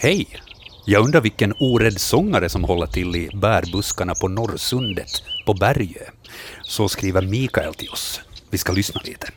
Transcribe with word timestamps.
Hej! 0.00 0.40
Jag 0.84 1.04
undrar 1.04 1.20
vilken 1.20 1.54
orädd 1.60 2.00
sångare 2.00 2.48
som 2.48 2.64
håller 2.64 2.86
till 2.86 3.16
i 3.16 3.30
bärbuskarna 3.34 4.14
på 4.14 4.28
Norrsundet 4.28 5.22
på 5.46 5.54
Bergö. 5.54 6.10
Så 6.62 6.88
skriver 6.88 7.22
Mikael 7.22 7.74
till 7.74 7.88
oss. 7.88 8.20
Vi 8.50 8.58
ska 8.58 8.72
lyssna 8.72 9.00
lite. 9.04 9.28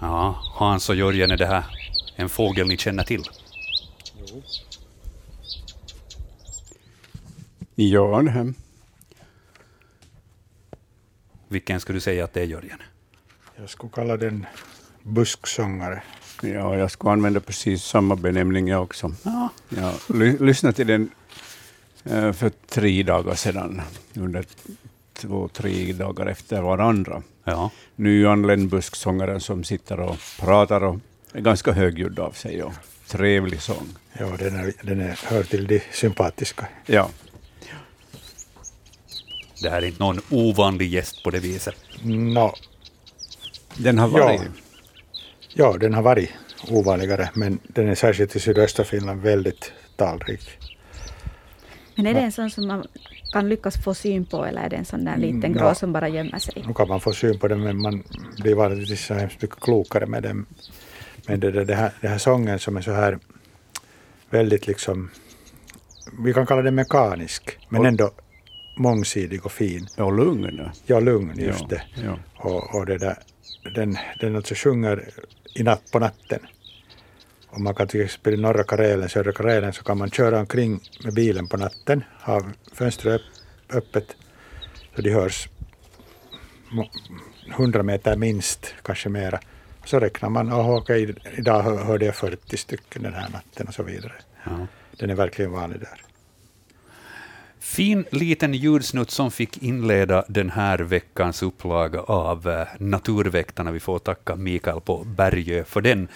Ja, 0.00 0.34
Hans 0.54 0.88
och 0.88 0.96
Jörgen, 0.96 1.30
är 1.30 1.36
det 1.36 1.46
här 1.46 1.64
en 2.16 2.28
fågel 2.28 2.68
ni 2.68 2.76
känner 2.76 3.04
till? 3.04 3.22
Ja, 7.74 8.22
det 8.22 8.30
här. 8.30 8.54
Vilken 11.54 11.80
skulle 11.80 11.96
du 11.96 12.00
säga 12.00 12.24
att 12.24 12.32
det 12.32 12.40
är, 12.40 12.44
Jörgen? 12.44 12.78
Jag 13.56 13.70
skulle 13.70 13.92
kalla 13.92 14.16
den 14.16 14.46
busksångare. 15.02 16.02
Ja, 16.42 16.76
jag 16.76 16.90
skulle 16.90 17.12
använda 17.12 17.40
precis 17.40 17.82
samma 17.82 18.16
benämning 18.16 18.68
jag 18.68 18.82
också. 18.82 19.14
Ja. 19.22 19.48
Jag 19.68 19.94
ly 20.16 20.38
lyssnade 20.38 20.76
till 20.76 20.86
den 20.86 21.10
eh, 22.04 22.32
för 22.32 22.50
tre 22.68 23.02
dagar 23.02 23.34
sedan, 23.34 23.82
under 24.14 24.44
två, 25.12 25.48
tre 25.48 25.92
dagar 25.92 26.26
efter 26.26 26.62
varandra. 26.62 27.22
Ja. 27.44 27.70
Nyanländ 27.96 28.68
busksångare 28.68 29.40
som 29.40 29.64
sitter 29.64 30.00
och 30.00 30.16
pratar 30.40 30.84
och 30.84 30.98
är 31.32 31.40
ganska 31.40 31.72
högljudd 31.72 32.18
av 32.18 32.32
sig 32.32 32.62
och 32.62 32.72
trevlig 33.06 33.62
sång. 33.62 33.88
Ja, 34.12 34.26
den, 34.38 34.56
är, 34.56 34.72
den 34.82 35.00
är, 35.00 35.20
hör 35.24 35.42
till 35.42 35.66
de 35.66 35.80
sympatiska. 35.92 36.68
Ja, 36.86 37.10
Det 39.64 39.70
här 39.70 39.82
är 39.82 39.86
inte 39.86 40.02
någon 40.02 40.20
ovanlig 40.30 40.88
gäst 40.92 41.22
på 41.24 41.30
det 41.30 41.38
viset. 41.40 41.74
Nå, 42.02 42.54
den 43.76 43.98
har 43.98 44.18
Ja. 44.18 44.24
varit... 44.26 44.40
ja, 45.54 45.76
den 45.80 45.94
har 45.94 46.02
varit 46.02 46.30
ovanligare, 46.70 47.30
men 47.34 47.58
den 47.68 47.88
är 47.88 47.94
särskilt 47.94 48.36
i 48.36 48.40
sydöstra 48.40 48.84
Finland 48.84 49.22
väldigt 49.22 49.72
talrik. 49.96 50.48
Men 51.96 52.06
är 52.06 52.14
det 52.14 52.20
en 52.20 52.32
sån 52.32 52.50
som 52.50 52.66
man 52.66 52.86
kan 53.32 53.48
lyckas 53.48 53.84
få 53.84 53.94
syn 53.94 54.24
på 54.26 54.44
eller 54.44 54.60
är 54.62 54.68
det 54.68 54.76
en 54.76 54.84
sån 54.84 55.04
där 55.04 55.16
liten 55.16 55.44
Mm, 55.44 55.52
grå 55.52 55.66
ja. 55.66 55.74
som 55.74 55.92
bara 55.92 56.08
gömmer 56.08 56.38
sig? 56.38 56.64
Nu 56.66 56.74
kan 56.74 56.88
man 56.88 57.00
få 57.00 57.12
syn 57.12 57.38
på 57.38 57.48
den, 57.48 57.62
men 57.62 57.82
man 57.82 58.02
blir 58.42 58.54
vanligtvis 58.54 59.06
så 59.06 59.14
hemskt 59.14 59.42
mycket 59.42 59.60
klokare 59.60 60.06
med 60.06 60.22
den. 60.22 60.46
Men 61.26 61.40
det, 61.40 61.50
det, 61.50 61.64
det, 61.64 61.74
här, 61.74 61.90
det 62.00 62.08
här 62.08 62.18
sången 62.18 62.58
som 62.58 62.76
är 62.76 62.82
så 62.82 62.92
här 62.92 63.18
väldigt 64.30 64.66
liksom, 64.66 65.10
vi 66.24 66.34
kan 66.34 66.46
kalla 66.46 66.62
den 66.62 66.74
mekanisk, 66.74 67.58
men 67.68 67.86
ändå 67.86 68.10
mångsidig 68.76 69.44
och 69.46 69.52
fin. 69.52 69.86
Ja, 69.96 70.10
lugn. 70.10 70.70
Ja, 70.86 71.00
lugn, 71.00 71.32
just 71.38 71.60
ja, 71.60 71.66
det. 71.68 71.82
Ja. 72.04 72.18
Och, 72.36 72.74
och 72.74 72.86
det 72.86 72.98
där, 72.98 73.16
den, 73.74 73.96
den 74.20 74.36
alltså 74.36 74.54
sjunger 74.54 75.08
i 75.54 75.62
natt 75.62 75.82
på 75.92 75.98
natten. 75.98 76.38
Om 77.48 77.64
man 77.64 77.74
kan 77.74 77.88
till 77.88 78.00
exempel 78.00 78.34
i 78.34 78.36
norra 78.36 78.64
Karelen, 78.64 79.08
södra 79.08 79.32
Karelen, 79.32 79.72
så 79.72 79.84
kan 79.84 79.98
man 79.98 80.10
köra 80.10 80.40
omkring 80.40 80.80
med 81.04 81.14
bilen 81.14 81.46
på 81.48 81.56
natten, 81.56 82.04
ha 82.22 82.42
fönstret 82.72 83.20
öpp- 83.20 83.76
öppet, 83.76 84.16
så 84.96 85.02
de 85.02 85.10
hörs 85.10 85.48
må- 86.70 86.90
100 87.50 87.82
meter 87.82 88.16
minst, 88.16 88.74
kanske 88.82 89.08
mera. 89.08 89.40
Så 89.84 89.98
räknar 90.00 90.28
man, 90.28 90.52
oh, 90.52 90.76
okej, 90.76 91.14
idag 91.38 91.62
hör- 91.62 91.84
hörde 91.84 92.04
jag 92.04 92.14
40 92.14 92.56
stycken 92.56 93.02
den 93.02 93.14
här 93.14 93.28
natten 93.32 93.66
och 93.68 93.74
så 93.74 93.82
vidare. 93.82 94.12
Ja. 94.44 94.66
Den 94.98 95.10
är 95.10 95.14
verkligen 95.14 95.52
vanlig 95.52 95.80
där. 95.80 96.00
Fin 97.74 98.04
liten 98.10 98.54
ljudsnutt 98.54 99.10
som 99.10 99.30
fick 99.30 99.62
inleda 99.62 100.24
den 100.28 100.50
här 100.50 100.78
veckans 100.78 101.42
upplaga 101.42 102.00
av 102.00 102.48
eh, 102.48 102.66
Naturväktarna. 102.78 103.72
Vi 103.72 103.80
får 103.80 103.98
tacka 103.98 104.36
Mikael 104.36 104.80
på 104.80 105.04
Bergö 105.04 105.64
för 105.64 105.80
den. 105.80 106.08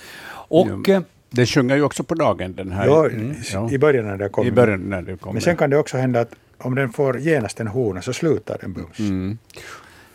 Och 0.49 0.69
Ja. 0.87 0.95
eh, 0.95 1.03
Den 1.31 1.47
sjunger 1.47 1.77
ju 1.77 1.83
också 1.83 2.03
på 2.05 2.15
dagen, 2.15 2.55
den 2.55 2.73
här. 2.73 2.87
Ja, 2.87 3.07
Mm, 3.09 3.31
i- 3.31 3.35
ja. 3.53 3.71
I 3.71 3.79
början 3.79 4.07
när 4.07 4.17
det 4.17 4.29
kommer. 4.29 4.49
I 4.49 4.53
början 4.53 4.81
när 4.81 5.03
det 5.03 5.17
kommer. 5.17 5.33
Men 5.33 5.43
sen 5.43 5.57
kan 5.57 5.71
det 5.71 5.77
också 5.79 5.97
hända 5.97 6.21
att 6.21 6.31
om 6.59 6.75
den 6.75 6.93
får 6.93 7.19
genast 7.19 7.61
en 7.61 7.67
hona 7.69 8.03
så 8.03 8.13
slutar 8.13 8.59
den 8.61 8.73
bums. 8.73 8.99
Mm. 8.99 9.39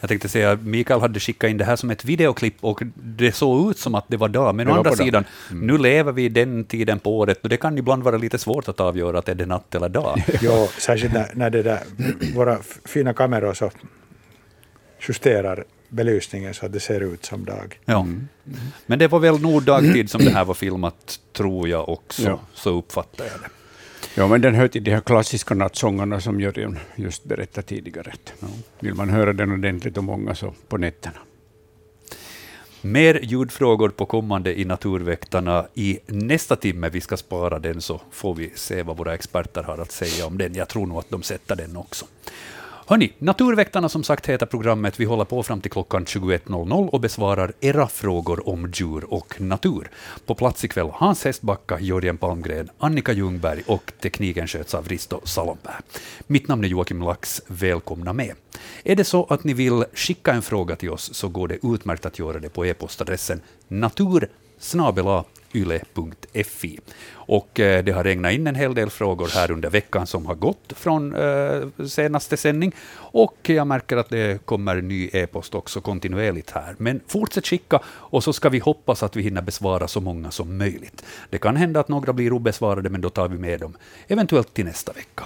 Jag 0.04 0.08
tänkte 0.10 0.30
säga 0.30 0.52
att 0.52 0.62
Mikael 0.62 1.00
hade 1.00 1.20
skickat 1.20 1.50
in 1.50 1.58
det 1.58 1.66
här 1.66 1.76
som 1.76 1.90
ett 1.90 2.06
videoklipp 2.06 2.56
och 2.62 2.82
det 2.96 3.32
såg 3.32 3.72
ut 3.72 3.78
som 3.78 3.96
att 3.96 4.06
det 4.08 4.18
var 4.18 4.30
dag. 4.30 4.56
Men 4.56 4.68
å 4.68 4.74
andra 4.74 4.96
sidan, 4.96 5.24
Mm. 5.52 5.68
nu 5.68 5.78
lever 5.78 6.12
vi 6.12 6.30
den 6.30 6.64
tiden 6.66 7.00
på 7.00 7.18
året 7.18 7.40
och 7.44 7.50
det 7.50 7.58
kan 7.58 7.78
ibland 7.78 8.04
vara 8.04 8.18
lite 8.18 8.38
svårt 8.38 8.68
att 8.68 8.80
avgöra 8.80 9.20
att 9.20 9.30
är 9.30 9.36
det 9.36 9.46
natt 9.46 9.76
eller 9.76 9.90
dag. 9.90 10.24
Jo, 10.42 10.68
särskilt 10.80 11.14
när, 11.14 11.30
när 11.34 11.50
det 11.50 11.64
där, 11.64 11.80
våra 12.36 12.58
fina 12.86 13.14
kameror 13.14 13.54
så 13.54 13.72
justerar 15.08 15.64
belysningen 15.90 16.54
så 16.54 16.66
att 16.66 16.74
det 16.74 16.80
ser 16.80 17.02
ut 17.02 17.26
som 17.26 17.46
dag. 17.46 17.80
Ja. 17.86 18.08
Men 18.86 19.00
det 19.00 19.08
var 19.08 19.20
väl 19.20 19.42
nog 19.42 19.64
dagtid 19.64 20.10
som 20.10 20.24
det 20.24 20.32
här 20.32 20.46
var 20.46 20.54
filmat, 20.54 21.20
tror 21.38 21.68
jag 21.70 21.90
också. 21.90 22.24
Ja. 22.24 22.40
Så 22.54 22.78
uppfattar 22.78 23.26
jag 23.26 23.34
det. 23.42 23.63
Ja, 24.16 24.28
men 24.28 24.42
den 24.42 24.56
hör 24.56 24.68
till 24.68 24.84
de 24.84 24.92
här 24.92 25.02
klassiska 25.02 25.56
nattsångarna 25.56 26.22
som 26.22 26.40
Jörgen 26.40 26.80
just 26.96 27.24
berättade 27.24 27.68
tidigare. 27.68 28.14
Ja. 28.40 28.48
Vill 28.80 28.94
man 28.94 29.10
höra 29.10 29.34
den 29.34 29.52
ordentligt 29.52 29.98
och 29.98 30.04
många 30.04 30.36
så 30.36 30.54
på 30.68 30.78
nätterna. 30.78 31.20
Mer 32.82 33.20
ljudfrågor 33.24 33.90
på 33.90 34.06
kommande 34.06 34.60
i 34.60 34.66
Naturväktarna 34.66 35.68
i 35.74 36.00
nästa 36.06 36.56
timme. 36.56 36.90
Vi 36.90 37.02
ska 37.02 37.18
spara 37.18 37.60
den 37.60 37.82
så 37.82 38.02
får 38.12 38.36
vi 38.36 38.52
se 38.56 38.84
vad 38.84 38.98
våra 38.98 39.14
experter 39.14 39.64
har 39.64 39.78
att 39.78 39.92
säga 39.92 40.26
om 40.26 40.38
den. 40.38 40.56
Jag 40.56 40.70
tror 40.70 40.88
nog 40.88 40.98
att 40.98 41.10
de 41.10 41.24
sätter 41.24 41.56
den 41.56 41.78
också. 41.78 42.06
Hörni, 42.88 43.14
Naturväktarna 43.20 43.90
som 43.90 44.04
sagt 44.04 44.30
heter 44.30 44.46
programmet. 44.46 45.00
Vi 45.00 45.06
håller 45.06 45.26
på 45.26 45.44
fram 45.44 45.62
till 45.62 45.72
klockan 45.72 46.06
21.00 46.06 46.88
och 46.90 47.00
besvarar 47.02 47.54
era 47.60 47.88
frågor 47.88 48.50
om 48.50 48.72
djur 48.76 49.14
och 49.14 49.42
natur. 49.42 49.92
På 50.26 50.36
plats 50.36 50.66
ikväll 50.66 50.90
Hans 50.94 51.26
Hästbacka, 51.26 51.80
Jörgen 51.80 52.18
Palmgren, 52.18 52.70
Annika 52.78 53.14
Ljungberg 53.14 53.64
och 53.68 53.94
tekniken 54.02 54.48
sköts 54.48 54.74
av 54.74 54.88
Risto 54.88 55.22
Salomberg. 55.24 55.76
Mitt 56.28 56.48
namn 56.48 56.64
är 56.64 56.68
Joakim 56.68 57.02
Lax. 57.02 57.42
Välkomna 57.48 58.14
med. 58.14 58.36
Är 58.84 58.96
det 58.96 59.04
så 59.04 59.26
att 59.26 59.44
ni 59.44 59.54
vill 59.54 59.86
skicka 59.94 60.34
en 60.34 60.42
fråga 60.42 60.76
till 60.76 60.90
oss 60.90 61.14
så 61.14 61.28
går 61.28 61.48
det 61.48 61.58
utmärkt 61.64 62.06
att 62.06 62.20
göra 62.20 62.40
det 62.40 62.50
på 62.50 62.66
e-postadressen 62.66 63.42
natur 63.68 64.28
yle.fi. 65.54 66.80
Och 67.14 67.60
eh, 67.60 67.84
det 67.84 67.92
har 67.92 68.04
regnat 68.04 68.34
in 68.34 68.48
en 68.48 68.56
hel 68.56 68.76
del 68.76 68.90
frågor 68.90 69.30
här 69.34 69.52
under 69.52 69.70
veckan 69.70 70.08
som 70.08 70.26
har 70.26 70.36
gått 70.36 70.74
från 70.76 71.16
eh, 71.16 71.86
senaste 71.88 72.38
sändning. 72.38 72.72
Och 72.96 73.38
jag 73.44 73.68
märker 73.68 73.98
att 73.98 74.10
det 74.10 74.46
kommer 74.46 74.82
ny 74.82 75.10
e-post 75.14 75.56
också 75.56 75.82
kontinuerligt 75.82 76.52
här. 76.52 76.76
Men 76.78 77.02
fortsätt 77.08 77.48
skicka 77.48 77.80
och 77.86 78.24
så 78.24 78.34
ska 78.34 78.50
vi 78.50 78.60
hoppas 78.60 79.04
att 79.04 79.16
vi 79.16 79.22
hinner 79.22 79.42
besvara 79.42 79.88
så 79.88 80.02
många 80.02 80.32
som 80.32 80.58
möjligt. 80.58 81.06
Det 81.30 81.38
kan 81.38 81.56
hända 81.56 81.80
att 81.80 81.88
några 81.88 82.14
blir 82.14 82.34
obesvarade, 82.34 82.90
men 82.90 83.02
då 83.02 83.10
tar 83.10 83.28
vi 83.28 83.38
med 83.38 83.60
dem 83.60 83.78
eventuellt 84.08 84.54
till 84.54 84.66
nästa 84.66 84.94
vecka. 84.94 85.24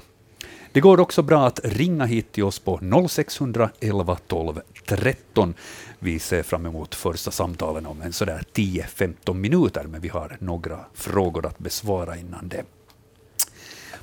Det 0.71 0.81
går 0.81 0.99
också 0.99 1.21
bra 1.21 1.47
att 1.47 1.59
ringa 1.63 2.05
hit 2.05 2.31
till 2.31 2.43
oss 2.43 2.59
på 2.59 2.79
0611 3.09 4.17
12 4.27 4.61
13. 4.85 5.53
Vi 5.99 6.19
ser 6.19 6.43
fram 6.43 6.65
emot 6.65 6.95
första 6.95 7.31
samtalen 7.31 7.85
om 7.85 8.01
en 8.01 8.13
sådär 8.13 8.43
10-15 8.53 9.33
minuter, 9.33 9.83
men 9.83 10.01
vi 10.01 10.09
har 10.09 10.37
några 10.39 10.79
frågor 10.93 11.45
att 11.45 11.59
besvara 11.59 12.17
innan 12.17 12.47
det. 12.47 12.63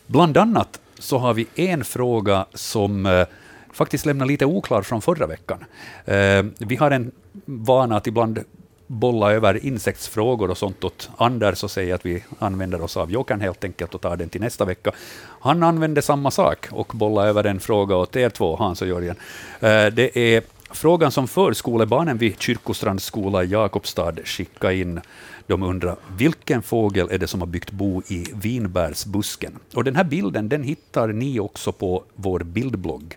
Bland 0.07 0.37
annat 0.37 0.81
så 0.99 1.19
har 1.19 1.35
vi 1.35 1.47
en 1.55 1.85
fråga 1.85 2.47
som 2.55 3.07
eh, 3.07 3.27
faktiskt 3.73 4.07
lämnar 4.07 4.27
lite 4.27 4.47
oklar 4.47 4.83
från 4.83 5.03
förra 5.03 5.27
veckan. 5.27 5.65
Eh, 6.05 6.45
vi 6.59 6.77
har 6.77 6.91
en 6.91 7.13
vana 7.45 7.97
att 7.97 8.07
ibland 8.07 8.45
bolla 8.87 9.33
över 9.33 9.67
insektsfrågor 9.67 10.51
och 10.51 10.59
sånt 10.59 10.85
åt 10.85 11.11
Anders 11.17 11.65
och 11.65 11.71
säga 11.71 11.95
att 11.95 12.07
vi 12.07 12.25
använder 12.39 12.81
oss 12.81 12.97
av 12.97 13.11
Jokern 13.11 13.41
helt 13.41 13.65
enkelt 13.65 13.95
och 13.95 14.01
tar 14.01 14.17
den 14.17 14.29
till 14.29 14.41
nästa 14.41 14.65
vecka. 14.65 14.93
Han 15.41 15.63
använde 15.63 16.03
samma 16.03 16.31
sak 16.31 16.69
och 16.71 16.93
bollade 16.95 17.29
över 17.29 17.45
en 17.45 17.61
fråga 17.61 17.97
åt 17.97 18.17
er 18.17 18.31
två, 18.31 18.57
Hans 18.57 18.83
och 18.83 18.89
Jörgen. 18.89 19.17
Eh, 19.61 19.87
det 19.87 20.19
är 20.19 20.43
frågan 20.77 21.11
som 21.11 21.29
förskolebarnen 21.29 22.19
vid 22.19 22.41
Kyrkostrands 22.41 23.05
skola 23.05 23.45
i 23.45 23.47
Jakobstad 23.47 24.15
skickade 24.25 24.77
in. 24.77 25.01
De 25.47 25.63
undrar 25.63 25.97
vilken 26.17 26.63
fågel 26.63 27.09
är 27.11 27.19
det 27.19 27.27
som 27.27 27.41
har 27.41 27.47
byggt 27.47 27.71
bo 27.71 28.03
i 28.09 28.27
vinbärsbusken? 28.35 29.59
Och 29.75 29.85
den 29.85 29.97
här 29.97 30.05
bilden 30.05 30.49
den 30.49 30.63
hittar 30.63 31.09
ni 31.09 31.41
också 31.41 31.73
på 31.73 32.05
vår 32.15 32.41
bildblogg 32.41 33.17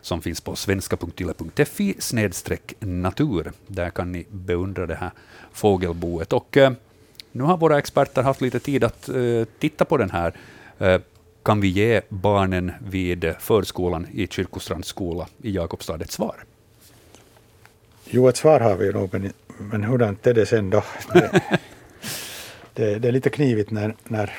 som 0.00 0.22
finns 0.22 0.40
på 0.40 0.56
svenska.yle.fi 0.56 1.94
natur. 2.80 3.52
Där 3.66 3.90
kan 3.90 4.12
ni 4.12 4.26
beundra 4.30 4.86
det 4.86 4.94
här 4.94 5.10
fågelboet. 5.52 6.32
Och, 6.32 6.56
eh, 6.56 6.72
nu 7.32 7.42
har 7.42 7.56
våra 7.56 7.78
experter 7.78 8.22
haft 8.22 8.40
lite 8.40 8.60
tid 8.60 8.84
att 8.84 9.08
eh, 9.08 9.44
titta 9.58 9.84
på 9.84 9.96
den 9.96 10.10
här. 10.10 10.34
Eh, 10.78 11.00
kan 11.42 11.60
vi 11.60 11.68
ge 11.68 12.00
barnen 12.08 12.72
vid 12.78 13.34
förskolan 13.40 14.06
i 14.12 14.26
Kyrkostrands 14.26 14.88
skola 14.88 15.28
i 15.42 15.50
Jakobstad 15.50 16.02
ett 16.02 16.12
svar? 16.12 16.44
Jo, 18.16 18.28
ett 18.28 18.36
svar 18.36 18.60
har 18.60 18.76
vi 18.76 18.92
nog, 18.92 19.08
men, 19.12 19.32
men 19.58 19.84
hurdant 19.84 20.26
är 20.26 20.34
det 20.34 20.46
sen 20.46 20.70
då? 20.70 20.84
Det, 21.12 21.30
det, 22.74 22.98
det 22.98 23.08
är 23.08 23.12
lite 23.12 23.30
knivigt 23.30 23.70
när, 23.70 23.94
när... 24.04 24.32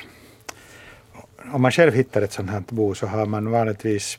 Om 1.52 1.62
man 1.62 1.72
själv 1.72 1.94
hittar 1.94 2.22
ett 2.22 2.32
sånt 2.32 2.50
här 2.50 2.62
bo 2.68 2.94
så 2.94 3.06
har 3.06 3.26
man 3.26 3.50
vanligtvis 3.50 4.18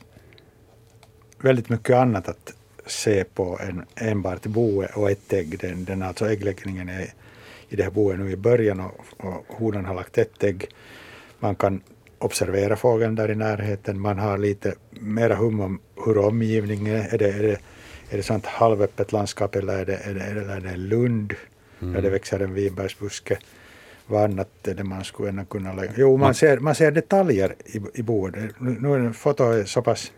väldigt 1.40 1.68
mycket 1.68 1.96
annat 1.96 2.28
att 2.28 2.52
se 2.86 3.24
på 3.24 3.58
än 3.62 3.84
enbart 3.96 4.46
boe 4.46 4.86
och 4.94 5.10
ett 5.10 5.32
ägg. 5.32 5.58
Den, 5.60 5.84
den 5.84 6.02
alltså 6.02 6.28
äggläggningen 6.30 6.88
är 6.88 7.12
i 7.68 7.76
det 7.76 7.82
här 7.82 7.90
boet 7.90 8.18
nu 8.18 8.30
i 8.30 8.36
början 8.36 8.80
och, 8.80 9.26
och 9.26 9.44
honan 9.48 9.84
har 9.84 9.94
lagt 9.94 10.18
ett 10.18 10.44
ägg. 10.44 10.68
Man 11.38 11.54
kan 11.54 11.80
observera 12.18 12.76
fågeln 12.76 13.14
där 13.14 13.30
i 13.30 13.34
närheten. 13.34 14.00
Man 14.00 14.18
har 14.18 14.38
lite 14.38 14.74
mera 14.90 15.34
hum 15.34 15.60
om 15.60 15.80
hur 16.04 16.18
omgivningen 16.18 16.96
är. 16.96 17.14
Är 17.14 17.18
det, 17.18 17.32
är 17.32 17.42
det, 17.42 17.58
är 18.10 18.16
det 18.16 18.22
sånt 18.22 18.46
halvöppet 18.46 19.12
landskap 19.12 19.54
eller 19.56 19.78
är 19.78 19.84
det, 19.86 19.96
är 19.96 20.14
det, 20.14 20.20
är 20.20 20.34
det, 20.34 20.52
är 20.52 20.60
det 20.60 20.76
lund 20.76 21.34
Mm. 21.80 21.94
där 21.94 22.02
det 22.02 22.10
växer 22.10 22.40
en 22.40 22.54
vinbärsbuske? 22.54 23.38
Vad 24.06 24.24
annat 24.24 24.48
är 24.68 24.74
det 24.74 24.84
man 24.84 25.04
skulle 25.04 25.44
kunna 25.50 25.72
lägga? 25.72 25.92
Jo, 25.96 26.16
man 26.16 26.34
ser, 26.34 26.58
man 26.58 26.74
ser 26.74 26.90
detaljer 26.90 27.54
i, 27.66 27.80
i 27.94 28.02
boet. 28.02 28.34
Nu, 28.58 28.94
är 28.94 29.12
fotot 29.12 29.68
så 29.68 29.82
pass 29.82 30.12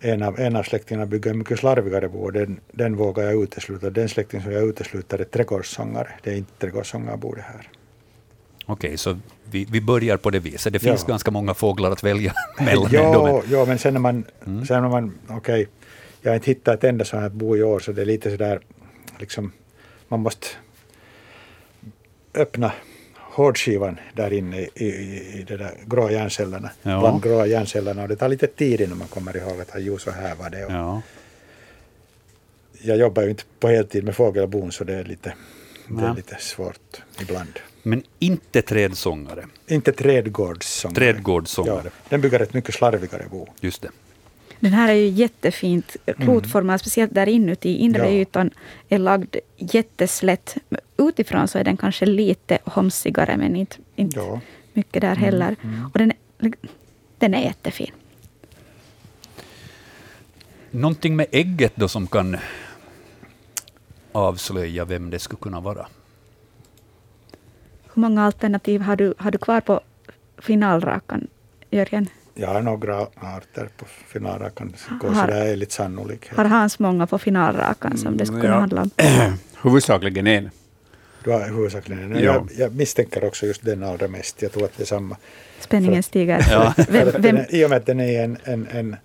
En 0.00 0.22
av, 0.22 0.40
en 0.40 0.56
av 0.56 0.62
släktingarna 0.62 1.06
bygger 1.06 1.30
en 1.30 1.38
mycket 1.38 1.58
slarvigare 1.58 2.08
bo 2.08 2.18
och 2.24 2.32
den, 2.32 2.60
den 2.72 2.96
vågar 2.96 3.24
jag 3.24 3.42
utesluta. 3.42 3.90
Den 3.90 4.08
släkting 4.08 4.42
som 4.42 4.52
jag 4.52 4.62
utesluter 4.68 5.18
är 5.18 5.24
trädgårdssångare. 5.24 6.08
Det 6.22 6.30
är 6.30 6.36
inte 6.36 6.52
trädgårdssångarbo 6.58 7.34
det 7.34 7.42
här. 7.42 7.68
Okej, 8.66 8.96
så 8.96 9.18
vi, 9.44 9.64
vi 9.70 9.80
börjar 9.80 10.16
på 10.16 10.30
det 10.30 10.38
viset. 10.38 10.72
Det 10.72 10.78
finns 10.78 11.02
Ja. 11.06 11.08
ganska 11.08 11.30
många 11.30 11.54
fåglar 11.54 11.90
att 11.90 12.02
välja 12.04 12.32
mellan. 12.58 12.84
ändå, 12.86 12.94
Ja, 13.28 13.42
men- 13.42 13.52
ja, 13.58 13.64
men 13.64 13.78
sen 13.78 13.92
när 13.94 14.00
man, 14.00 14.24
sen 14.44 14.82
när 14.82 14.88
man 14.88 15.18
okej, 15.28 15.68
jag 16.22 16.30
har 16.30 16.34
inte 16.34 16.50
hittat 16.50 16.74
ett 16.74 16.84
enda 16.84 17.04
sånt 17.04 17.22
här 17.22 17.28
bo 17.30 17.56
i 17.56 17.62
år 17.62 17.80
så 17.80 17.92
det 17.92 18.02
är 18.02 18.06
lite 18.06 18.30
sådär, 18.30 18.60
liksom, 19.18 19.52
man 20.08 20.20
måste 20.20 20.46
öppna 22.38 22.72
hårdskivan 23.14 23.98
där 24.14 24.32
inne 24.32 24.60
i, 24.60 24.68
i, 24.74 24.86
i 25.38 25.44
de 25.48 25.56
där 25.56 25.74
grå 25.86 26.10
hjärncellerna, 26.10 26.70
Ja. 26.82 27.00
bland 27.00 27.22
grå 27.22 27.46
hjärncellerna 27.46 28.02
och 28.02 28.08
det 28.08 28.16
tar 28.16 28.28
lite 28.28 28.46
tid 28.46 28.80
innan 28.80 28.98
man 28.98 29.08
kommer 29.08 29.36
ihåg 29.36 29.60
att 29.60 29.70
jo, 29.78 29.98
så 29.98 30.10
här 30.10 30.34
var 30.34 30.50
det. 30.50 30.64
Och 30.64 30.72
Ja. 30.72 31.02
Jag 32.82 32.96
jobbar 32.98 33.22
ju 33.22 33.30
inte 33.30 33.42
på 33.60 33.68
heltid 33.68 34.04
med 34.04 34.16
fågelbon 34.16 34.72
så 34.72 34.84
det 34.84 34.94
är 34.94 35.04
lite, 35.04 35.34
det 35.88 36.02
Ja. 36.02 36.10
är 36.10 36.14
lite 36.14 36.36
svårt 36.40 37.02
ibland. 37.20 37.58
Men 37.82 38.02
inte 38.18 38.62
trädsångare. 38.62 39.44
Inte 39.66 39.92
trädgårdssångare. 39.92 40.94
Trädgårdssångare. 40.94 41.80
Ja, 41.84 41.90
den 42.08 42.20
bygger 42.20 42.40
ett 42.40 42.54
mycket 42.54 42.74
slarvigare 42.74 43.24
bo. 43.30 43.46
Just 43.60 43.82
det. 43.82 43.88
Den 44.60 44.72
här 44.72 44.88
är 44.88 44.92
ju 44.92 45.06
jättefint 45.08 45.96
klotformad, 46.18 46.80
speciellt 46.80 47.14
där 47.14 47.28
inuti. 47.28 47.76
Inre 47.76 48.02
Ja. 48.04 48.10
ytan 48.20 48.50
är 48.88 48.98
lagd 48.98 49.36
jätteslätt. 49.56 50.56
Utifrån 50.96 51.48
så 51.48 51.58
är 51.58 51.64
den 51.64 51.76
kanske 51.76 52.06
lite 52.06 52.58
homsigare, 52.64 53.36
men 53.36 53.56
inte, 53.56 53.76
inte 53.96 54.18
Ja. 54.20 54.40
mycket 54.72 55.00
där 55.00 55.16
heller. 55.16 55.56
Och 55.92 55.98
den, 55.98 56.12
är- 56.38 56.52
den 57.18 57.34
är 57.34 57.42
jättefin. 57.42 57.90
Någonting 60.70 61.16
med 61.16 61.26
ägget 61.32 61.72
då 61.76 61.88
som 61.88 62.06
kan 62.06 62.36
avslöja 64.12 64.84
vem 64.84 65.10
det 65.10 65.18
skulle 65.18 65.40
kunna 65.40 65.60
vara. 65.60 65.86
Hur 67.94 68.00
många 68.02 68.24
alternativ 68.24 68.80
har 68.80 68.96
du, 68.96 69.14
har 69.18 69.30
du 69.30 69.38
kvar 69.38 69.60
på 69.60 69.80
finalrakan, 70.38 71.26
Jörgen? 71.70 72.08
Jag 72.40 72.48
har 72.48 72.62
några 72.62 73.06
arter 73.14 73.68
på 73.76 73.84
finalrakan. 74.06 74.74
Har- 75.02 75.14
sådär 75.14 75.52
enligt 75.52 75.72
sannolikhet. 75.72 76.36
Har 76.36 76.44
Hans 76.44 76.78
många 76.78 77.06
på 77.06 77.18
finalrakan 77.18 77.98
som 77.98 78.16
det 78.16 78.26
skulle 78.26 78.40
kunna 78.40 78.52
ja. 78.52 78.60
handla 78.60 78.82
om? 78.82 78.90
Huvudsakligen 79.62 80.26
en. 80.26 80.50
Du 81.24 81.30
har 81.30 81.48
huvudsakligen 81.48 82.02
en. 82.02 82.22
Ja. 82.22 82.34
Jag, 82.34 82.48
jag 82.56 82.74
misstänker 82.74 83.24
också 83.24 83.46
just 83.46 83.64
den 83.64 83.82
allra 83.84 84.08
mest. 84.08 84.42
Jag 84.42 84.52
tror 84.52 84.64
att 84.64 84.76
det 84.76 84.82
är 84.82 84.86
samma. 84.86 85.16
Spänningen 85.60 86.02
stiger. 86.02 86.46
Ja. 86.50 86.74
För 86.76 86.92
Vem, 86.92 87.22
vem, 87.22 87.36
är, 87.36 87.54
I 87.54 87.64
och 87.64 87.70
med 87.70 87.76
att 87.76 87.86
den 87.86 88.00
är 88.00 88.24
en, 88.24 88.38
en, 88.44 88.66
en, 88.70 88.96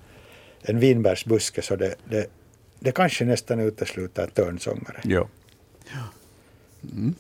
en 0.62 0.80
vinbärsbuske 0.80 1.62
så 1.62 1.76
det, 1.76 1.96
det, 2.06 2.26
det 2.80 2.92
kanske 2.92 3.26
nästan 3.26 3.60
utesluter 3.60 4.28
törnsångare. 4.28 5.00
Ja. 5.04 5.28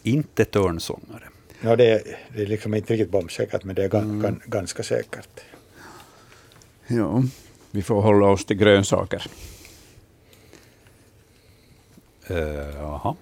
Inte 0.03 0.45
törnsångare. 0.45 1.23
Ja, 1.61 1.75
det, 1.75 1.91
är, 1.91 2.01
det 2.35 2.41
är 2.41 2.45
liksom 2.45 2.73
inte 2.73 2.93
riktigt 2.93 3.11
bombsäkert 3.11 3.63
men 3.63 3.75
det 3.75 3.83
är 3.83 3.89
gan, 3.89 4.21
gan, 4.21 4.41
ganska 4.45 4.83
säkert. 4.83 5.29
Ja. 6.97 7.23
Vi 7.71 7.81
får 7.81 8.01
hålla 8.01 8.27
oss 8.27 8.45
till 8.45 8.57
grönsaker. 8.57 9.25
Uh, 12.31 12.37
jaha. 12.75 13.15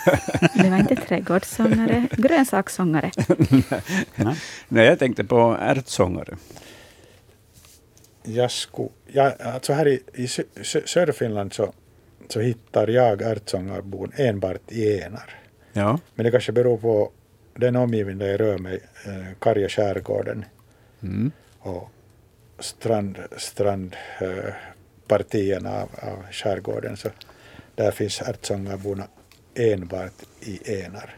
det 0.54 0.70
var 0.70 0.78
inte 0.78 0.96
trädgårdssångare, 0.96 2.08
grönsakssångare. 2.12 3.10
Nej. 4.16 4.36
Nej, 4.68 4.86
jag 4.86 4.98
tänkte 4.98 5.24
på 5.24 5.56
ärtsångare. 5.60 6.36
Jag 8.22 8.50
sku, 8.50 8.88
jag, 9.06 9.32
alltså 9.42 9.72
här 9.72 9.88
i, 9.88 10.02
i 10.14 10.28
sö, 10.28 10.42
sö, 10.62 10.80
södra 10.86 11.12
Finland 11.12 11.52
så, 11.52 11.72
så 12.28 12.40
hittar 12.40 12.88
jag 12.88 13.22
ärtsångarbon 13.22 14.12
enbart 14.16 14.72
i 14.72 15.00
enar. 15.00 15.30
Ja. 15.72 15.98
Men 16.14 16.24
det 16.24 16.30
kanske 16.30 16.52
beror 16.52 16.78
på 16.78 17.10
den 17.54 17.76
omgivning 17.76 18.18
där 18.18 18.26
jag 18.26 18.40
rör 18.40 18.58
mig, 18.58 18.80
eh, 19.06 19.34
karga 19.38 19.68
skärgården 19.68 20.44
Mm. 21.02 21.32
och 21.58 21.90
strand, 22.58 23.18
strandpartierna 23.36 24.46
eh, 24.48 24.54
partierna 25.06 25.70
av, 25.82 25.88
av 26.10 26.22
skärgården. 26.32 26.96
Så 26.96 27.08
där 27.74 27.90
finns 27.90 28.20
ärtsångarborna 28.22 29.06
enbart 29.54 30.12
i 30.40 30.80
enar. 30.82 31.14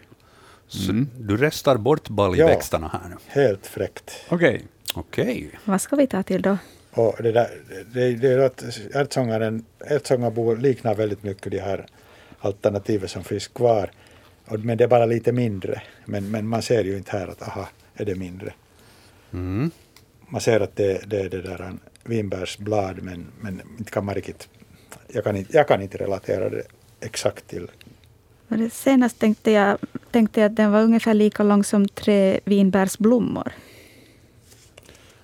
Så 0.67 0.91
Mm. 0.91 1.09
du 1.19 1.37
restar 1.37 1.77
bort 1.77 2.09
baljväxterna 2.09 2.89
här 2.89 3.09
nu. 3.09 3.17
Helt 3.27 3.67
fräckt. 3.67 4.11
Okej. 4.29 4.63
Okej. 4.95 5.51
Vad 5.65 5.81
ska 5.81 5.97
vi 5.97 6.07
ta 6.07 6.23
till 6.23 6.43
då? 6.43 6.59
Och 6.91 7.17
det, 7.23 7.33
där, 7.33 7.51
det, 7.95 8.15
det 8.15 8.29
är 8.33 8.39
att 8.39 8.65
ärtsångaren, 8.95 9.65
ärtsångarbor 9.79 10.57
liknar 10.57 10.95
väldigt 10.95 11.23
mycket 11.23 11.53
de 11.53 11.59
här 11.59 11.87
alternativen 12.41 13.09
som 13.09 13.25
finns 13.25 13.49
kvar. 13.49 13.91
Men 14.45 14.79
det 14.79 14.85
är 14.85 14.89
bara 14.89 15.07
lite 15.07 15.33
mindre. 15.33 15.83
Men, 16.05 16.31
men 16.31 16.47
man 16.49 16.63
ser 16.63 16.85
ju 16.85 16.97
inte 16.97 17.17
här 17.17 17.29
att 17.29 17.43
aha, 17.43 17.69
är 17.95 18.05
det 18.05 18.15
mindre. 18.15 18.53
Mm. 19.33 19.71
Man 20.29 20.41
ser 20.41 20.61
att 20.61 20.77
det, 20.77 21.11
det 21.11 21.21
är 21.21 21.29
det 21.29 21.43
där 21.43 21.63
en 21.63 21.81
vinbärsblad 22.05 23.03
men, 23.03 23.27
men 23.41 23.63
inte 23.79 23.91
kan 23.91 24.05
man 24.05 24.15
riktigt, 24.15 24.49
jag 25.09 25.25
kan 25.25 25.37
inte, 25.37 25.57
jag 25.57 25.69
kan 25.69 25.83
inte 25.83 25.99
relatera 25.99 26.51
det 26.51 26.63
exakt 27.01 27.47
till. 27.47 27.71
Senast 28.73 29.19
tänkte 29.19 29.51
jag, 29.51 29.79
tänkte 30.11 30.41
jag 30.41 30.51
att 30.51 30.57
den 30.57 30.73
var 30.73 30.83
ungefär 30.83 31.15
lika 31.15 31.43
lång 31.43 31.65
som 31.65 31.89
tre 31.89 32.41
vinbärsblommor. 32.45 33.53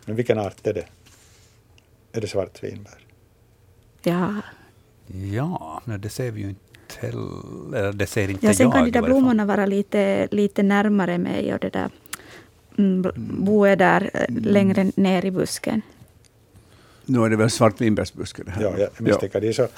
Men 0.04 0.16
vilken 0.16 0.38
art 0.38 0.66
är 0.66 0.73
det? 0.73 0.87
Är 2.12 2.20
det 2.20 2.28
svartvinbär? 2.28 2.99
Ja, 4.02 4.34
Ja, 5.06 5.82
nej, 5.84 5.99
det 5.99 6.08
ser 6.08 6.30
vi 6.30 6.40
ju 6.40 6.49
inte 6.49 6.61
heller. 6.99 7.76
Eller 7.78 7.92
Det 7.92 8.06
ser 8.06 8.30
inte 8.30 8.46
ja 8.46 8.54
sen 8.54 8.64
jag 8.64 8.75
kan 8.75 8.84
de 8.84 8.90
där 8.90 9.02
blommorna 9.02 9.44
vara 9.44 9.66
lite, 9.66 10.28
lite 10.30 10.62
närmare 10.62 11.18
mig 11.18 11.54
och 11.54 11.61
det 11.61 11.68
där 11.68 11.90
mm, 12.78 13.02
bl- 13.02 13.12
boet 13.44 13.78
där 13.78 14.10
eh, 14.14 14.24
längre 14.28 14.90
ner 14.96 15.24
i 15.24 15.30
busken. 15.30 15.82
Nu 17.06 17.24
är 17.24 17.28
det 17.30 17.36
väl 17.36 17.50
svartvinbärsbuske 17.50 18.42
det 18.42 18.50
här? 18.50 18.62
Ja, 18.62 18.78
jag 18.78 18.88
misstänker. 18.98 19.40
De 19.40 19.48
är 19.48 19.52
så, 19.52 19.68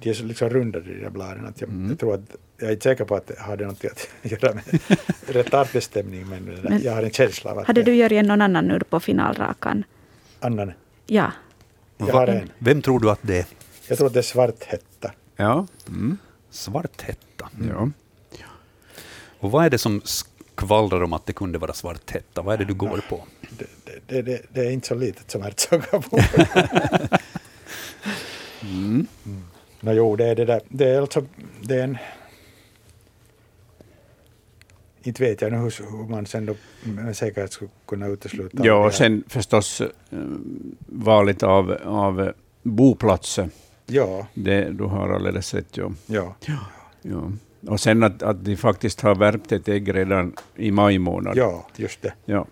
de 0.00 0.10
är 0.10 0.14
så 0.14 0.24
liksom 0.24 0.50
rundade 0.50 0.94
de 0.94 1.00
där 1.02 1.10
bladen. 1.10 1.46
Att 1.46 1.60
jag, 1.60 1.70
Mm. 1.70 1.88
jag, 1.90 1.98
tror 1.98 2.14
att, 2.14 2.20
jag 2.58 2.68
är 2.68 2.72
inte 2.72 2.82
säker 2.82 3.04
på 3.04 3.14
att 3.16 3.26
det 3.26 3.38
hade 3.40 3.66
något 3.66 3.84
att 3.84 4.08
göra 4.42 4.54
med 4.54 4.64
rätt 5.26 5.54
artbestämning 5.54 6.26
men, 6.28 6.44
Men- 6.44 6.82
jag 6.82 6.92
har 6.94 7.02
en 7.02 7.10
känsla 7.10 7.50
av 7.50 7.58
att 7.58 7.66
Hade 7.66 7.82
det 7.82 7.90
du 7.90 7.94
Jörgen 7.96 8.26
någon 8.26 8.42
annan 8.42 8.64
nu 8.64 8.80
på 8.90 9.00
finalrakan? 9.00 9.84
annan. 10.40 10.72
Ja. 11.06 11.32
Jag 11.98 12.06
har 12.06 12.26
en. 12.26 12.50
Vem 12.58 12.82
tror 12.82 13.00
du 13.00 13.10
att 13.10 13.18
det 13.22 13.38
är? 13.38 13.46
Jag 13.88 13.98
tror 13.98 14.06
att 14.06 14.12
det 14.14 14.20
är 14.20 14.22
svarthätta. 14.22 15.12
Ja. 15.36 15.66
Mm. 15.88 16.18
Svarthätta. 16.50 17.48
ja. 17.68 17.90
Och 19.38 19.50
vad 19.50 19.64
är 19.66 19.70
det 19.70 19.78
som 19.78 20.00
skvallrar 20.56 21.02
om 21.02 21.12
att 21.12 21.26
det 21.26 21.32
kunde 21.32 21.58
vara 21.58 21.72
svarthätta? 21.72 22.42
Vad 22.42 22.54
är 22.54 22.58
det 22.58 22.64
du 22.64 22.74
går 22.74 23.00
på? 23.08 23.24
Det, 23.58 23.66
det, 24.06 24.22
det, 24.22 24.42
det, 24.52 24.60
är 24.66 24.70
inte 24.70 24.88
så 24.88 24.94
litet 24.94 25.30
som 25.30 25.42
ärtsångarbon. 25.42 26.20
Mm. 28.62 29.06
Nå 29.80 29.92
jo, 29.92 30.16
det 30.16 30.26
är 30.26 30.34
det 30.34 30.44
där. 30.44 30.60
Det 30.68 30.88
är 30.88 31.00
alltså, 31.00 31.24
det 31.60 31.74
är 31.74 31.84
en, 31.84 31.98
inte 35.02 35.22
vet 35.22 35.40
jag 35.40 35.52
nu 35.52 35.58
hur, 35.58 35.90
hur 35.90 36.08
man 36.08 36.26
sen 36.26 36.46
då 36.46 36.54
med 36.82 37.16
säkerhet 37.16 37.52
skulle 37.52 37.70
kunna 37.86 38.06
utesluta. 38.06 38.66
Ja, 38.66 38.86
och 38.86 38.94
sen 38.94 39.24
förstås 39.28 39.80
eh, 39.80 39.88
valet 40.86 41.42
av, 41.42 41.78
av 41.84 42.32
boplatser. 42.62 43.50
Ja, 43.86 44.26
Det, 44.34 44.70
du 44.70 44.84
har 44.84 45.08
alldeles 45.08 45.54
rätt. 45.54 45.76
Ja. 45.76 45.92
ja. 46.06 46.34
Ja. 47.02 47.32
Och 47.66 47.80
sen 47.80 48.02
att, 48.02 48.22
att 48.22 48.44
de 48.44 48.56
faktiskt 48.56 49.00
har 49.00 49.14
värpt 49.14 49.52
ett 49.52 49.68
ägg 49.68 49.94
redan 49.94 50.34
i 50.56 50.70
maj 50.70 50.98
månad. 50.98 51.36
ja, 51.36 51.66
just 51.76 52.02
det. 52.02 52.14
Ja. 52.24 52.46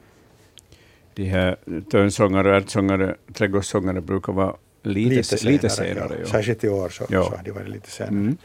De 1.14 1.24
här 1.24 1.56
tönsångare, 1.90 2.56
ärtsångare, 2.56 3.16
trädgårdssångare 3.34 4.00
brukar 4.00 4.32
vara 4.32 4.56
lite, 4.82 5.36
lite 5.44 5.68
senare. 5.70 6.08
ja. 6.10 6.16
ja. 6.20 6.26
Särskilt 6.26 6.64
i 6.64 6.68
år 6.68 6.88
så, 6.88 7.06
Ja. 7.08 7.24
så 7.24 7.36
har 7.36 7.42
de 7.44 7.50
varit 7.50 7.68
lite 7.68 7.90
senare. 7.90 8.14
Mm. 8.14 8.36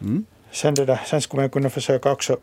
Mm. 0.00 0.24
Sen, 0.50 0.74
det 0.74 0.84
där, 0.84 1.00
sen 1.06 1.20
skulle 1.20 1.42
man 1.42 1.50
kunna 1.50 1.70
försöka 1.70 2.12
också 2.12 2.38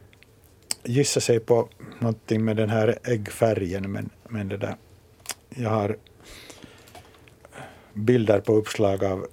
gissa 0.83 1.19
sig 1.19 1.39
på 1.39 1.69
någonting 1.99 2.45
med 2.45 2.57
den 2.57 2.69
här 2.69 2.99
äggfärgen. 3.03 3.91
Men, 3.91 4.09
men 4.29 4.47
det 4.47 4.57
där, 4.57 4.75
jag 5.49 5.69
har 5.69 5.97
bilder 7.93 8.39
på 8.39 8.53
uppslag 8.55 9.03
av 9.03 9.27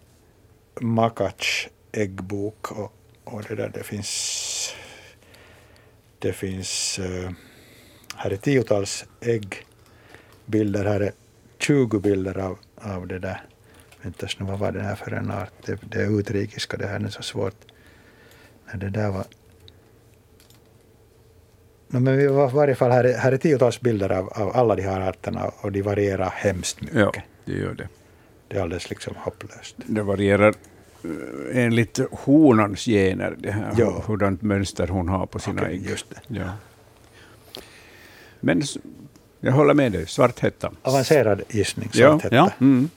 Makats 0.81 1.69
äggbok. 1.93 2.73
Och, 2.73 2.93
och 3.25 3.43
det, 3.49 3.55
där, 3.55 3.69
det 3.75 3.83
finns, 3.83 4.75
det 6.19 6.33
finns 6.33 6.99
eh, 6.99 7.31
här 8.17 8.31
är 8.31 8.37
tiotals 8.37 9.05
äggbilder. 9.21 10.85
Här 10.85 11.01
är 11.01 11.13
20 11.59 11.99
bilder 12.01 12.39
av, 12.39 12.59
av 12.77 13.07
det 13.07 13.19
där. 13.19 13.43
Väntas 14.03 14.39
nu, 14.39 14.47
vad 14.47 14.59
var 14.59 14.73
det 14.73 14.83
här 14.83 14.95
för 14.95 15.11
en 15.13 15.31
art? 15.31 15.53
Det, 15.67 15.79
det 15.91 16.01
är 16.03 16.21
utrikiska, 16.21 16.77
det 16.77 16.87
här 16.87 17.01
är 17.01 17.09
så 17.09 17.23
svårt. 17.23 17.55
Nej, 18.67 18.75
det 18.79 18.91
där 18.91 19.11
var... 19.11 19.25
No, 21.89 21.99
men 22.01 22.17
vi 22.17 22.27
var 22.27 22.49
i 22.51 22.53
varje 22.55 22.75
fall 22.75 22.91
här, 22.91 23.05
är- 23.05 23.19
här 23.19 23.33
är 23.33 23.37
tiotals 23.37 23.81
bilder 23.81 24.13
av, 24.13 24.29
av 24.29 24.57
alla 24.57 24.75
de 24.77 24.83
här 24.83 25.01
arterna 25.01 25.49
och 25.61 25.73
de 25.73 25.83
varierar 25.83 26.31
hemskt 26.31 26.81
mycket. 26.81 26.97
Ja, 26.99 27.13
det 27.45 27.53
gör 27.53 27.75
det. 27.75 27.89
Det 28.49 28.57
är 28.57 28.63
alldeles 28.63 28.91
liksom 28.91 29.15
hopplöst. 29.17 29.75
Det 29.77 30.03
varierar 30.03 30.55
enligt 31.53 32.01
honans 32.13 32.85
gener, 32.85 33.35
det 33.39 33.51
här, 33.51 33.75
Ja. 33.79 34.03
hurdant 34.07 34.43
mönster 34.43 34.89
hon 34.89 35.09
har 35.09 35.27
på 35.27 35.39
sina 35.39 35.63
Okej, 35.63 35.75
ägg. 35.75 35.91
just 35.91 36.07
det. 36.11 36.21
Ja. 36.41 36.45
Men 38.41 38.63
jag 39.41 39.53
håller 39.53 39.75
med 39.75 39.93
dig, 39.93 40.07
svarthätta. 40.07 40.73
Avancerad 40.83 41.43
gissning, 41.49 41.89
Ja, 41.93 42.09
svarthätta. 42.11 42.35
ja. 42.37 42.51
Mm. 42.61 42.89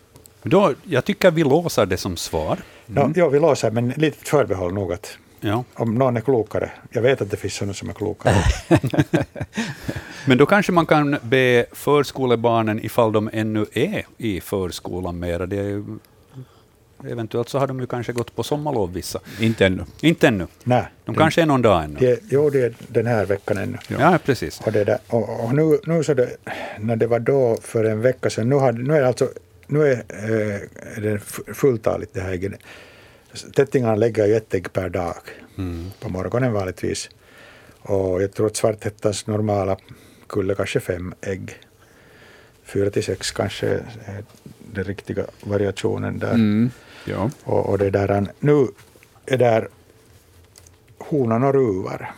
Då, 0.44 0.74
jag 0.84 1.06
tycker 1.06 1.32
vi 1.32 1.44
låser 1.44 1.86
det 1.86 1.98
som 1.98 2.18
svar. 2.18 2.60
Nå, 2.86 3.12
ja, 3.16 3.30
vi 3.30 3.40
låser, 3.40 3.72
men 3.72 3.90
litet 3.90 4.28
förbehåll 4.28 4.74
nog 4.74 4.94
att 4.94 5.18
Ja. 5.40 5.64
om 5.74 5.96
någon 5.96 6.18
är 6.18 6.22
klokare, 6.22 6.72
jag 6.92 7.02
vet 7.02 7.22
att 7.22 7.32
det 7.32 7.38
finns 7.38 7.54
sådana 7.54 7.74
som 7.74 7.90
är 7.90 7.94
klokare, 7.94 8.36
Men 10.28 10.38
då 10.38 10.46
kanske 10.46 10.72
man 10.72 10.86
kan 10.86 11.18
be 11.22 11.66
förskolebarnen, 11.72 12.86
ifall 12.86 13.12
de 13.12 13.30
ännu 13.34 13.66
är 13.74 14.06
i 14.18 14.42
förskolan 14.42 15.20
mera, 15.20 15.46
det 15.46 15.84
eventuellt 17.10 17.50
så 17.50 17.60
har 17.60 17.68
de 17.68 17.80
ju 17.80 17.88
kanske 17.88 18.14
gått 18.14 18.36
på 18.36 18.44
sommarlov 18.44 18.94
vissa. 18.94 19.20
Inte 19.40 19.66
ännu. 19.66 19.86
Inte 20.02 20.28
ännu. 20.28 20.48
nej. 20.64 20.86
De 21.06 21.16
kanske 21.16 21.42
är 21.42 21.46
någon 21.46 21.62
dag 21.62 21.84
ännu. 21.84 22.00
Det, 22.00 22.20
jo, 22.30 22.50
det 22.50 22.62
är 22.62 22.74
den 22.88 23.08
här 23.08 23.26
veckan 23.26 23.58
ännu. 23.58 23.78
Ja, 23.88 24.20
precis. 24.26 24.62
Och, 24.66 24.72
det 24.72 24.84
där, 24.84 24.98
och, 25.08 25.44
och 25.46 25.54
nu, 25.56 25.80
nu 25.84 26.04
så 26.04 26.14
det, 26.14 26.38
när 26.80 26.96
det 26.96 27.08
var 27.08 27.20
då 27.20 27.58
för 27.62 27.84
en 27.84 28.02
vecka 28.02 28.30
sedan, 28.30 28.50
nu, 28.50 28.56
hade, 28.60 28.78
nu 28.84 28.96
är 28.96 29.02
det 29.02 29.08
alltså 29.08 29.30
nu 29.68 29.88
är, 29.88 29.94
eh, 30.10 30.98
är 30.98 31.02
det 31.02 31.18
fu- 31.18 31.54
fulltaligt 31.54 32.14
det 32.14 32.22
här 32.22 32.32
ägget. 32.32 32.54
Tättingarna 33.56 33.96
lägger 33.96 34.26
ju 34.26 34.36
ett 34.36 34.54
ägg 34.54 34.74
per 34.74 34.90
dag 34.90 35.16
Mm. 35.58 35.92
på 36.00 36.10
morgonen 36.10 36.54
vanligtvis. 36.54 37.10
Och 37.82 38.24
jag 38.24 38.34
tror 38.34 38.48
att 38.48 38.56
svarthättans 38.56 39.28
normala 39.28 39.78
kulle 40.28 40.56
kanske 40.56 40.80
fem 40.80 41.14
ägg. 41.22 41.54
Fyra 42.66 42.90
till 42.90 43.04
sex 43.04 43.32
kanske 43.32 43.68
är 44.06 44.24
den 44.74 44.84
riktiga 44.84 45.24
variationen 45.44 46.20
där. 46.20 46.34
Mm. 46.34 46.72
Ja. 47.06 47.30
Och, 47.44 47.70
och 47.70 47.78
det 47.78 47.90
där, 47.90 48.28
nu 48.40 48.68
är 49.26 49.38
där 49.38 49.68
honan 50.98 51.44
och 51.44 51.54
ruvar. 51.54 52.12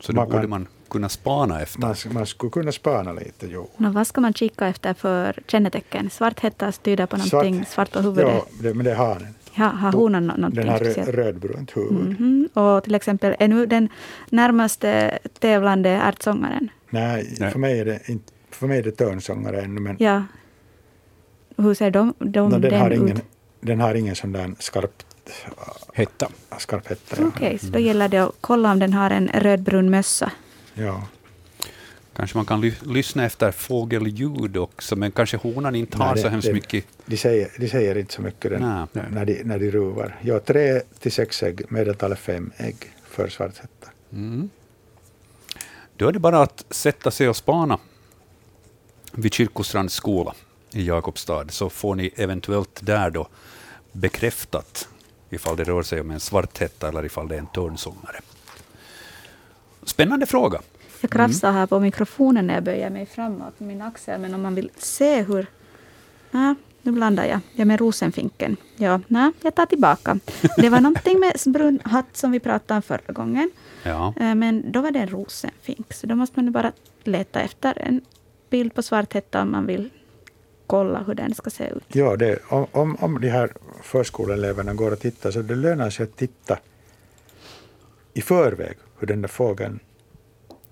Så 0.00 0.12
då 0.12 0.16
Man 0.16 0.26
kan- 0.26 0.36
borde 0.36 0.48
man 0.48 0.66
kunna 0.90 1.08
spana 1.08 1.62
efter. 1.62 1.80
Man, 1.80 1.94
man 2.12 2.26
skulle 2.26 2.50
kunna 2.50 2.72
spana 2.72 3.12
lite, 3.12 3.46
jo. 3.46 3.70
Nå, 3.76 3.90
vad 3.90 4.06
ska 4.06 4.20
man 4.20 4.34
kika 4.34 4.66
efter 4.66 4.94
för 4.94 5.38
kännetecken? 5.46 6.10
Svarthätta 6.10 6.72
tyder 6.72 7.06
på 7.06 7.16
Svart- 7.16 7.32
någonting 7.32 7.64
svart 7.66 7.92
på 7.92 8.00
huvudet. 8.00 8.32
Ja, 8.34 8.44
det, 8.62 8.74
men 8.74 8.84
det 8.84 8.90
är 8.90 8.94
hanen. 8.96 9.34
Ja, 9.54 9.64
har 9.64 9.92
honan 9.92 10.26
nå- 10.26 10.34
någonting 10.36 10.60
Den 10.60 10.68
har 10.72 10.78
rö- 10.78 11.12
rödbrunt 11.12 11.76
huvud. 11.76 11.92
Mhm. 12.20 12.48
Och 12.54 12.84
till 12.84 12.94
exempel, 12.94 13.36
är 13.38 13.48
nu 13.48 13.66
den 13.66 13.88
närmaste 14.30 15.18
tävlande 15.38 15.90
ärtsångaren? 15.90 16.68
Nej, 16.90 17.36
Nej. 17.38 17.50
För, 17.52 17.58
mig 17.58 17.80
är 17.80 17.84
det 17.84 18.00
inte, 18.08 18.32
för 18.50 18.66
mig 18.66 18.78
är 18.78 18.82
det 18.82 18.92
törnsångare 18.92 19.60
ännu, 19.62 19.80
men 19.80 19.96
Ja. 19.98 20.22
Hur 21.62 21.74
ser 21.74 21.90
de, 21.90 22.14
de 22.18 22.40
no, 22.48 22.50
den, 22.50 22.60
den 22.60 22.80
har 22.80 22.90
ut? 22.90 22.98
ingen, 23.00 23.20
den 23.60 23.80
har 23.80 23.94
ingen 23.94 24.16
sån 24.16 24.32
där 24.32 24.54
skarp, 24.58 25.02
Hetta. 25.94 26.28
skarp 26.58 26.88
hetta. 26.88 27.16
Ja. 27.18 27.26
Okej, 27.26 27.58
så 27.58 27.66
då 27.66 27.78
gäller 27.78 28.08
det 28.08 28.18
att 28.18 28.32
kolla 28.40 28.72
om 28.72 28.78
den 28.78 28.92
har 28.92 29.10
en 29.10 29.28
rödbrun 29.28 29.90
mössa. 29.90 30.32
Ja. 30.74 31.06
Kanske 32.16 32.36
man 32.38 32.46
kan 32.46 32.60
ly- 32.60 32.74
lyssna 32.86 33.24
efter 33.24 33.50
fågelljud 33.52 34.56
också, 34.56 34.96
men 34.96 35.12
kanske 35.12 35.36
honan 35.36 35.74
inte 35.74 35.98
Nej, 35.98 36.06
har 36.08 36.14
det- 36.14 36.20
så 36.22 36.28
hemskt 36.28 36.46
det- 36.48 36.52
mycket. 36.52 36.84
De, 37.06 37.16
säger, 37.16 37.48
de 37.58 37.68
säger 37.68 37.98
inte 37.98 38.12
så 38.14 38.22
mycket 38.22 38.50
den, 38.50 38.86
Nej. 38.92 39.04
när, 39.10 39.24
de, 39.24 39.42
när 39.44 39.58
de 39.58 39.70
ruvar. 39.70 40.16
Ja, 40.22 40.40
tre 40.40 40.80
till 41.00 41.12
sex 41.12 41.42
ägg, 41.42 41.62
medeltalet 41.68 42.18
fem 42.18 42.52
ägg 42.56 42.76
för 43.04 43.28
svarthätta. 43.28 43.88
Mm. 44.12 44.50
Då 45.96 46.08
är 46.08 46.12
det 46.12 46.18
bara 46.18 46.42
att 46.42 46.64
sätta 46.70 47.10
sig 47.10 47.28
och 47.28 47.36
spana 47.36 47.78
vid 49.12 49.34
Kyrkostrands 49.34 49.94
skola 49.94 50.34
i 50.72 50.86
Jakobstad, 50.86 51.44
så 51.48 51.70
får 51.70 51.94
ni 51.94 52.10
eventuellt 52.16 52.80
där 52.82 53.10
då 53.10 53.28
bekräftat 53.92 54.88
ifall 55.30 55.56
det 55.56 55.64
rör 55.64 55.82
sig 55.82 56.00
om 56.00 56.10
en 56.10 56.20
svarthätta 56.20 56.88
eller 56.88 57.04
ifall 57.04 57.28
det 57.28 57.34
är 57.34 57.38
en 57.38 57.46
törnsångare. 57.46 58.20
Spännande 59.82 60.26
fråga. 60.26 60.60
Jag 61.00 61.10
krafsar 61.10 61.52
här 61.52 61.66
på 61.66 61.80
mikrofonen 61.80 62.46
när 62.46 62.54
jag 62.54 62.62
böjer 62.62 62.90
mig 62.90 63.06
framåt 63.06 63.60
med 63.60 63.68
min 63.68 63.82
axel, 63.82 64.20
men 64.20 64.34
om 64.34 64.42
man 64.42 64.54
vill 64.54 64.70
se 64.76 65.22
hur... 65.22 65.46
Nej, 66.30 66.54
nu 66.82 66.92
blandar 66.92 67.24
jag. 67.24 67.40
Jag 67.52 67.66
med 67.66 67.80
rosenfinken. 67.80 68.56
Ja, 68.76 69.00
nej, 69.06 69.30
jag 69.42 69.54
tar 69.54 69.66
tillbaka. 69.66 70.18
Det 70.56 70.68
var 70.68 70.80
någonting 70.80 71.20
med 71.20 71.32
brun 71.46 71.80
hatt 71.84 72.16
som 72.16 72.30
vi 72.30 72.40
pratade 72.40 72.76
om 72.76 72.82
förra 72.82 73.12
gången. 73.12 73.50
Ja. 73.82 74.14
Eh, 74.20 74.34
Men 74.34 74.72
då 74.72 74.80
var 74.80 74.90
det 74.90 74.98
en 74.98 75.08
rosenfink. 75.08 75.92
Så 75.92 76.06
då 76.06 76.14
måste 76.14 76.42
man 76.42 76.52
bara 76.52 76.72
leta 77.04 77.40
efter 77.40 77.78
en 77.78 78.00
bild 78.50 78.74
på 78.74 78.82
svarthätta 78.82 79.42
om 79.42 79.50
man 79.52 79.66
vill 79.66 79.90
kolla 80.70 81.02
hur 81.06 81.14
den 81.14 81.34
ska 81.34 81.50
se 81.50 81.64
ut. 81.68 81.84
Ja, 81.88 82.16
det, 82.16 82.38
om, 82.48 82.66
om, 82.72 82.96
om 83.00 83.20
de 83.20 83.28
här 83.28 83.50
förskoleeleverna 83.82 84.74
går 84.74 84.92
och 84.92 85.00
tittar 85.00 85.30
så 85.30 85.42
det 85.42 85.54
lönar 85.54 85.90
sig 85.90 86.04
att 86.04 86.16
titta 86.16 86.58
i 88.14 88.22
förväg 88.22 88.76
hur 88.98 89.06
den 89.06 89.22
där 89.22 89.28
fågeln 89.28 89.80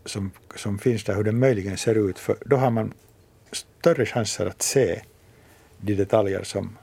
som, 0.04 0.30
som 0.56 0.78
finns 0.78 1.04
där, 1.04 1.14
hur 1.14 1.24
den 1.24 1.38
möjligen 1.38 1.76
ser 1.76 1.94
ut. 2.10 2.18
För 2.18 2.36
då 2.46 2.56
har 2.56 2.70
man 2.70 2.92
större 3.52 4.06
chanser 4.06 4.46
att 4.46 4.62
se 4.62 5.00
de 5.80 5.94
detaljer 5.94 6.42
som 6.44 6.76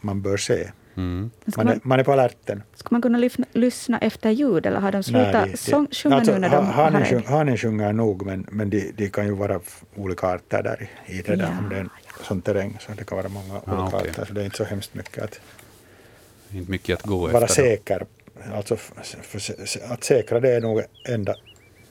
man 0.00 0.22
bör 0.22 0.36
se. 0.36 0.70
Mm. 0.96 1.30
Man 1.56 1.68
är, 1.68 1.72
man, 1.72 1.80
man 1.82 2.00
är 2.00 2.04
på 2.04 2.12
alerten. 2.12 2.62
ska 2.74 2.88
man 2.90 3.02
kunna 3.02 3.18
lyssna, 3.18 3.44
lyssna 3.52 3.98
efter 3.98 4.30
ljud 4.30 4.66
eller 4.66 4.80
har 4.80 4.92
de 4.92 5.02
slutat 5.02 5.32
det- 5.32 5.50
det- 5.50 5.94
sjunga 5.94 6.16
alltså, 6.16 6.32
nu 6.32 6.38
när 6.38 6.48
de 6.50 6.56
ha- 6.56 6.62
har 6.72 6.84
hanen, 6.84 7.04
sjung, 7.04 7.24
hanen 7.26 7.56
sjunger 7.56 7.92
nog, 7.92 8.26
men, 8.26 8.46
men 8.50 8.70
de, 8.70 8.92
de 8.96 9.08
kan 9.10 9.26
ju 9.26 9.32
vara 9.34 9.60
olika 9.96 10.26
arter 10.26 10.62
där 10.62 10.88
i, 11.06 11.18
i 11.18 11.22
det 11.22 11.36
där, 11.36 11.42
Ja, 11.44 11.58
om 11.58 11.68
det 11.68 11.76
är 11.76 11.80
en 11.80 11.90
sån 12.22 12.42
terräng. 12.42 12.78
Så 12.80 12.92
det 12.92 13.04
kan 13.04 13.16
vara 13.18 13.28
många 13.28 13.54
olika 13.54 13.72
Ah, 13.72 13.88
okej. 13.94 14.10
arter, 14.10 14.24
så 14.24 14.32
det 14.32 14.40
är 14.40 14.44
inte 14.44 14.56
så 14.56 14.64
hemskt 14.64 14.94
mycket 14.94 15.24
att 15.24 15.40
Inte 16.52 16.70
mycket 16.70 16.98
att 16.98 17.06
gå 17.06 17.18
vara 17.26 17.44
efter. 17.44 17.54
säker. 17.62 18.06
Alltså, 18.54 18.76
för, 18.76 19.40
att 19.92 20.04
säkra 20.04 20.40
det 20.40 20.50
är 20.50 20.60
nog 20.60 20.82
enda, 21.04 21.36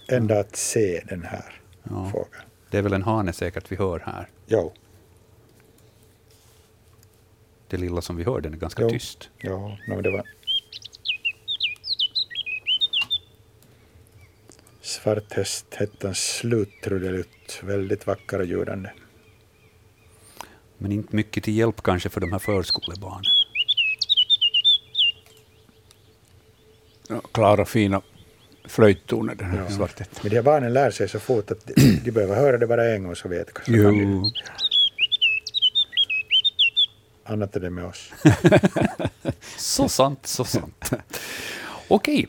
enda 0.07 0.39
att 0.39 0.55
se 0.55 1.03
den 1.09 1.23
här 1.23 1.61
Ja. 1.83 2.09
fågeln. 2.11 2.43
Det 2.71 2.77
är 2.77 2.81
väl 2.81 2.93
en 2.93 3.03
hane 3.03 3.33
säkert 3.33 3.71
vi 3.71 3.75
hör 3.75 3.99
här. 4.05 4.27
Jo, 4.47 4.73
Det 7.67 7.77
lilla 7.77 8.01
som 8.01 8.15
vi 8.15 8.23
hör, 8.23 8.41
den 8.41 8.53
är 8.53 8.57
ganska 8.57 8.81
Jo. 8.81 8.89
tyst. 8.89 9.29
jo 9.41 9.77
no, 9.87 10.01
det 10.01 10.11
var 10.11 10.23
Svarthästhättans 14.89 16.19
sluttrudelutt, 16.35 17.59
väldigt 17.63 18.07
vacker 18.07 18.39
och 18.39 18.45
ljudande. 18.45 18.89
Men 20.81 20.91
inte 20.91 21.15
mycket 21.15 21.43
till 21.43 21.55
hjälp 21.57 21.81
kanske 21.81 22.09
för 22.09 22.21
de 22.21 22.31
här 22.31 22.39
förskolebarnen. 22.39 23.23
Ja, 27.07 27.21
klara, 27.31 27.65
fina 27.65 28.01
flöjttoner, 28.67 29.35
den 29.35 29.49
här 29.49 29.65
Ja. 29.69 29.75
svarthättan. 29.75 30.19
Men 30.21 30.29
de 30.29 30.35
här 30.35 30.43
barnen 30.43 30.73
lär 30.73 30.91
sig 30.91 31.09
så 31.09 31.19
fort 31.19 31.51
att 31.51 31.65
de, 31.67 31.99
de 32.03 32.11
behöver 32.11 32.35
höra 32.35 32.57
det 32.57 32.67
bara 32.67 32.93
en 32.93 33.03
gång 33.03 33.15
så 33.15 33.27
vet 33.27 33.47
så 33.47 33.53
kan 33.53 33.73
de. 33.73 33.79
Jo. 34.01 34.29
Annat 37.23 37.55
är 37.55 37.59
det 37.59 37.69
med 37.69 37.85
oss. 37.85 38.11
Så 39.57 39.89
sant, 39.89 40.27
så 40.27 40.45
sant. 40.45 40.89
Okej, 41.87 42.27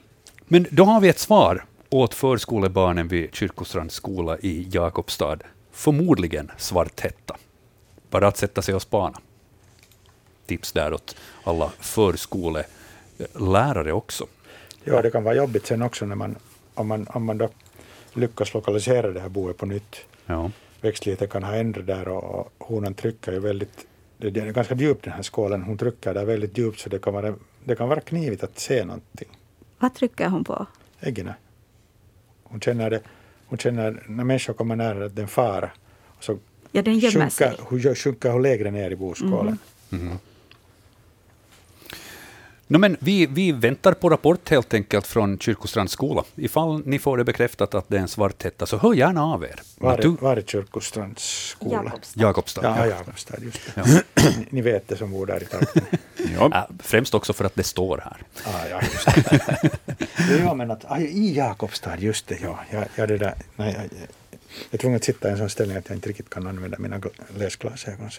Men 0.49 0.67
då 0.71 0.85
har 0.85 1.01
vi 1.01 1.09
ett 1.09 1.19
svar 1.19 1.65
åt 1.91 2.15
förskolebarnen 2.15 3.09
vid 3.09 3.35
Kyrkostrands 3.35 3.95
skola 3.95 4.39
i 4.39 4.69
Jakobstad. 4.73 5.39
Förmodligen 5.73 6.51
Svarthätta. 6.59 7.37
Bara 8.11 8.29
att 8.29 8.37
sätta 8.37 8.63
sig 8.63 8.75
och 8.75 8.83
spana. 8.83 9.19
Tips 10.47 10.73
där 10.73 10.93
åt 10.93 11.17
alla 11.45 11.73
förskolelärare 11.79 13.93
också. 13.93 14.27
Ja, 14.85 15.03
det 15.03 15.11
kan 15.11 15.25
vara 15.25 15.35
jobbigt 15.35 15.67
sen 15.67 15.83
också 15.83 16.07
när 16.07 16.17
man, 16.17 16.37
om 16.75 16.89
man, 16.89 17.07
om 17.09 17.25
man 17.25 17.39
då 17.39 17.49
lyckas 18.13 18.55
lokalisera 18.55 19.11
det 19.11 19.21
här 19.21 19.29
boet 19.29 19.57
på 19.57 19.67
nytt. 19.67 19.97
Ja. 20.27 20.51
Växtligheten 20.81 21.29
kan 21.29 21.43
ha 21.43 21.55
ändrat 21.55 21.87
där 21.87 22.09
och, 22.09 22.35
och 22.35 22.53
honan 22.59 22.95
trycker 22.95 23.33
ju 23.33 23.39
väldigt, 23.39 23.87
det 24.19 24.27
är 24.27 24.53
ganska 24.53 24.75
djupt 24.75 25.05
den 25.05 25.13
här 25.13 25.23
skålen, 25.23 25.63
hon 25.63 25.79
trycker 25.79 26.15
där 26.15 26.25
väldigt 26.25 26.59
djupt 26.59 26.81
så 26.81 26.89
det 26.89 26.99
kan 26.99 27.15
vara, 27.15 27.35
det 27.65 27.77
kan 27.77 27.89
vara 27.89 28.01
knivigt 28.01 28.45
att 28.45 28.59
se 28.59 28.85
någonting. 28.85 29.29
Vad 29.79 29.95
trycker 29.95 30.29
hon 30.29 30.45
på? 30.45 30.67
Äggen. 31.01 31.33
Hon 32.43 32.61
känner 32.61 32.91
det, 32.91 33.01
hon 33.47 33.59
känner 33.59 34.03
när 34.07 34.25
människor 34.25 34.53
kommer 34.53 34.77
nära 34.77 35.07
att 35.07 35.17
den 35.17 35.29
fara. 35.29 35.71
Och 36.07 36.25
så 36.25 36.39
Ja, 36.73 36.83
den 36.83 36.99
gömmer 36.99 37.29
sig. 37.29 37.57
gör- 37.71 37.95
sjunker 37.95 38.31
hon 38.31 38.43
lägre 38.43 38.71
ner 38.71 38.91
i 38.91 38.97
boskålen. 38.97 39.59
No, 42.67 42.79
men 42.79 42.97
vi, 43.01 43.27
vi 43.27 43.53
väntar 43.53 43.93
på 43.93 44.09
rapport 44.09 44.49
helt 44.51 44.75
enkelt 44.75 45.07
från 45.07 45.39
Kyrkostrands 45.39 45.93
skola. 45.93 46.25
Ifall 46.37 46.83
ni 46.87 46.99
får 46.99 47.17
det 47.17 47.25
bekräftat 47.25 47.75
att 47.75 47.89
det 47.89 47.97
är 47.97 48.01
en 48.01 48.09
svarthätta, 48.09 48.67
så 48.67 48.77
hör 48.77 48.95
gärna 48.95 49.25
av 49.25 49.45
er. 49.45 49.61
Var, 49.79 49.93
är, 49.93 49.97
Natur- 49.97 50.17
var 50.21 50.37
är 50.37 50.43
Kyrkostrands 50.43 51.49
skola? 51.49 51.75
Jakobstad. 51.85 52.21
Jakobstad. 52.23 52.63
Ja, 52.65 52.77
ja. 52.79 52.87
Jakobstad, 52.87 53.37
just 53.43 53.61
det. 53.75 54.03
Ni- 54.17 54.47
Ni 54.51 54.61
vet 54.63 54.89
det 54.89 54.97
som 54.97 55.11
bor 55.11 55.27
där 55.27 55.43
i 55.43 55.47
trakten. 55.47 55.83
Ja. 56.35 56.51
Äh, 56.55 56.77
främst 56.83 57.15
också 57.15 57.33
för 57.33 57.45
att 57.45 57.55
det 57.55 57.63
står 57.63 57.99
här. 58.05 58.17
Ah, 58.45 58.67
ja, 58.71 58.81
just 58.83 59.07
det. 59.07 59.71
ja, 60.45 60.55
men 60.55 60.71
att, 60.71 60.85
ah, 60.89 60.99
I 60.99 61.35
Jakobstad, 61.37 61.97
just 61.99 62.27
det. 62.29 62.39
Ja, 62.43 62.59
ja, 62.71 62.85
ja, 62.97 63.07
det 63.07 63.19
där, 63.19 63.35
nej, 63.57 63.89
jag, 64.71 64.75
är 64.75 64.79
tvungen 64.79 64.97
att 64.97 65.05
sitta 65.05 65.29
i 65.29 65.33
en 65.33 65.39
sån 65.39 65.51
ställning 65.51 65.77
att 65.77 65.89
jag 65.89 65.97
inte 65.97 66.09
riktigt 66.09 66.31
kan 66.31 66.47
använda 66.47 66.79
mina 66.79 66.99
gl- 66.99 67.39
läsglasögon. 67.39 68.11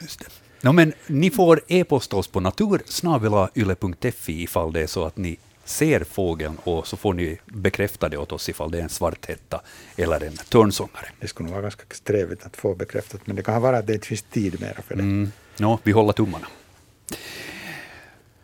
No, 0.61 0.71
men 0.71 0.93
ni 1.07 1.31
får 1.31 1.61
e-posta 1.67 2.15
oss 2.15 2.27
på 2.27 2.39
natursnabelayle.fi 2.39 4.43
ifall 4.43 4.73
det 4.73 4.81
är 4.81 4.87
så 4.87 5.03
att 5.05 5.17
ni 5.17 5.37
ser 5.65 6.03
fågeln 6.03 6.57
och 6.63 6.87
så 6.87 6.97
får 6.97 7.13
ni 7.13 7.37
bekräfta 7.45 8.09
det 8.09 8.17
åt 8.17 8.31
oss 8.31 8.49
ifall 8.49 8.71
det 8.71 8.79
är 8.79 8.83
en 8.83 8.89
svarthätta 8.89 9.61
eller 9.95 10.23
en 10.23 10.37
törnsångare. 10.37 11.05
Det 11.19 11.27
skulle 11.27 11.45
nog 11.45 11.51
vara 11.53 11.61
ganska 11.61 11.83
trevligt 12.03 12.45
att 12.45 12.57
få 12.57 12.75
bekräftat, 12.75 13.27
men 13.27 13.35
det 13.35 13.43
kan 13.43 13.61
vara 13.61 13.77
att 13.77 13.87
det 13.87 13.93
inte 13.93 14.07
finns 14.07 14.21
tid 14.21 14.61
mera 14.61 14.81
för 14.81 14.95
det. 14.95 15.01
Mm. 15.01 15.31
No, 15.57 15.79
vi 15.83 15.91
håller 15.91 16.13
tummarna. 16.13 16.47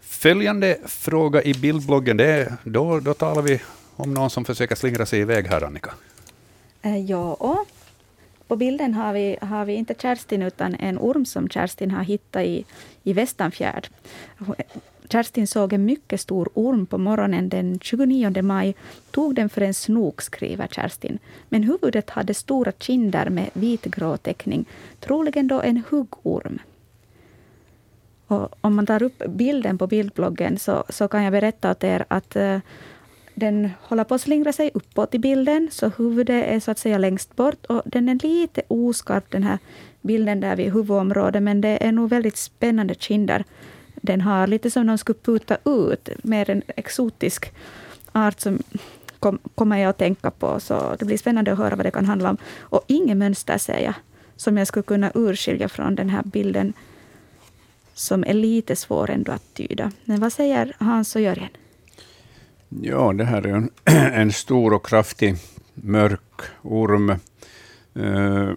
Följande 0.02 0.78
fråga 0.86 1.44
i 1.44 1.54
bildbloggen, 1.54 2.18
det 2.18 2.26
är, 2.26 2.54
då, 2.64 3.00
då 3.00 3.14
talar 3.14 3.42
vi 3.42 3.62
om 3.96 4.14
någon 4.14 4.30
som 4.30 4.46
försöker 4.46 4.76
slingra 4.76 5.06
sig 5.06 5.20
iväg 5.20 5.48
här, 5.48 5.62
Annika. 5.62 5.94
Eh, 6.82 6.98
Ja, 6.98 7.66
på 8.48 8.56
bilden 8.56 8.94
har 8.94 9.14
vi, 9.14 9.38
har 9.42 9.66
vi 9.66 9.74
inte 9.74 9.96
Kerstin 9.98 10.42
utan 10.42 10.76
en 10.76 10.98
orm 10.98 11.26
som 11.26 11.50
Kerstin 11.50 11.92
har 11.92 12.04
hittat 12.04 12.44
i, 12.44 12.66
i 13.04 13.14
Västanfjärd. 13.14 13.88
Kerstin 15.10 15.48
såg 15.48 15.74
en 15.74 15.86
mycket 15.86 16.22
stor 16.22 16.50
orm 16.54 16.86
på 16.86 16.98
morgonen 16.98 17.50
den 17.50 17.80
29 17.80 18.42
maj. 18.42 18.76
Tog 19.12 19.36
den 19.36 19.50
för 19.50 19.62
en 19.62 19.74
snok, 19.74 20.22
skriver 20.22 20.68
Kerstin. 20.68 21.20
Men 21.50 21.64
huvudet 21.64 22.10
hade 22.10 22.34
stora 22.34 22.72
kinder 22.72 23.30
med 23.30 23.50
vitgrå 23.54 24.18
teckning. 24.18 24.66
Troligen 25.00 25.48
då 25.48 25.62
en 25.62 25.84
huggorm. 25.90 26.60
Och 28.28 28.56
om 28.62 28.76
man 28.76 28.86
tar 28.86 29.04
upp 29.04 29.24
bilden 29.28 29.78
på 29.78 29.88
bildbloggen 29.88 30.60
så, 30.60 30.84
så 30.90 31.08
kan 31.08 31.24
jag 31.24 31.32
berätta 31.32 31.72
åt 31.72 31.84
er 31.84 32.06
att 32.08 32.36
eh, 32.36 32.60
den 33.40 33.70
håller 33.82 34.04
på 34.04 34.16
att 34.16 34.22
slingra 34.22 34.54
sig 34.54 34.72
uppåt 34.74 35.16
i 35.16 35.20
bilden, 35.20 35.70
så 35.72 35.90
huvudet 35.90 36.46
är 36.46 36.60
så 36.60 36.72
att 36.72 36.80
säga 36.80 36.98
längst 36.98 37.36
bort. 37.36 37.66
Och 37.66 37.82
den 37.86 38.10
är 38.10 38.16
lite 38.16 38.62
oskarp, 38.68 39.32
den 39.32 39.44
här 39.44 39.58
bilden 40.02 40.40
där 40.40 40.56
vid 40.56 40.74
huvudområdet, 40.74 41.44
men 41.44 41.62
det 41.62 41.86
är 41.86 41.92
nog 41.92 42.10
väldigt 42.10 42.38
spännande 42.38 42.96
kinder. 42.96 43.44
Den 43.96 44.22
har 44.22 44.48
lite 44.48 44.72
som 44.72 44.86
någon 44.86 44.98
skulle 44.98 45.20
puta 45.20 45.58
ut, 45.66 46.10
mer 46.24 46.50
en 46.50 46.62
exotisk 46.68 47.54
art 48.12 48.40
som 48.40 48.60
kom, 49.20 49.40
kommer 49.56 49.78
jag 49.78 49.90
att 49.90 49.98
tänka 49.98 50.32
på. 50.32 50.60
Så 50.60 50.96
det 51.00 51.06
blir 51.06 51.18
spännande 51.18 51.52
att 51.52 51.58
höra 51.58 51.76
vad 51.76 51.86
det 51.86 51.92
kan 51.92 52.06
handla 52.06 52.30
om. 52.30 52.38
Och 52.60 52.84
inget 52.88 53.18
mönster 53.18 53.58
ser 53.58 53.80
jag, 53.80 53.94
som 54.36 54.58
jag 54.58 54.68
skulle 54.68 54.84
kunna 54.84 55.12
urskilja 55.16 55.70
från 55.70 55.96
den 55.96 56.10
här 56.10 56.24
bilden, 56.24 56.74
som 57.94 58.24
är 58.24 58.34
lite 58.34 58.76
svår 58.76 59.10
ändå 59.10 59.32
att 59.32 59.54
tyda. 59.54 59.92
Men 60.06 60.20
vad 60.20 60.34
säger 60.34 60.76
Hans 60.80 61.16
och 61.16 61.22
Jörgen? 61.22 61.50
Ja, 62.70 63.14
det 63.14 63.26
här 63.26 63.42
är 63.48 63.54
en, 63.54 63.70
en 64.14 64.32
stor 64.32 64.74
och 64.74 64.86
kraftig 64.86 65.36
mörk 65.74 66.42
orm. 66.62 67.10
Eh, 67.96 68.50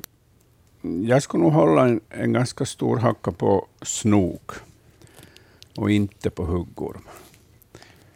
jag 1.07 1.23
skulle 1.23 1.42
nog 1.42 1.53
hålla 1.53 1.88
en, 1.88 2.01
en 2.09 2.33
ganska 2.33 2.64
stor 2.66 2.96
hacka 2.96 3.33
på 3.33 3.66
snok 3.83 4.51
och 5.77 5.90
inte 5.90 6.31
på 6.31 6.44
huggorm. 6.44 7.03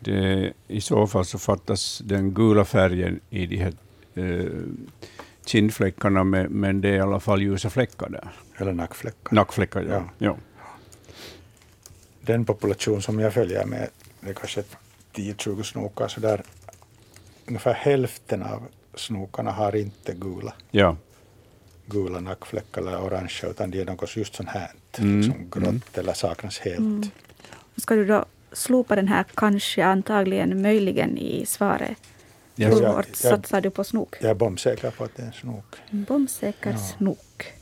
Det, 0.00 0.52
I 0.68 0.80
så 0.80 1.06
fall 1.06 1.24
så 1.24 1.38
fattas 1.38 2.02
den 2.04 2.34
gula 2.34 2.64
färgen 2.64 3.20
i 3.30 3.46
de 3.46 3.56
här 3.56 3.74
eh, 4.14 4.62
kindfläckarna, 5.44 6.24
men, 6.24 6.46
men 6.52 6.80
det 6.80 6.88
är 6.88 6.96
i 6.96 7.00
alla 7.00 7.20
fall 7.20 7.42
ljusa 7.42 7.70
fläckar 7.70 8.08
där. 8.08 8.32
Eller 8.56 8.72
nackfläckar. 8.72 9.34
Nackfläckar, 9.34 9.82
ja. 9.82 9.94
Ja. 9.94 10.04
ja. 10.18 10.36
Den 12.20 12.44
population 12.44 13.02
som 13.02 13.18
jag 13.18 13.34
följer 13.34 13.64
med, 13.64 13.88
det 14.20 14.30
är 14.30 14.34
kanske 14.34 14.62
10-20 15.14 15.62
snokar, 15.62 16.08
så 16.08 16.20
där 16.20 16.42
ungefär 17.46 17.72
hälften 17.74 18.42
av 18.42 18.62
snokarna 18.94 19.50
har 19.50 19.76
inte 19.76 20.12
gula, 20.14 20.52
ja. 20.70 20.96
gula 21.86 22.20
nackfläckar 22.20 22.80
eller 22.82 23.00
orange, 23.00 23.40
utan 23.50 23.70
de 23.70 23.80
är 23.80 23.84
något 23.84 24.16
just 24.16 24.34
sånt 24.34 24.48
här, 24.48 24.70
Mm, 24.98 25.22
som 25.22 25.50
grått 25.50 25.98
eller 25.98 26.12
saknas 26.12 26.58
helt. 26.58 26.78
Mm. 26.78 27.10
Ska 27.76 27.94
du 27.94 28.04
då 28.04 28.24
slopa 28.52 28.96
den 28.96 29.08
här 29.08 29.24
kanske, 29.34 29.84
antagligen, 29.84 30.62
möjligen 30.62 31.18
i 31.18 31.46
svaret? 31.46 31.98
Ja, 32.54 32.68
Hur 32.68 32.86
hårt 32.86 33.16
satsar 33.16 33.60
du 33.60 33.70
på 33.70 33.84
snok? 33.84 34.16
Jag 34.20 34.30
är 34.30 34.34
bombsäker 34.34 34.90
på 34.90 35.04
att 35.04 35.16
det 35.16 35.22
är 35.22 35.26
en 35.26 35.32
snok. 35.32 35.76
Bombsäker 35.90 36.70
Ja. 36.70 36.78
snok. 36.78 37.52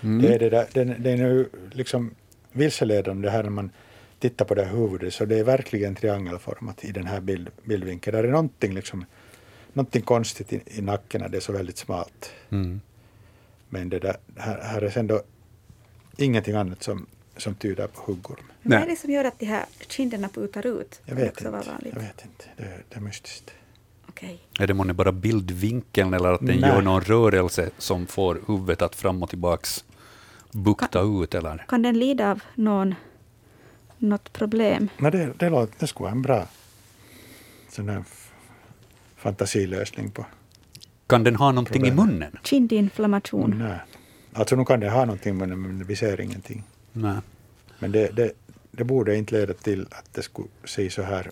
Mm. 0.00 0.22
Det 0.22 0.34
är, 0.34 0.38
det 0.38 0.50
där, 0.50 0.66
den, 0.72 0.86
den 1.02 1.20
är 1.20 1.28
ju 1.28 1.46
liksom 1.72 2.14
vilseledande 2.52 3.28
det 3.28 3.32
här 3.32 3.42
när 3.42 3.50
man 3.50 3.70
tittar 4.18 4.44
på 4.44 4.54
det 4.54 4.64
här 4.64 4.76
huvudet, 4.76 5.14
så 5.14 5.24
det 5.24 5.38
är 5.38 5.44
verkligen 5.44 5.94
triangelformat 5.94 6.84
i 6.84 6.92
den 6.92 7.06
här 7.06 7.20
bild, 7.20 7.50
bildvinkeln. 7.64 8.16
Där 8.16 8.24
är 8.24 8.30
någonting, 8.30 8.74
liksom, 8.74 9.04
någonting 9.72 10.02
konstigt 10.02 10.52
i, 10.52 10.60
i 10.66 10.82
nacken 10.82 11.20
när 11.20 11.28
det 11.28 11.36
är 11.36 11.40
så 11.40 11.52
väldigt 11.52 11.78
smalt. 11.78 12.30
Mm. 12.50 12.80
Men 13.68 13.88
det 13.88 13.98
där, 13.98 14.16
här, 14.36 14.60
här 14.62 14.82
är 14.82 14.90
sen 14.90 15.06
då 15.06 15.22
ingenting 16.16 16.54
annat 16.54 16.82
som, 16.82 17.06
som 17.36 17.54
tyder 17.54 17.86
på 17.86 18.12
huggorm. 18.12 18.44
Men 18.62 18.80
Vad 18.80 18.88
är 18.88 18.90
det 18.90 18.96
som 18.96 19.10
gör 19.10 19.24
att 19.24 19.38
de 19.38 19.46
här 19.46 19.64
kinderna 19.88 20.28
putar 20.28 20.66
ut? 20.66 21.00
Jag 21.04 21.16
Kan 21.16 21.24
vet 21.24 21.40
inte. 21.40 21.88
Jag 21.92 22.00
vet 22.00 22.24
inte. 22.24 22.44
Det, 22.56 22.82
det 22.88 22.96
är 22.96 23.00
mystiskt. 23.00 23.50
Okej. 24.08 24.38
Är 24.58 24.66
det 24.66 24.74
månne 24.74 24.92
bara 24.92 25.12
bildvinkeln 25.12 26.14
eller 26.14 26.32
att 26.32 26.40
den 26.40 26.60
Nej. 26.60 26.70
gör 26.70 26.82
någon 26.82 27.00
rörelse 27.00 27.70
som 27.78 28.06
får 28.06 28.40
huvudet 28.46 28.82
att 28.82 28.94
fram 28.94 29.22
och 29.22 29.30
tillbaks 29.30 29.84
bukta 30.52 31.00
ut? 31.00 31.34
Eller? 31.34 31.64
Kan 31.68 31.82
den 31.82 31.98
lida 31.98 32.30
av 32.30 32.42
någon, 32.54 32.94
något 33.98 34.32
problem? 34.32 34.88
Men 34.98 35.12
det, 35.12 35.32
det, 35.38 35.48
låter, 35.50 35.74
det 35.78 35.86
skulle 35.86 36.04
vara 36.04 36.12
en 36.12 36.22
bra 36.22 36.46
sån 37.68 37.88
här 37.88 38.04
fantasilösning 39.16 40.10
på. 40.10 40.26
Kan 41.06 41.24
den 41.24 41.36
ha 41.36 41.52
någonting 41.52 41.82
i 41.86 41.90
Problemet. 41.90 42.06
munnen? 42.12 42.38
Kindinflammation? 42.44 43.54
Nej. 43.58 43.78
Alltså 44.32 44.56
nu 44.56 44.64
kan 44.64 44.80
det 44.80 44.90
ha 44.90 45.04
någonting 45.04 45.36
men, 45.36 45.62
men 45.62 45.84
vi 45.84 45.96
ser 45.96 46.20
ingenting. 46.20 46.64
Nej. 46.92 47.16
Men 47.78 47.92
det, 47.92 48.08
det, 48.16 48.32
det 48.70 48.84
borde 48.84 49.16
inte 49.16 49.34
leda 49.34 49.54
till 49.54 49.86
att 49.90 50.14
det 50.14 50.22
skulle 50.22 50.48
se 50.64 50.90
så 50.90 51.02
här 51.02 51.30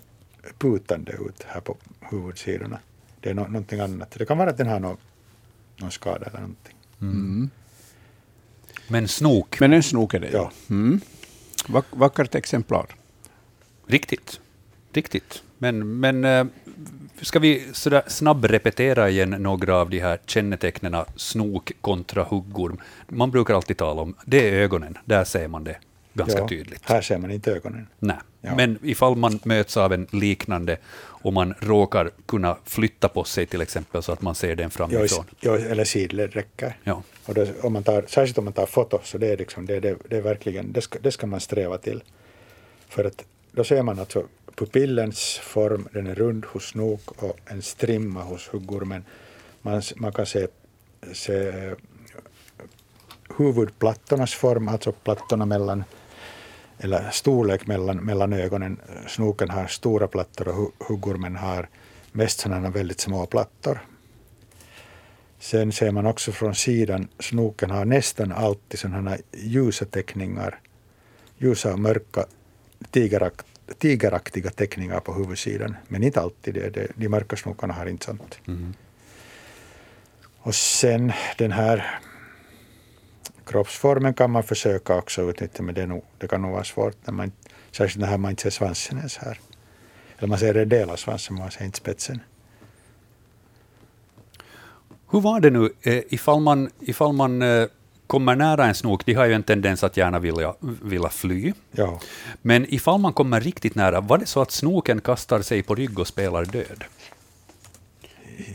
putande 0.59 1.13
ut 1.13 1.43
här 1.47 1.61
på 1.61 1.77
huvudsidorna. 2.01 2.79
Det 3.21 3.31
är 3.31 3.35
no, 3.35 3.41
någonting 3.41 3.81
annat. 3.81 4.11
Det 4.11 4.27
kan 4.27 4.39
vara 4.39 4.51
att 4.51 4.57
den 4.59 4.67
har 4.67 4.81
någon, 4.81 4.97
någon 5.77 5.91
skada 5.91 6.27
eller 6.27 6.41
någonting. 6.41 6.77
Mm. 7.01 7.51
Men 8.89 9.09
snok, 9.09 9.61
Men 9.61 9.73
en 9.73 9.83
snok 9.83 10.15
är 10.15 10.21
det, 10.21 10.31
Ja. 10.33 10.51
Mm. 10.71 11.01
Vack, 11.69 11.85
vackert 11.91 12.35
exemplar. 12.35 12.87
riktigt. 13.87 14.41
Riktigt. 14.93 15.43
Men, 15.59 16.01
men 16.01 16.25
eh, 16.25 16.47
ska 17.21 17.39
vi 17.39 17.67
sådär 17.73 18.03
snabbrepetera 18.07 19.11
igen 19.11 19.31
några 19.31 19.77
av 19.77 19.91
de 19.91 20.01
här 20.01 20.19
kännetecknen 20.27 21.05
snok 21.17 21.73
kontra 21.81 22.25
huggorm? 22.25 22.81
Man 23.09 23.31
brukar 23.31 23.55
alltid 23.55 23.77
tala 23.77 24.03
om, 24.03 24.15
det 24.25 24.49
är 24.49 24.53
ögonen, 24.53 24.99
där 25.05 25.25
ser 25.25 25.49
man 25.49 25.65
det 25.65 25.77
ganska 26.15 26.39
Ja, 26.39 26.49
tydligt. 26.49 26.89
Här 26.89 27.01
ser 27.01 27.19
man 27.19 27.31
inte 27.31 27.53
ögonen. 27.53 27.87
Nej. 27.99 28.17
Ja. 28.41 28.55
Men 28.57 28.79
ifall 28.83 29.17
man 29.17 29.41
möts 29.45 29.77
av 29.77 29.93
en 29.93 30.07
liknande 30.11 30.77
och 31.27 31.33
man 31.33 31.55
råkar 31.61 32.11
kunna 32.27 32.57
flytta 32.65 33.09
på 33.09 33.25
sig 33.25 33.47
till 33.47 33.61
exempel 33.61 34.03
så 34.03 34.13
att 34.13 34.23
man 34.23 34.35
ser 34.35 34.57
den 34.57 34.71
framifrån. 34.71 35.25
ja, 35.41 35.59
eller 35.59 35.85
sidled 35.85 36.35
räcker. 36.35 36.77
Ja. 36.85 37.03
Och 37.27 37.35
då, 37.35 37.47
om 37.63 37.73
man 37.73 37.83
tar, 37.83 38.05
särskilt 38.09 38.39
om 38.39 38.45
man 38.45 38.53
tar 38.53 38.67
foto, 38.67 39.01
så 39.05 39.19
det 39.19 39.27
är, 39.27 39.37
liksom, 39.37 39.67
det, 39.67 39.81
det, 39.81 39.97
det 40.09 40.17
är 40.17 40.21
verkligen, 40.21 40.73
det 40.73 40.81
ska, 40.81 40.99
det 40.99 41.13
ska 41.13 41.27
man 41.27 41.41
sträva 41.41 41.79
till. 41.79 42.03
För 42.89 43.05
att 43.05 43.25
då 43.53 43.65
ser 43.65 43.83
man 43.83 43.99
alltså 43.99 44.25
pupillens 44.55 45.41
form, 45.43 45.89
den 45.93 46.07
är 46.07 46.15
rund 46.15 46.45
hos 46.45 46.69
snok 46.69 47.23
och 47.23 47.39
en 47.47 47.63
strimma 47.63 48.23
hos 48.23 48.49
huggormen. 48.49 49.05
Man, 49.63 49.83
man 49.97 50.13
kan 50.13 50.27
se, 50.27 50.47
se 51.13 51.53
huvudplattornas 53.39 54.35
form, 54.35 54.69
alltså 54.69 54.93
plattorna 54.93 55.47
mellan 55.47 55.85
eller 56.79 57.11
storlek 57.11 57.67
mellan, 57.67 57.97
mellan 57.97 58.33
ögonen. 58.33 58.81
Snoken 59.09 59.51
har 59.51 59.67
stora 59.67 60.09
plattor 60.09 60.49
och 60.49 60.87
huggormen 60.89 61.37
har 61.37 61.69
mest 62.13 62.41
sådana 62.41 62.71
väldigt 62.71 63.01
små 63.01 63.27
plattor. 63.27 63.81
Sen 65.39 65.73
ser 65.73 65.91
man 65.91 66.07
också 66.07 66.33
från 66.33 66.55
sidan, 66.55 67.09
snoken 67.19 67.71
har 67.71 67.85
nästan 67.85 68.33
alltid 68.33 68.81
sådana 68.81 69.17
ljusa 69.33 69.85
teckningar, 69.85 70.61
ljusa 71.39 71.73
och 71.73 71.79
mörka 71.79 72.27
tigerakt, 72.91 73.47
tigeraktiga 73.79 74.51
teckningar 74.51 75.01
på 75.01 75.15
huvudsidan. 75.15 75.77
Men 75.89 76.03
inte 76.03 76.21
alltid, 76.21 76.55
det, 76.55 76.71
det, 76.71 76.89
de 76.95 77.09
mörka 77.09 77.37
snokarna 77.37 77.75
har 77.75 77.87
inte 77.87 78.05
sånt. 78.05 78.39
Mm. 78.47 78.75
Och 80.39 80.55
sen 80.55 81.13
den 81.39 81.53
här 81.53 82.01
kroppsformen 83.47 84.15
kan 84.15 84.31
man 84.31 84.43
försöka 84.43 84.97
också 84.97 85.31
utnyttja, 85.31 85.63
men 85.63 85.75
det, 85.75 85.87
nog, 85.87 86.05
det 86.19 86.29
kan 86.29 86.43
nog 86.43 86.53
vara 86.53 86.65
svårt, 86.65 86.97
när 87.05 87.15
man, 87.15 87.33
särskilt 87.71 88.07
när 88.07 88.19
man 88.19 88.31
inte 88.31 88.43
ser 88.43 88.51
svansen 88.51 88.99
ens 88.99 89.17
här. 89.17 89.41
Eller 90.19 90.29
man 90.29 90.39
ser 90.39 90.55
en 90.55 90.69
del 90.69 90.91
av 90.91 90.97
svansen, 90.97 91.37
man 91.37 91.51
ser 91.51 91.65
inte 91.65 91.79
spetsen. 91.79 92.21
Hur 95.11 95.21
var 95.21 95.41
det 95.41 95.51
nu, 95.51 95.73
eh, 95.83 96.03
ifall 96.09 96.41
man, 96.41 96.71
ifall 96.81 97.13
man 97.13 97.43
eh, 97.43 97.67
kommer 98.07 98.37
nära 98.37 98.67
en 98.67 98.75
snok, 98.75 99.07
de 99.07 99.15
har 99.15 99.27
ju 99.27 99.33
en 99.33 99.43
tendens 99.43 99.85
att 99.85 99.97
gärna 99.97 100.19
vilja, 100.19 100.55
vilja 100.61 101.09
fly. 101.09 101.53
Ja. 101.71 102.01
Men 102.43 102.75
ifall 102.75 103.01
man 103.01 103.13
kommer 103.13 103.41
riktigt 103.41 103.75
nära, 103.75 104.01
var 104.01 104.19
det 104.19 104.27
så 104.27 104.43
att 104.43 104.51
snoken 104.51 105.01
kastar 105.01 105.43
sig 105.43 105.63
på 105.63 105.75
rygg 105.75 105.99
och 105.99 106.07
spelar 106.07 106.45
död? 106.45 106.85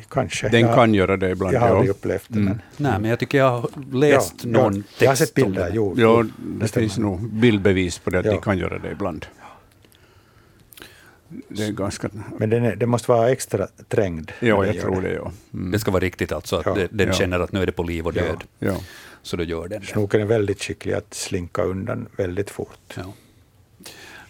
Kanske. 0.10 0.50
Den 0.50 0.62
jag, 0.62 0.76
kan 0.76 0.94
göra 0.94 1.17
det 1.17 1.30
ibland. 1.30 1.56
Jag 1.56 1.60
har 1.60 1.70
aldrig 1.70 1.89
upplevt 1.89 2.26
det. 2.28 2.39
Mm. 2.39 2.46
Men, 2.46 2.62
Nej, 2.78 3.00
men 3.00 3.10
jag 3.10 3.20
tycker 3.20 3.38
jag 3.38 3.50
har 3.52 3.70
läst 3.91 4.36
ja, 4.44 4.50
någon 4.50 4.76
ja, 4.76 4.82
text 4.82 5.02
Jag 5.02 5.10
har 5.10 5.15
sett 5.15 5.34
bilder, 5.34 5.72
jo. 5.74 5.96
Ja, 5.98 6.26
det, 6.38 6.60
det 6.60 6.67
finns 6.67 6.98
nog 6.98 7.30
bildbevis 7.30 8.00
på 8.00 8.10
det, 8.10 8.20
att 8.20 8.26
ja. 8.26 8.32
de 8.32 8.41
kan 8.41 8.58
göra 8.58 8.80
det 8.80 8.91
ibland. 8.91 9.26
Det 11.48 11.63
är 11.63 11.72
ganska... 11.72 12.10
Men 12.38 12.50
den, 12.50 12.65
är, 12.65 12.76
den 12.76 12.89
måste 12.89 13.12
vara 13.12 13.32
extra 13.32 13.67
trängd. 13.88 14.32
Ja, 14.39 14.65
jag 14.65 14.80
tror 14.80 15.02
det. 15.02 15.08
det 15.08 15.13
ja. 15.13 15.32
Mm. 15.54 15.72
Det 15.72 15.80
ska 15.80 15.91
vara 15.91 16.04
riktigt 16.04 16.32
alltså, 16.32 16.56
att 16.56 16.65
ja. 16.65 16.88
den 16.91 17.13
känner 17.13 17.39
att 17.39 17.52
nu 17.52 17.62
är 17.62 17.65
det 17.65 17.72
på 17.72 17.84
liv 17.84 18.06
och 18.06 18.13
död. 18.13 18.44
Ja. 18.60 18.76
Så 19.22 19.38
då 19.38 19.44
gör 19.44 19.67
den 19.67 19.82
det. 19.82 19.88
Snoken 19.88 20.22
är 20.22 20.26
väldigt 20.26 20.63
skicklig 20.63 20.94
att 20.94 21.13
slinka 21.13 21.63
undan 21.63 22.08
väldigt 22.17 22.50
fort. 22.50 22.98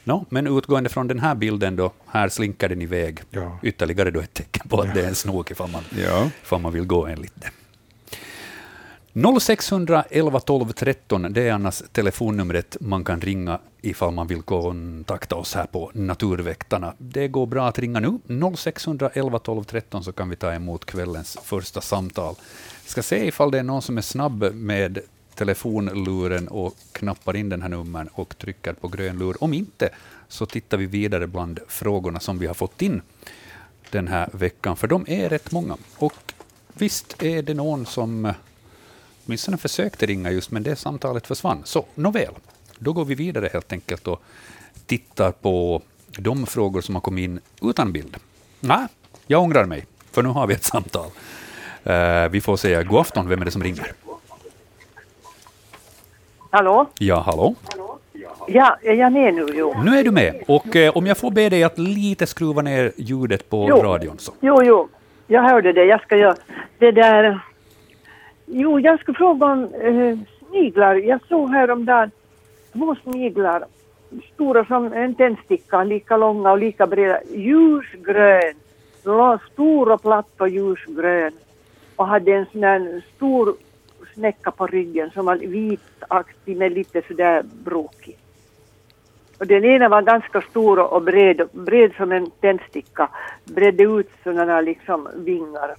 No, 0.04 0.26
men 0.30 0.48
utgående 0.48 0.90
från 0.90 1.08
den 1.08 1.20
här 1.20 1.36
bilden, 1.36 1.76
då, 1.76 1.92
här 2.08 2.30
slinker 2.30 2.70
den 2.70 2.82
iväg. 2.82 3.20
Ja. 3.30 3.60
Ytterligare 3.64 4.12
då 4.12 4.20
ett 4.20 4.34
tecken 4.34 4.70
på 4.70 4.82
att 4.82 4.88
ja. 4.88 4.94
det 4.94 5.02
är 5.02 5.08
en 5.08 5.16
snok 5.16 5.52
ifall 5.52 5.70
man, 5.70 5.84
ja. 5.98 6.30
ifall 6.44 6.62
man 6.62 6.74
vill 6.74 6.86
gå 6.86 7.06
enligt 7.06 7.34
det. 7.36 7.50
0611 9.14 10.40
12 10.40 10.72
13, 10.72 11.34
det 11.34 11.48
är 11.48 11.54
annars 11.54 11.84
telefonnumret 11.92 12.78
man 12.80 13.04
kan 13.04 13.22
ringa 13.22 13.60
ifall 13.82 14.12
man 14.14 14.28
vill 14.28 14.42
kontakta 14.42 15.36
oss 15.36 15.56
här 15.56 15.66
på 15.66 15.92
Naturväktarna. 15.94 16.94
Det 16.98 17.28
går 17.28 17.46
bra 17.46 17.68
att 17.68 17.80
ringa 17.80 18.00
nu. 18.00 18.20
0611 18.56 19.40
12 19.40 19.64
13 19.64 20.04
så 20.04 20.12
kan 20.12 20.30
vi 20.30 20.36
ta 20.36 20.54
emot 20.54 20.86
kvällens 20.86 21.38
första 21.44 21.82
samtal. 21.82 22.36
Jag 22.84 22.92
ska 22.92 23.04
se 23.04 23.28
ifall 23.28 23.52
det 23.52 23.60
är 23.60 23.64
någon 23.64 23.82
som 23.82 23.98
är 23.98 24.02
snabb 24.02 24.54
med 24.54 25.00
telefonluren 25.36 26.48
och 26.48 26.76
knappar 26.92 27.36
in 27.36 27.50
den 27.50 27.62
här 27.62 27.70
numren 27.70 28.10
och 28.14 28.38
trycker 28.38 28.74
på 28.74 28.88
grön 28.88 29.20
lur. 29.20 29.44
Om 29.44 29.54
inte, 29.54 29.90
så 30.28 30.46
tittar 30.46 30.78
vi 30.78 30.86
vidare 30.86 31.28
bland 31.28 31.60
frågorna 31.68 32.20
som 32.20 32.40
vi 32.40 32.48
har 32.48 32.54
fått 32.54 32.82
in 32.82 33.02
den 33.90 34.08
här 34.08 34.30
veckan, 34.34 34.78
för 34.78 34.88
de 34.88 35.06
är 35.08 35.30
rätt 35.30 35.52
många. 35.52 35.78
Och 35.98 36.34
visst 36.74 37.24
är 37.24 37.42
det 37.44 37.54
någon 37.54 37.86
som 37.86 38.26
eh, 38.26 38.36
åtminstone 39.26 39.58
försökte 39.58 40.06
ringa 40.06 40.32
just, 40.32 40.52
men 40.52 40.64
det 40.64 40.76
samtalet 40.76 41.28
försvann. 41.28 41.62
Så 41.64 41.86
nåväl, 41.96 42.34
då 42.78 42.94
går 42.94 43.06
vi 43.06 43.16
vidare 43.16 43.50
helt 43.54 43.72
enkelt 43.72 44.08
och 44.08 44.22
tittar 44.86 45.32
på 45.32 45.82
de 46.08 46.46
frågor 46.46 46.82
som 46.82 46.96
har 46.96 47.02
kommit 47.02 47.24
in 47.24 47.40
utan 47.62 47.92
bild. 47.92 48.18
Nej, 48.60 48.88
jag 49.28 49.42
ångrar 49.42 49.66
mig, 49.66 49.86
för 50.12 50.24
nu 50.24 50.30
har 50.30 50.48
vi 50.48 50.54
ett 50.54 50.64
samtal. 50.64 51.10
Uh, 51.88 52.28
vi 52.32 52.42
får 52.42 52.58
säga 52.58 52.84
god 52.84 53.00
afton, 53.00 53.30
vem 53.30 53.42
är 53.42 53.46
det 53.46 53.52
som 53.52 53.64
ringer? 53.64 53.94
Hallå? 56.54 56.86
Ja, 57.00 57.20
hallå? 57.20 57.56
Ja, 58.48 58.78
är 58.82 58.94
jag 58.94 59.12
med 59.12 59.34
nu? 59.34 59.46
Jo. 59.54 59.74
Nu 59.86 60.00
är 60.00 60.04
du 60.04 60.12
med. 60.12 60.44
Och 60.48 60.76
eh, 60.76 60.98
om 60.98 61.08
jag 61.08 61.18
får 61.18 61.32
be 61.32 61.50
dig 61.50 61.64
att 61.64 61.78
lite 61.78 62.28
skruva 62.28 62.62
ner 62.62 62.92
ljudet 62.98 63.50
på 63.50 63.66
jo. 63.70 63.76
radion. 63.76 64.18
Så. 64.18 64.32
Jo, 64.42 64.64
jo, 64.64 64.90
jag 65.28 65.42
hörde 65.42 65.74
det. 65.74 65.86
Jag 65.86 66.02
ska 66.02 66.18
göra 66.18 66.36
det 66.78 66.92
där. 66.92 67.40
Jo, 68.46 68.80
jag 68.80 69.00
ska 69.00 69.14
fråga 69.14 69.46
om 69.46 69.64
eh, 69.64 70.18
sniglar. 70.50 70.96
Jag 70.96 71.20
såg 71.30 71.50
häromdagen 71.50 72.12
små 72.72 72.96
sniglar, 73.04 73.66
stora 74.34 74.66
som 74.66 74.94
en 74.94 75.16
tändsticka, 75.16 75.84
lika 75.84 76.18
långa 76.18 76.52
och 76.52 76.58
lika 76.60 76.88
breda, 76.88 77.20
ljusgrön. 77.36 78.54
Stor 79.54 79.92
och 79.92 80.02
platt 80.02 80.34
och 80.38 80.50
ljusgrön 80.50 81.32
och 81.96 82.08
hade 82.08 82.32
en 82.32 82.46
sån 82.52 82.64
här 82.64 83.04
stor 83.16 83.56
snäcka 84.22 84.52
på 84.52 84.68
ryggen 84.68 85.12
som 85.12 85.26
var 85.26 85.36
vitaktig 85.36 86.58
med 86.58 86.72
lite 86.72 87.02
sådär 87.08 87.44
brokig. 87.64 88.18
Och 89.40 89.48
den 89.48 89.66
ena 89.66 89.90
var 89.90 90.02
ganska 90.02 90.42
stor 90.42 90.80
och 90.94 91.02
bred, 91.02 91.42
bred 91.52 91.92
som 91.98 92.12
en 92.12 92.32
tändsticka, 92.42 93.10
bredde 93.46 93.84
ut 93.84 94.10
sådana 94.24 94.62
liksom 94.62 95.10
vingar. 95.16 95.76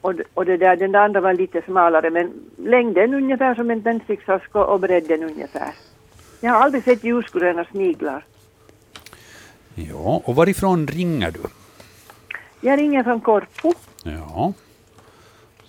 Och, 0.00 0.14
och 0.34 0.44
det 0.44 0.56
där, 0.56 0.76
den 0.76 0.94
andra 0.94 1.20
var 1.20 1.32
lite 1.32 1.62
smalare 1.62 2.10
men 2.10 2.32
längden 2.56 3.14
ungefär 3.14 3.54
som 3.54 3.70
en 3.70 3.82
tändsticka 3.82 4.40
och 4.64 4.80
bredden 4.80 5.22
ungefär. 5.22 5.74
Jag 6.40 6.50
har 6.50 6.60
aldrig 6.60 6.84
sett 6.84 7.04
ljusgröna 7.04 7.64
sniglar. 7.64 8.24
Ja, 9.74 10.22
och 10.24 10.34
varifrån 10.34 10.86
ringer 10.86 11.30
du? 11.30 11.42
Jag 12.60 12.78
ringer 12.78 13.02
från 13.02 13.20
Korpo. 13.20 13.72
Ja. 14.04 14.52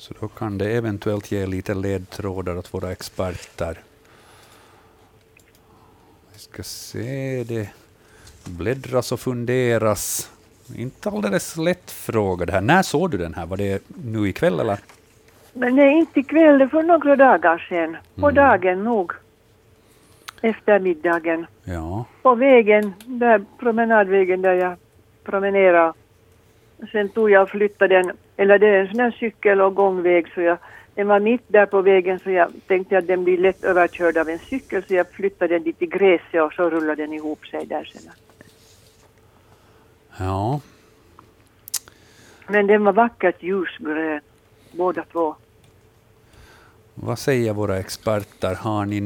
Så 0.01 0.13
då 0.19 0.27
kan 0.27 0.57
det 0.57 0.71
eventuellt 0.71 1.31
ge 1.31 1.45
lite 1.45 1.73
ledtrådar 1.73 2.57
åt 2.57 2.73
våra 2.73 2.91
experter. 2.91 3.77
Vi 6.33 6.39
ska 6.39 6.63
se, 6.63 7.43
det 7.43 7.69
bläddras 8.45 9.11
och 9.11 9.19
funderas. 9.19 10.31
Inte 10.75 11.09
alldeles 11.09 11.57
lätt 11.57 11.91
fråga 11.91 12.45
det 12.45 12.51
här. 12.51 12.61
När 12.61 12.81
såg 12.81 13.11
du 13.11 13.17
den 13.17 13.33
här? 13.33 13.45
Var 13.45 13.57
det 13.57 13.83
nu 13.87 14.29
ikväll 14.29 14.59
eller? 14.59 14.79
Men 15.53 15.75
nej, 15.75 15.99
inte 15.99 16.19
ikväll, 16.19 16.57
det 16.57 16.69
för 16.69 16.83
några 16.83 17.15
dagar 17.15 17.65
sedan. 17.69 17.97
På 18.15 18.29
mm. 18.29 18.35
dagen 18.35 18.83
nog. 18.83 19.11
Eftermiddagen. 20.41 21.45
Ja. 21.63 22.05
På 22.21 22.35
vägen, 22.35 22.93
där 23.05 23.45
promenadvägen 23.59 24.41
där 24.41 24.53
jag 24.53 24.75
promenerade. 25.23 25.93
Sen 26.91 27.09
tog 27.09 27.31
jag 27.31 27.43
och 27.43 27.49
flyttade 27.49 27.95
den 27.95 28.11
eller 28.37 28.59
det 28.59 28.67
är 28.67 28.79
en 28.79 28.87
sån 28.87 28.99
här 28.99 29.17
cykel 29.19 29.61
och 29.61 29.75
gångväg 29.75 30.27
så 30.33 30.41
jag, 30.41 30.57
den 30.95 31.07
var 31.07 31.19
mitt 31.19 31.43
där 31.47 31.65
på 31.65 31.81
vägen 31.81 32.19
så 32.19 32.31
jag 32.31 32.51
tänkte 32.67 32.97
att 32.97 33.07
den 33.07 33.23
blir 33.23 33.37
lätt 33.37 33.63
överkörd 33.63 34.17
av 34.17 34.29
en 34.29 34.39
cykel 34.39 34.83
så 34.87 34.93
jag 34.93 35.09
flyttade 35.11 35.53
den 35.53 35.63
dit 35.63 35.81
i 35.81 35.85
gräset 35.85 36.41
och 36.41 36.53
så 36.53 36.69
rullade 36.69 37.03
den 37.03 37.13
ihop 37.13 37.45
sig 37.45 37.65
där 37.65 37.91
sen. 37.93 38.11
Ja. 40.19 40.61
Men 42.47 42.67
den 42.67 42.83
var 42.83 42.93
vackert 42.93 43.43
ljusgrön, 43.43 44.21
båda 44.71 45.03
två. 45.11 45.35
Vad 46.95 47.19
säger 47.19 47.53
våra 47.53 47.77
experter? 47.77 48.55
Har 48.55 48.85
ni 48.85 48.99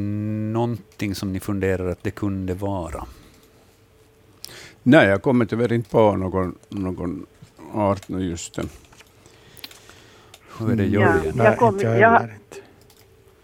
någonting 0.54 1.16
som 1.16 1.34
ni 1.34 1.40
funderar 1.40 1.88
att 1.88 2.04
det 2.04 2.12
kunde 2.12 2.54
vara? 2.54 3.06
Nej, 4.84 5.08
jag 5.08 5.22
kommer 5.22 5.46
tyvärr 5.46 5.74
inte 5.74 5.90
på 5.90 6.16
någon, 6.16 6.56
någon 6.70 7.26
art 7.76 8.10
nu 8.10 8.20
just. 8.20 8.60
Hur 10.60 10.72
är 10.72 10.76
det 10.76 10.86
Jörgen? 10.86 11.34
Ja, 11.38 11.44
jag, 11.44 11.58
kom, 11.58 11.80
jag, 11.80 12.30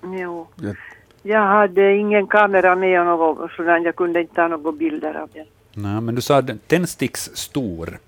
jo. 0.04 0.48
jag 1.22 1.42
hade 1.42 1.96
ingen 1.96 2.28
kamera 2.28 2.76
med 2.76 3.08
och 3.08 3.52
sådant. 3.52 3.86
Jag 3.86 3.96
kunde 3.96 4.22
inte 4.22 4.36
ta 4.36 4.48
några 4.48 4.72
bilder 4.72 5.14
av 5.16 5.30
den. 5.34 5.46
Nej, 5.74 6.02
men 6.02 6.16
du 6.16 6.22
sa 6.22 6.44
tändsticksstor. 6.68 8.00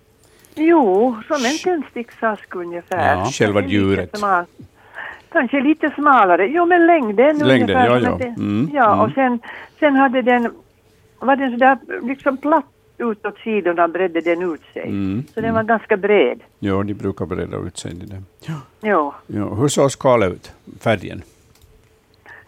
Jo, 0.56 1.16
som 1.28 1.46
en 1.46 1.58
tändsticksask 1.64 2.56
ungefär. 2.56 3.16
Ja, 3.16 3.26
själva 3.26 3.62
djuret. 3.62 4.22
Kanske 5.32 5.62
lite 5.62 5.90
smalare. 5.96 6.48
Jo, 6.48 6.66
men 6.66 6.88
längden, 6.88 7.38
längden 7.38 7.78
ungefär. 7.78 7.86
Ja, 7.86 8.18
ja. 8.20 8.26
Mm, 8.26 8.70
ja 8.74 8.94
mm. 8.94 9.00
och 9.00 9.12
sen, 9.12 9.40
sen 9.80 9.96
hade 9.96 10.22
den, 10.22 10.52
var 11.20 11.36
den 11.36 11.52
sådär 11.52 11.78
liksom 12.02 12.38
platt 12.38 12.73
utåt 13.12 13.38
sidorna 13.44 13.88
bredde 13.88 14.22
den 14.22 14.54
ut 14.54 14.62
sig. 14.74 14.84
Mm, 14.84 15.24
så 15.28 15.42
den 15.42 15.44
mm. 15.50 15.56
var 15.56 15.64
ganska 15.64 15.98
bred. 15.98 16.40
Ja, 16.60 16.84
de 16.84 16.94
brukar 16.94 17.26
breda 17.26 17.58
ut 17.58 17.78
sig. 17.78 17.94
Det 17.94 18.24
Ja. 18.40 18.54
Ja. 18.82 19.16
ja. 19.28 19.54
Hur 19.54 19.68
såg 19.68 19.92
skalet 19.92 20.32
ut, 20.34 20.52
färgen? 20.82 21.22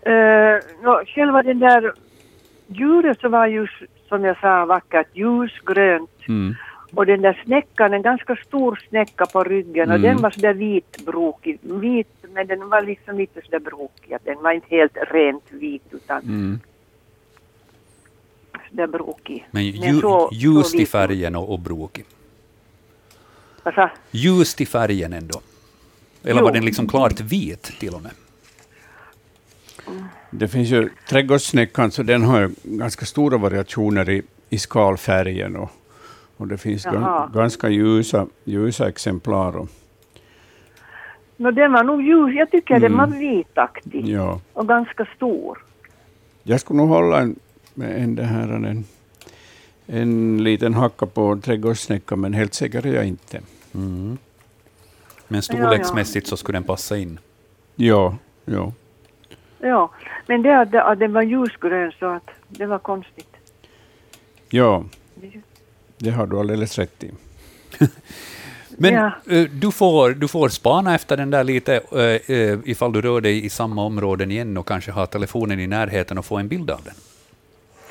Uh, 0.07 0.59
no, 0.83 1.05
själva 1.05 1.43
den 1.43 1.59
där 1.59 1.93
djuret 2.67 3.19
så 3.21 3.29
var 3.29 3.47
ju 3.47 3.67
som 4.09 4.23
jag 4.23 4.39
sa 4.39 4.65
vackert, 4.65 5.07
ljusgrönt. 5.13 6.09
Mm. 6.27 6.55
Och 6.93 7.05
den 7.05 7.21
där 7.21 7.41
snäckan, 7.45 7.93
en 7.93 8.01
ganska 8.01 8.35
stor 8.35 8.79
snäcka 8.89 9.25
på 9.25 9.43
ryggen 9.43 9.89
och 9.89 9.95
Mm. 9.95 10.01
den 10.01 10.21
var 10.21 10.29
sådär 10.29 10.53
vitbrokig. 10.53 11.59
Vit, 11.61 12.25
men 12.33 12.47
den 12.47 12.69
var 12.69 12.81
liksom 12.81 13.17
lite 13.17 13.41
sådär 13.41 13.59
brokig. 13.59 14.13
att 14.13 14.25
Den 14.25 14.41
var 14.41 14.51
inte 14.51 14.67
helt 14.69 14.97
rent 15.11 15.51
vit 15.51 15.83
utan 15.91 16.21
Mm. 16.21 16.59
Sådär 18.75 18.87
brokig. 18.87 19.47
Men 19.51 19.65
ju, 19.65 20.01
så- 20.01 20.29
ljust 20.31 20.69
så 20.69 20.75
i 20.75 20.79
vit- 20.79 20.89
färgen 20.89 21.35
och, 21.35 21.53
och 21.53 21.59
brokig. 21.59 22.05
Vad 23.63 23.73
sa? 23.73 23.89
Ljust 24.11 24.61
i 24.61 24.65
färgen 24.65 25.13
ändå. 25.13 25.41
Eller 26.23 26.39
Jo. 26.39 26.45
var 26.45 26.53
den 26.53 26.65
liksom 26.65 26.87
klart 26.87 27.19
vit 27.19 27.63
till 27.63 27.93
och 27.93 28.01
med? 28.01 28.11
Det 30.31 30.47
finns 30.47 30.69
ju 30.69 30.89
trädgårdssnäckan, 31.09 31.91
så 31.91 32.03
den 32.03 32.23
har 32.23 32.39
ju 32.41 32.49
ganska 32.63 33.05
stora 33.05 33.37
variationer 33.37 34.09
i, 34.09 34.21
i 34.49 34.57
skalfärgen. 34.57 35.55
Och, 35.55 35.69
och 36.37 36.47
det 36.47 36.57
finns 36.57 36.85
Jaha. 36.85 36.93
gan, 36.93 37.31
ganska 37.33 37.69
ljusa, 37.69 38.27
ljusa 38.43 38.87
exemplar. 38.87 39.57
Och, 39.57 39.69
No, 41.37 41.51
den 41.51 41.71
var 41.73 41.83
nog 41.83 42.01
ljus. 42.01 42.35
Jag 42.35 42.51
tycker 42.51 42.79
den 42.79 42.97
var 42.97 43.07
vitaktig 43.07 43.99
Mm. 43.99 44.11
ja. 44.15 44.39
och 44.53 44.67
ganska 44.67 45.07
stor. 45.15 45.57
Jag 46.43 46.59
skulle 46.59 46.77
nog 46.77 46.89
hålla 46.89 47.19
en, 47.19 47.35
med 47.75 48.03
en, 48.03 48.15
det 48.15 48.23
här, 48.23 48.47
en, 48.49 48.85
en 49.85 50.43
liten 50.43 50.73
hacka 50.73 51.05
på 51.05 51.39
trädgårdssnäcka, 51.43 52.15
men 52.15 52.33
helt 52.33 52.53
säker 52.53 52.85
är 52.87 52.93
jag 52.93 53.05
inte. 53.07 53.41
Mm. 53.73 54.17
Men 55.27 55.41
storleksmässigt 55.41 56.27
så 56.27 56.37
skulle 56.37 56.55
den 56.55 56.63
passa 56.63 56.97
in. 56.97 57.19
Ja, 57.75 58.17
ja. 58.45 58.73
Ja, 59.59 59.91
men 60.27 60.41
det 60.41 60.59
att, 60.61 60.75
att 60.75 60.99
den 60.99 61.13
var 61.13 61.21
ljusgrön 61.21 61.91
så 61.99 62.05
att 62.05 62.29
det 62.47 62.65
var 62.65 62.79
konstigt. 62.79 63.29
ja, 64.49 64.83
det 65.97 66.09
har 66.09 66.27
du 66.27 66.39
alldeles 66.39 66.77
rätt 66.77 67.03
i. 67.03 67.11
Men 68.77 68.93
Ja. 68.93 69.11
eh, 69.29 69.43
du, 69.43 69.71
får, 69.71 70.09
du 70.09 70.27
får 70.27 70.49
spana 70.49 70.95
efter 70.95 71.17
den 71.17 71.29
där 71.29 71.43
lite 71.43 71.75
eh, 71.91 72.35
eh, 72.37 72.59
ifall 72.65 72.93
du 72.93 73.01
rör 73.01 73.21
dig 73.21 73.45
i 73.45 73.49
samma 73.49 73.83
områden 73.83 74.31
igen 74.31 74.57
och 74.57 74.67
kanske 74.67 74.91
har 74.91 75.05
telefonen 75.05 75.59
i 75.59 75.67
närheten 75.67 76.17
och 76.17 76.25
få 76.25 76.37
en 76.37 76.47
bild 76.47 76.69
av 76.71 76.81
den. 76.83 76.93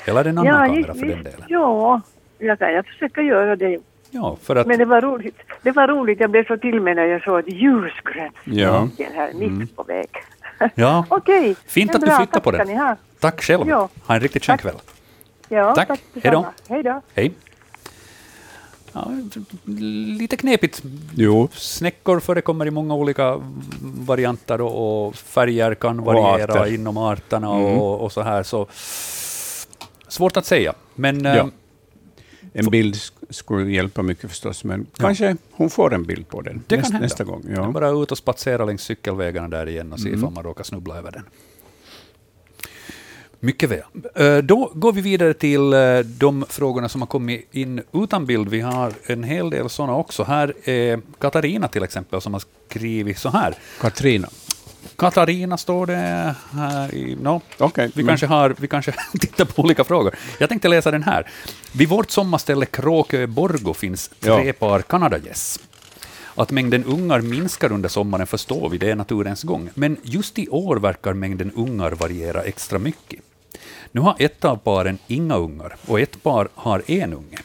Eller 0.05 0.25
en 0.25 0.39
annan 0.39 0.47
ja, 0.47 0.67
kamera 0.67 0.95
för 0.95 1.07
den 1.07 1.23
delen. 1.25 1.47
Ja, 1.49 2.01
jag 2.39 2.59
kan 2.59 2.73
jag 2.73 2.87
försöka 2.87 3.23
göra 3.23 3.57
det. 3.57 3.79
Ja, 4.11 4.37
för 4.43 4.57
att, 4.57 4.67
Men 4.67 4.79
det 4.79 4.85
var 4.85 5.01
roligt. 5.01 5.39
Det 5.63 5.71
var 5.71 5.89
roligt. 5.89 6.21
Jag 6.21 6.31
blev 6.31 6.47
så 6.47 6.57
till 6.57 6.81
mig 6.81 6.95
när 6.95 7.05
jag 7.05 7.23
såg 7.23 7.39
ett 7.39 7.49
ljusgrönt 7.53 8.35
Ja. 8.45 8.89
här 9.15 9.33
mitt 9.35 9.77
på 9.77 9.83
väg. 9.83 10.09
ja, 10.75 11.05
Okej. 11.09 11.57
Fint 11.67 11.95
att 11.95 12.01
du 12.01 12.07
bra, 12.07 12.17
flyttar 12.17 12.41
på 12.41 12.51
den. 12.51 12.69
ha. 12.79 12.97
tack 13.21 13.43
själv. 13.43 13.69
Ja. 13.69 13.89
Ha 14.07 14.15
en 14.15 14.21
riktigt 14.21 14.45
skön 14.45 14.59
kväll. 14.59 14.75
Ja, 15.49 15.75
Tack. 15.75 15.89
tack. 15.89 16.01
Hej 16.23 16.33
då. 16.33 16.47
Hej 16.69 16.83
då. 16.83 17.01
Hej. 17.15 17.33
Ja, 18.93 19.11
lite 20.19 20.37
knepigt. 20.37 20.83
Jo, 21.15 21.49
Snäckor 21.53 22.21
förekommer 22.21 22.67
i 22.67 22.71
många 22.71 22.95
olika 22.95 23.41
varianter 24.07 24.61
och, 24.61 25.07
och 25.07 25.15
färger 25.17 25.75
kan 25.75 26.05
variera 26.05 26.45
arter. 26.61 26.75
inom 26.75 26.97
arterna 26.97 27.55
Mm. 27.55 27.79
och, 27.79 28.01
och 28.01 28.13
så 28.13 28.23
här. 28.23 28.43
Så 28.43 28.67
svårt 30.15 30.37
att 30.37 30.47
säga. 30.47 30.75
Men 30.95 31.25
Ja. 31.25 31.35
eh, 31.37 31.47
en 32.53 32.71
bild 32.71 32.95
sk- 32.95 33.13
skulle 33.31 33.71
hjälpa 33.73 34.03
mycket 34.03 34.31
förstås, 34.31 34.65
men 34.65 34.87
kanske 34.97 35.37
hon 35.51 35.71
får 35.71 35.95
en 35.95 36.05
bild 36.05 36.29
på 36.29 36.41
den 36.41 36.63
Det 36.67 36.75
kan 36.75 36.79
nästa, 36.81 36.93
hända. 36.93 37.05
nästa 37.05 37.25
gång. 37.25 37.45
Ja. 37.49 37.55
Ja. 37.55 37.71
Bara 37.71 37.89
ut 37.91 38.13
och 38.13 38.19
spatsera 38.19 38.65
längs 38.65 38.83
cykelvägarna 38.83 39.49
där 39.49 39.69
igen 39.69 39.93
och 39.93 40.01
se 40.01 40.09
Mm. 40.09 40.21
ifall 40.21 40.33
man 40.33 40.45
råkar 40.45 40.65
snubbla 40.65 40.97
över 40.99 41.11
den. 41.13 41.23
Mycket 43.41 43.71
väl. 43.71 44.45
Då 44.45 44.73
går 44.75 44.93
vi 44.93 45.01
vidare 45.01 45.35
till 45.35 45.73
eh, 45.73 45.99
de 45.99 46.45
frågorna 46.49 46.89
som 46.89 47.01
har 47.03 47.07
kommit 47.07 47.49
in 47.55 47.83
utan 47.93 48.27
bild. 48.27 48.49
Vi 48.49 48.61
har 48.61 48.93
en 49.07 49.25
hel 49.25 49.51
del 49.51 49.69
sådana 49.69 49.95
också. 49.97 50.25
Här 50.25 50.55
är 50.65 51.01
Katarina 51.19 51.69
till 51.69 51.83
exempel 51.83 52.21
som 52.21 52.33
har 52.33 52.43
skrivit 52.69 53.19
så 53.19 53.29
här. 53.29 53.55
Katrina. 53.81 54.29
Katarina 54.97 55.57
står 55.57 55.87
det 55.87 56.35
här 56.53 56.95
i... 56.95 57.17
No. 57.23 57.41
Okej, 57.59 57.91
Vi, 57.95 58.03
men- 58.03 58.07
kanske 58.13 58.27
har, 58.27 58.55
vi 58.59 58.69
kanske 58.69 58.93
tittar 59.21 59.45
på 59.45 59.63
olika 59.63 59.85
frågor. 59.85 60.15
Jag 60.39 60.49
tänkte 60.49 60.69
läsa 60.69 60.91
den 60.91 61.03
här. 61.03 61.31
Vid 61.73 61.89
vårt 61.89 62.11
sommarställe 62.11 62.67
Kråkö 62.67 63.27
Borgo 63.27 63.75
finns 63.75 64.09
tre 64.21 64.47
Ja. 64.47 64.53
par 64.53 64.83
kanadagäss. 64.83 65.61
Att 66.35 66.51
mängden 66.51 66.85
ungar 66.85 67.21
minskar 67.21 67.73
under 67.73 67.89
sommaren 67.89 68.27
förstår 68.27 68.69
vi, 68.69 68.79
det 68.79 68.91
är 68.91 68.95
naturens 68.95 69.43
gång. 69.43 69.71
Men 69.75 69.97
just 70.03 70.39
i 70.39 70.49
år 70.49 70.77
verkar 70.77 71.13
mängden 71.13 71.51
ungar 71.57 71.91
variera 71.93 72.43
extra 72.43 72.79
mycket. 72.79 73.21
Nu 73.93 74.01
har 74.01 74.17
ett 74.19 74.45
av 74.45 74.57
paren 74.57 74.99
inga 75.07 75.37
ungar 75.37 75.77
och 75.87 76.01
ett 76.01 76.23
par 76.23 76.49
har 76.55 76.83
en 76.87 77.13
unge. 77.15 77.39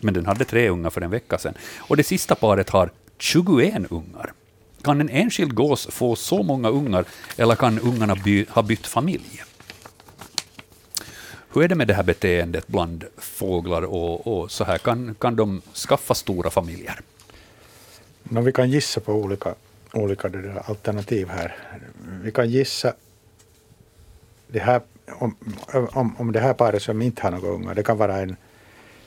Men 0.00 0.14
den 0.14 0.26
hade 0.26 0.44
tre 0.44 0.68
ungar 0.68 0.90
för 0.90 1.00
en 1.00 1.10
vecka 1.10 1.38
sedan. 1.38 1.54
Och 1.78 1.96
det 1.96 2.02
sista 2.04 2.34
paret 2.34 2.70
har 2.70 2.90
21 3.18 3.74
ungar. 3.90 4.32
Kan 4.82 5.00
en 5.00 5.08
enskild 5.08 5.54
gås 5.54 5.86
få 5.86 6.16
så 6.16 6.42
många 6.42 6.68
ungar 6.68 7.04
eller 7.36 7.54
kan 7.54 7.78
ungarna 7.78 8.14
by, 8.14 8.46
ha 8.48 8.62
bytt 8.62 8.86
familj? 8.86 9.42
Hur 11.52 11.62
är 11.62 11.68
det 11.68 11.74
med 11.74 11.88
det 11.88 11.94
här 11.94 12.02
beteendet 12.02 12.66
bland 12.66 13.04
fåglar 13.16 13.82
och, 13.82 14.26
och 14.26 14.50
så 14.50 14.64
här? 14.64 14.78
Kan, 14.78 15.14
kan 15.14 15.36
de 15.36 15.62
skaffa 15.74 16.14
stora 16.14 16.50
familjer? 16.50 17.00
No, 18.22 18.40
vi 18.40 18.52
kan 18.52 18.70
gissa 18.70 19.00
på 19.00 19.12
olika, 19.12 19.54
olika 19.92 20.30
alternativ 20.64 21.28
här. 21.28 21.56
Vi 22.22 22.32
kan 22.32 22.50
gissa 22.50 22.94
det 24.48 24.58
här, 24.58 24.80
om, 25.12 25.36
om, 25.92 26.16
om 26.18 26.32
det 26.32 26.40
här 26.40 26.54
paret 26.54 26.82
som 26.82 27.02
inte 27.02 27.22
har 27.22 27.30
några 27.30 27.48
ungar. 27.48 27.74
Det 27.74 27.82
kan 27.82 27.98
vara 27.98 28.16
en, 28.16 28.36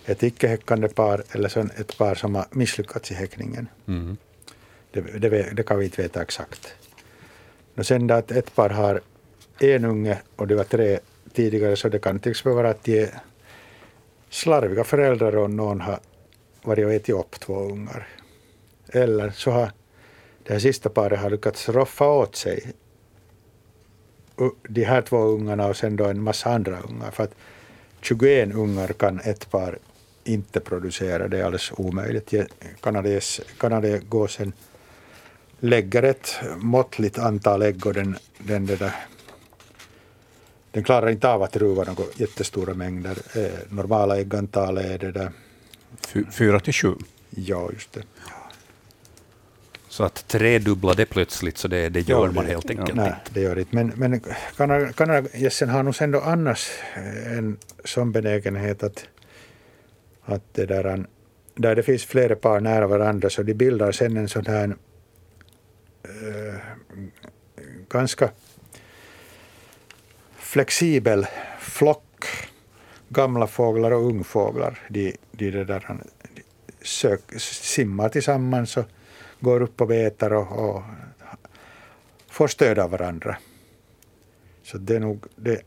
ett 0.05 0.23
icke-häckande 0.23 0.87
par 0.87 1.23
eller 1.31 1.49
så 1.49 1.59
ett 1.59 1.97
par 1.97 2.15
som 2.15 2.35
har 2.35 2.45
misslyckats 2.51 3.11
i 3.11 3.13
häckningen. 3.13 3.67
Mm. 3.87 4.17
Det, 4.93 5.01
det, 5.01 5.53
det 5.55 5.63
kan 5.63 5.79
vi 5.79 5.85
inte 5.85 6.01
veta 6.01 6.21
exakt. 6.21 6.73
Och 7.75 7.85
sen 7.85 8.11
att 8.11 8.31
ett 8.31 8.55
par 8.55 8.69
har 8.69 9.01
en 9.59 9.85
unge 9.85 10.21
och 10.35 10.47
det 10.47 10.55
var 10.55 10.63
tre 10.63 10.99
tidigare 11.33 11.75
så 11.75 11.89
det 11.89 11.99
kan 11.99 12.19
till 12.19 12.31
exempel 12.31 12.55
vara 12.55 12.69
att 12.69 12.83
de 12.83 12.99
är 12.99 13.09
slarviga 14.29 14.83
föräldrar 14.83 15.35
och 15.35 15.49
någon 15.51 15.81
har 15.81 15.99
varit 16.63 16.85
och 16.85 16.93
ätit 16.93 17.15
upp 17.15 17.39
två 17.39 17.59
ungar. 17.59 18.07
Eller 18.89 19.29
så 19.29 19.51
har 19.51 19.71
det 20.43 20.53
här 20.53 20.59
sista 20.59 20.89
paret 20.89 21.19
har 21.19 21.29
lyckats 21.29 21.69
roffa 21.69 22.07
åt 22.07 22.35
sig 22.35 22.73
de 24.69 24.83
här 24.83 25.01
två 25.01 25.17
ungarna 25.17 25.67
och 25.67 25.77
sen 25.77 25.95
då 25.95 26.05
en 26.05 26.21
massa 26.23 26.49
andra 26.49 26.79
ungar. 26.79 27.11
För 27.11 27.23
att 27.23 27.35
21 28.01 28.53
ungar 28.55 28.87
kan 28.87 29.19
ett 29.19 29.51
par 29.51 29.77
inte 30.23 30.59
producera, 30.59 31.27
det 31.27 31.39
är 31.39 31.43
alldeles 31.43 31.71
omöjligt. 31.77 32.31
Je- 32.33 32.47
Kanades, 32.81 33.41
kanadagåsen 33.59 34.53
lägger 35.63 36.03
ett 36.03 36.35
måttligt 36.57 37.19
antal 37.19 37.61
ägg 37.61 37.85
och 37.85 37.93
den, 37.93 38.17
den, 38.39 38.65
där, 38.65 38.91
den 40.71 40.83
klarar 40.83 41.09
inte 41.09 41.29
av 41.29 41.43
att 41.43 41.55
ruva 41.55 41.83
några 41.83 42.03
jättestora 42.15 42.73
mängder. 42.73 43.17
Eh, 43.35 43.51
normala 43.69 44.19
äggantalet 44.19 44.85
är 44.85 44.97
det 44.97 45.11
där, 45.11 45.31
Fy- 46.07 46.31
Fyra 46.31 46.59
till 46.59 46.73
sju. 46.73 46.93
ja 47.29 47.69
just 47.73 47.93
det. 47.93 48.03
Så 49.89 50.03
att 50.03 50.27
tredubbla 50.27 50.93
det 50.93 51.05
plötsligt, 51.05 51.57
så 51.57 51.67
det, 51.67 51.89
det 51.89 51.99
gör 52.09 52.25
Ja, 52.25 52.31
man 52.31 52.45
det- 52.45 52.51
helt 52.51 52.69
enkelt 52.69 52.95
Nej, 52.95 53.05
inte. 53.07 53.31
det 53.33 53.41
gör 53.41 53.55
det 53.55 53.61
inte. 53.61 53.75
Men, 53.75 53.87
men 53.95 54.21
Kanada- 54.57 54.93
kanadagässen 54.93 55.69
har 55.69 55.83
nog 55.83 55.95
sen 55.95 56.11
då 56.11 56.19
annars 56.21 56.69
eh, 56.95 57.37
en 57.37 57.57
sån 57.85 58.11
benägenhet 58.11 58.83
att, 58.83 59.05
att 60.25 60.53
det 60.53 60.65
där, 60.65 61.05
där 61.55 61.75
det 61.75 61.83
finns 61.83 62.05
flera 62.05 62.35
par 62.35 62.59
nära 62.59 62.87
varandra 62.87 63.29
så 63.29 63.43
de 63.43 63.53
bildar 63.53 63.91
sen 63.91 64.17
en 64.17 64.29
sån 64.29 64.45
här 64.45 64.75
eh, 66.03 66.55
ganska 67.93 68.29
flexibel 70.37 71.27
flock 71.59 72.27
gamla 73.09 73.47
fåglar 73.47 73.91
och 73.91 74.05
ungfåglar. 74.05 74.79
De, 74.89 75.15
de, 75.31 75.51
det 75.51 75.63
där, 75.63 75.85
de 75.87 76.01
sök, 76.85 77.21
simmar 77.39 78.09
tillsammans 78.09 78.77
och 78.77 78.85
går 79.39 79.61
upp 79.61 79.81
och 79.81 79.87
betar 79.87 80.33
och, 80.33 80.69
och 80.69 80.83
får 82.29 82.47
stöd 82.47 82.79
av 82.79 82.89
varandra. 82.91 83.37
Så 84.63 84.77
det 84.77 84.95
är 84.95 84.99
nog, 84.99 85.25
det, 85.35 85.61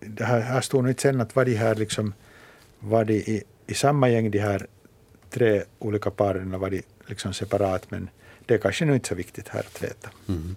det 0.00 0.24
här, 0.24 0.40
här 0.40 0.60
står 0.60 0.82
nog 0.82 0.90
inte 0.90 1.02
sen 1.02 1.20
att 1.20 1.36
var 1.36 1.44
de 1.44 1.54
här 1.54 1.74
liksom, 1.74 2.14
var 2.78 3.04
de 3.04 3.14
i, 3.14 3.42
i 3.66 3.74
samma 3.74 4.08
gäng 4.08 4.30
de 4.30 4.38
här 4.38 4.66
tre 5.30 5.62
olika 5.78 6.10
paren 6.10 6.60
var 6.60 6.70
de 6.70 6.82
liksom 7.06 7.34
separat 7.34 7.90
men 7.90 8.10
det 8.46 8.54
är 8.54 8.58
kanske 8.58 8.84
nu 8.84 8.94
inte 8.94 9.08
så 9.08 9.14
viktigt 9.14 9.48
här 9.48 9.60
att 9.60 9.82
veta. 9.82 10.10
Mm. 10.28 10.56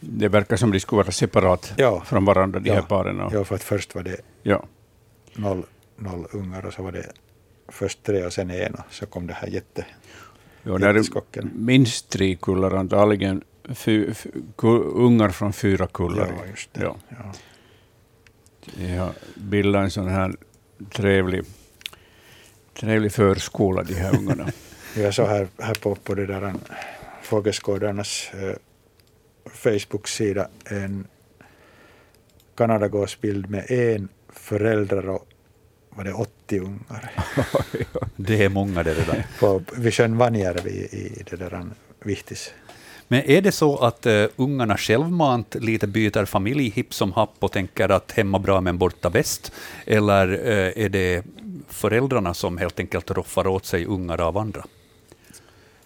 Det 0.00 0.28
verkar 0.28 0.56
som 0.56 0.70
de 0.72 0.80
skulle 0.80 1.02
vara 1.02 1.12
separat 1.12 1.72
Ja. 1.76 2.02
från 2.06 2.24
varandra, 2.24 2.60
de 2.60 2.68
Ja. 2.68 2.74
här 2.74 2.82
paren. 2.82 3.20
och- 3.20 3.32
Ja, 3.32 3.44
för 3.44 3.54
att 3.54 3.62
först 3.62 3.94
var 3.94 4.02
det 4.02 4.16
Ja. 4.42 4.64
noll, 5.34 5.62
noll 5.96 6.26
ungar 6.32 6.66
och 6.66 6.72
så 6.72 6.82
var 6.82 6.92
det 6.92 7.06
först 7.68 8.02
tre 8.02 8.24
och 8.26 8.32
sen 8.32 8.50
en 8.50 8.74
och 8.74 8.80
så 8.90 9.06
kom 9.06 9.26
det 9.26 9.32
här 9.34 9.48
jätte... 9.48 9.86
Är 10.64 10.78
Jätteskocken. 10.78 11.50
minst 11.54 12.08
tre 12.08 12.34
kullar, 12.36 12.70
antagligen 12.74 13.42
fy, 13.74 14.14
fy, 14.14 14.30
ungar 14.94 15.28
från 15.30 15.52
fyra 15.52 15.86
kullar. 15.86 16.34
Ja, 16.38 16.46
just 16.50 16.74
det. 16.74 16.82
Ja. 16.82 16.96
Ja. 17.08 17.32
De 18.76 18.96
har 18.96 19.12
bildat 19.34 19.82
en 19.84 19.90
sån 19.90 20.08
här 20.08 20.34
trevlig, 20.92 21.44
trevlig 22.80 23.12
förskola, 23.12 23.82
de 23.82 23.94
här 23.94 24.18
ungarna. 24.18 24.46
Jag 24.96 25.14
såg 25.14 25.26
här, 25.26 25.48
här 25.58 25.74
på, 25.74 25.94
på 25.94 26.14
det 26.14 26.26
där 26.26 26.54
Fågelskådarnas 27.22 28.30
eh, 28.34 28.56
Facebook-sida 29.54 30.48
en 30.64 31.06
Kanadagåsbild 32.56 33.50
med 33.50 33.70
en 33.70 34.08
förälder 34.32 35.08
och 35.08 35.28
var 35.90 36.04
det 36.04 36.12
80 36.12 36.60
ungar. 36.60 37.10
Det 38.16 38.44
är 38.44 38.48
många 38.48 38.82
det 38.82 38.94
redan. 38.94 39.16
På, 39.40 39.62
vid 39.76 39.94
sjön 39.94 40.18
Vanjärvi 40.18 40.70
i, 40.70 41.20
i 41.20 41.24
det 41.30 41.36
där 41.36 41.66
Vihtis. 42.04 42.52
Men 43.08 43.22
är 43.30 43.42
det 43.42 43.52
så 43.52 43.76
att 43.76 44.06
uh, 44.06 44.26
ungarna 44.36 44.76
självmant 44.76 45.54
lite 45.54 45.86
byter 45.86 46.24
familj 46.24 46.68
hipp 46.70 46.94
som 46.94 47.12
happ 47.12 47.34
och 47.38 47.52
tänker 47.52 47.88
att 47.88 48.12
hemma 48.12 48.38
bra 48.38 48.60
men 48.60 48.78
borta 48.78 49.10
bäst? 49.10 49.52
Eller 49.86 50.28
uh, 50.28 50.84
är 50.84 50.88
det 50.88 51.24
föräldrarna 51.68 52.34
som 52.34 52.58
helt 52.58 52.80
enkelt 52.80 53.10
roffar 53.10 53.46
åt 53.46 53.66
sig 53.66 53.86
ungar 53.86 54.20
av 54.20 54.38
andra? 54.38 54.64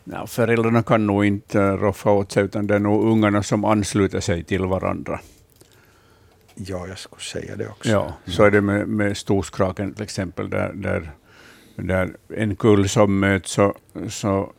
Ja, 0.04 0.26
föräldrarna 0.26 0.82
kan 0.82 1.06
nog 1.06 1.24
inte 1.24 1.70
roffa 1.70 2.10
åt 2.10 2.32
sig, 2.32 2.44
utan 2.44 2.66
det 2.66 2.74
är 2.74 2.78
nog 2.78 3.04
ungarna 3.04 3.42
som 3.42 3.64
ansluter 3.64 4.20
sig 4.20 4.44
till 4.44 4.64
varandra. 4.64 5.20
Ja, 6.54 6.86
jag 6.86 6.98
skulle 6.98 7.22
säga 7.22 7.56
det 7.56 7.68
också. 7.68 7.90
Ja, 7.90 8.12
så 8.26 8.44
är 8.44 8.50
det 8.50 8.60
med, 8.60 8.88
med 8.88 9.16
storskraken 9.16 9.94
till 9.94 10.02
exempel, 10.02 10.50
där, 10.50 10.72
där, 10.74 11.10
där 11.76 12.16
en 12.28 12.56
kull 12.56 12.88
som 12.88 13.20
möts, 13.20 13.50
så, 13.52 13.74
så 14.08 14.52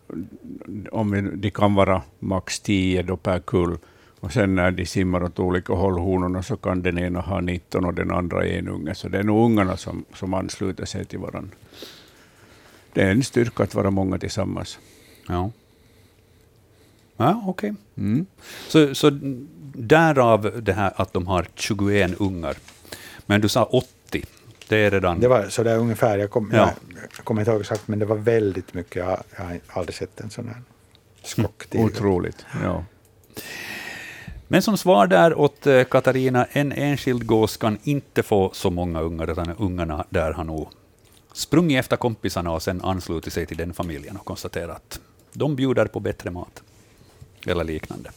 om 0.92 1.12
vi, 1.12 1.22
de 1.22 1.52
kan 1.52 1.76
vara 1.76 2.02
max 2.20 2.60
tio 2.60 3.04
då 3.04 3.18
per 3.18 3.40
kull, 3.40 3.78
och 4.20 4.34
sen 4.34 4.56
när 4.56 4.72
de 4.72 4.86
simmar 4.86 5.24
åt 5.24 5.40
olika 5.40 5.74
håll, 5.74 6.00
honorna, 6.00 6.44
så 6.44 6.58
kan 6.58 6.82
den 6.82 6.98
ena 6.98 7.20
ha 7.22 7.42
19 7.42 7.86
och 7.86 7.94
den 7.94 8.12
andra 8.12 8.46
en 8.46 8.68
unge. 8.68 8.96
Så 8.96 9.10
det 9.10 9.20
är 9.20 9.24
nog 9.24 9.46
ungarna 9.46 9.78
som, 9.78 10.06
som 10.14 10.34
ansluter 10.34 10.86
sig 10.86 11.06
till 11.06 11.20
varandra. 11.20 11.58
Det 12.94 13.02
är 13.02 13.12
en 13.12 13.24
styrka 13.24 13.64
att 13.64 13.76
vara 13.76 13.92
många 13.92 14.18
tillsammans. 14.18 14.80
Ja. 15.28 15.52
Ja, 17.18 17.44
okej. 17.46 17.72
Okay. 17.72 17.82
Mm. 17.98 18.26
Så, 18.68 18.96
så 18.96 19.10
därav 19.74 20.64
det 20.64 20.74
här 20.74 20.94
att 20.96 21.14
de 21.14 21.28
har 21.28 21.48
21 21.56 22.22
ungar. 22.22 22.58
Men 23.26 23.42
du 23.42 23.50
sa 23.50 23.64
80. 23.64 24.26
Det 24.68 24.78
är 24.78 24.92
redan... 24.92 25.20
Det 25.20 25.28
var 25.28 25.50
så 25.50 25.64
där 25.64 25.78
ungefär. 25.78 26.18
Jag, 26.18 26.30
kom, 26.30 26.52
ja. 26.54 26.72
jag, 27.18 27.26
kommer 27.26 27.42
inte 27.42 27.52
ihåg 27.52 27.62
exakt, 27.62 27.88
men 27.88 28.00
det 28.00 28.06
var 28.06 28.16
väldigt 28.16 28.74
mycket. 28.74 28.96
Jag, 28.96 29.24
jag 29.38 29.44
har 29.44 29.60
aldrig 29.68 29.96
sett 29.96 30.20
en 30.20 30.30
sån 30.30 30.48
här 30.48 30.62
skock. 31.24 31.66
Mm. 31.72 31.86
Otroligt. 31.86 32.46
Ja. 32.64 32.84
Men 34.48 34.62
som 34.62 34.78
svar 34.78 35.08
där 35.08 35.40
åt 35.40 35.68
eh, 35.68 35.84
Katarina, 35.84 36.48
en 36.52 36.72
enskild 36.72 37.26
gås 37.26 37.58
kan 37.58 37.78
inte 37.84 38.24
få 38.24 38.52
så 38.54 38.70
många 38.70 39.02
ungar, 39.02 39.32
utan 39.32 39.56
ungarna 39.58 40.06
där 40.10 40.32
har 40.32 40.44
nog 40.44 40.70
sprungit 41.34 41.80
efter 41.80 41.98
kompisarna 41.98 42.52
och 42.52 42.62
sen 42.62 42.82
anslutit 42.82 43.34
sig 43.34 43.46
till 43.46 43.58
den 43.58 43.74
familjen 43.74 44.18
och 44.18 44.26
konstaterat 44.26 45.00
de 45.34 45.56
bjuder 45.56 45.86
på 45.86 46.00
bättre 46.00 46.32
mat 46.32 46.64
eller 47.46 47.64
liknande. 47.64 48.12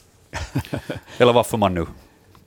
eller 1.18 1.32
varför 1.32 1.58
man 1.58 1.74
nu 1.74 1.86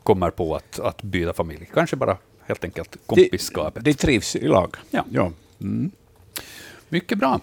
kommer 0.03 0.29
på 0.29 0.55
att, 0.55 0.79
att 0.79 1.01
byta 1.01 1.33
familj. 1.33 1.69
Kanske 1.73 1.95
bara 1.95 2.17
helt 2.41 2.63
enkelt 2.63 2.97
kompisskapet. 3.05 3.83
De, 3.83 3.91
de 3.91 3.97
trivs 3.97 4.35
i 4.35 4.47
lag. 4.47 4.75
Ja. 4.89 5.05
ja. 5.11 5.31
Mm. 5.61 5.91
Mycket 6.89 7.17
bra. 7.17 7.39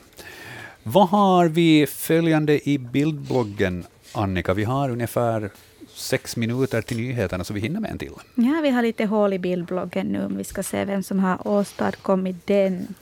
Vad 0.83 1.09
har 1.09 1.49
vi 1.49 1.87
följande 1.87 2.69
i 2.69 2.79
bildbloggen, 2.79 3.85
Annika? 4.13 4.55
Vi 4.55 4.65
har 4.65 4.91
ungefär 4.91 5.51
sex 5.95 6.37
minuter 6.37 6.83
till 6.83 6.97
nyheterna, 6.97 7.45
så 7.45 7.55
vi 7.55 7.61
hinner 7.61 7.81
med 7.81 7.91
en 7.91 7.99
till. 7.99 8.13
Ja, 8.35 8.61
vi 8.63 8.71
har 8.71 8.83
lite 8.83 9.05
hål 9.05 9.33
i 9.33 9.39
bildbloggen 9.39 10.07
nu, 10.07 10.25
om 10.25 10.37
vi 10.37 10.45
ska 10.45 10.63
se 10.63 10.85
vem 10.85 11.03
som 11.03 11.19
har 11.19 11.49
åstadkommit 11.49 12.47
den. 12.47 12.95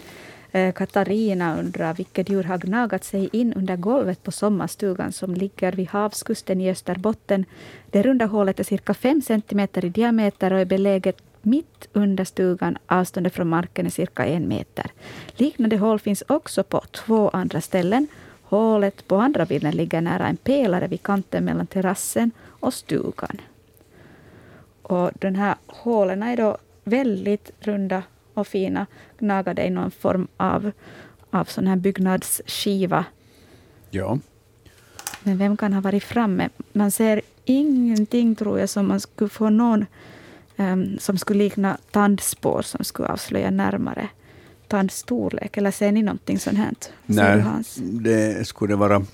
Eh, 0.54 0.72
Katarina 0.72 1.58
undrar 1.58 1.94
vilket 1.94 2.28
djur 2.28 2.42
har 2.42 2.58
gnagat 2.58 3.04
sig 3.04 3.28
in 3.32 3.52
under 3.52 3.76
golvet 3.76 4.22
på 4.22 4.30
sommarstugan 4.30 5.12
som 5.12 5.34
ligger 5.34 5.72
vid 5.72 5.88
havskusten 5.88 6.60
i 6.60 6.70
Österbotten. 6.70 7.44
Det 7.90 8.02
runda 8.02 8.26
hålet 8.26 8.60
är 8.60 8.64
cirka 8.64 8.94
5 8.94 9.22
centimeter 9.22 9.84
i 9.84 9.88
diameter 9.88 10.52
och 10.52 10.60
är 10.60 10.64
beläget 10.64 11.22
mitt 11.42 11.88
under 11.92 12.24
stugan. 12.24 12.78
Avståndet 12.86 13.34
från 13.34 13.48
marken 13.48 13.86
är 13.86 13.90
cirka 13.90 14.26
en 14.26 14.48
meter. 14.48 14.90
Liknande 15.36 15.76
hål 15.76 15.98
finns 15.98 16.22
också 16.28 16.62
på 16.62 16.80
två 16.80 17.28
andra 17.28 17.60
ställen. 17.60 18.06
Hålet 18.42 19.08
på 19.08 19.16
andra 19.16 19.46
bilden 19.46 19.76
ligger 19.76 20.00
nära 20.00 20.26
en 20.26 20.36
pelare 20.36 20.86
vid 20.86 21.02
kanten 21.02 21.44
mellan 21.44 21.66
terrassen 21.66 22.30
och 22.46 22.74
stugan. 22.74 23.40
Och 24.82 25.10
den 25.14 25.36
här 25.36 25.54
hålen 25.66 26.22
är 26.22 26.36
då 26.36 26.58
väldigt 26.84 27.50
runda 27.60 28.02
och 28.34 28.46
fina, 28.46 28.86
gnagade 29.18 29.66
i 29.66 29.70
någon 29.70 29.90
form 29.90 30.28
av, 30.36 30.70
av 31.30 31.44
sån 31.44 31.66
här 31.66 31.76
byggnadsskiva. 31.76 33.04
Ja. 33.90 34.18
Men 35.22 35.38
vem 35.38 35.56
kan 35.56 35.72
ha 35.72 35.80
varit 35.80 36.04
framme? 36.04 36.48
Man 36.72 36.90
ser 36.90 37.20
ingenting, 37.44 38.34
tror 38.34 38.60
jag, 38.60 38.68
som 38.68 38.88
man 38.88 39.00
skulle 39.00 39.30
få 39.30 39.50
någon 39.50 39.86
um, 40.56 40.98
som 40.98 41.18
skulle 41.18 41.44
likna 41.44 41.78
tandspår 41.90 42.62
som 42.62 42.84
skulle 42.84 43.08
avslöja 43.08 43.50
närmare 43.50 44.08
tandstorlek. 44.68 45.56
Eller 45.56 45.70
ser 45.70 45.92
ni 45.92 46.02
någonting 46.02 46.38
sånt 46.38 46.58
här? 46.58 46.72
Nej, 47.06 47.44
det 47.80 48.46
skulle 48.46 48.76
vara 48.76 49.06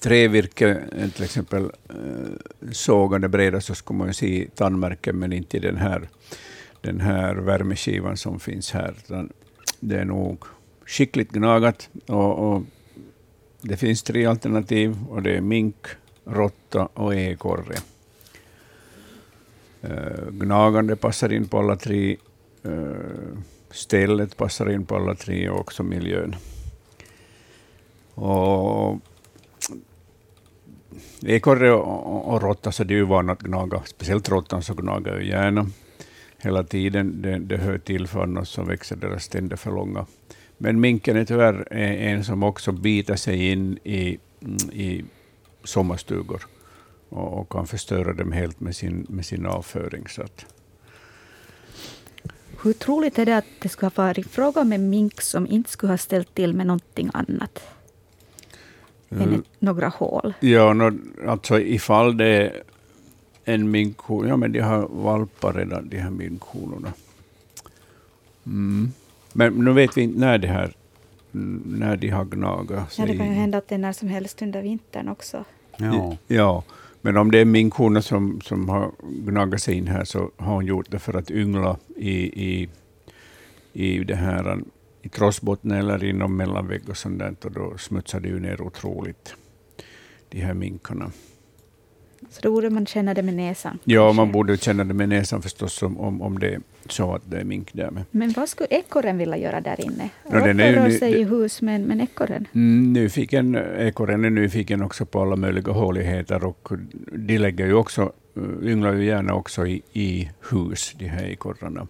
trävirke, 0.00 0.80
till 1.14 1.24
exempel 1.24 1.62
eh, 1.88 2.70
sågade 2.72 3.28
breda, 3.28 3.60
så 3.60 3.74
skulle 3.74 3.98
man 3.98 4.14
se 4.14 4.48
tandmärken, 4.54 5.18
men 5.18 5.32
inte 5.32 5.56
i 5.56 5.60
den 5.60 5.76
här 5.76 6.08
den 6.80 7.00
här 7.00 7.34
värmeskivan 7.34 8.16
som 8.16 8.40
finns 8.40 8.72
här. 8.72 8.94
Det 9.80 9.96
är 9.96 10.04
nog 10.04 10.44
skickligt 10.86 11.32
gnagat. 11.32 11.88
Och, 12.06 12.52
och, 12.52 12.62
det 13.62 13.76
finns 13.76 14.02
tre 14.02 14.26
alternativ 14.26 14.96
och 15.10 15.22
det 15.22 15.36
är 15.36 15.40
mink, 15.40 15.86
råtta 16.24 16.88
och 16.94 17.14
ekorre. 17.14 17.76
Uh, 19.84 20.30
gnagande 20.30 20.96
passar 20.96 21.32
in 21.32 21.48
på 21.48 21.58
alla 21.58 21.76
tre. 21.76 22.16
Uh, 22.66 22.94
stället 23.70 24.36
passar 24.36 24.70
in 24.70 24.84
på 24.84 24.96
alla 24.96 25.14
tre 25.14 25.48
och 25.48 25.60
också 25.60 25.82
miljön. 25.82 26.36
Och 28.14 28.98
ekorre 31.22 31.72
och, 31.72 32.16
och, 32.16 32.34
och 32.34 32.42
råtta 32.42 32.72
så 32.72 32.84
det 32.84 32.94
är 32.94 32.98
ju 32.98 33.04
vana 33.04 33.32
att 33.32 33.42
gnaga, 33.42 33.82
speciellt 33.84 34.28
råttan 34.28 34.62
så 34.62 34.74
gnagar 34.74 35.20
ju 35.20 35.28
gärna 35.28 35.66
hela 36.42 36.64
tiden. 36.64 37.22
Det, 37.22 37.38
det 37.38 37.56
hör 37.56 37.78
till, 37.78 38.06
för 38.06 38.22
annars 38.22 38.48
så 38.48 38.62
växer 38.62 38.96
deras 38.96 39.28
tänder 39.28 39.56
för 39.56 39.70
långa. 39.70 40.06
Men 40.58 40.80
minken 40.80 41.16
är 41.16 41.24
tyvärr 41.24 41.72
en 41.72 42.24
som 42.24 42.42
också 42.42 42.72
biter 42.72 43.16
sig 43.16 43.50
in 43.50 43.78
i, 43.84 44.18
i 44.72 45.04
sommarstugor 45.64 46.42
och, 47.08 47.40
och 47.40 47.52
kan 47.52 47.66
förstöra 47.66 48.12
dem 48.12 48.32
helt 48.32 48.60
med 48.60 48.76
sin, 48.76 49.06
med 49.08 49.26
sin 49.26 49.46
avföring. 49.46 50.08
Så 50.08 50.22
att. 50.22 50.46
Hur 52.62 52.72
troligt 52.72 53.18
är 53.18 53.26
det 53.26 53.36
att 53.36 53.44
det 53.62 53.68
skulle 53.68 53.90
ha 53.96 54.04
varit 54.04 54.26
fråga 54.26 54.60
om 54.60 54.72
en 54.72 54.90
mink 54.90 55.20
som 55.20 55.46
inte 55.46 55.70
skulle 55.70 55.92
ha 55.92 55.98
ställt 55.98 56.34
till 56.34 56.54
med 56.54 56.66
någonting 56.66 57.10
annat? 57.14 57.60
än 59.10 59.22
mm. 59.22 59.42
några 59.58 59.88
hål? 59.88 60.34
Ja, 60.40 60.72
no, 60.72 60.98
alltså 61.26 61.60
ifall 61.60 62.16
det 62.16 62.52
en 63.54 63.70
minkhona. 63.70 64.28
Ja, 64.28 64.36
men 64.36 64.52
de 64.52 64.60
har 64.60 64.88
valpar 64.88 65.52
redan, 65.52 65.88
de 65.88 65.98
här 65.98 66.10
minkhonorna. 66.10 66.92
Mm. 68.46 68.92
Men 69.32 69.64
nu 69.64 69.72
vet 69.72 69.96
vi 69.96 70.02
inte 70.02 70.18
när, 70.18 70.38
det 70.38 70.48
här, 70.48 70.72
när 71.64 71.96
de 71.96 72.08
har 72.08 72.24
gnagat 72.24 72.92
sig. 72.92 73.02
Ja, 73.02 73.12
det 73.12 73.18
kan 73.18 73.26
ju 73.26 73.32
hända 73.32 73.58
att 73.58 73.68
det 73.68 73.74
är 73.74 73.78
när 73.78 73.92
som 73.92 74.08
helst 74.08 74.42
under 74.42 74.62
vintern 74.62 75.08
också. 75.08 75.44
Ja, 75.76 76.16
ja. 76.26 76.64
men 77.00 77.16
om 77.16 77.30
det 77.30 77.38
är 77.38 77.44
minkhona 77.44 78.02
som, 78.02 78.40
som 78.40 78.68
har 78.68 78.90
gnagat 79.00 79.62
sig 79.62 79.74
in 79.74 79.86
här 79.86 80.04
så 80.04 80.30
har 80.36 80.54
hon 80.54 80.66
gjort 80.66 80.90
det 80.90 80.98
för 80.98 81.16
att 81.16 81.30
yngla 81.30 81.76
i, 81.96 82.44
i, 82.50 82.68
i 83.72 84.04
det 84.04 84.16
här 84.16 84.58
i 85.02 85.08
krossbotten 85.08 85.70
eller 85.70 86.04
inom 86.04 86.36
mellanvägg 86.36 86.88
och 86.88 86.96
sånt 86.96 87.18
där, 87.18 87.34
och 87.44 87.52
då 87.52 87.78
smutsar 87.78 88.20
det 88.20 88.28
ju 88.28 88.40
ner 88.40 88.60
otroligt, 88.60 89.34
de 90.28 90.40
här 90.40 90.54
minkarna. 90.54 91.10
Så 92.30 92.40
då 92.42 92.52
borde 92.52 92.70
man 92.70 92.86
känna 92.86 93.14
det 93.14 93.22
med 93.22 93.34
näsan? 93.34 93.78
Ja, 93.84 94.00
kanske. 94.00 94.16
man 94.16 94.32
borde 94.32 94.56
känna 94.56 94.84
det 94.84 94.94
med 94.94 95.08
näsan 95.08 95.42
förstås 95.42 95.82
om, 95.82 96.00
om, 96.00 96.22
om 96.22 96.38
det 96.38 96.54
är 96.54 96.60
så 96.88 97.14
att 97.14 97.22
det 97.30 97.36
är 97.36 97.44
mink 97.44 97.72
där 97.72 97.90
med. 97.90 98.04
Men 98.10 98.32
vad 98.32 98.48
skulle 98.48 98.68
ekorren 98.70 99.18
vilja 99.18 99.36
göra 99.36 99.60
där 99.60 99.80
inne? 99.80 100.10
Råttor 100.24 100.72
rör 100.72 100.90
sig 100.90 101.20
i 101.20 101.24
hus, 101.24 101.62
men, 101.62 101.82
men 101.82 102.00
ekorren? 102.00 102.48
Mm, 102.54 102.92
nyfiken, 102.92 103.54
ekorren 103.78 104.24
är 104.24 104.30
nyfiken 104.30 104.82
också 104.82 105.06
på 105.06 105.22
alla 105.22 105.36
möjliga 105.36 105.72
håligheter 105.72 106.44
och 106.44 106.68
de 107.12 107.38
lägger 107.38 107.66
ju 107.66 107.74
också, 107.74 108.12
ynglar 108.62 108.92
ju 108.92 109.04
gärna 109.04 109.34
också 109.34 109.66
i, 109.66 109.82
i 109.92 110.30
hus, 110.50 110.94
de 110.98 111.08
här 111.08 111.24
ekorrarna. 111.24 111.86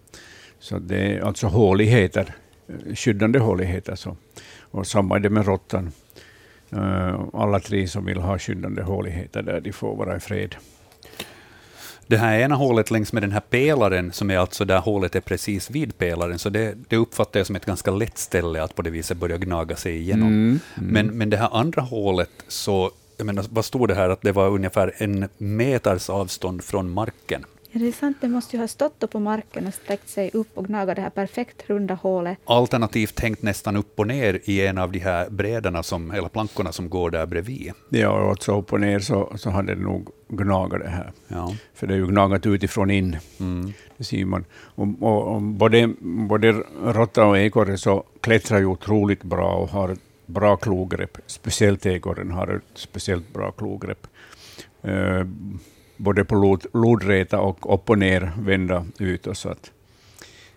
Så 0.59 0.79
det 0.79 0.97
är 0.97 1.21
alltså 1.21 1.47
håligheter, 1.47 2.35
eh, 2.69 2.95
skyddande 2.95 3.39
håligheter. 3.39 3.95
Så. 3.95 4.17
Och 4.61 4.87
samma 4.87 5.17
är 5.17 5.21
det 5.21 5.31
med 5.31 5.47
råttan. 5.47 5.93
Eh, 6.73 7.21
alla 7.35 7.61
tre 7.61 7.89
som 7.89 8.05
vill 8.05 8.19
ha 8.21 8.39
skyddande 8.39 8.83
håligheter 8.83 9.43
där, 9.43 9.61
de 9.61 9.73
får 9.73 9.97
vara 9.97 10.17
i 10.17 10.21
fred. 10.21 10.55
Det 12.07 12.17
här 12.17 12.39
ena 12.39 12.55
hålet 12.55 12.91
längs 12.91 13.13
med 13.13 13.23
den 13.23 13.33
här 13.33 13.41
pelaren, 13.41 14.13
som 14.13 14.31
är 14.31 14.39
alltså 14.39 14.65
där 14.65 14.79
hålet 14.79 15.17
är 15.17 15.21
precis 15.21 15.71
vid 15.71 15.99
pelaren, 15.99 16.39
så 16.39 16.49
det, 16.49 16.75
det 16.89 16.97
uppfattar 16.97 17.41
jag 17.41 17.47
som 17.47 17.57
ett 17.57 17.67
ganska 17.67 17.91
lätt 17.91 18.19
ställe 18.19 18.63
att 18.63 18.75
på 18.75 18.83
det 18.83 18.91
viset 18.91 19.17
börja 19.17 19.39
gnaga 19.39 19.77
sig 19.77 19.97
igenom. 19.97 20.29
Mm, 20.29 20.61
Men, 20.75 21.07
men 21.19 21.31
det 21.31 21.37
här 21.37 21.49
andra 21.53 21.83
hålet, 21.83 22.31
så, 22.49 22.91
jag 23.17 23.27
menar, 23.27 23.45
vad 23.51 23.65
stod 23.65 23.89
det 23.89 23.95
här, 23.95 24.09
att 24.11 24.23
det 24.23 24.33
var 24.33 24.49
ungefär 24.49 24.95
en 24.99 25.29
meters 25.39 26.11
avstånd 26.11 26.65
från 26.65 26.91
marken? 26.91 27.45
Ja, 27.73 27.81
det 27.81 27.89
är 27.89 27.93
sant. 27.93 28.17
Det 28.21 28.29
måste 28.29 28.57
ju 28.57 28.63
ha 28.63 28.69
stått 28.69 29.03
upp 29.03 29.11
på 29.11 29.21
marken 29.21 29.67
och 29.67 29.75
sträckt 29.75 30.09
sig 30.09 30.31
upp 30.33 30.49
och 30.59 30.67
gnagat 30.67 30.97
det 30.97 31.03
här 31.03 31.11
perfekt 31.11 31.71
runda 31.71 31.95
hålet. 31.95 32.39
Alternativt 32.45 33.21
hängt 33.21 33.43
nästan 33.43 33.77
upp 33.77 34.01
och 34.01 34.07
ner 34.07 34.41
i 34.45 34.67
en 34.67 34.79
av 34.79 34.93
de 34.93 34.99
här 34.99 35.31
brädorna, 35.31 35.83
som, 35.83 36.11
eller 36.11 36.29
plankorna 36.29 36.73
som 36.73 36.89
går 36.89 37.11
där 37.11 37.27
bredvid. 37.27 37.73
Ja, 37.89 38.11
och 38.11 38.31
alltså 38.31 38.59
upp 38.59 38.73
och 38.73 38.81
ner 38.81 39.01
så, 39.01 39.33
så 39.37 39.51
hade 39.51 39.75
det 39.75 39.81
nog 39.81 40.09
gnagat 40.29 40.81
det 40.81 40.89
här. 40.89 41.13
Ja. 41.29 41.55
För 41.75 41.87
det 41.87 41.95
är 41.95 41.99
ju 41.99 42.07
gnagat 42.07 42.47
utifrån 42.47 42.91
in. 42.91 43.17
Mm. 43.41 43.73
Det 43.97 44.05
ser 44.05 44.25
man. 44.25 44.45
Och, 44.53 44.89
och, 45.01 45.35
och 45.35 45.43
både, 45.43 45.95
både 46.01 46.53
råtta 46.85 47.27
och 47.27 47.39
ekorre 47.39 47.79
så 47.79 48.05
klättrar 48.21 48.59
ju 48.59 48.67
otroligt 48.67 49.23
bra 49.23 49.53
och 49.53 49.69
har 49.69 49.89
ett 49.89 50.01
bra 50.27 50.57
klogrepp. 50.57 51.19
Speciellt 51.27 51.87
ekorren 51.87 52.31
har 52.31 52.49
ett 52.49 52.63
speciellt 52.75 53.33
bra 53.33 53.51
klogrepp. 53.51 54.07
Eh, 54.83 55.25
både 56.01 56.25
på 56.25 56.35
lod, 56.35 56.67
lodräta 56.73 57.41
och 57.41 57.75
upp 57.75 57.91
och 57.91 57.99
ner 57.99 58.33
vända 58.39 58.87
ut. 58.99 59.27
Och 59.27 59.37
så 59.37 59.49
att. 59.49 59.71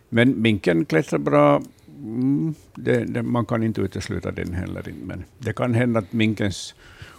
Men 0.09 0.41
minken 0.41 0.85
klättrar 0.85 1.19
bra. 1.19 1.61
Mm, 2.03 2.55
det, 2.75 3.05
det, 3.05 3.23
man 3.23 3.45
kan 3.45 3.63
inte 3.63 3.81
utesluta 3.81 4.31
den 4.31 4.53
heller. 4.53 4.93
Men 5.03 5.23
det 5.39 5.53
kan 5.53 5.73
hända 5.73 5.99
att 5.99 6.13
minkens 6.13 6.75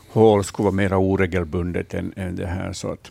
hål 0.09 0.45
skulle 0.45 0.65
vara 0.65 0.75
mer 0.75 0.95
oregelbundet 0.95 1.95
än, 1.95 2.13
än 2.17 2.37
det 2.37 2.47
här. 2.47 2.73
Så 2.73 2.93
att, 2.93 3.11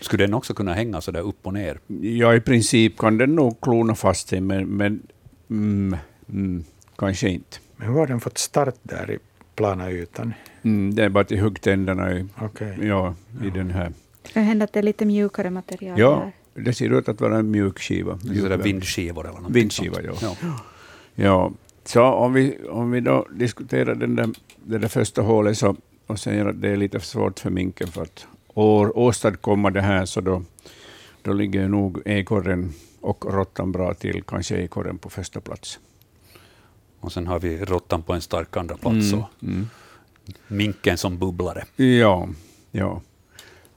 Skulle 0.00 0.24
den 0.24 0.34
också 0.34 0.54
kunna 0.54 0.74
hänga 0.74 1.00
så 1.00 1.10
där 1.10 1.20
upp 1.20 1.46
och 1.46 1.52
ner? 1.52 1.78
Ja, 2.00 2.34
i 2.34 2.40
princip 2.40 2.98
kan 2.98 3.18
den 3.18 3.34
nog 3.34 3.60
klona 3.60 3.94
fast 3.94 4.28
sig, 4.28 4.40
men, 4.40 4.66
men 4.66 5.02
mm, 5.50 5.96
mm, 6.28 6.64
kanske 6.96 7.28
inte. 7.28 7.58
Men 7.76 7.88
hur 7.88 7.94
har 7.94 8.06
den 8.06 8.20
fått 8.20 8.38
start 8.38 8.74
där 8.82 9.10
i 9.10 9.18
plana 9.56 9.90
ytan? 9.90 10.34
Mm, 10.62 10.94
det 10.94 11.04
är 11.04 11.08
bara 11.08 11.24
till 11.24 11.40
huggtänderna 11.40 12.12
i, 12.12 12.26
Okej. 12.40 12.78
ja, 12.82 13.14
i 13.44 13.50
den 13.50 13.70
här. 13.70 13.92
Det 14.34 14.40
hända 14.40 14.64
att 14.64 14.72
det 14.72 14.78
är 14.78 14.82
lite 14.82 15.04
mjukare 15.04 15.50
material 15.50 15.98
Ja, 15.98 16.32
där. 16.54 16.64
det 16.64 16.72
ser 16.72 16.98
ut 16.98 17.08
att 17.08 17.20
vara 17.20 17.38
en 17.38 17.50
mjuk 17.50 17.78
skiva. 17.78 18.18
Mjukare. 18.24 18.56
vindskivor 18.56 19.28
eller 19.28 19.40
något 19.40 19.50
Vindskiva, 19.50 19.94
sånt. 19.94 20.38
ja. 20.42 20.58
Ja, 21.14 21.52
så 21.84 22.02
om 22.02 22.32
vi, 22.32 22.58
om 22.70 22.90
vi 22.90 23.00
då 23.00 23.26
diskuterar 23.34 23.94
den 23.94 24.16
där, 24.16 24.28
det 24.64 24.78
där 24.78 24.88
första 24.88 25.22
hålet 25.22 25.58
så, 25.58 25.76
och 26.06 26.18
säger 26.18 26.46
att 26.46 26.60
det 26.62 26.68
är 26.68 26.76
lite 26.76 27.00
svårt 27.00 27.40
för 27.40 27.50
minken 27.50 27.88
för 27.88 28.02
att 28.02 28.26
år, 28.54 28.98
åstadkomma 28.98 29.70
det 29.70 29.80
här, 29.80 30.04
så 30.04 30.20
då, 30.20 30.42
då 31.22 31.32
ligger 31.32 31.68
nog 31.68 32.02
ekorren 32.04 32.72
och 33.00 33.34
råttan 33.34 33.72
bra 33.72 33.94
till, 33.94 34.22
kanske 34.22 34.56
ekorren 34.56 34.98
på 34.98 35.10
första 35.10 35.40
plats. 35.40 35.78
Och 37.00 37.12
sen 37.12 37.26
har 37.26 37.40
vi 37.40 37.64
råttan 37.64 38.02
på 38.02 38.12
en 38.12 38.20
stark 38.20 38.56
andra 38.56 38.76
plats 38.76 39.12
och 39.12 39.42
mm. 39.42 39.68
minken 40.48 40.98
som 40.98 41.18
bubblare. 41.18 41.64
Ja, 41.76 42.28
ja. 42.70 43.00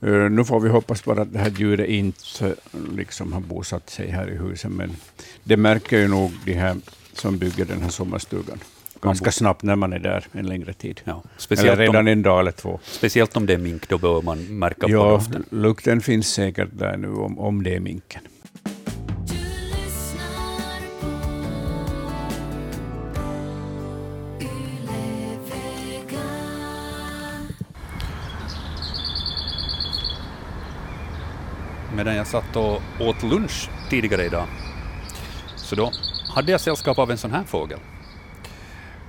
Eh, 0.05 0.29
nu 0.29 0.45
får 0.45 0.59
vi 0.59 0.69
hoppas 0.69 1.03
bara 1.05 1.21
att 1.21 1.33
det 1.33 1.39
här 1.39 1.49
djuret 1.57 1.89
inte 1.89 2.55
liksom 2.95 3.33
har 3.33 3.41
bosatt 3.41 3.89
sig 3.89 4.09
här 4.09 4.29
i 4.31 4.37
huset, 4.37 4.71
men 4.71 4.95
det 5.43 5.57
märker 5.57 5.99
ju 5.99 6.07
nog 6.07 6.31
de 6.45 6.53
här 6.53 6.75
som 7.13 7.37
bygger 7.37 7.65
den 7.65 7.81
här 7.81 7.89
sommarstugan 7.89 8.57
ganska 9.01 9.31
snabbt 9.31 9.63
när 9.63 9.75
man 9.75 9.93
är 9.93 9.99
där 9.99 10.25
en 10.31 10.45
längre 10.47 10.73
tid. 10.73 11.01
Ja, 11.03 11.23
Eller 11.49 11.75
redan 11.75 11.95
om, 11.95 12.07
en 12.07 12.21
dag 12.21 12.39
eller 12.39 12.51
två. 12.51 12.79
speciellt 12.83 13.37
om 13.37 13.45
det 13.45 13.53
är 13.53 13.57
mink, 13.57 13.89
då 13.89 13.97
bör 13.97 14.21
man 14.21 14.59
märka 14.59 14.81
på 14.87 14.91
Ja, 14.91 15.09
doften. 15.09 15.43
lukten 15.49 16.01
finns 16.01 16.27
säkert 16.33 16.69
där 16.71 16.97
nu 16.97 17.07
om, 17.13 17.39
om 17.39 17.63
det 17.63 17.75
är 17.75 17.79
minken. 17.79 18.21
Medan 31.95 32.15
jag 32.15 32.27
satt 32.27 32.55
och 32.55 32.81
åt 32.99 33.23
lunch 33.23 33.69
tidigare 33.89 34.25
idag, 34.25 34.45
så 35.55 35.75
då 35.75 35.91
hade 36.35 36.51
jag 36.51 36.61
sällskap 36.61 36.99
av 36.99 37.11
en 37.11 37.17
sån 37.17 37.31
här 37.31 37.43
fågel. 37.43 37.79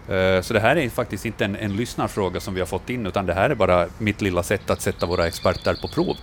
Eh, 0.08 0.40
Så 0.42 0.54
det 0.54 0.60
här 0.60 0.76
är 0.76 0.88
faktiskt 0.90 1.24
inte 1.26 1.44
en, 1.44 1.56
en 1.56 1.76
lyssnarfråga 1.76 2.40
som 2.40 2.54
vi 2.54 2.60
har 2.60 2.66
fått 2.66 2.90
in, 2.90 3.06
utan 3.06 3.26
det 3.26 3.34
här 3.34 3.50
är 3.50 3.54
bara 3.54 3.86
mitt 3.98 4.20
lilla 4.20 4.42
sätt 4.42 4.70
att 4.70 4.80
sätta 4.80 5.06
våra 5.06 5.26
experter 5.26 5.74
på 5.82 5.88
prov. 5.88 6.16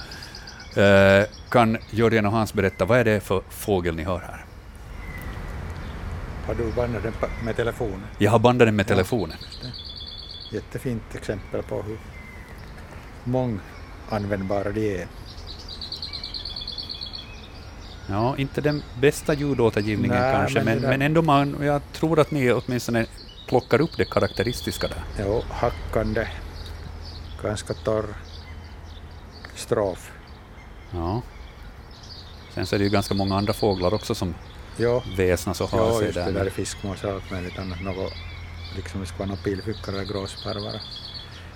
Eh, 0.84 1.26
Kan 1.50 1.78
Jörgen 1.90 2.26
och 2.26 2.32
Hans 2.32 2.54
berätta, 2.54 2.86
vad 2.86 2.98
är 3.00 3.04
det 3.04 3.20
för 3.20 3.42
fågel 3.50 3.96
ni 3.96 4.04
hör 4.04 4.20
här? 4.20 4.46
Har 6.48 6.56
du 6.56 6.72
bandat 6.72 7.04
den 7.04 7.14
med 7.46 7.56
telefonen? 7.56 8.02
Jag 8.18 8.32
har 8.32 8.40
bandat 8.40 8.68
den 8.68 8.76
med 8.76 8.84
Ja. 8.86 8.88
telefonen. 8.88 9.38
Jättefint 10.52 11.16
exempel 11.16 11.64
på 11.64 11.82
hur 11.82 11.98
månganvändbara 13.24 14.72
de 14.72 15.02
är. 15.02 15.08
Ja, 18.10 18.38
inte 18.38 18.62
den 18.62 18.84
bästa 19.02 19.34
ljudåtergivningen 19.34 20.18
Nej, 20.18 20.34
kanske, 20.34 20.56
men 20.60 20.66
men, 20.66 20.82
där- 20.82 20.90
men 20.90 21.02
ändå 21.02 21.22
man, 21.22 21.58
jag 21.62 21.82
tror 21.94 22.20
att 22.20 22.32
ni 22.32 22.52
åtminstone 22.52 23.06
plockar 23.48 23.82
upp 23.82 23.98
det 23.98 24.06
karaktäristiska 24.06 24.88
där. 24.88 25.04
Jo, 25.20 25.44
hackande, 25.50 26.28
ganska 27.44 27.74
torr 27.74 28.06
strof. 29.56 30.12
Ja. 30.92 31.22
Sen 32.54 32.66
så 32.66 32.76
är 32.76 32.80
det 32.80 32.84
ju 32.84 32.92
ganska 32.92 33.14
många 33.14 33.36
andra 33.38 33.54
fåglar 33.54 33.94
också 33.94 34.16
som 34.16 34.36
Jo, 34.78 35.02
väsnas 35.18 35.62
och 35.62 35.70
har 35.70 35.88
jo 35.88 35.98
sig 35.98 36.06
just 36.06 36.16
det 36.16 36.24
där. 36.26 36.32
där 36.32 36.46
är 36.46 36.50
fiskmås 36.50 37.04
och 37.04 37.12
allt 37.12 37.32
möjligt 37.32 37.60
annat. 37.60 37.82
Något, 37.82 38.14
liksom 38.76 39.02
det 39.02 39.06
ska 39.08 39.18
vara 39.18 39.28
några 39.30 39.42
pilfickar 39.42 39.94
eller 39.94 40.04
gråsparvar. 40.04 40.82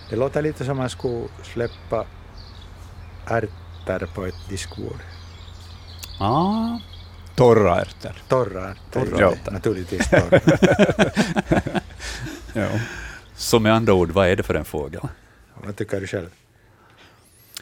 Det 0.10 0.16
låter 0.16 0.42
lite 0.42 0.66
som 0.66 0.78
man 0.78 0.90
skulle 0.90 1.28
släppa 1.44 2.06
ärtor 3.26 4.08
på 4.16 4.26
ett 4.26 4.50
diskbord. 4.50 5.00
Ah, 6.20 6.80
Torra 7.36 7.82
ärtor. 7.82 8.12
Torra 8.28 8.70
ärtor, 8.70 9.06
Torra 9.06 9.32
ärtor. 9.32 9.52
naturligtvis 9.52 10.10
torra. 10.10 10.40
Ja. 12.54 12.68
så 13.36 13.60
med 13.60 13.74
andra 13.74 13.94
ord, 13.94 14.12
vad 14.12 14.28
är 14.28 14.36
det 14.36 14.44
för 14.44 14.56
en 14.56 14.66
fågel? 14.66 15.02
Vad 15.66 15.76
tycker 15.76 16.00
du 16.02 16.08
själv? 16.08 16.30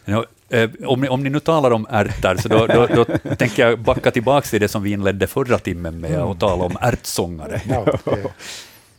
Ja, 0.05 0.25
eh, 0.49 0.69
om, 0.85 1.01
ni, 1.01 1.07
om 1.09 1.23
ni 1.23 1.29
nu 1.29 1.39
talar 1.39 1.71
om 1.71 1.87
ärtor, 1.89 2.35
så 2.35 2.47
då, 2.49 2.67
då, 2.67 2.87
då 2.87 3.05
tänker 3.35 3.67
jag 3.67 3.79
backa 3.79 4.11
tillbaka 4.11 4.47
till 4.47 4.61
det 4.61 4.67
som 4.67 4.83
vi 4.83 4.91
inledde 4.91 5.27
förra 5.27 5.59
timmen 5.59 5.99
med 5.99 6.21
och 6.21 6.39
tala 6.39 6.63
om 6.63 6.77
ärtsångare. 6.81 7.61
Ja, 7.69 7.85
det, 8.05 8.31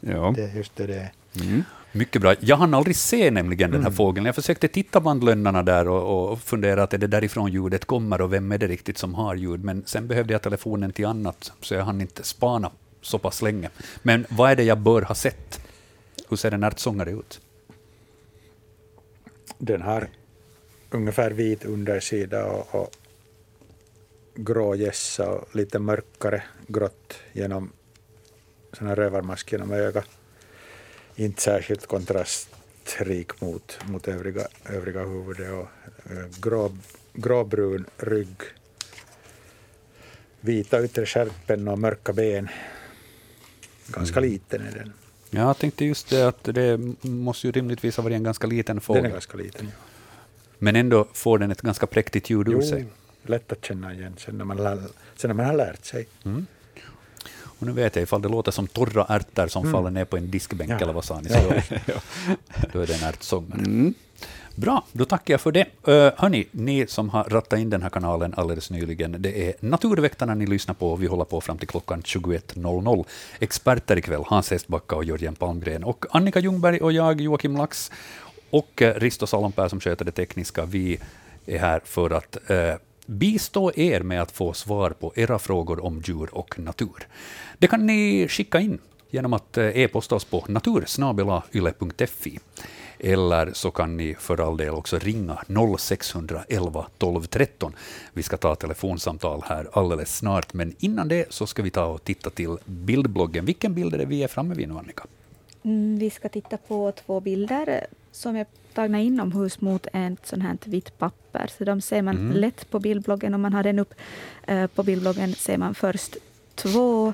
Ja. 0.13 0.33
det 0.37 0.43
är 0.43 0.57
just 0.57 0.77
det. 0.77 1.11
Mm. 1.41 1.65
Mycket 1.97 2.23
bra. 2.23 2.35
Jag 2.41 2.57
hann 2.57 2.75
aldrig 2.75 2.97
se 2.97 3.31
nämligen 3.31 3.71
den 3.71 3.83
här 3.83 3.91
fågeln. 3.91 4.27
Jag 4.27 4.35
försökte 4.35 4.69
titta 4.69 5.01
bland 5.01 5.25
lönnarna 5.25 5.63
där 5.63 5.89
och, 5.89 6.33
och 6.33 6.41
fundera 6.41 6.83
att 6.83 6.95
är 6.95 6.99
det 6.99 7.07
därifrån 7.07 7.53
ljudet 7.53 7.85
kommer 7.85 8.21
och 8.21 8.33
vem 8.33 8.53
är 8.53 8.59
det 8.59 8.67
riktigt 8.67 8.99
som 8.99 9.15
har 9.15 9.35
ljud. 9.35 9.65
Men 9.65 9.83
sen 9.87 10.07
behövde 10.07 10.33
jag 10.33 10.43
telefonen 10.43 10.93
till 10.93 11.07
annat, 11.07 11.53
så 11.61 11.75
jag 11.75 11.85
hann 11.85 12.01
inte 12.01 12.23
spana 12.23 12.71
så 13.01 13.19
pass 13.19 13.43
länge. 13.43 13.71
Men 14.03 14.27
vad 14.29 14.51
är 14.51 14.57
det 14.57 14.63
jag 14.63 14.79
bör 14.79 15.03
ha 15.03 15.15
sett? 15.15 15.61
Hur 16.29 16.37
ser 16.37 16.53
en 16.53 16.65
ärtsångare 16.65 17.11
ut? 17.11 17.41
Den 19.59 19.83
har 19.83 20.09
ungefär 20.91 21.31
vit 21.31 21.65
undersida 21.65 22.45
och, 22.47 22.81
och 22.81 22.91
grå 24.35 24.75
gässa 24.75 25.31
och 25.31 25.57
lite 25.57 25.79
mörkare 25.79 26.43
grått 26.67 27.15
genom 27.33 27.73
sån 28.73 28.87
här 28.87 28.97
rövarmask 28.97 29.53
genom 29.53 29.73
ögat. 29.73 30.09
Inte 31.17 31.43
särskilt 31.43 31.87
kontrastrik 31.87 33.41
mot, 33.41 33.79
mot 33.89 34.09
övriga, 34.09 34.47
övriga 34.65 35.05
huvudet 35.05 35.53
och 35.53 35.69
eh, 36.13 36.27
grå, 36.41 36.77
gråbrun 37.15 37.85
rygg. 37.99 38.37
Vita 40.41 40.85
yttre 40.85 41.07
skärpen 41.07 41.69
och 41.69 41.79
mörka 41.79 42.13
ben. 42.13 42.49
Ganska 43.87 44.21
liten 44.21 44.63
är 44.67 44.71
den. 44.73 44.93
Jag 45.31 45.59
tänkte 45.59 45.85
just 45.85 46.11
det 46.11 46.23
att 46.29 46.45
det 46.45 46.79
måste 47.03 47.47
ju 47.47 47.53
rimligtvis 47.53 47.97
ha 47.97 48.05
varit 48.05 48.15
en 48.15 48.23
ganska 48.25 48.47
liten 48.47 48.77
Den 48.77 48.77
är 48.77 48.81
fågel. 48.81 49.11
ganska 49.11 49.37
liten. 49.39 49.67
Ja. 49.67 49.73
Men 50.59 50.77
ändå 50.77 51.07
får 51.13 51.39
den 51.39 51.51
ett 51.51 51.63
ganska 51.63 51.87
präktigt 51.87 52.31
ljud 52.31 52.49
ur 52.49 52.63
sig. 52.63 52.87
lätt 53.23 53.53
att 53.53 53.65
känna 53.65 53.95
igen 53.95 54.15
sen 54.19 54.39
när 54.39 54.45
man, 54.45 54.59
lär- 54.59 54.89
sen 55.17 55.29
när 55.29 55.35
man 55.35 55.47
har 55.47 55.55
lärt 55.55 55.85
sig. 55.85 56.07
Och 57.59 57.67
nu 57.67 57.73
vet 57.73 57.97
jag 57.97 58.03
ifall 58.03 58.23
det 58.23 58.29
låter 58.29 58.53
som 58.53 58.67
torra 58.67 59.07
ärtor 59.09 59.47
som 59.47 59.73
faller 59.73 59.91
ner 59.91 60.05
på 60.05 60.17
en 60.17 60.31
diskbänk, 60.31 60.71
Ja. 60.71 60.77
eller 60.79 60.93
vad 60.93 61.05
sa 61.05 61.21
ni? 61.21 61.29
Så 61.29 61.39
då, 61.39 61.93
då 62.73 62.81
är 62.81 62.87
det 62.87 62.95
en 62.95 63.09
ärtsångare. 63.09 63.59
Mm. 63.59 63.95
Bra, 64.55 64.85
då 64.93 65.05
tackar 65.05 65.35
jag 65.35 65.41
för 65.41 65.53
det. 65.53 65.67
Uh, 65.89 66.11
hörni, 66.17 66.47
ni 66.51 66.87
som 66.87 67.11
har 67.11 67.25
rattat 67.25 67.59
in 67.59 67.71
den 67.71 67.83
här 67.83 67.91
kanalen 67.91 68.35
alldeles 68.37 68.71
nyligen, 68.71 69.17
det 69.19 69.49
är 69.49 69.55
Naturväktarna 69.61 70.35
ni 70.35 70.47
lyssnar 70.47 70.75
på. 70.75 70.97
Vi 70.97 71.07
håller 71.07 71.25
på 71.25 71.41
fram 71.41 71.59
till 71.59 71.69
klockan 71.69 72.03
21.00. 72.03 73.05
Experter 73.39 73.99
ikväll, 73.99 74.23
Hans 74.27 74.51
Hestbacka 74.51 74.97
och 74.97 75.05
Jörgen 75.05 75.35
Palmgren. 75.35 75.85
Och 75.85 76.05
Annika 76.11 76.41
Ljungberg 76.41 76.81
och 76.81 76.93
jag, 76.93 77.21
Joakim 77.21 77.57
Lax, 77.57 77.91
och 78.51 78.83
eh, 78.83 78.95
Risto 78.95 79.27
Salonpää 79.27 79.69
som 79.69 79.81
sköter 79.81 80.05
det 80.05 80.13
tekniska. 80.13 80.65
Vi 80.65 80.99
är 81.47 81.59
här 81.59 81.81
för 81.85 82.11
att 82.11 82.51
eh, 82.51 82.75
bistå 83.07 83.73
er 83.77 84.01
med 84.01 84.23
att 84.23 84.31
få 84.31 84.53
svar 84.53 84.91
på 84.91 85.13
era 85.17 85.39
frågor 85.39 85.85
om 85.85 86.03
djur 86.05 86.29
och 86.33 86.59
natur. 86.59 87.07
Det 87.59 87.67
kan 87.67 87.87
ni 87.87 88.29
skicka 88.29 88.61
in 88.61 88.79
genom 89.11 89.33
att 89.33 89.57
eh, 89.59 89.65
e-posta 89.67 90.15
oss 90.15 90.25
på 90.25 90.45
natursnabelayle.fi. 90.49 92.39
Eller 92.99 93.51
så 93.53 93.71
kan 93.71 93.97
ni 93.97 94.15
för 94.19 94.41
all 94.49 94.57
del 94.57 94.75
också 94.75 94.99
ringa 94.99 95.39
0611 95.79 96.87
12 96.99 97.25
13. 97.27 97.73
Vi 98.13 98.23
ska 98.23 98.37
ta 98.37 98.55
telefonsamtal 98.55 99.43
här 99.47 99.69
alldeles 99.73 100.17
snart, 100.17 100.55
men 100.55 100.75
innan 100.79 101.09
det 101.09 101.33
så 101.33 101.47
ska 101.47 101.63
vi 101.63 101.71
ta 101.71 101.85
och 101.85 102.05
titta 102.05 102.31
till 102.31 102.57
bildbloggen. 102.65 103.45
Vilken 103.45 103.75
bild 103.75 103.95
är 103.95 103.99
det 103.99 104.05
vi 104.05 104.23
är 104.23 104.29
framme 104.29 104.55
vid 104.55 104.69
nu, 104.69 104.75
Annika? 104.79 105.05
Mm, 105.63 105.99
vi 105.99 106.11
ska 106.11 106.29
titta 106.29 106.57
på 106.57 106.93
två 107.07 107.21
bilder 107.21 107.87
som 108.13 108.37
är 108.37 108.47
tagna 108.75 109.01
inomhus 109.01 109.61
mot 109.61 109.87
ett 109.93 110.27
sånt 110.27 110.43
här 110.43 110.59
vitt 110.65 110.99
papper. 110.99 111.51
Så 111.59 111.65
de 111.65 111.81
ser 111.81 112.03
man 112.03 112.17
Mm. 112.17 112.37
lätt 112.37 112.71
på 112.71 112.79
bildbloggen. 112.79 113.35
Om 113.35 113.41
man 113.43 113.53
har 113.53 113.63
den 113.63 113.79
upp 113.79 113.95
eh, 114.47 114.67
på 114.67 114.83
bildbloggen 114.83 115.35
ser 115.35 115.59
man 115.59 115.75
först 115.75 116.17
två 116.55 117.13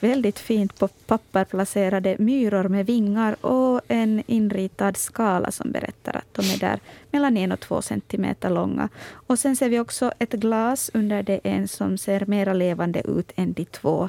väldigt 0.00 0.38
fint 0.38 0.78
på 0.78 0.88
papper 0.88 1.44
placerade 1.44 2.16
myror 2.18 2.68
med 2.68 2.86
vingar 2.86 3.46
och 3.46 3.80
en 3.88 4.22
inritad 4.26 4.96
skala 4.96 5.50
som 5.50 5.72
berättar 5.72 6.16
att 6.16 6.34
de 6.34 6.42
är 6.42 6.58
där 6.58 6.80
mellan 7.10 7.36
en 7.36 7.52
och 7.52 7.60
två 7.60 7.82
centimeter 7.82 8.50
långa. 8.50 8.88
Och 9.12 9.38
sen 9.38 9.56
ser 9.56 9.68
vi 9.68 9.80
också 9.80 10.12
ett 10.18 10.32
glas 10.32 10.90
under 10.94 11.22
det 11.22 11.40
en 11.42 11.68
som 11.68 11.98
ser 11.98 12.26
mera 12.26 12.52
levande 12.52 13.00
ut 13.00 13.32
än 13.36 13.52
de 13.52 13.64
två 13.64 14.08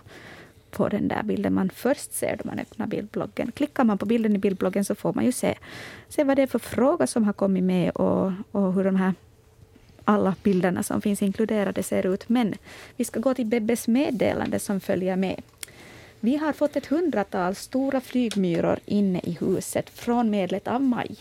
på 0.71 0.89
den 0.89 1.07
där 1.07 1.23
bilden 1.23 1.53
man 1.53 1.69
först 1.69 2.13
ser 2.13 2.37
då 2.37 2.49
man 2.49 2.59
öppnar 2.59 2.87
bildbloggen. 2.87 3.51
Klickar 3.51 3.83
man 3.83 3.97
på 3.97 4.05
bilden 4.05 4.35
i 4.35 4.39
bildbloggen 4.39 4.85
så 4.85 4.95
får 4.95 5.13
man 5.13 5.25
ju 5.25 5.31
se, 5.31 5.55
se 6.09 6.23
vad 6.23 6.37
det 6.37 6.41
är 6.41 6.47
för 6.47 6.59
fråga 6.59 7.07
som 7.07 7.23
har 7.23 7.33
kommit 7.33 7.63
med 7.63 7.91
och, 7.91 8.31
och 8.51 8.73
hur 8.73 8.83
de 8.83 8.95
här 8.95 9.13
alla 10.07 10.35
bilderna 10.43 10.83
som 10.83 11.01
finns 11.01 11.21
inkluderade 11.21 11.83
ser 11.83 12.13
ut. 12.13 12.29
Men 12.29 12.55
vi 12.95 13.05
ska 13.05 13.19
gå 13.19 13.33
till 13.33 13.45
Bebbes 13.45 13.87
meddelande 13.87 14.59
som 14.59 14.79
följer 14.79 15.15
med. 15.15 15.41
Vi 16.19 16.37
har 16.37 16.53
fått 16.53 16.75
ett 16.75 16.85
hundratal 16.85 17.55
stora 17.55 18.01
flygmyror 18.01 18.79
inne 18.85 19.19
i 19.23 19.37
huset 19.39 19.89
från 19.89 20.29
medlet 20.29 20.67
av 20.67 20.81
maj. 20.81 21.15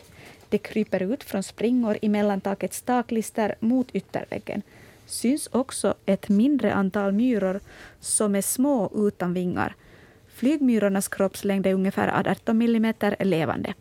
Det 0.49 0.59
kryper 0.59 1.03
ut 1.03 1.25
från 1.25 1.43
springor 1.43 1.99
i 2.03 2.09
mellantakets 2.09 2.83
taklister 2.83 3.55
mot 3.61 3.91
ytterväggen. 3.93 4.63
Syns 5.07 5.49
också 5.53 5.95
ett 6.07 6.29
mindre 6.29 6.75
antal 6.75 7.13
myror 7.13 7.61
som 8.01 8.35
är 8.35 8.43
små 8.43 8.91
utan 8.95 9.35
vingar. 9.35 9.75
Flygmyrornas 10.29 11.09
kroppslängd 11.09 11.67
är 11.67 11.75
ungefär 11.75 12.31
18 12.31 12.59
millimeter 12.59 13.17
levande. 13.21 13.75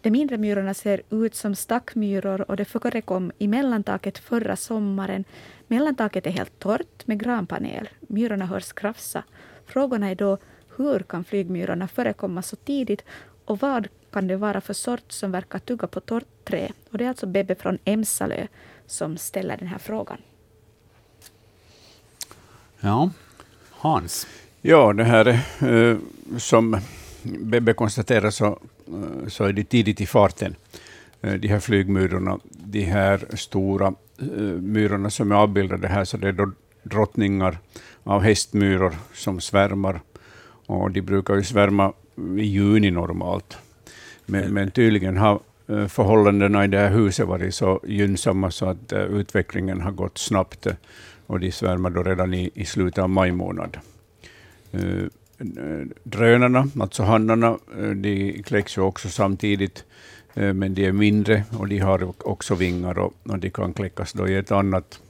De 0.00 0.10
mindre 0.10 0.36
myrorna 0.36 0.74
ser 0.74 1.02
ut 1.10 1.34
som 1.34 1.54
stackmyror 1.54 2.50
och 2.50 2.56
det 2.56 2.64
förekom 2.64 3.32
i 3.38 3.48
mellantaket 3.48 4.18
förra 4.18 4.56
sommaren. 4.56 5.24
Mellantaket 5.66 6.26
är 6.26 6.30
helt 6.30 6.58
torrt 6.58 7.06
med 7.06 7.20
granpanel. 7.20 7.88
Myrorna 8.00 8.46
hörs 8.46 8.72
krafsa. 8.72 9.24
Frågorna 9.68 10.10
är 10.10 10.14
då 10.14 10.38
hur 10.76 10.98
kan 10.98 11.24
flygmyrorna 11.24 11.88
förekomma 11.88 12.42
så 12.42 12.56
tidigt 12.56 13.04
och 13.44 13.58
vad 13.58 13.88
kan 14.12 14.26
det 14.26 14.36
vara 14.36 14.60
för 14.60 14.74
sort 14.74 15.12
som 15.12 15.32
verkar 15.32 15.58
tugga 15.58 15.86
på 15.86 16.00
torrt 16.00 16.44
trä? 16.44 16.72
Och 16.90 16.98
det 16.98 17.04
är 17.04 17.08
alltså 17.08 17.26
Bebbe 17.26 17.54
från 17.54 17.78
Emsalö 17.84 18.46
som 18.86 19.16
ställer 19.16 19.56
den 19.56 19.68
här 19.68 19.78
frågan. 19.78 20.18
Ja, 22.80 23.10
Hans. 23.70 24.26
Ja, 24.60 24.92
det 24.92 25.04
här 25.04 25.26
eh, 25.60 25.96
som 26.38 26.80
Bebbe 27.22 27.72
konstaterar 27.72 28.30
så, 28.30 28.46
eh, 28.46 29.28
så 29.28 29.44
är 29.44 29.52
det 29.52 29.64
tidigt 29.64 30.00
i 30.00 30.06
farten. 30.06 30.54
Eh, 31.20 31.32
de 31.34 31.48
här 31.48 31.60
flygmyrorna, 31.60 32.38
de 32.50 32.84
här 32.84 33.26
stora 33.34 33.94
eh, 34.18 34.26
myrorna 34.60 35.10
som 35.10 35.32
är 35.32 35.36
avbildade 35.36 35.88
här, 35.88 36.04
så 36.04 36.16
det 36.16 36.28
är 36.28 36.32
då 36.32 36.52
drottningar 36.82 37.58
av 38.08 38.22
hästmyror 38.22 38.94
som 39.14 39.40
svärmar. 39.40 40.00
Och 40.66 40.90
de 40.90 41.00
brukar 41.00 41.34
ju 41.34 41.42
svärma 41.42 41.92
i 42.38 42.44
juni 42.44 42.90
normalt. 42.90 43.58
Men, 44.26 44.54
men 44.54 44.70
tydligen 44.70 45.16
har 45.16 45.40
eh, 45.66 45.86
förhållandena 45.86 46.64
i 46.64 46.68
det 46.68 46.78
här 46.78 46.90
huset 46.90 47.26
varit 47.26 47.54
så 47.54 47.80
gynnsamma 47.84 48.50
så 48.50 48.66
att 48.66 48.92
eh, 48.92 49.02
utvecklingen 49.02 49.80
har 49.80 49.90
gått 49.90 50.18
snabbt. 50.18 50.66
Och 51.26 51.40
de 51.40 51.52
svärmar 51.52 51.90
då 51.90 52.02
redan 52.02 52.34
i, 52.34 52.50
i 52.54 52.64
slutet 52.64 52.98
av 52.98 53.10
maj 53.10 53.32
månad. 53.32 53.76
Eh, 54.72 55.04
Drönarna, 56.02 56.68
alltså 56.80 57.02
hannarna, 57.02 57.58
de 57.94 58.42
kläcks 58.46 58.78
ju 58.78 58.82
också 58.82 59.08
samtidigt, 59.08 59.84
men 60.34 60.74
de 60.74 60.84
är 60.84 60.92
mindre 60.92 61.44
och 61.58 61.68
de 61.68 61.78
har 61.78 62.14
också 62.28 62.54
vingar 62.54 62.98
och, 62.98 63.14
och 63.22 63.38
de 63.38 63.50
kan 63.50 63.72
kläckas 63.72 64.12
då 64.12 64.28
i 64.28 64.36
ett 64.36 64.52
annat, 64.52 65.00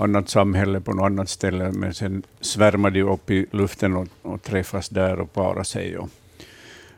annat 0.00 0.28
samhälle 0.28 0.80
på 0.80 0.92
något 0.92 1.04
annat 1.04 1.28
ställe, 1.28 1.72
men 1.72 1.94
sen 1.94 2.22
svärmar 2.40 2.90
de 2.90 3.02
upp 3.02 3.30
i 3.30 3.46
luften 3.50 3.96
och, 3.96 4.08
och 4.22 4.42
träffas 4.42 4.88
där 4.88 5.20
och 5.20 5.32
parar 5.32 5.62
sig. 5.62 5.98
Och, 5.98 6.08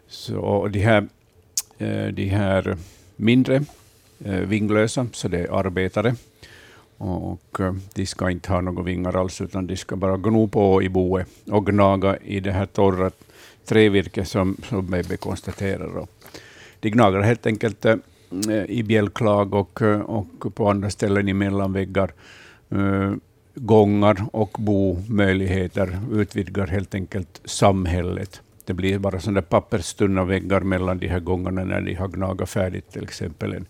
så, 0.09 0.39
och 0.39 0.71
de, 0.71 0.81
här, 0.81 1.09
eh, 1.79 2.07
de 2.07 2.29
här 2.29 2.77
mindre 3.17 3.65
eh, 4.25 4.35
vinglösa, 4.35 5.07
så 5.13 5.29
det 5.29 5.39
är 5.39 5.59
arbetare, 5.59 6.15
och 6.97 7.61
eh, 7.61 7.75
de 7.95 8.07
ska 8.07 8.31
inte 8.31 8.53
ha 8.53 8.61
några 8.61 8.83
vingar 8.83 9.21
alls, 9.21 9.41
utan 9.41 9.67
de 9.67 9.77
ska 9.77 9.97
bara 9.97 10.17
gno 10.17 10.49
på 10.49 10.83
i 10.83 10.89
boet 10.89 11.27
och 11.51 11.67
gnaga 11.67 12.17
i 12.17 12.41
det 12.41 12.53
här 12.53 12.67
torra 12.67 13.11
trävirket 13.65 14.29
som, 14.29 14.57
som 14.69 14.87
Bebbe 14.87 15.17
konstaterar. 15.17 15.97
Och 15.97 16.11
de 16.81 16.91
gnagar 16.91 17.21
helt 17.21 17.47
enkelt 17.47 17.87
i 18.69 18.83
bjälklag 18.83 19.55
och, 19.55 19.83
och 20.07 20.55
på 20.55 20.71
andra 20.71 20.91
ställen 20.91 21.29
i 21.29 21.33
mellanväggar. 21.33 22.13
Eh, 22.73 23.15
gångar 23.55 24.27
och 24.33 24.57
bomöjligheter 24.59 25.99
utvidgar 26.13 26.67
helt 26.67 26.95
enkelt 26.95 27.41
samhället. 27.45 28.41
Det 28.65 28.75
blir 28.75 28.99
bara 28.99 29.21
sådana 29.21 29.41
där 29.41 29.47
papperstunna 29.47 30.25
väggar 30.25 30.61
mellan 30.61 30.99
de 30.99 31.09
här 31.09 31.21
gångarna 31.21 31.65
när 31.65 31.81
de 31.81 31.95
har 31.95 32.09
gnagat 32.09 32.51
färdigt, 32.51 32.93
till 32.93 33.03
exempel 33.03 33.53
en, 33.53 33.67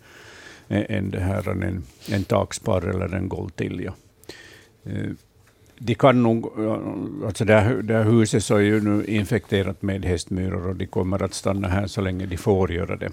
en, 0.67 1.11
det 1.11 1.19
här, 1.19 1.49
en, 1.49 1.83
en 2.11 2.23
takspar 2.23 2.81
eller 2.81 3.15
en 3.15 3.29
golvtilja. 3.29 3.93
Eh, 4.83 5.09
de 5.77 5.95
kan 5.95 6.23
nog, 6.23 6.59
eh, 6.59 7.25
alltså 7.25 7.45
det, 7.45 7.53
här, 7.53 7.75
det 7.75 7.93
här 7.93 8.03
huset 8.03 8.43
så 8.43 8.55
är 8.55 8.61
ju 8.61 8.81
nu 8.81 9.05
infekterat 9.05 9.81
med 9.81 10.05
hästmyror 10.05 10.67
och 10.67 10.75
de 10.75 10.87
kommer 10.87 11.23
att 11.23 11.33
stanna 11.33 11.67
här 11.67 11.87
så 11.87 12.01
länge 12.01 12.25
de 12.25 12.37
får 12.37 12.71
göra 12.71 12.95
det. 12.95 13.11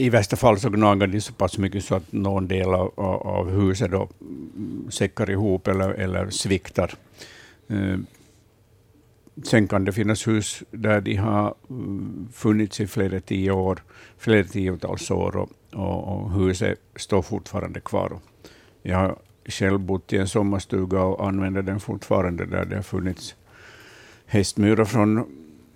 I 0.00 0.10
värsta 0.10 0.36
fall 0.36 0.60
så 0.60 0.70
gnagar 0.70 1.06
de 1.06 1.20
så 1.20 1.32
pass 1.32 1.58
mycket 1.58 1.84
så 1.84 1.94
att 1.94 2.12
någon 2.12 2.48
del 2.48 2.74
av, 2.74 2.92
av- 3.26 3.50
huset 3.50 3.90
då 3.90 4.08
säckar 4.90 5.30
ihop 5.30 5.68
eller, 5.68 5.90
eller 5.90 6.30
sviktar. 6.30 6.94
Eh, 7.68 7.98
sen 9.44 9.68
kan 9.68 9.84
det 9.84 9.92
finnas 9.92 10.28
hus 10.28 10.62
där 10.70 11.00
de 11.00 11.16
har 11.16 11.54
mm, 11.70 12.28
funnits 12.32 12.80
i 12.80 12.86
flera 12.86 13.20
tio 13.20 13.50
år, 13.50 13.82
flera 14.18 14.44
tiotals 14.44 15.10
år 15.10 15.36
och, 15.36 15.50
och, 15.72 16.08
och 16.14 16.32
huset 16.32 16.78
står 16.96 17.22
fortfarande 17.22 17.80
kvar. 17.80 18.18
Jag 18.82 18.98
har 18.98 19.16
själv 19.44 19.80
bott 19.80 20.12
i 20.12 20.16
en 20.16 20.28
sommarstuga 20.28 21.02
och 21.02 21.28
använder 21.28 21.62
den 21.62 21.80
fortfarande 21.80 22.46
där 22.46 22.64
det 22.64 22.76
har 22.76 22.82
funnits 22.82 23.34
hästmurar 24.26 24.84
från, 24.84 25.24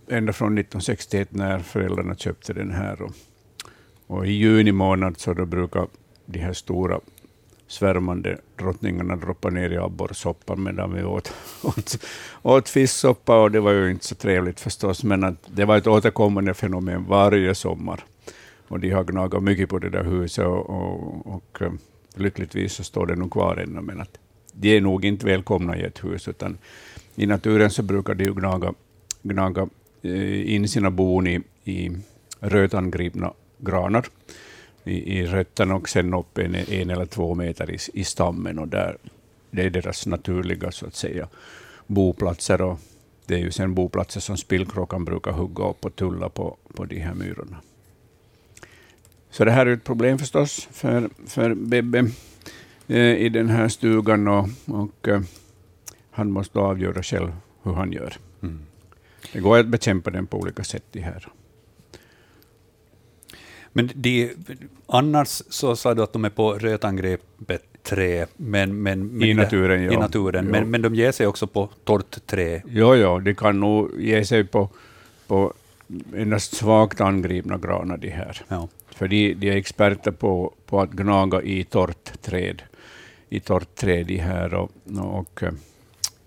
ända 0.08 0.32
från 0.32 0.58
1961 0.58 1.28
när 1.32 1.58
föräldrarna 1.58 2.14
köpte 2.14 2.52
den 2.52 2.70
här. 2.70 3.02
Och, 3.02 3.12
och 4.12 4.26
i 4.26 4.32
juni 4.32 4.72
månad 4.72 5.20
så 5.20 5.34
då 5.34 5.46
brukar 5.46 5.86
de 6.26 6.38
här 6.38 6.52
stora 6.52 7.00
svärmande 7.66 8.38
drottningarna 8.56 9.16
droppa 9.16 9.50
ner 9.50 9.70
i 9.70 9.76
abborrsoppan 9.76 10.62
medan 10.62 10.94
vi 10.94 11.02
åt, 11.02 11.32
åt, 11.62 12.04
åt 12.42 12.68
fisksoppa 12.68 13.42
och 13.42 13.50
det 13.50 13.60
var 13.60 13.72
ju 13.72 13.90
inte 13.90 14.06
så 14.06 14.14
trevligt 14.14 14.60
förstås, 14.60 15.04
men 15.04 15.24
att 15.24 15.34
det 15.46 15.64
var 15.64 15.76
ett 15.76 15.86
återkommande 15.86 16.54
fenomen 16.54 17.04
varje 17.08 17.54
sommar. 17.54 18.04
Och 18.68 18.80
de 18.80 18.90
har 18.90 19.04
gnagat 19.04 19.42
mycket 19.42 19.68
på 19.68 19.78
det 19.78 19.90
där 19.90 20.04
huset 20.04 20.46
och, 20.46 20.70
och, 20.70 21.26
och 21.26 21.62
eh, 21.62 21.72
lyckligtvis 22.14 22.72
så 22.72 22.84
står 22.84 23.06
det 23.06 23.16
nog 23.16 23.30
kvar 23.30 23.56
ännu, 23.56 23.80
men 23.80 24.00
att 24.00 24.18
de 24.52 24.76
är 24.76 24.80
nog 24.80 25.04
inte 25.04 25.26
välkomna 25.26 25.76
i 25.76 25.82
ett 25.82 26.04
hus, 26.04 26.28
utan 26.28 26.58
i 27.14 27.26
naturen 27.26 27.70
så 27.70 27.82
brukar 27.82 28.14
de 28.14 28.24
ju 28.24 28.34
gnaga, 28.34 28.74
gnaga 29.22 29.68
eh, 30.02 30.54
in 30.54 30.68
sina 30.68 30.90
bon 30.90 31.26
i, 31.26 31.40
i 31.64 31.90
rötangripna 32.40 33.32
granar 33.62 34.06
i, 34.84 35.18
i 35.18 35.26
rötterna 35.26 35.74
och 35.74 35.88
sen 35.88 36.14
upp 36.14 36.38
en, 36.38 36.54
en 36.54 36.90
eller 36.90 37.06
två 37.06 37.34
meter 37.34 37.70
i, 37.70 37.78
i 38.00 38.04
stammen. 38.04 38.58
Och 38.58 38.68
där, 38.68 38.96
det 39.50 39.62
är 39.62 39.70
deras 39.70 40.06
naturliga 40.06 40.70
så 40.70 40.86
att 40.86 40.94
säga, 40.94 41.28
boplatser. 41.86 42.62
Och 42.62 42.78
det 43.26 43.34
är 43.34 43.38
ju 43.38 43.50
sen 43.50 43.74
boplatser 43.74 44.20
som 44.20 44.36
spillkråkan 44.36 45.04
brukar 45.04 45.32
hugga 45.32 45.68
upp 45.68 45.84
och 45.84 45.96
tulla 45.96 46.28
på, 46.28 46.56
på 46.74 46.84
de 46.84 46.98
här 46.98 47.14
myrorna. 47.14 47.56
Så 49.30 49.44
det 49.44 49.50
här 49.50 49.66
är 49.66 49.72
ett 49.72 49.84
problem 49.84 50.18
förstås 50.18 50.68
för, 50.72 51.10
för 51.26 51.54
Bebbe 51.54 52.10
eh, 52.88 53.16
i 53.16 53.28
den 53.28 53.48
här 53.48 53.68
stugan 53.68 54.28
och, 54.28 54.48
och 54.66 55.08
eh, 55.08 55.20
han 56.10 56.30
måste 56.30 56.58
avgöra 56.58 57.02
själv 57.02 57.32
hur 57.62 57.72
han 57.72 57.92
gör. 57.92 58.16
Mm. 58.42 58.60
Det 59.32 59.40
går 59.40 59.58
att 59.58 59.66
bekämpa 59.66 60.10
den 60.10 60.26
på 60.26 60.38
olika 60.38 60.64
sätt. 60.64 60.84
Här. 60.94 61.28
Men 63.72 63.90
de, 63.94 64.30
annars 64.86 65.42
så 65.48 65.76
sa 65.76 65.94
du 65.94 66.02
att 66.02 66.12
de 66.12 66.24
är 66.24 66.30
på 66.30 66.52
rötangrepet 66.54 67.62
trä, 67.82 68.26
men, 68.36 68.82
men, 68.82 69.06
men 69.06 69.28
I 69.28 69.34
naturen, 69.34 69.82
ja. 69.82 69.92
I 69.92 69.96
naturen, 69.96 70.44
Ja. 70.44 70.50
men, 70.50 70.70
men 70.70 70.82
de 70.82 70.94
ger 70.94 71.12
sig 71.12 71.26
också 71.26 71.46
på 71.46 71.68
torrt 71.84 72.26
trä. 72.26 72.62
Jo, 72.66 72.94
jo, 72.94 73.18
de 73.18 73.34
kan 73.34 73.60
nog 73.60 74.00
ge 74.00 74.24
sig 74.24 74.44
på, 74.44 74.68
på 75.26 75.52
endast 76.16 76.56
svagt 76.56 77.00
angripna 77.00 77.58
granar 77.58 77.96
de 77.96 78.08
här. 78.10 78.42
Ja. 78.48 78.68
För 78.94 79.08
de, 79.08 79.34
de 79.34 79.48
är 79.50 79.56
experter 79.56 80.10
på, 80.10 80.54
på 80.66 80.80
att 80.80 80.90
gnaga 80.90 81.42
i 81.42 81.64
torrt 81.64 82.22
träd. 82.22 82.62
I 83.28 83.40
torrt 83.40 83.74
träd 83.74 84.06
de 84.06 84.16
här 84.18 84.54
och, 84.54 84.70
och 84.98 85.42
eh, 85.42 85.52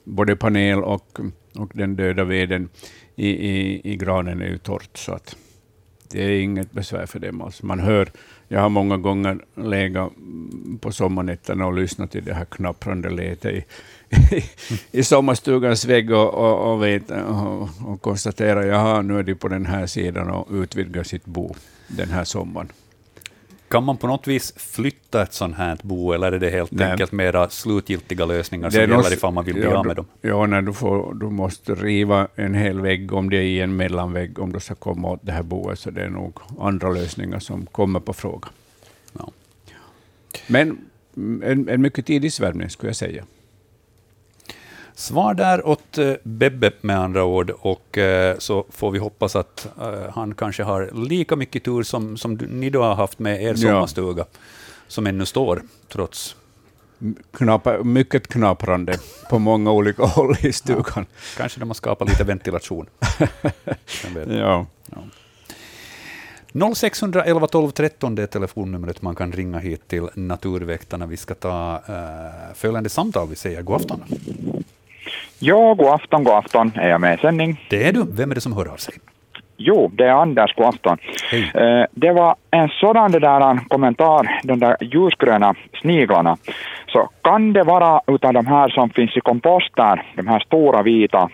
både 0.03 0.35
panel 0.35 0.83
och, 0.83 1.19
och 1.55 1.71
den 1.73 1.95
döda 1.95 2.23
veden 2.23 2.69
i, 3.15 3.29
i, 3.29 3.81
i 3.91 3.95
granen 3.95 4.41
är 4.41 4.47
ju 4.47 4.57
torrt 4.57 4.97
så 4.97 5.11
att 5.13 5.35
det 6.09 6.23
är 6.23 6.39
inget 6.39 6.71
besvär 6.71 7.05
för 7.05 7.19
dem. 7.19 7.41
Alltså 7.41 7.65
man 7.65 7.79
hör, 7.79 8.11
jag 8.47 8.61
har 8.61 8.69
många 8.69 8.97
gånger 8.97 9.39
legat 9.55 10.11
på 10.79 10.91
sommarnätterna 10.91 11.65
och 11.65 11.73
lyssnat 11.73 12.11
till 12.11 12.25
det 12.25 12.33
här 12.33 12.45
knapprande 12.45 13.09
letet 13.09 13.53
i, 13.53 13.65
i 14.91 15.03
sommarstugans 15.03 15.85
vägg 15.85 16.11
och, 16.11 16.33
och, 16.33 16.73
och, 16.73 16.83
vet, 16.83 17.11
och, 17.11 17.69
och 17.85 18.01
konstaterar 18.01 18.63
jaha, 18.63 19.01
nu 19.01 19.19
är 19.19 19.23
de 19.23 19.35
på 19.35 19.47
den 19.47 19.65
här 19.65 19.85
sidan 19.85 20.29
och 20.29 20.47
utvidgar 20.51 21.03
sitt 21.03 21.25
bo 21.25 21.55
den 21.87 22.09
här 22.09 22.23
sommaren. 22.23 22.69
Kan 23.67 23.83
man 23.83 23.97
på 23.97 24.07
något 24.07 24.27
vis 24.27 24.53
flytta 24.57 25.21
ett 25.21 25.33
sånt 25.33 25.55
här 25.55 25.77
bo, 25.81 26.11
eller 26.11 26.31
är 26.31 26.39
det 26.39 26.49
helt 26.49 26.71
Nej. 26.71 26.91
enkelt 26.91 27.11
mera 27.11 27.49
slutgiltiga 27.49 28.25
lösningar 28.25 28.69
som 28.69 28.81
gäller 28.81 29.13
ifall 29.13 29.33
man 29.33 29.45
vill 29.45 29.53
bli 29.53 29.63
ja, 29.63 29.77
av 29.77 29.85
med 29.85 29.95
dem? 29.95 30.05
Ja, 30.21 30.45
när 30.45 30.61
du, 30.61 30.73
får, 30.73 31.13
du 31.13 31.25
måste 31.25 31.75
riva 31.75 32.27
en 32.35 32.53
hel 32.53 32.81
vägg 32.81 33.13
om 33.13 33.29
det 33.29 33.37
är 33.37 33.41
i 33.41 33.61
en 33.61 33.75
mellanvägg 33.75 34.39
om 34.39 34.51
du 34.51 34.59
ska 34.59 34.75
komma 34.75 35.11
åt 35.11 35.19
det 35.21 35.31
här 35.31 35.43
boet, 35.43 35.79
så 35.79 35.91
det 35.91 36.01
är 36.01 36.09
nog 36.09 36.37
andra 36.59 36.89
lösningar 36.89 37.39
som 37.39 37.65
kommer 37.65 37.99
på 37.99 38.13
fråga. 38.13 38.47
Ja. 39.13 39.31
Men 40.47 40.77
en, 41.43 41.69
en 41.69 41.81
mycket 41.81 42.05
tidig 42.05 42.33
svärmning 42.33 42.69
skulle 42.69 42.89
jag 42.89 42.95
säga. 42.95 43.23
Svar 44.95 45.33
där 45.33 45.67
åt 45.67 45.97
eh, 45.97 46.13
Bebbe 46.23 46.71
med 46.81 46.99
andra 46.99 47.23
ord, 47.23 47.49
och 47.49 47.97
eh, 47.97 48.37
så 48.37 48.65
får 48.69 48.91
vi 48.91 48.99
hoppas 48.99 49.35
att 49.35 49.67
eh, 49.81 50.11
han 50.13 50.35
kanske 50.35 50.63
har 50.63 50.89
lika 50.93 51.35
mycket 51.35 51.63
tur 51.63 51.83
som, 51.83 52.17
som 52.17 52.33
ni 52.33 52.69
då 52.69 52.81
har 52.83 52.95
haft 52.95 53.19
med 53.19 53.43
er 53.43 53.47
Ja. 53.47 53.55
sommarstuga, 53.55 54.25
som 54.87 55.07
ännu 55.07 55.25
står, 55.25 55.61
trots 55.89 56.35
Knapa, 57.31 57.83
mycket 57.83 58.27
knaprande 58.27 58.97
på 59.29 59.39
många 59.39 59.71
olika 59.71 60.03
håll 60.05 60.35
i 60.41 60.53
stugan. 60.53 61.05
kanske 61.37 61.59
de 61.59 61.69
har 61.69 61.73
skapat 61.73 62.09
lite 62.09 62.23
ventilation. 62.23 62.85
Vet. 64.13 64.29
Ja. 64.29 64.65
0611 66.75 67.47
12 67.47 67.71
13 67.71 68.15
det 68.15 68.23
är 68.23 68.27
telefonnumret 68.27 69.01
man 69.01 69.15
kan 69.15 69.31
ringa 69.31 69.59
hit 69.59 69.87
till 69.87 70.07
Naturväktarna. 70.13 71.05
Vi 71.05 71.17
ska 71.17 71.33
ta 71.33 71.81
eh, 71.87 72.53
följande 72.55 72.89
samtal. 72.89 73.27
Vi 73.29 73.35
säger 73.35 73.61
god 73.61 73.75
afton. 73.75 74.03
Ja, 75.39 75.73
god 75.73 75.87
afton, 75.87 76.23
god 76.23 76.33
afton. 76.33 76.71
Är 76.75 76.89
jag 76.89 77.01
med 77.01 77.17
i 77.19 77.21
sändning? 77.21 77.65
Det 77.69 77.87
är 77.87 77.93
du. 77.93 78.05
Vem 78.11 78.31
är 78.31 78.35
det 78.35 78.41
som 78.41 78.53
hör 78.53 78.67
av 78.67 78.77
sig? 78.77 78.93
Jo, 79.57 79.91
det 79.93 80.03
är 80.03 80.11
Anders, 80.11 80.55
god 80.55 80.65
afton. 80.65 80.97
Hej. 81.31 81.51
Eh, 81.53 81.85
det 81.91 82.11
var 82.11 82.35
en 82.51 82.69
sådan 82.69 83.11
det 83.11 83.19
där 83.19 83.49
en 83.49 83.59
kommentar, 83.59 84.39
de 84.43 84.59
där 84.59 84.77
ljusgröna 84.81 85.55
sniglarna. 85.81 86.37
Så 86.87 87.09
kan 87.21 87.53
det 87.53 87.63
vara 87.63 88.01
utav 88.07 88.33
de 88.33 88.47
här 88.47 88.69
som 88.69 88.89
finns 88.89 89.17
i 89.17 89.21
kompost 89.21 89.75
där, 89.75 90.03
de 90.15 90.27
här 90.27 90.39
stora 90.39 90.81
vita, 90.81 91.29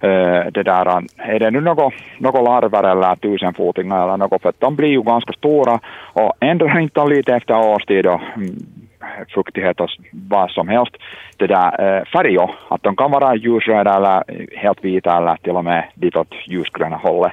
eh, 0.00 0.44
det 0.52 0.62
där, 0.62 1.02
är 1.16 1.38
det 1.38 1.50
nu 1.50 1.60
något, 1.60 1.94
något 2.18 2.44
larver 2.44 2.82
eller 2.82 3.16
tusenfotingar 3.16 4.04
eller 4.04 4.16
något, 4.16 4.42
för 4.42 4.52
de 4.58 4.76
blir 4.76 4.88
ju 4.88 5.02
ganska 5.02 5.32
stora 5.32 5.80
och 6.12 6.32
ändrar 6.40 6.78
inte 6.86 7.04
lite 7.04 7.34
efter 7.34 7.58
årstid 7.58 8.06
och 8.06 8.20
mm, 8.36 8.56
fuktighet 9.34 9.80
och 9.80 9.90
vad 10.12 10.50
som 10.50 10.68
helst, 10.68 10.92
det 11.36 11.46
där 11.46 11.98
eh, 11.98 12.04
färg 12.04 12.38
och 12.38 12.50
att 12.68 12.82
de 12.82 12.96
kan 12.96 13.10
vara 13.10 13.36
ljusröda 13.36 13.96
eller 13.96 14.22
helt 14.56 14.84
vita 14.84 15.16
eller 15.16 15.36
till 15.36 15.56
och 15.56 15.64
med 15.64 15.84
ditåt 15.94 16.28
ljusgröna 16.46 16.96
hållet. 16.96 17.32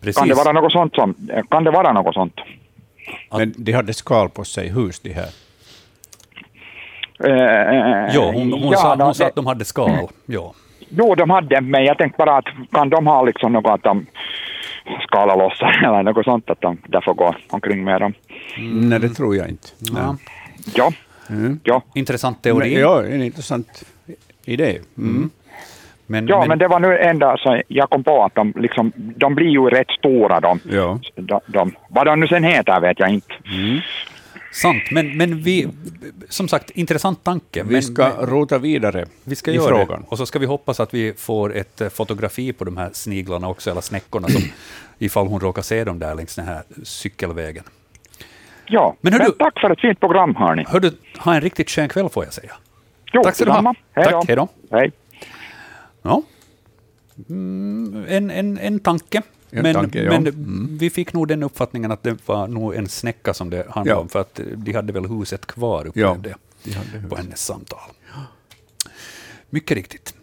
Precis. 0.00 0.18
Kan 0.18 0.28
det 0.28 0.34
vara 0.34 0.52
något 0.52 0.72
sånt? 0.72 0.94
Som, 0.94 1.14
kan 1.50 1.64
det 1.64 1.70
vara 1.70 1.92
något 1.92 2.14
sånt? 2.14 2.40
Men 3.38 3.54
de 3.56 3.72
hade 3.72 3.94
skal 3.94 4.28
på 4.28 4.44
sig, 4.44 4.68
hus 4.68 5.00
de 5.00 5.12
här. 5.12 5.28
Eh, 7.24 8.14
Jo, 8.14 8.22
hon, 8.22 8.52
hon, 8.52 8.70
ja, 8.72 8.76
sa, 8.78 8.96
de- 8.96 9.04
hon 9.04 9.14
sa 9.14 9.26
att 9.26 9.34
de 9.34 9.46
hade 9.46 9.64
skal. 9.64 10.08
Jo. 10.26 10.54
Jo, 10.88 11.14
de 11.14 11.30
hade, 11.30 11.60
men 11.60 11.84
jag 11.84 11.98
tänkte 11.98 12.16
bara 12.18 12.36
att 12.36 12.44
kan 12.72 12.90
de 12.90 13.06
ha 13.06 13.22
liksom 13.22 13.52
något 13.52 13.70
att 13.70 13.82
de 13.82 14.06
skalar 15.02 15.36
loss 15.36 15.60
eller 15.84 16.02
något 16.02 16.24
sånt, 16.24 16.50
att 16.50 16.60
de 16.60 16.78
därför 16.86 17.14
går 17.14 17.36
omkring 17.50 17.84
med 17.84 18.00
dem. 18.00 18.12
Nej, 18.58 18.98
det 19.00 19.08
tror 19.08 19.36
jag 19.36 19.48
inte. 19.48 19.68
Ja. 19.94 20.16
Ja, 20.74 20.92
Mm. 21.28 21.60
ja. 21.64 21.82
Intressant 21.94 22.36
Men, 22.44 22.52
teori. 22.54 22.80
ja, 22.80 23.04
en 23.04 23.22
intressant 23.22 23.84
idé. 24.44 24.78
Mm. 24.98 25.30
Men, 26.06 26.26
ja 26.26 26.38
men, 26.38 26.48
men 26.48 26.58
det 26.58 26.68
var 26.68 26.80
nu 26.80 26.98
enda 26.98 27.36
så 27.36 27.62
jag 27.68 27.90
kom 27.90 28.04
på 28.04 28.24
att 28.24 28.34
de, 28.34 28.52
liksom, 28.56 28.92
de 28.96 29.34
blir 29.34 29.48
ju 29.48 29.60
rätt 29.70 29.90
stora 29.98 30.40
de. 30.40 30.60
Ja. 30.70 31.00
De, 31.16 31.40
de, 31.46 31.72
vad 31.88 32.06
de 32.06 32.20
nu 32.20 32.28
sen 32.28 32.44
heter 32.44 32.80
vet 32.80 32.98
jag 33.00 33.08
inte. 33.10 33.34
sant. 34.52 34.82
Men, 34.90 35.16
men 35.16 35.40
vi, 35.42 35.68
som 36.28 36.48
sagt, 36.48 36.70
intressant 36.70 37.24
tanke. 37.24 37.62
Vi 37.62 37.72
men, 37.72 37.82
ska 37.82 38.12
men, 38.18 38.26
rota 38.26 38.58
vidare 38.58 39.06
vi 39.24 39.36
ska 39.36 39.50
i 39.50 39.54
göra 39.54 39.68
frågan. 39.68 40.00
det. 40.00 40.06
Och 40.08 40.18
så 40.18 40.26
ska 40.26 40.38
vi 40.38 40.46
hoppas 40.46 40.80
att 40.80 40.94
vi 40.94 41.12
får 41.16 41.54
ett 41.56 41.80
eh, 41.80 41.88
fotografi 41.88 42.52
på 42.52 42.64
de 42.64 42.76
här 42.76 42.90
sniglarna 42.92 43.48
också, 43.48 43.70
eller 43.70 43.80
snäckorna, 43.80 44.28
som, 44.28 44.42
ifall 44.98 45.26
hon 45.26 45.40
råkar 45.40 45.62
se 45.62 45.84
dem 45.84 45.98
där 45.98 46.14
längs 46.14 46.34
den 46.36 46.46
här 46.46 46.62
cykelvägen. 46.82 47.64
Ja, 48.66 48.96
Men 49.00 49.12
men, 49.12 49.26
du- 49.26 49.32
tack 49.32 49.60
för 49.60 49.70
ett 49.70 49.80
fint 49.80 50.00
program 50.00 50.34
hörni. 50.36 50.64
Hör 50.68 50.80
du, 50.80 50.92
ha 51.18 51.34
en 51.34 51.40
riktigt 51.40 51.70
skön 51.70 51.88
kväll 51.88 52.08
får 52.08 52.24
jag 52.24 52.32
säga. 52.32 52.52
Jo, 53.12 53.22
Tack 53.22 53.34
ska 53.34 53.44
du 53.44 53.50
ha. 53.50 53.74
Hej 53.92 54.04
Tack, 54.04 54.24
hej 54.26 54.36
då. 54.36 54.48
Hej. 54.70 54.92
Ja. 56.02 56.22
Mm, 57.28 58.04
en, 58.08 58.30
en, 58.30 58.58
en 58.58 58.80
tanke. 58.80 59.22
En 59.50 59.62
men 59.62 59.74
tanke, 59.74 60.02
ja. 60.02 60.10
men 60.10 60.26
Mm. 60.26 60.78
vi 60.78 60.90
fick 60.90 61.12
nog 61.12 61.28
den 61.28 61.42
uppfattningen 61.42 61.90
att 61.92 62.02
det 62.02 62.28
var 62.28 62.48
nog 62.48 62.74
en 62.74 62.88
snäcka 62.88 63.34
som 63.34 63.50
det 63.50 63.66
handlade 63.70 63.90
Ja. 63.90 64.00
om, 64.02 64.08
för 64.08 64.20
att 64.20 64.40
de 64.56 64.72
hade 64.72 64.92
väl 64.92 65.06
huset 65.06 65.46
kvar, 65.46 65.82
Ja, 65.84 65.88
upplevde 65.88 66.28
jag, 66.28 66.38
de 66.62 66.72
hade 66.78 66.90
på 66.90 66.96
huset. 66.98 67.18
hennes 67.18 67.44
samtal. 67.44 67.78
Mycket 69.50 69.76
riktigt. 69.76 70.14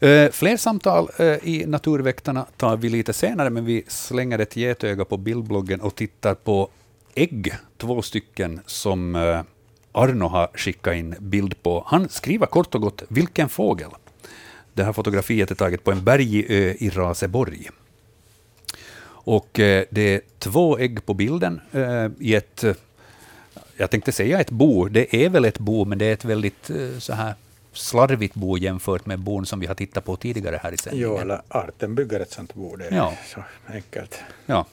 Eh, 0.00 0.30
fler 0.30 0.56
samtal 0.56 1.08
eh, 1.18 1.26
i 1.26 1.64
Naturväktarna 1.66 2.46
tar 2.56 2.76
vi 2.76 2.88
lite 2.88 3.12
senare, 3.12 3.50
men 3.50 3.64
vi 3.64 3.84
slänger 3.88 4.38
ett 4.38 4.56
getöga 4.56 5.04
på 5.04 5.16
bildbloggen 5.16 5.80
och 5.80 5.94
tittar 5.94 6.34
på 6.34 6.68
ägg, 7.14 7.54
två 7.76 8.02
stycken 8.02 8.60
som 8.66 9.14
eh, 9.14 9.42
Arno 9.92 10.24
har 10.24 10.50
skickat 10.54 10.94
in 10.94 11.14
bild 11.18 11.62
på. 11.62 11.84
Han 11.86 12.08
skriver 12.08 12.46
kort 12.46 12.74
och 12.74 12.80
gott 12.80 13.02
”Vilken 13.08 13.48
fågel?” 13.48 13.90
Det 14.72 14.84
här 14.84 14.92
fotografiet 14.92 15.50
är 15.50 15.54
taget 15.54 15.84
på 15.84 15.92
en 15.92 16.04
bergig 16.04 16.46
ö 16.48 16.70
eh, 16.70 16.82
i 16.82 16.90
Raseborg. 16.90 17.68
Och 19.02 19.60
eh, 19.60 19.84
det 19.90 20.14
är 20.14 20.20
två 20.38 20.78
ägg 20.78 21.06
på 21.06 21.14
bilden 21.14 21.60
i 22.18 22.34
ett, 22.34 22.64
jag 23.76 23.90
tänkte 23.90 24.12
säga 24.12 24.40
ett 24.40 24.50
bo, 24.50 24.88
det 24.88 25.24
är 25.24 25.28
väl 25.28 25.44
ett 25.44 25.58
bo, 25.58 25.84
men 25.84 25.98
det 25.98 26.04
är 26.04 26.12
ett 26.12 26.24
väldigt 26.24 26.70
så 26.98 27.12
här 27.12 27.34
slarvigt 27.72 28.34
bo 28.34 28.56
jämfört 28.58 29.06
med 29.06 29.18
bon 29.18 29.46
som 29.46 29.60
vi 29.60 29.66
har 29.66 29.74
tittat 29.74 30.04
på 30.04 30.16
tidigare 30.16 30.60
här 30.62 30.72
i 30.72 30.74
Jo, 30.74 30.78
sändningen. 30.82 31.20
eller 31.20 31.42
arten 31.48 31.94
bygger 31.94 32.20
ett 32.20 32.32
sånt 32.32 32.54
bord. 32.54 32.78
Det 32.78 32.86
är 32.86 32.96
Ja. 32.96 33.12
så 33.34 33.42
enkelt. 33.72 34.18
Ja, 34.46 34.66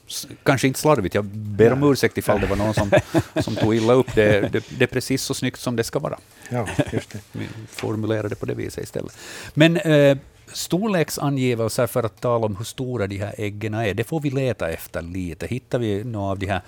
kanske 0.43 0.67
inte 0.67 0.79
slarvigt, 0.79 1.15
jag 1.15 1.25
ber 1.25 1.73
om 1.73 1.83
ursäkt 1.91 2.17
ifall 2.17 2.41
det 2.41 2.47
var 2.47 2.55
någon 2.55 2.73
som, 2.73 2.91
som 3.41 3.55
tog 3.55 3.75
illa 3.75 3.93
upp. 3.93 4.15
Det, 4.15 4.41
det, 4.53 4.63
det 4.77 4.83
är 4.83 4.87
precis 4.87 5.21
så 5.23 5.33
snyggt 5.33 5.59
som 5.59 5.75
det 5.75 5.83
ska 5.83 5.99
vara. 5.99 6.19
Ja, 6.49 6.67
just 6.93 7.09
det. 7.09 7.19
Vi 7.31 7.47
formulerar 7.69 8.29
det 8.29 8.35
på 8.35 8.45
det 8.45 8.53
viset 8.55 8.83
istället. 8.83 9.17
Men 9.53 9.77
eh, 9.77 10.17
storleksangivelser 10.53 11.87
för 11.87 12.03
att 12.03 12.21
tala 12.21 12.45
om 12.45 12.55
hur 12.55 12.65
stora 12.65 13.07
de 13.07 13.17
här 13.17 13.35
äggen 13.37 13.73
är, 13.73 13.93
det 13.93 14.03
får 14.03 14.19
vi 14.21 14.29
leta 14.29 14.69
efter 14.69 15.01
lite. 15.01 15.47
Hittar 15.47 15.79
vi 15.79 16.03
några 16.03 16.31
av 16.31 16.39
de 16.39 16.45
här 16.47 16.61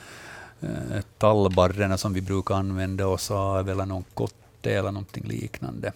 eh, 0.61 1.01
tallbarrerna 1.17 1.97
som 1.97 2.13
vi 2.13 2.21
brukar 2.21 2.55
använda 2.55 3.07
oss 3.07 3.31
av, 3.31 3.69
eller 3.69 3.85
någon 3.85 4.03
kotte 4.13 4.71
eller 4.71 4.91
någonting 4.91 5.23
liknande. 5.27 5.91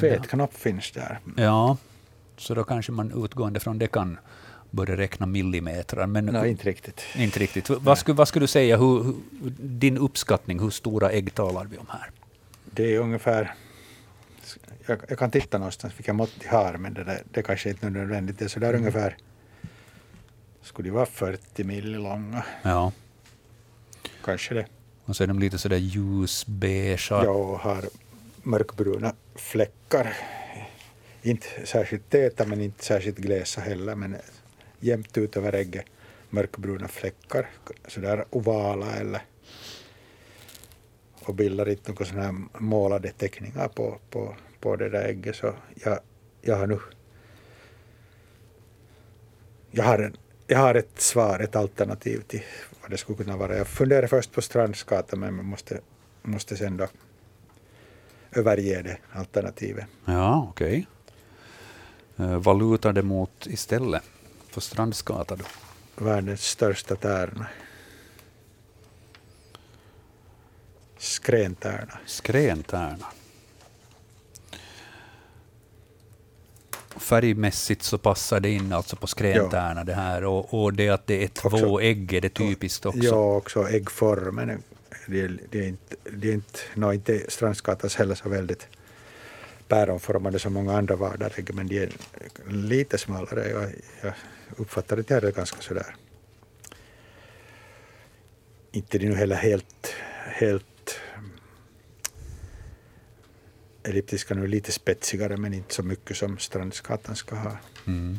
Fet 0.00 0.28
knapp 0.28 0.54
finns 0.54 0.90
där. 0.90 1.20
Ja, 1.36 1.76
så 2.36 2.54
då 2.54 2.64
kanske 2.64 2.92
man 2.92 3.24
utgående 3.24 3.60
från 3.60 3.78
det 3.78 3.86
kan 3.86 4.18
börja 4.70 4.96
räkna 4.96 5.26
millimeter. 5.26 6.06
Men 6.06 6.26
Nej, 6.26 6.50
inte 6.50 6.64
riktigt. 6.68 7.02
inte 7.16 7.38
riktigt. 7.38 7.70
Vad 7.70 7.98
skulle, 7.98 8.14
vad 8.16 8.28
skulle 8.28 8.42
du 8.42 8.48
säga, 8.48 8.76
hur, 8.76 9.02
hur, 9.02 9.14
din 9.58 9.98
uppskattning, 9.98 10.60
hur 10.60 10.70
stora 10.70 11.10
ägg 11.10 11.34
talar 11.34 11.64
vi 11.64 11.78
om 11.78 11.86
här? 11.90 12.10
Det 12.64 12.94
är 12.94 12.98
ungefär... 12.98 13.54
Jag, 14.86 14.98
jag 15.08 15.18
kan 15.18 15.30
titta 15.30 15.58
någonstans 15.58 15.94
vilka 15.98 16.12
mått 16.12 16.30
de 16.40 16.48
har, 16.48 16.76
men 16.76 16.94
det, 16.94 17.04
där, 17.04 17.22
det 17.30 17.42
kanske 17.42 17.70
inte 17.70 17.86
är 17.86 17.90
nödvändigt. 17.90 18.38
Det 18.38 18.44
är 18.44 18.48
sådär 18.48 18.74
ungefär... 18.74 19.16
Skulle 20.62 20.88
de 20.88 20.92
vara 20.94 21.06
40 21.06 21.64
mil 21.64 21.92
långa? 21.92 22.44
Ja, 22.62 22.92
Kanske 24.24 24.54
det. 24.54 24.66
och 25.04 25.16
så 25.16 25.22
är 25.22 25.26
de 25.26 25.38
lite 25.38 25.58
sådär 25.58 25.76
ljusbeigea. 25.76 27.24
Ja, 27.24 27.30
och 27.30 27.58
har 27.58 27.84
mörkbruna 28.42 29.14
fläckar. 29.34 30.16
Inte 31.22 31.46
särskilt 31.64 32.10
täta, 32.10 32.46
men 32.46 32.60
inte 32.60 32.84
särskilt 32.84 33.18
glesa 33.18 33.60
heller. 33.60 33.94
Men 33.94 34.16
jämnt 34.80 35.18
ut 35.18 35.36
över 35.36 35.52
ägget. 35.52 35.86
mörkbruna 36.30 36.88
fläckar, 36.88 37.50
sådär 37.88 38.24
ovala 38.30 38.92
eller 38.92 39.22
och 41.24 41.34
bildar 41.34 41.68
inte 41.68 41.90
några 41.90 42.04
sådana 42.04 42.24
här 42.24 42.60
målade 42.60 43.10
teckningar 43.10 43.68
på, 43.68 43.98
på, 44.10 44.36
på 44.60 44.76
det 44.76 44.88
där 44.88 45.04
ägget. 45.04 45.36
Så 45.36 45.54
jag, 45.74 46.00
jag 46.42 46.56
har 46.56 46.66
nu 46.66 46.78
jag 49.74 49.84
har, 49.84 49.98
en, 49.98 50.16
jag 50.46 50.58
har 50.58 50.74
ett 50.74 51.00
svar, 51.00 51.38
ett 51.38 51.56
alternativ 51.56 52.20
till 52.20 52.42
vad 52.82 52.90
det 52.90 52.96
skulle 52.96 53.24
kunna 53.24 53.36
vara. 53.36 53.56
Jag 53.56 53.66
funderar 53.66 54.06
först 54.06 54.32
på 54.32 54.42
strandskatan 54.42 55.20
men 55.20 55.34
man 55.34 55.44
måste, 55.44 55.80
måste 56.22 56.56
sen 56.56 56.76
då 56.76 56.88
överge 58.32 58.82
det 58.82 58.98
alternativet. 59.12 59.86
Ja, 60.04 60.46
okej. 60.50 60.86
Eh, 62.16 62.36
vad 62.36 62.58
lutar 62.58 62.92
det 62.92 63.02
mot 63.02 63.46
istället 63.46 64.02
för 64.50 64.60
Strandsgata 64.60 65.36
då? 65.36 65.44
Världens 65.96 66.44
största 66.44 66.96
tärna. 66.96 67.46
Skräntärna. 70.98 71.98
Skräntärna. 72.06 73.06
Färgmässigt 76.96 77.82
så 77.82 77.98
passar 77.98 78.40
det 78.40 78.50
in 78.50 78.72
alltså 78.72 78.96
på 78.96 79.06
skräntärna 79.06 79.84
det 79.84 79.94
här 79.94 80.24
och, 80.24 80.62
och 80.62 80.72
det 80.72 80.88
att 80.88 81.06
det 81.06 81.24
är 81.24 81.28
två 81.28 81.48
Också- 81.48 81.80
ägg 81.80 82.12
är 82.12 82.20
det 82.20 82.28
typiskt 82.28 82.86
också. 82.86 82.98
Ja, 83.02 83.36
också 83.36 83.68
äggformen. 83.68 84.62
Det 85.06 85.20
är, 85.20 85.38
det 85.50 85.58
är 85.58 85.68
inte, 85.68 85.96
det 86.10 86.28
är 86.28 86.32
inte, 86.32 86.58
no, 86.74 86.92
inte 86.92 87.30
Strandsgatans 87.30 87.96
heller 87.96 88.14
så 88.14 88.28
väldigt 88.28 88.68
päronformade 89.68 90.38
som 90.38 90.52
många 90.52 90.76
andra 90.76 90.96
vardarägg, 90.96 91.54
men 91.54 91.66
de 91.66 91.78
är 91.82 91.92
lite 92.48 92.98
smalare. 92.98 93.48
Jag, 93.48 93.72
jag 94.02 94.14
uppfattar 94.56 94.98
att 94.98 95.08
det 95.08 95.14
här 95.14 95.24
är 95.24 95.32
ganska 95.32 95.60
sådär. 95.60 95.96
Inte 98.72 98.98
de 98.98 99.08
nu 99.08 99.14
heller 99.14 99.36
helt, 99.36 99.94
helt 100.26 101.00
elliptiska, 103.82 104.34
nu 104.34 104.46
lite 104.46 104.72
spetsigare, 104.72 105.36
men 105.36 105.54
inte 105.54 105.74
så 105.74 105.82
mycket 105.82 106.16
som 106.16 106.38
Strandsgatan 106.38 107.16
ska 107.16 107.36
ha. 107.36 107.56
Mm. 107.86 108.18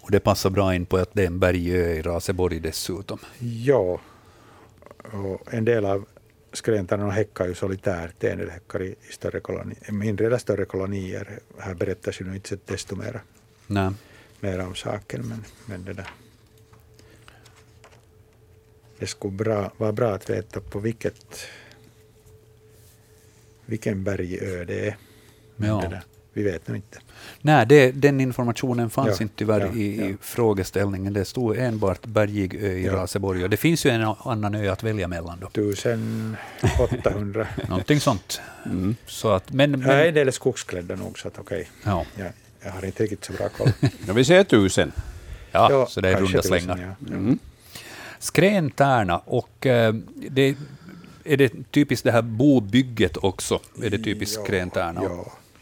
Och 0.00 0.10
det 0.10 0.20
passar 0.20 0.50
bra 0.50 0.74
in 0.74 0.86
på 0.86 0.96
att 0.96 1.14
det 1.14 1.22
är 1.22 1.26
en 1.26 1.38
bergö 1.38 1.92
i 1.92 2.02
Raseborg 2.02 2.60
dessutom. 2.60 3.18
Ja, 3.38 4.00
en 5.50 5.64
del 5.64 5.84
av 5.84 6.04
skräntarna 6.52 7.10
häckar 7.10 7.46
ju 7.46 7.54
solitärt, 7.54 8.24
en 8.24 8.50
häckar 8.50 8.82
i, 8.82 8.86
i 9.08 9.12
större 9.12 9.40
koloni, 9.40 9.74
mindre 9.88 10.26
eller 10.26 10.38
större 10.38 10.64
kolonier. 10.64 11.38
Här 11.58 11.74
berättas 11.74 12.20
ju 12.20 12.24
nu 12.24 12.34
inte 12.34 12.58
desto 12.64 12.96
mera, 12.96 13.20
Nej. 13.66 13.90
mera 14.40 14.66
om 14.66 14.74
saken, 14.74 15.28
men, 15.28 15.44
men 15.66 15.84
det 15.84 15.92
där. 15.92 16.10
Det 18.98 19.06
skulle 19.06 19.36
bra, 19.36 19.72
vara 19.76 19.92
bra 19.92 20.14
att 20.14 20.30
veta 20.30 20.60
på 20.60 20.78
vilket 20.78 21.46
vilken 23.66 24.04
bergö 24.04 24.64
det 24.64 24.88
är. 24.88 24.96
Men 25.56 25.68
Ja. 25.68 25.80
det 25.80 25.88
där, 25.88 26.02
vi 26.36 26.42
vet 26.42 26.68
nog 26.68 26.76
inte. 26.76 26.98
Nej, 27.40 27.66
det, 27.66 27.90
den 27.92 28.20
informationen 28.20 28.90
fanns 28.90 29.20
Ja, 29.20 29.22
inte 29.24 29.34
tyvärr 29.36 29.60
ja, 29.60 29.72
i, 29.72 29.80
i 29.82 30.10
ja. 30.10 30.16
frågeställningen. 30.20 31.12
Det 31.12 31.24
stod 31.24 31.56
enbart 31.58 32.06
bergig 32.06 32.54
ö 32.54 32.72
i 32.72 32.84
Ja. 32.86 32.92
Raseborg. 32.92 33.44
Och 33.44 33.50
det 33.50 33.56
finns 33.56 33.86
ju 33.86 33.90
en 33.90 34.14
annan 34.24 34.54
ö 34.54 34.68
att 34.72 34.82
välja 34.82 35.08
mellan. 35.08 35.38
Då. 35.40 35.46
1800. 35.70 37.46
Någonting 37.68 38.00
sånt. 38.00 38.40
Mm. 38.66 38.96
Så 39.06 39.30
att, 39.32 39.52
men, 39.52 39.70
men, 39.70 39.80
Nej, 39.80 40.08
en 40.08 40.14
del 40.14 40.28
är 40.28 40.32
skogsklädda 40.32 40.96
nog, 40.96 41.18
så 41.18 41.28
att 41.28 41.38
okej. 41.38 41.68
ja, 41.84 42.04
Jag, 42.16 42.28
jag 42.64 42.72
har 42.72 42.84
inte 42.84 43.02
riktigt 43.02 43.24
så 43.24 43.32
bra 43.32 43.48
koll. 43.48 43.68
Ja, 44.06 44.12
vi 44.12 44.24
säger 44.24 44.44
tusen. 44.44 44.92
ja, 45.52 45.68
Ja, 45.70 45.86
så 45.86 46.00
det 46.00 46.08
är 46.08 46.20
runda 46.20 46.42
slängar. 46.42 46.94
ja. 47.08 47.14
Mm. 47.16 47.38
Skräntärna 48.18 49.18
och 49.18 49.66
eh, 49.66 49.94
det, 50.30 50.56
är 51.24 51.36
det 51.36 51.52
typiskt 51.70 52.04
det 52.04 52.12
här 52.12 52.22
bobygget 52.22 53.16
också? 53.16 53.60
Är 53.82 53.90
det 53.90 53.98
typiskt 53.98 54.36
Ja, 54.38 54.44
skräntärna? 54.44 55.00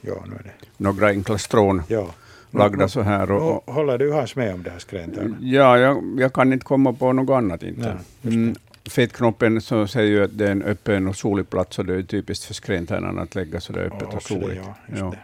Ja, 0.07 0.25
nu 0.27 0.35
är 0.35 0.43
det. 0.43 0.51
Några 0.77 1.07
enkla 1.09 1.39
strån 1.39 1.83
Ja. 1.89 2.07
lagda 2.51 2.89
så 2.89 3.01
här. 3.01 3.31
Och, 3.31 3.69
Och, 3.69 3.75
håller 3.75 3.99
du 3.99 4.13
Hans 4.13 4.37
med 4.37 4.55
om 4.55 4.63
det 4.63 4.71
här 4.71 4.79
skräntarna? 4.79 5.37
Ja, 5.41 5.79
jag, 5.79 6.17
jag 6.21 6.33
kan 6.33 6.53
inte 6.53 6.65
komma 6.65 6.93
på 6.93 7.13
något 7.13 7.35
annat. 7.37 7.63
Inte. 7.63 7.81
Nej, 8.23 8.35
Mm, 8.35 8.55
Fettknoppen 8.91 9.61
så 9.61 9.87
säger 9.87 10.11
ju 10.11 10.25
att 10.25 10.39
det 10.39 10.47
är 10.47 10.51
en 10.53 10.63
öppen 10.63 11.09
och 11.09 11.17
solig 11.17 11.51
plats 11.51 11.79
och 11.79 11.85
det 11.87 11.95
är 11.95 12.03
typiskt 12.03 12.45
för 12.45 12.55
skräntärnan 12.55 13.19
att 13.19 13.35
lägga 13.35 13.61
så 13.61 13.73
det 13.73 13.81
är 13.81 13.85
öppet 13.87 14.03
och, 14.09 14.15
det, 14.15 14.21
soligt. 14.21 14.61
ja, 14.65 14.75
just 14.89 15.01
Ja. 15.01 15.11
det. 15.11 15.19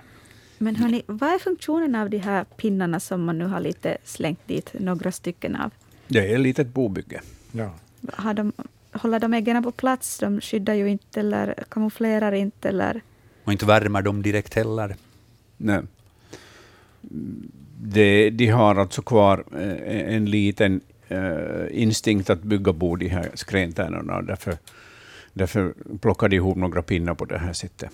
Men 0.58 0.76
hörni, 0.76 1.02
vad 1.06 1.34
är 1.34 1.38
funktionen 1.38 1.94
av 1.94 2.10
de 2.10 2.18
här 2.18 2.44
pinnarna 2.56 3.00
som 3.00 3.24
man 3.24 3.38
nu 3.38 3.44
har 3.46 3.60
lite 3.60 3.96
slängt 4.04 4.46
dit 4.46 4.70
några 4.80 5.12
stycken 5.12 5.56
av? 5.56 5.70
Det 6.08 6.30
är 6.30 6.34
ett 6.34 6.40
litet 6.40 6.66
bobygge. 6.66 7.20
Ja. 7.52 7.70
Har 8.12 8.34
de, 8.34 8.52
håller 8.92 9.20
de 9.20 9.34
äggen 9.34 9.62
på 9.62 9.70
plats? 9.72 10.18
De 10.18 10.40
skyddar 10.40 10.74
ju 10.74 10.88
inte 10.90 11.20
eller 11.20 11.54
kamouflerar 11.68 12.32
inte 12.32 12.68
eller... 12.68 13.00
Och 13.50 13.52
inte 13.52 13.66
värmer 13.66 14.02
dem 14.02 14.22
direkt 14.22 14.54
heller. 14.54 14.96
Nej. 15.56 15.80
Det, 17.82 18.30
de 18.30 18.46
har 18.46 18.74
alltså 18.74 19.02
kvar 19.02 19.44
eh, 19.54 20.14
en 20.14 20.24
liten 20.24 20.80
eh, 21.08 21.66
instinkt 21.70 22.30
att 22.30 22.42
bygga 22.42 22.72
bo, 22.72 22.96
de 22.96 23.08
här 23.08 23.30
skräntärnorna. 23.34 24.22
Därför, 24.22 24.58
därför 25.32 25.74
plockar 26.00 26.28
de 26.28 26.36
ihop 26.36 26.56
några 26.56 26.82
pinnar 26.82 27.14
på 27.14 27.24
det 27.24 27.38
här 27.38 27.52
sättet. 27.52 27.90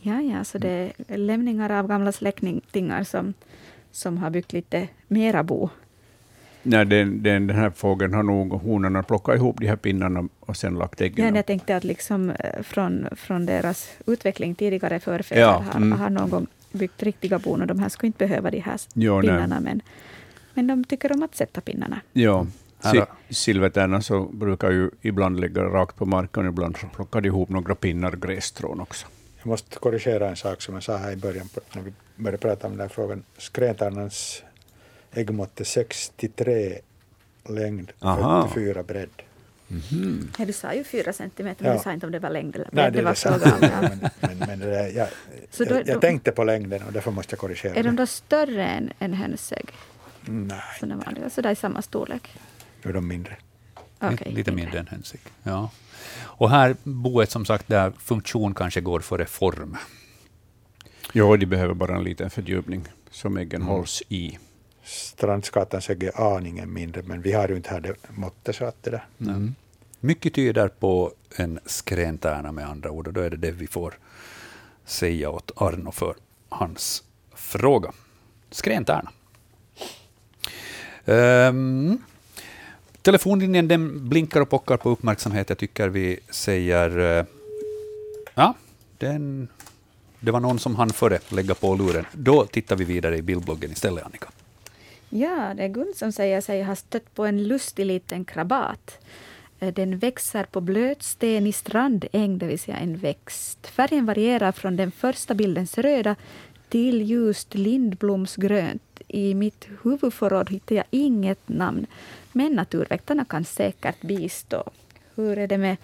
Ja, 0.00 0.20
ja, 0.20 0.44
så 0.44 0.58
det 0.58 0.92
är 1.08 1.18
lämningar 1.18 1.70
av 1.70 1.88
gamla 1.88 2.12
släktingar 2.12 3.04
som, 3.04 3.34
som 3.90 4.18
har 4.18 4.30
byggt 4.30 4.52
lite 4.52 4.88
mera 5.06 5.42
bo. 5.42 5.70
Nej, 6.62 6.84
den, 6.86 7.22
den, 7.22 7.46
den 7.46 7.56
här 7.56 7.70
fågeln 7.70 8.14
har 8.14 8.22
nog 8.22 8.52
honorna 8.52 9.02
plockat 9.02 9.36
ihop 9.36 9.56
de 9.60 9.66
här 9.66 9.76
pinnarna 9.76 10.28
och 10.40 10.56
sen 10.56 10.74
lagt 10.74 11.00
Ja, 11.00 11.06
äggen. 11.06 11.34
jag 11.34 11.46
tänkte 11.46 11.76
att 11.76 11.84
liksom 11.84 12.30
eh, 12.30 12.62
från, 12.62 13.08
från 13.16 13.46
deras 13.46 13.90
utveckling 14.06 14.54
tidigare 14.54 15.00
förfäder 15.00 15.40
Ja, 15.42 15.64
har, 15.70 15.76
mm. 15.80 15.98
har 16.00 16.10
någon 16.10 16.30
gång 16.30 16.46
byggt 16.72 17.02
riktiga 17.02 17.38
bon 17.38 17.60
och 17.60 17.66
de 17.66 17.78
här 17.78 17.88
skulle 17.88 18.06
inte 18.06 18.26
behöva 18.26 18.50
de 18.50 18.60
här 18.60 18.80
Jo, 18.94 19.14
nej. 19.20 19.22
pinnarna. 19.22 19.60
Men, 19.60 19.80
men 20.54 20.66
de 20.66 20.84
tycker 20.84 21.12
om 21.12 21.22
att 21.22 21.34
sätta 21.34 21.60
pinnarna. 21.60 22.00
Ja, 22.12 22.46
si, 22.80 23.02
silvertärnan 23.34 24.02
så 24.02 24.22
brukar 24.22 24.70
ju 24.70 24.90
ibland 25.00 25.40
ligga 25.40 25.62
rakt 25.62 25.96
på 25.96 26.06
marken, 26.06 26.46
ibland 26.46 26.76
så 26.76 26.86
plockar 26.86 27.20
de 27.20 27.28
ihop 27.28 27.48
några 27.48 27.74
pinnar 27.74 28.12
grässtrån 28.12 28.80
också. 28.80 29.06
Jag 29.38 29.46
måste 29.46 29.78
korrigera 29.78 30.28
en 30.28 30.36
sak 30.36 30.62
som 30.62 30.74
jag 30.74 30.82
sa 30.82 30.96
här 30.96 31.12
i 31.12 31.16
början 31.16 31.48
när 31.74 31.82
vi 31.82 31.92
började 32.16 32.38
prata 32.38 32.66
om 32.66 32.72
den 32.72 32.80
här 32.80 32.88
frågan. 32.88 33.22
Skräntarnans 33.38 34.42
äggmått 35.12 35.60
är 35.60 35.64
63 35.64 36.78
längd, 37.48 37.92
Aha. 38.00 38.48
44 38.48 38.82
bredd. 38.82 39.08
Ja, 40.38 40.44
du 40.44 40.52
sa 40.52 40.74
ju 40.74 40.84
fyra 40.84 41.12
centimeter, 41.12 41.64
Ja. 41.64 41.68
men 41.70 41.78
du 41.78 41.82
sa 41.82 41.92
inte 41.92 42.06
om 42.06 42.12
det 42.12 42.18
var 42.18 42.30
längd 42.30 42.54
eller 42.56 42.68
Nej, 42.72 42.90
bredd. 42.90 43.04
det, 43.04 43.14
Det 43.24 43.48
var. 43.60 43.68
Ja. 43.70 43.80
men, 43.90 44.10
men, 44.20 44.38
men 44.38 44.58
det 44.58 44.66
där, 44.66 44.88
jag, 44.88 45.08
Så 45.50 45.64
då- 45.64 45.74
jag, 45.74 45.88
jag 45.88 45.96
då- 45.96 46.00
tänkte 46.00 46.32
på 46.32 46.44
längden 46.44 46.82
och 46.82 46.92
därför 46.92 47.10
måste 47.10 47.32
jag 47.34 47.38
korrigera. 47.40 47.74
Är 47.74 47.82
de 47.82 47.96
då 47.96 48.06
större 48.06 48.66
än, 48.66 48.92
än 48.98 49.12
hönsägg? 49.14 49.68
Nej, 50.24 50.60
Sådana 50.80 51.02
vanliga, 51.06 51.30
så 51.30 51.40
där 51.40 51.50
i 51.50 51.56
samma 51.56 51.82
storlek? 51.82 52.28
nu 52.82 52.90
är 52.90 52.94
de 52.94 53.08
mindre. 53.08 53.36
Okej, 54.00 54.32
Lite 54.32 54.52
mindre 54.52 54.78
än 54.78 54.86
hönsägg. 54.86 55.20
Ja. 55.42 55.70
Och 56.20 56.50
här 56.50 56.76
boet 56.82 57.30
som 57.30 57.44
sagt, 57.44 57.68
där 57.68 57.92
funktion 57.98 58.54
kanske 58.54 58.80
går 58.80 59.00
före 59.00 59.26
form. 59.26 59.76
Ja, 61.12 61.36
de 61.36 61.46
behöver 61.46 61.74
bara 61.74 61.96
en 61.96 62.04
liten 62.04 62.30
fördjupning 62.30 62.84
som 63.10 63.36
äggen 63.36 63.62
Mm. 63.62 63.74
hålls 63.74 64.02
i. 64.08 64.38
Strandskatans 64.88 65.90
ägg 65.90 66.02
är 66.02 66.36
aningen 66.36 66.72
mindre, 66.72 67.02
men 67.02 67.22
vi 67.22 67.32
har 67.32 67.48
ju 67.48 67.56
inte 67.56 67.70
här 67.70 67.80
det 67.80 67.94
måttet 68.08 68.56
så 68.56 68.64
att 68.64 68.82
det 68.82 68.90
där. 68.90 69.06
Mm. 69.20 69.54
Mycket 70.00 70.34
tyder 70.34 70.68
på 70.68 71.12
en 71.36 71.60
skräntärna 71.66 72.52
med 72.52 72.68
andra 72.68 72.90
ord, 72.90 73.06
och 73.06 73.12
då 73.12 73.20
är 73.20 73.30
det 73.30 73.36
det 73.36 73.50
vi 73.50 73.66
får 73.66 73.94
säga 74.84 75.30
åt 75.30 75.50
Arno 75.56 75.92
för 75.92 76.14
hans 76.48 77.04
fråga. 77.34 77.92
Skräntärna. 78.50 79.10
Um, 81.04 82.02
telefonlinjen 83.02 83.68
den 83.68 84.08
blinkar 84.08 84.40
och 84.40 84.50
pockar 84.50 84.76
på 84.76 84.90
uppmärksamhet. 84.90 85.48
Jag 85.48 85.58
tycker 85.58 85.88
vi 85.88 86.20
säger... 86.30 87.18
eh, 87.18 87.24
ja, 88.34 88.54
den, 88.98 89.48
det 90.20 90.30
var 90.30 90.40
någon 90.40 90.58
som 90.58 90.76
hann 90.76 90.90
före 90.90 91.18
lägga 91.28 91.54
på 91.54 91.74
luren. 91.74 92.06
Då 92.12 92.46
tittar 92.46 92.76
vi 92.76 92.84
vidare 92.84 93.16
i 93.16 93.22
bildbloggen 93.22 93.72
istället, 93.72 94.04
Annika. 94.04 94.28
Ja, 95.10 95.54
det 95.56 95.64
är 95.64 95.68
Gun 95.68 95.92
som 95.96 96.12
säger 96.12 96.40
sig 96.40 96.62
ha 96.62 96.76
stött 96.76 97.14
på 97.14 97.26
en 97.26 97.48
lustig 97.48 97.86
liten 97.86 98.24
krabat. 98.24 98.98
Eh, 99.60 99.74
den 99.74 99.98
växer 99.98 100.44
på 100.44 100.60
blöt 100.60 101.02
sten 101.02 101.46
i 101.46 101.52
strandäng, 101.52 102.38
det 102.38 102.46
vill 102.46 102.58
säga 102.58 102.76
en 102.76 102.96
växt. 102.96 103.66
Färgen 103.66 104.06
varierar 104.06 104.52
från 104.52 104.76
den 104.76 104.90
första 104.90 105.34
bildens 105.34 105.78
röda 105.78 106.16
till 106.68 107.02
ljust 107.02 107.54
lindblomsgrönt. 107.54 108.82
I 109.08 109.34
mitt 109.34 109.68
huvudförråd 109.82 110.50
hittar 110.50 110.76
jag 110.76 110.84
inget 110.90 111.48
namn, 111.48 111.86
men 112.32 112.52
naturväktarna 112.52 113.24
kan 113.24 113.44
säkert 113.44 114.00
bistå. 114.00 114.70
Hur 115.14 115.38
är 115.38 115.46
det 115.46 115.58
med 115.58 115.76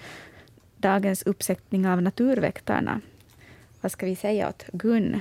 dagens 0.77 1.23
uppsättning 1.23 1.89
av 1.89 2.03
naturväktarna? 2.03 3.01
Vad 3.81 3.93
ska 3.93 4.07
vi 4.07 4.17
säga 4.17 4.49
åt 4.49 4.65
Gun? 4.73 5.21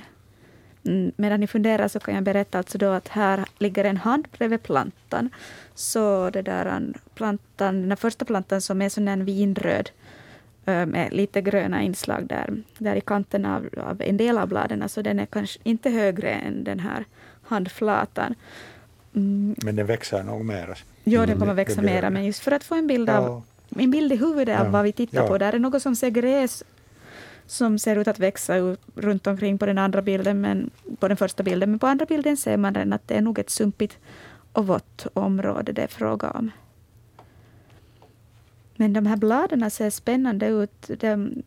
Mm, 0.86 1.12
medan 1.18 1.40
ni 1.40 1.48
funderar 1.48 1.88
så 1.88 2.00
kan 2.00 2.16
jag 2.16 2.24
berätta 2.24 2.58
alltså 2.58 2.78
då 2.78 2.90
att 2.90 3.08
här 3.08 3.46
ligger 3.60 3.84
en 3.86 3.98
hand 3.98 4.28
bredvid 4.38 4.64
plantan. 4.64 5.30
Så 5.76 6.30
det 6.30 6.42
där 6.42 6.66
an- 6.66 6.94
plantan, 7.16 7.82
den 7.82 7.92
här 7.92 7.96
första 7.96 8.26
plantan 8.26 8.62
som 8.62 8.82
är 8.82 8.90
sån 8.90 9.08
en 9.08 9.26
vinröd 9.26 9.90
ö, 10.66 10.86
med 10.86 11.14
lite 11.14 11.42
gröna 11.42 11.82
inslag 11.84 12.28
där, 12.28 12.64
där 12.78 12.96
i 12.96 13.02
kanten 13.02 13.46
av, 13.46 13.70
av 13.78 14.02
en 14.02 14.18
del 14.18 14.38
av 14.38 14.48
bladen. 14.48 14.90
Så 14.90 15.02
den 15.02 15.20
är 15.20 15.26
kanske 15.26 15.60
inte 15.64 15.90
högre 15.90 16.30
än 16.30 16.64
den 16.64 16.80
här 16.80 17.06
handflatan. 17.44 18.36
Mm, 19.16 19.56
Men 19.64 19.76
den 19.76 19.86
växer 19.86 20.24
nog 20.24 20.46
mer. 20.46 20.78
ja, 21.04 21.26
den 21.26 21.40
kommer 21.40 21.52
det 21.52 21.54
växa 21.54 21.82
mera, 21.82 22.10
men 22.10 22.26
just 22.26 22.40
för 22.40 22.52
att 22.52 22.64
få 22.64 22.76
en 22.76 22.88
bild 22.88 23.10
av 23.10 23.24
Ja, 23.70 23.82
en 23.84 23.92
bild 23.92 24.12
i 24.12 24.16
huvudet 24.16 24.60
av 24.60 24.66
Ja. 24.66 24.72
vad 24.72 24.84
vi 24.84 24.92
tittar 24.92 25.18
Ja. 25.22 25.28
på. 25.28 25.38
Där 25.38 25.54
är 25.54 25.60
något 25.60 25.82
som 25.82 25.96
ser 25.96 26.10
gräs 26.10 26.64
som 27.46 27.80
ser 27.80 27.96
ut 27.96 28.08
att 28.08 28.20
växa 28.20 28.76
runt 28.96 29.28
omkring 29.28 29.58
på 29.58 29.66
den 29.66 29.78
andra 29.78 30.02
bilden, 30.02 30.42
men 30.42 30.70
på 31.00 31.08
den 31.08 31.18
första 31.18 31.44
bilden. 31.44 31.70
Men 31.70 31.80
på 31.80 31.88
andra 31.88 32.06
bilden 32.06 32.38
ser 32.38 32.58
man 32.58 32.74
den 32.74 32.94
att 32.94 33.08
det 33.08 33.16
är 33.16 33.22
nog 33.22 33.40
ett 33.40 33.50
sumpigt 33.50 33.98
och 34.54 34.68
vått 34.68 35.08
område 35.14 35.72
det 35.72 35.82
är 35.82 35.88
fråga 35.88 36.30
om. 36.32 36.52
Men 38.76 38.94
de 38.94 39.06
här 39.06 39.18
bladen 39.18 39.72
ser 39.72 39.90
spännande 39.90 40.48
ut. 40.48 40.90
De, 41.00 41.44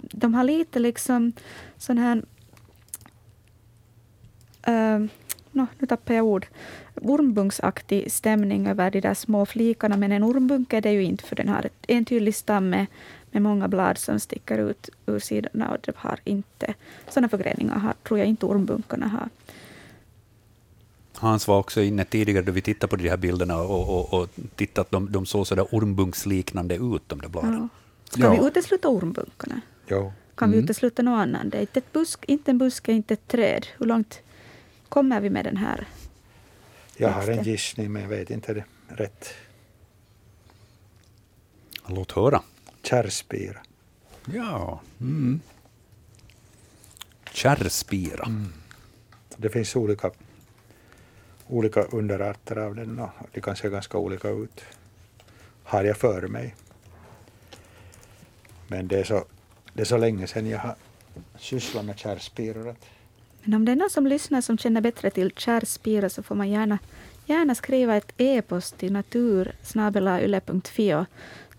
de 0.00 0.34
har 0.34 0.44
lite 0.44 0.78
liksom 0.78 1.32
sån 1.76 1.98
här... 1.98 2.22
Eh, 4.62 5.00
uh, 5.00 5.08
no, 5.52 5.66
nu 5.78 5.86
tappar 5.86 6.14
jag 6.14 6.24
ord. 6.24 6.46
Ormbunksaktig 6.94 8.12
stämning 8.12 8.66
över 8.66 8.90
de 8.90 9.00
där 9.00 9.14
små 9.14 9.46
flikarna. 9.46 9.96
Men 9.96 10.12
en 10.12 10.22
ormbunk 10.22 10.72
är 10.72 10.80
det 10.80 10.92
ju 10.92 11.04
inte, 11.04 11.24
för 11.24 11.36
den 11.36 11.48
har 11.48 11.68
en 11.88 12.04
tydlig 12.04 12.34
stam 12.34 12.86
med, 13.30 13.42
många 13.42 13.68
blad 13.68 13.98
som 13.98 14.20
sticker 14.20 14.58
ut 14.58 14.88
ur 15.06 15.18
sidorna. 15.18 15.70
Och 15.70 15.76
det 15.82 15.96
har 15.96 16.18
inte, 16.24 16.74
sådana 17.08 17.28
förgreningar 17.28 17.78
har, 17.78 17.94
tror 18.08 18.18
jag 18.18 18.28
inte 18.28 18.46
ormbunkarna 18.46 19.08
har. 19.08 19.28
Hans 21.14 21.48
var 21.48 21.58
också 21.58 21.80
inne 21.82 22.04
tidigare 22.04 22.42
då 22.44 22.52
vi 22.52 22.62
tittade 22.62 22.90
på 22.90 22.96
de 22.96 23.08
här 23.08 23.16
bilderna 23.16 23.58
och, 23.62 23.88
och, 24.14 24.20
och 24.20 24.28
tittade 24.56 24.80
att 24.80 24.90
de, 24.90 25.12
de 25.12 25.26
såg 25.26 25.46
sådär 25.46 25.66
ormbunksliknande 25.70 26.74
ut, 26.74 27.02
de 27.06 27.20
där 27.20 27.28
bladen. 27.28 27.52
Ja. 27.54 27.68
Ska 28.10 28.20
Ja. 28.22 28.30
vi 28.42 28.46
utesluta 28.48 28.88
ormbunkarna? 28.88 29.60
jo. 29.88 30.12
Kan 30.34 30.50
vi 30.50 30.56
Mm. 30.56 30.64
utesluta 30.64 31.02
något 31.02 31.18
annat? 31.22 31.42
Det 31.50 31.56
är 31.56 31.60
inte, 31.60 31.78
ett 31.78 31.92
busk, 31.92 32.24
inte 32.24 32.50
en 32.50 32.58
buske, 32.58 32.92
inte 32.92 33.14
ett 33.14 33.28
träd. 33.28 33.66
Hur 33.78 33.86
långt 33.86 34.20
kommer 34.88 35.20
vi 35.20 35.30
med 35.30 35.44
den 35.44 35.56
här? 35.56 35.86
Jag 36.96 37.08
har 37.10 37.28
en 37.28 37.42
gissning 37.44 37.92
men 37.92 38.02
jag 38.02 38.08
vet 38.08 38.30
inte 38.30 38.54
det 38.54 38.64
rätt. 38.88 39.28
Låt 41.86 42.12
höra. 42.12 42.42
Kärrspira. 42.90 43.58
Ja. 44.24 44.80
Mm. 45.00 45.40
Kärrspira. 47.32 48.28
Det 49.36 49.48
finns 49.48 49.76
olika, 49.76 50.10
olika 51.48 51.82
underarter 51.82 52.56
av 52.56 52.74
den 52.74 52.98
och 52.98 53.10
de 53.32 53.40
kan 53.40 53.56
se 53.56 53.68
ganska 53.68 53.98
olika 53.98 54.28
ut. 54.28 54.60
Har 55.64 55.84
jag 55.84 55.96
för 55.96 56.28
mig. 56.28 56.54
Men 58.68 58.88
det 58.88 59.00
är 59.00 59.04
så, 59.04 59.24
det 59.72 59.80
är 59.80 59.86
så 59.86 59.96
länge 59.96 60.26
sedan 60.26 60.46
jag 60.46 60.58
har 60.58 60.74
sysslat 61.38 61.84
med 61.84 61.98
kärrspiror 61.98 62.74
Men 63.42 63.54
om 63.54 63.64
det 63.64 63.72
är 63.72 63.76
någon 63.76 63.90
som 63.90 64.06
lyssnar 64.06 64.40
som 64.40 64.58
känner 64.58 64.80
bättre 64.80 65.10
till 65.10 65.32
kärrspira 65.36 66.08
så 66.08 66.22
får 66.22 66.34
man 66.34 66.50
gärna, 66.50 66.78
gärna 67.26 67.54
skriva 67.54 67.96
ett 67.96 68.12
e-post 68.16 68.78
till 68.78 68.92
natur.yle.fi 68.92 70.94
och 70.94 71.06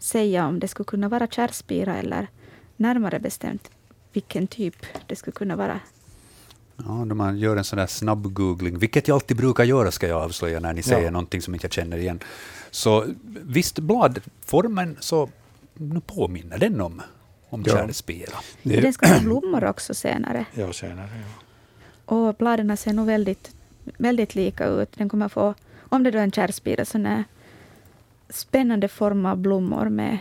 säga 0.04 0.47
om 0.47 0.60
det 0.60 0.68
skulle 0.68 0.86
kunna 0.88 1.10
vara 1.10 1.28
kärrspira 1.28 1.97
eller 1.97 2.28
närmare 2.78 3.20
bestämt 3.20 3.70
vilken 4.14 4.47
typ 4.47 4.76
det 5.08 5.16
skulle 5.16 5.32
kunna 5.36 5.56
vara. 5.56 5.80
Ja, 6.78 7.06
då 7.08 7.16
man 7.16 7.38
gör 7.39 7.58
en 7.58 7.64
sån 7.64 7.78
där 7.80 7.88
snabb 7.88 8.34
googling, 8.34 8.78
vilket 8.78 9.08
jag 9.08 9.16
alltid 9.16 9.38
brukar 9.38 9.64
göra, 9.64 9.91
ska 9.91 10.08
jag 10.08 10.22
avslöja, 10.22 10.60
när 10.60 10.74
ni 10.74 10.84
säger 10.84 11.04
Ja. 11.04 11.12
någonting 11.12 11.41
som 11.41 11.54
inte 11.54 11.66
jag 11.66 11.74
känner 11.74 11.97
igen. 11.97 12.20
Så 12.72 13.06
visst, 13.41 13.80
bladformen 13.80 14.97
så 14.99 15.30
nu 15.74 15.99
påminner 16.02 16.58
den 16.58 16.82
om, 16.82 17.02
om 17.49 17.64
Ja. 17.68 17.74
kärrspira. 17.74 18.34
Det, 18.64 18.82
Den 18.82 18.93
ska 18.93 19.08
ha 19.08 19.20
blommor 19.20 19.64
också 19.66 19.93
senare. 19.93 20.45
jag 20.54 20.76
senare. 20.76 21.10
Ja. 22.08 22.16
Och 22.16 22.36
bladen 22.36 22.78
ser 22.78 22.93
nog 22.93 23.06
väldigt, 23.08 23.52
väldigt 23.97 24.36
lika 24.36 24.66
ut. 24.66 24.91
Den 24.97 25.10
kommer 25.10 25.30
få, 25.30 25.54
om 25.89 26.04
det 26.04 26.12
då 26.12 26.18
är 26.20 26.24
en 26.24 26.32
kärrspira, 26.32 26.86
sån 26.86 27.06
här 27.06 27.24
spännande 28.32 28.88
form 28.88 29.25
av 29.25 29.38
blommor 29.38 29.89
med, 29.89 30.17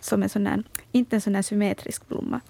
som 0.00 0.22
en 0.22 0.28
sån 0.28 0.46
här, 0.46 0.62
inte 0.92 1.16
en 1.16 1.20
sån 1.20 1.34
här 1.34 1.42
symmetrisk 1.42 2.08
blomma. 2.08 2.40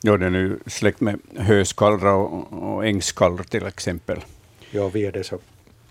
ja, 0.00 0.16
den 0.16 0.34
är 0.34 0.38
ju 0.38 0.58
släkt 0.66 1.00
med 1.00 1.20
höskallra 1.36 2.14
och, 2.14 2.52
och 2.52 2.86
ängskallra 2.86 3.44
till 3.44 3.66
exempel. 3.66 4.24
Ja, 4.70 4.88
via 4.88 5.10
det 5.10 5.24
så, 5.24 5.38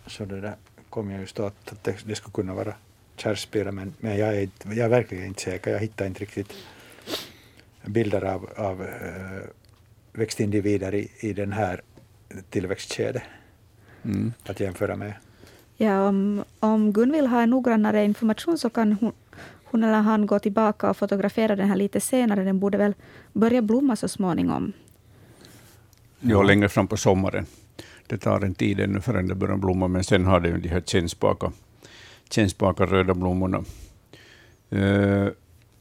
så 0.08 0.26
det 0.26 0.42
där 0.42 0.56
kom 0.90 1.12
jag 1.12 1.22
just 1.22 1.40
att, 1.40 1.72
att 1.72 1.84
det, 1.84 1.96
det 2.06 2.16
skulle 2.16 2.34
kunna 2.34 2.54
vara 2.54 2.74
kärrspira 3.16 3.72
men, 3.72 3.94
men 4.00 4.18
jag, 4.18 4.38
är, 4.38 4.50
jag 4.64 4.78
är 4.78 4.90
verkligen 4.90 5.26
inte 5.26 5.42
säker. 5.42 5.72
Jag 5.72 5.80
hittar 5.80 6.06
inte 6.06 6.22
riktigt 6.22 6.54
bilder 7.86 8.24
av, 8.24 8.50
av 8.56 8.82
äh, 8.82 9.50
växtindivider 10.14 10.94
i, 10.96 11.12
i 11.20 11.34
den 11.34 11.52
här 11.52 11.82
tillväxtkedet 12.50 13.24
Mm. 14.04 14.34
att 14.44 14.60
jämföra 14.60 14.96
med. 14.96 15.14
Ja, 15.82 16.08
om, 16.08 16.44
om 16.60 16.94
Gun 16.94 17.12
vill 17.12 17.28
ha 17.28 17.42
en 17.42 17.50
noggrannare 17.50 18.06
information 18.06 18.58
så 18.58 18.70
kan 18.70 18.94
hon, 18.94 19.12
hon 19.64 19.84
eller 19.84 20.02
han 20.02 20.26
gå 20.26 20.40
tillbaka 20.40 20.90
och 20.90 20.98
fotografera 20.98 21.56
den 21.56 21.68
här 21.68 21.76
lite 21.76 22.02
senare. 22.02 22.44
Den 22.44 22.60
borde 22.60 22.78
väl 22.78 22.94
börja 23.34 23.62
blomma 23.62 23.96
så 23.96 24.08
småningom. 24.08 24.74
Ja, 26.20 26.44
längre 26.44 26.70
fram 26.70 26.88
på 26.88 26.98
sommaren. 26.98 27.46
Det 28.08 28.18
tar 28.18 28.42
en 28.42 28.56
tid 28.56 28.80
ännu 28.80 29.02
förrän 29.02 29.28
det 29.28 29.36
börjar 29.36 29.58
blomma, 29.58 29.88
men 29.88 30.04
sen 30.04 30.26
har 30.26 30.40
det 30.40 30.50
ju 30.50 30.58
de 30.58 30.70
här 30.70 30.82
kännspaka, 30.82 31.52
tjänstbaka 32.30 32.86
röda 32.86 33.14
blommorna. 33.14 33.64
Eh, 34.70 35.28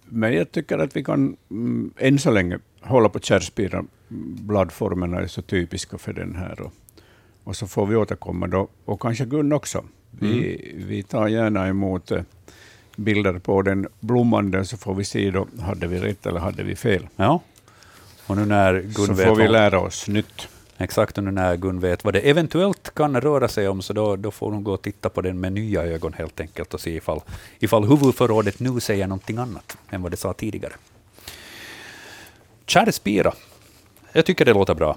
men 0.04 0.34
jag 0.34 0.52
tycker 0.52 0.78
att 0.78 0.96
vi 0.96 1.04
kan 1.04 1.36
mm, 1.50 1.90
än 1.96 2.18
så 2.18 2.30
länge 2.30 2.58
hålla 2.80 3.08
på 3.08 3.18
kärrspira. 3.18 3.84
Bladformerna 4.48 5.20
är 5.20 5.26
så 5.26 5.42
typiska 5.42 5.98
för 5.98 6.12
den 6.12 6.34
här. 6.36 6.70
Och, 7.48 7.56
så 7.56 7.66
får 7.66 7.86
vi 7.86 7.96
återkomma 7.96 8.46
då, 8.46 8.68
och 8.84 9.00
kanske 9.00 9.24
Gun 9.24 9.52
också. 9.52 9.84
Vi, 10.10 10.72
vi 10.76 11.02
tar 11.02 11.28
gärna 11.28 11.68
emot 11.68 12.10
eh, 12.10 12.22
bilder 12.96 13.38
på 13.38 13.62
den 13.62 13.88
blommande, 14.00 14.64
så 14.64 14.76
får 14.76 14.94
vi 14.94 15.04
se 15.04 15.30
då, 15.30 15.46
hade 15.60 15.86
vi 15.86 15.98
rätt 16.00 16.26
eller 16.26 16.40
hade 16.40 16.62
vi 16.62 16.76
fel. 16.76 17.08
Ja. 17.16 17.40
Och 18.26 18.36
nu 18.36 18.44
när 18.46 18.80
Gun 18.80 19.06
Så 19.06 19.14
får 19.14 19.36
vi 19.36 19.48
lära 19.48 19.80
oss 19.80 20.08
nytt. 20.08 20.48
Exakt, 20.76 21.18
och 21.18 21.24
nu 21.24 21.30
när 21.30 21.56
Gun 21.56 21.80
vet 21.80 22.04
vad 22.04 22.14
det 22.14 22.20
eventuellt 22.20 22.94
kan 22.94 23.20
röra 23.20 23.48
sig 23.48 23.68
om, 23.68 23.82
så 23.82 23.92
då, 23.92 24.16
då 24.16 24.30
får 24.30 24.52
hon 24.52 24.64
gå 24.64 24.72
och 24.72 24.82
titta 24.82 25.08
på 25.08 25.20
den 25.20 25.40
med 25.40 25.52
nya 25.52 25.82
ögon 25.82 26.12
helt 26.12 26.40
enkelt 26.40 26.74
och 26.74 26.80
se 26.80 26.96
ifall, 26.96 27.20
ifall 27.58 27.84
huvudförrådet 27.84 28.60
nu 28.60 28.80
säger 28.80 29.06
någonting 29.06 29.38
annat 29.38 29.76
än 29.90 30.02
vad 30.02 30.12
det 30.12 30.16
sa 30.16 30.32
tidigare. 30.32 30.72
Kärrspira. 32.66 33.32
Jag 34.12 34.26
tycker 34.26 34.44
det 34.44 34.52
låter 34.52 34.74
bra. 34.74 34.96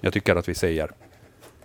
Jag 0.00 0.12
tycker 0.12 0.36
att 0.36 0.48
vi 0.48 0.54
säger 0.54 0.90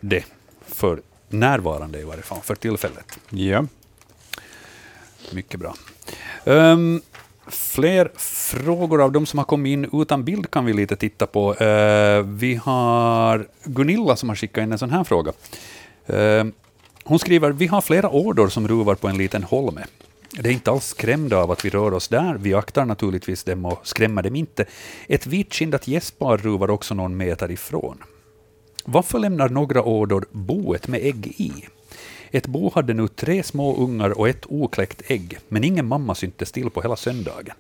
det 0.10 0.26
för 0.68 1.02
närvarande 1.30 2.00
i 2.00 2.04
varje 2.04 2.22
fall, 2.22 2.42
för 2.44 2.56
tillfället. 2.56 3.20
Ja. 3.30 3.66
Mycket 5.32 5.60
bra. 5.60 5.76
Ehm, 6.46 7.02
fler 7.48 8.12
frågor 8.18 9.02
av 9.02 9.12
de 9.12 9.26
som 9.26 9.40
har 9.40 9.46
kommit 9.46 9.70
in 9.70 10.02
utan 10.02 10.24
bild 10.24 10.52
kan 10.52 10.66
vi 10.66 10.74
lite 10.74 10.96
titta 10.96 11.28
på. 11.28 11.56
Eh, 11.56 12.22
vi 12.22 12.56
har 12.56 13.48
Gunilla 13.64 14.16
som 14.16 14.30
har 14.30 14.36
skickat 14.36 14.64
in 14.64 14.72
en 14.72 14.80
sån 14.80 14.90
här 14.90 15.04
fråga. 15.04 15.34
Ehm, 16.08 16.54
hon 17.04 17.20
skriver, 17.20 17.52
vi 17.52 17.68
har 17.68 17.82
flera 17.82 18.10
årdor 18.10 18.50
som 18.50 18.68
ruvar 18.68 18.96
på 18.96 19.08
en 19.08 19.18
liten 19.18 19.44
holme. 19.44 19.86
Det 20.32 20.50
är 20.50 20.54
inte 20.54 20.72
alls 20.72 20.86
skrämda 20.86 21.38
av 21.38 21.52
att 21.52 21.66
vi 21.66 21.70
rör 21.70 21.94
oss 21.94 22.08
där. 22.08 22.36
Vi 22.40 22.54
aktar 22.54 22.86
naturligtvis 22.86 23.44
dem 23.44 23.66
och 23.66 23.88
skrämmer 23.88 24.24
dem 24.24 24.36
inte. 24.36 24.66
Ett 25.08 25.28
vitkindat 25.28 25.88
gästpar 25.88 26.38
ruvar 26.38 26.70
också 26.70 26.94
någon 26.94 27.18
meter 27.18 27.52
ifrån. 27.52 28.04
Varför 28.86 29.20
lämnar 29.20 29.50
några 29.50 29.84
ådor 29.84 30.26
boet 30.32 30.88
med 30.88 31.06
ägg 31.06 31.28
i? 31.28 31.54
Ett 32.32 32.48
bo 32.48 32.72
hade 32.74 32.94
nu 32.94 33.08
tre 33.08 33.44
små 33.44 33.76
ungar 33.76 34.20
och 34.20 34.30
ett 34.30 34.46
okläckt 34.50 35.02
ägg, 35.08 35.38
men 35.48 35.64
ingen 35.64 35.88
mamma 35.88 36.16
syntes 36.16 36.52
till 36.52 36.70
på 36.70 36.82
hela 36.82 36.96
söndagen. 36.96 37.56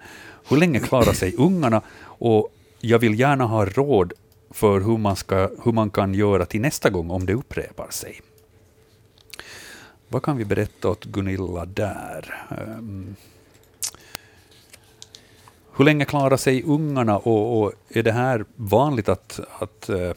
Hur 0.48 0.58
länge 0.58 0.80
klarar 0.80 1.14
sig 1.14 1.36
ungarna? 1.38 1.82
Och 2.02 2.50
jag 2.80 3.00
vill 3.00 3.20
gärna 3.20 3.46
ha 3.46 3.66
råd 3.66 4.14
för 4.50 4.82
hur 4.82 4.98
man, 4.98 5.16
ska, 5.16 5.50
hur 5.64 5.72
man 5.72 5.90
kan 5.90 6.14
göra 6.14 6.46
till 6.46 6.62
nästa 6.62 6.90
gång 6.90 7.12
om 7.12 7.26
det 7.26 7.34
upprepar 7.34 7.90
sig. 7.90 8.22
Vad 10.08 10.24
kan 10.24 10.38
vi 10.38 10.46
berätta 10.46 10.90
åt 10.90 11.06
Gunilla 11.06 11.66
där? 11.66 12.48
Um, 12.78 13.16
hur 15.78 15.86
länge 15.86 16.06
klarar 16.06 16.38
sig 16.38 16.64
ungarna 16.64 17.18
och, 17.18 17.62
och 17.62 17.74
är 17.90 18.04
det 18.04 18.12
här 18.12 18.46
vanligt 18.56 19.10
att, 19.10 19.40
att 19.60 19.90
eh, 19.90 20.12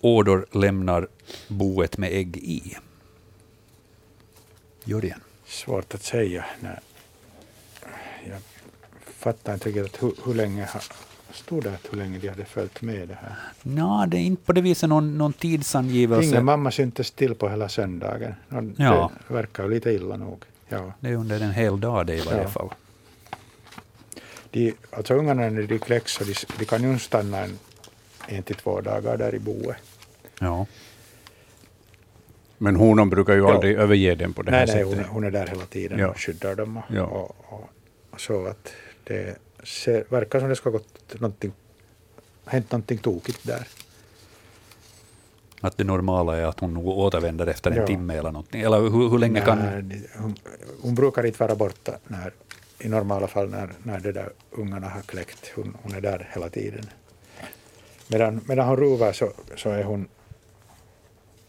årdor 0.00 0.46
lämnar 0.52 1.08
boet 1.48 1.98
med 1.98 2.12
ägg 2.12 2.36
i? 2.36 2.76
Jörgen? 4.84 5.20
Svårt 5.46 5.94
att 5.94 6.02
säga. 6.02 6.44
Nej. 6.60 6.78
Jag 8.28 8.38
fattar 9.04 9.54
inte 9.54 9.68
riktigt 9.68 10.02
hur, 10.02 10.12
hur 10.24 10.34
länge 10.34 10.64
har, 10.64 10.82
stod 11.32 11.62
det 11.62 11.78
hur 11.90 11.98
länge 11.98 12.18
de 12.18 12.28
hade 12.28 12.44
följt 12.44 12.82
med 12.82 13.08
det 13.08 13.14
här? 13.14 13.34
Nå, 13.62 14.06
det 14.08 14.16
är 14.16 14.20
inte 14.20 14.42
på 14.44 14.52
det 14.52 14.60
viset 14.60 14.88
någon, 14.88 15.18
någon 15.18 15.32
tidsangivelse. 15.32 16.28
Ingen 16.28 16.44
mamma 16.44 16.70
syntes 16.70 17.10
till 17.10 17.34
på 17.34 17.48
hela 17.48 17.68
söndagen. 17.68 18.34
Ja. 18.76 19.10
Det 19.28 19.34
verkar 19.34 19.64
ju 19.64 19.70
lite 19.70 19.90
illa 19.90 20.16
nog. 20.16 20.44
Ja. 20.68 20.92
Det 21.00 21.08
är 21.08 21.14
under 21.16 21.40
en 21.40 21.52
hel 21.52 21.80
dag 21.80 22.06
det 22.06 22.14
i 22.16 22.20
varje 22.20 22.42
Ja. 22.42 22.48
fall. 22.48 22.70
De, 24.50 24.74
alltså 24.90 25.14
ungarna 25.14 25.48
när 25.50 25.62
de 25.62 25.78
kläcks 25.78 26.18
de, 26.18 26.34
de 26.58 26.64
kan 26.64 26.92
ju 26.92 26.98
stanna 26.98 27.38
en, 27.38 27.58
en 28.26 28.42
till 28.42 28.56
två 28.56 28.80
dagar 28.80 29.16
där 29.16 29.34
i 29.34 29.38
boet. 29.38 29.76
Ja. 30.40 30.66
Men 32.58 32.76
honan 32.76 33.10
brukar 33.10 33.34
ju 33.34 33.40
Ja. 33.40 33.54
aldrig 33.54 33.76
överge 33.76 34.14
den 34.14 34.32
på 34.32 34.42
det 34.42 34.50
här 34.50 34.66
Nej, 34.66 34.74
nej, 34.74 34.84
sättet. 34.84 34.96
hon, 34.96 35.04
är- 35.04 35.08
hon 35.08 35.24
är 35.24 35.30
där 35.30 35.46
hela 35.46 35.64
tiden 35.66 35.98
Ja. 35.98 36.08
och 36.08 36.18
skyddar 36.20 36.54
dem. 36.54 36.76
Och, 36.76 36.82
Ja. 36.88 37.02
och, 37.04 37.36
och, 38.10 38.20
så 38.20 38.46
att 38.46 38.72
det 39.04 39.36
ser, 39.64 40.04
verkar 40.08 40.40
som 40.40 40.48
det 40.48 40.56
ska 40.56 40.70
ha 40.70 40.72
gått 40.78 41.20
någonting, 41.20 41.52
hänt 42.44 42.72
någonting 42.72 42.98
tokigt 42.98 43.46
där. 43.46 43.66
Att 45.60 45.76
det 45.76 45.84
normala 45.84 46.36
är 46.36 46.44
att 46.44 46.60
hon 46.60 46.76
återvänder 46.76 47.46
efter 47.46 47.70
en 47.70 47.76
Ja. 47.76 47.86
timme 47.86 48.14
eller 48.16 48.30
någonting. 48.32 48.60
Eller 48.62 48.80
hur, 48.80 49.08
hur 49.10 49.18
länge 49.18 49.40
kan... 49.40 49.58
Nej, 49.58 49.82
de- 49.82 50.06
hon, 50.18 50.34
hon 50.82 50.94
brukar 50.94 51.26
inte 51.26 51.38
vara 51.38 51.54
borta 51.54 51.98
när, 52.06 52.32
i 52.78 52.88
normala 52.88 53.26
fall 53.26 53.48
när, 53.50 53.70
när 53.82 54.00
de 54.00 54.12
där 54.12 54.32
ungarna 54.50 54.88
har 54.88 55.00
kläckt. 55.00 55.52
Hon, 55.56 55.76
hon 55.82 55.94
är 55.94 56.00
där 56.00 56.30
hela 56.34 56.48
tiden. 56.48 56.84
Medan, 58.08 58.40
medan 58.48 58.68
hon 58.68 58.76
ruvar 58.76 59.12
så, 59.12 59.32
så 59.56 59.70
är 59.70 59.82
hon 59.82 60.08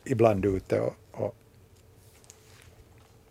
ibland 0.04 0.46
ute 0.46 0.80
och, 0.80 0.96
och 1.12 1.36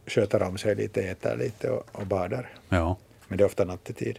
sköter 0.07 0.43
om 0.43 0.59
sig 0.59 0.75
lite, 0.75 1.03
äter 1.03 1.37
lite 1.37 1.71
och, 1.71 1.87
och 1.93 2.07
badar. 2.07 2.51
Ja. 2.69 2.97
Men 3.29 3.39
det 3.39 3.45
är 3.45 3.47
ofta 3.47 3.65
nattetid. 3.65 4.19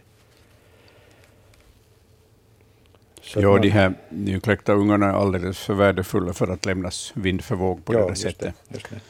Så 3.22 3.40
Ja, 3.40 3.58
de 3.58 3.68
här 3.68 3.94
nykläckta 4.08 4.72
ungarna 4.72 5.06
är 5.06 5.12
alldeles 5.12 5.58
för 5.58 5.74
värdefulla 5.74 6.32
för 6.32 6.48
att 6.48 6.66
lämnas 6.66 7.12
vind 7.14 7.44
för 7.44 7.54
våg 7.54 7.84
på 7.84 7.94
ja, 7.94 7.98
det 7.98 8.06
där 8.06 8.14
sättet. 8.14 8.54
Det, 8.68 8.74
just 8.74 8.90
det. 8.90 9.00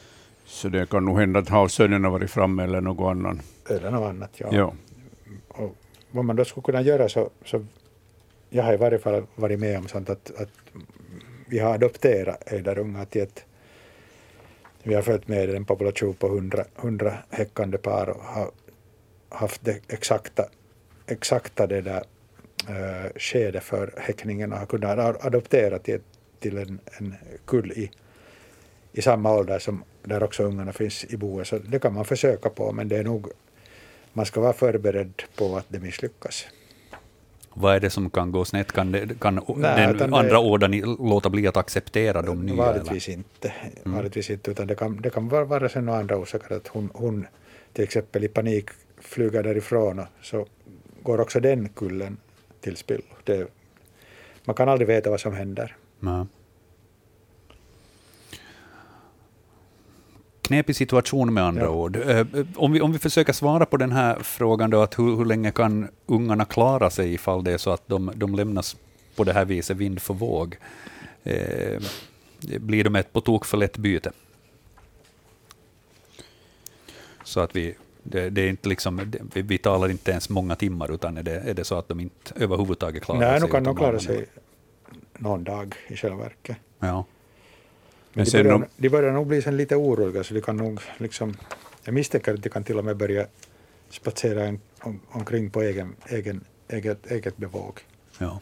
Så 0.46 0.68
det 0.68 0.90
kan 0.90 1.04
nog 1.04 1.18
hända 1.18 1.40
att 1.40 1.48
havsörnen 1.48 2.04
har 2.04 2.10
varit 2.10 2.30
framme 2.30 2.64
eller 2.64 2.80
någon 2.80 3.10
annan. 3.10 3.42
Eller 3.68 3.90
något 3.90 4.08
annat, 4.08 4.30
ja. 4.36 4.48
Ja. 4.52 4.74
Och 5.48 5.76
vad 6.10 6.24
man 6.24 6.36
då 6.36 6.44
skulle 6.44 6.64
kunna 6.64 6.82
göra 6.82 7.08
så, 7.08 7.30
så 7.44 7.64
jag 8.50 8.62
har 8.62 8.72
i 8.72 8.76
varje 8.76 8.98
fall 8.98 9.26
varit 9.34 9.60
med 9.60 9.78
om 9.78 9.88
sånt 9.88 10.10
att, 10.10 10.40
att 10.40 10.48
vi 11.48 11.58
har 11.58 11.74
adopterat 11.74 12.52
ejderungar 12.52 13.04
till 13.04 13.22
ett 13.22 13.44
vi 14.82 14.94
har 14.94 15.02
följt 15.02 15.28
med 15.28 15.50
en 15.50 15.64
population 15.64 16.14
på 16.14 16.26
100, 16.26 16.64
100 16.78 17.18
häckande 17.30 17.78
par 17.78 18.08
och 18.08 18.24
har 18.24 18.50
haft 19.28 19.64
det 19.64 19.80
exakta, 19.88 20.48
exakta 21.06 21.66
det 21.66 21.80
där 21.80 22.02
eh, 22.68 23.04
uh, 23.04 23.10
skede 23.16 23.60
för 23.60 23.94
häckningen 23.96 24.52
och 24.52 24.58
har 24.58 24.66
kunnat 24.66 25.24
adoptera 25.24 25.78
till, 25.78 26.00
till 26.38 26.58
en, 26.58 26.80
en 26.98 27.14
kull 27.46 27.72
i, 27.72 27.90
i 28.92 29.02
samma 29.02 29.34
ålder 29.34 29.58
som 29.58 29.84
där 30.02 30.22
också 30.22 30.42
ungarna 30.42 30.72
finns 30.72 31.04
i 31.04 31.16
boet. 31.16 31.46
Så 31.46 31.58
det 31.58 31.78
kan 31.78 31.94
man 31.94 32.04
försöka 32.04 32.50
på 32.50 32.72
men 32.72 32.88
det 32.88 32.96
är 32.96 33.04
nog 33.04 33.30
man 34.12 34.26
ska 34.26 34.40
vara 34.40 34.52
förberedd 34.52 35.22
på 35.36 35.56
att 35.56 35.66
det 35.68 35.78
misslyckas. 35.78 36.46
Vad 37.60 37.74
är 37.76 37.80
det 37.80 37.90
som 37.90 38.10
kan 38.10 38.32
gå 38.32 38.44
snett? 38.44 38.72
Kan, 38.72 38.92
det, 38.92 39.20
kan 39.20 39.40
Nej, 39.56 39.94
den 39.94 40.10
det- 40.10 40.16
andra 40.16 40.38
ådern 40.38 40.74
i- 40.74 40.82
låta 40.98 41.30
bli 41.30 41.46
att 41.46 41.56
acceptera 41.56 42.22
de 42.22 42.46
nya? 42.46 42.56
Vanligtvis 42.56 43.08
inte. 43.08 43.52
Vanligtvis 43.84 44.30
inte 44.30 44.50
utan 44.50 44.66
det 44.66 44.74
kan, 44.74 45.00
det 45.00 45.10
kan 45.10 45.28
vara, 45.28 45.68
sen 45.68 45.88
andra 45.88 46.16
orsaker. 46.16 46.56
Att 46.56 46.68
hon, 46.68 46.90
hon 46.94 47.26
till 47.72 47.84
exempel 47.84 48.24
i 48.24 48.28
panik 48.28 48.68
flyger 49.00 49.42
därifrån 49.42 49.98
och 49.98 50.06
så 50.22 50.46
går 51.02 51.20
också 51.20 51.40
den 51.40 51.68
kullen 51.68 52.16
till 52.60 52.76
spillo. 52.76 53.02
Det, 53.24 53.46
man 54.44 54.54
kan 54.56 54.68
aldrig 54.68 54.88
veta 54.88 55.10
vad 55.10 55.20
som 55.20 55.34
händer. 55.34 55.76
Ja. 56.00 56.26
Knepig 60.48 60.76
situation 60.76 61.34
med 61.34 61.44
andra 61.44 61.62
Ja. 61.62 61.68
ord. 61.68 61.96
Eh, 61.96 62.26
Om 62.56 62.72
vi, 62.72 62.80
om 62.80 62.92
vi 62.92 62.98
försöker 62.98 63.32
svara 63.32 63.66
på 63.66 63.76
den 63.76 63.92
här 63.92 64.18
frågan 64.22 64.70
då, 64.70 64.80
att 64.82 64.98
hur, 64.98 65.16
hur 65.16 65.24
länge 65.24 65.50
kan 65.50 65.88
ungarna 66.06 66.44
klara 66.44 66.90
sig 66.90 67.14
ifall 67.14 67.44
det 67.44 67.52
är 67.52 67.58
så 67.58 67.70
att 67.70 67.88
de, 67.88 68.12
de 68.14 68.34
lämnas 68.34 68.76
på 69.16 69.24
det 69.24 69.32
här 69.32 69.44
viset 69.44 69.76
vind 69.76 70.02
för 70.02 70.14
våg? 70.14 70.56
Eh, 71.24 71.82
blir 72.60 72.84
de 72.84 72.96
ett 72.96 73.12
på 73.12 73.20
tok 73.20 73.44
för 73.44 73.56
lätt 73.58 73.76
byte? 73.76 74.12
Så 77.24 77.40
att 77.40 77.56
vi, 77.56 77.74
det, 78.02 78.30
det 78.30 78.40
är 78.42 78.48
inte 78.48 78.68
liksom, 78.68 79.00
det, 79.06 79.18
vi, 79.34 79.42
vi 79.42 79.58
talar 79.58 79.88
inte 79.88 80.10
ens 80.10 80.28
många 80.28 80.56
timmar, 80.56 80.94
utan 80.94 81.16
är 81.16 81.22
det, 81.22 81.40
är 81.40 81.54
det 81.54 81.64
så 81.64 81.74
att 81.78 81.88
de 81.88 82.00
inte 82.00 82.32
överhuvudtaget 82.36 83.02
klarar 83.04 83.20
Nej, 83.20 83.40
sig? 83.40 83.48
nu 83.48 83.52
kan 83.52 83.64
de 83.64 83.76
klara 83.76 83.98
sig 83.98 84.26
någon 85.18 85.44
dag 85.44 85.74
i 85.88 85.96
själva 85.96 86.16
verket. 86.16 86.56
Ja. 86.78 87.04
Men 88.12 88.24
de 88.24 88.30
börjar, 88.42 88.54
om- 88.54 88.64
de 88.76 88.88
börjar 88.88 89.12
nog 89.12 89.26
bli 89.26 89.42
sen 89.42 89.56
lite 89.56 89.76
oroliga 89.76 90.24
så 90.24 90.34
de 90.34 90.40
kan 90.40 90.56
nog 90.56 90.80
liksom, 90.98 91.34
jag 91.84 91.94
misstänker 91.94 92.34
att 92.34 92.42
de 92.42 92.48
kan 92.48 92.64
till 92.64 92.78
och 92.78 92.84
med 92.84 92.96
börja 92.96 93.26
spatsera 93.90 94.44
en, 94.46 94.60
om, 94.80 95.00
omkring 95.08 95.50
på 95.50 95.62
egen, 95.62 95.96
egen, 96.06 96.44
eget, 96.68 97.10
eget 97.10 97.36
bevåg. 97.36 97.80
ja. 98.18 98.40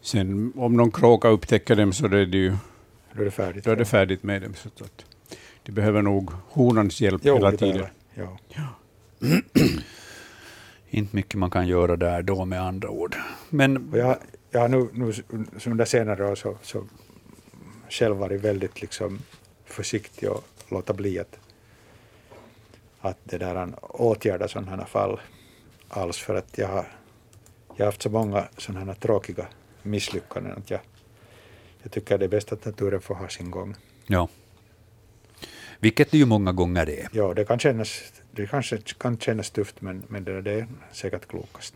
Sen 0.00 0.52
om 0.56 0.76
någon 0.76 0.90
kråka 0.90 1.28
upptäcker 1.28 1.76
dem 1.76 1.92
så 1.92 2.06
är 2.06 2.08
det 2.26 2.38
ju, 2.38 2.56
Då 3.12 3.20
är 3.20 3.24
det 3.24 3.30
färdigt. 3.30 3.64
då 3.64 3.70
är 3.70 3.76
det 3.76 3.84
färdigt 3.84 4.22
med 4.22 4.42
dem. 4.42 4.54
Så 4.54 4.84
att 4.84 5.04
de 5.62 5.72
behöver 5.72 6.02
nog 6.02 6.30
honans 6.48 7.00
hjälp 7.00 7.20
Jo, 7.24 7.34
hela 7.34 7.52
tiden. 7.52 7.86
Ja. 8.14 8.38
Inte 10.90 11.16
mycket 11.16 11.34
man 11.34 11.50
kan 11.50 11.66
göra 11.66 11.96
där 11.96 12.22
då 12.22 12.44
med 12.44 12.60
andra 12.62 12.88
ord. 12.90 13.16
Men 13.50 13.88
Och 13.92 13.98
jag, 13.98 14.16
har 14.60 14.68
nu, 14.68 14.88
nu 14.92 15.12
under 15.66 15.84
senare 15.84 16.30
år 16.30 16.34
så, 16.34 16.58
så 16.62 16.84
själv 17.88 18.16
varit 18.16 18.40
väldigt 18.40 18.80
liksom 18.80 19.18
försiktig 19.64 20.30
och 20.30 20.44
låta 20.68 20.92
bli 20.92 21.18
att, 21.18 21.38
att 23.00 23.18
det 23.24 23.38
där 23.38 23.74
åtgärda 23.82 24.48
sådana 24.48 24.76
här 24.76 24.84
fall 24.84 25.20
alls 25.88 26.18
för 26.18 26.34
att 26.34 26.58
jag 26.58 26.68
har, 26.68 26.86
jag 27.76 27.84
har 27.84 27.84
haft 27.84 28.02
så 28.02 28.10
många 28.10 28.48
sådana 28.56 28.84
här 28.84 28.94
tråkiga 28.94 29.46
misslyckanden 29.82 30.52
att 30.52 30.70
jag, 30.70 30.80
jag 31.82 31.92
tycker 31.92 32.18
det 32.18 32.24
är 32.24 32.28
bäst 32.28 32.52
att 32.52 32.64
naturen 32.64 33.00
får 33.00 33.14
ha 33.14 33.28
sin 33.28 33.50
gång. 33.50 33.74
ja. 34.06 34.28
Vilket 35.80 36.10
det 36.10 36.18
ju 36.18 36.26
många 36.26 36.52
gånger 36.52 36.88
är. 36.88 37.08
Ja, 37.12 37.34
det 37.34 37.44
kan 37.44 37.58
kännas, 37.58 38.02
det 38.30 38.46
kanske 38.46 38.78
kan 38.78 39.18
kännas 39.18 39.50
tufft 39.50 39.80
men, 39.80 40.02
men 40.08 40.24
det, 40.24 40.42
det 40.42 40.52
är 40.52 40.66
säkert 40.92 41.28
klokast. 41.28 41.74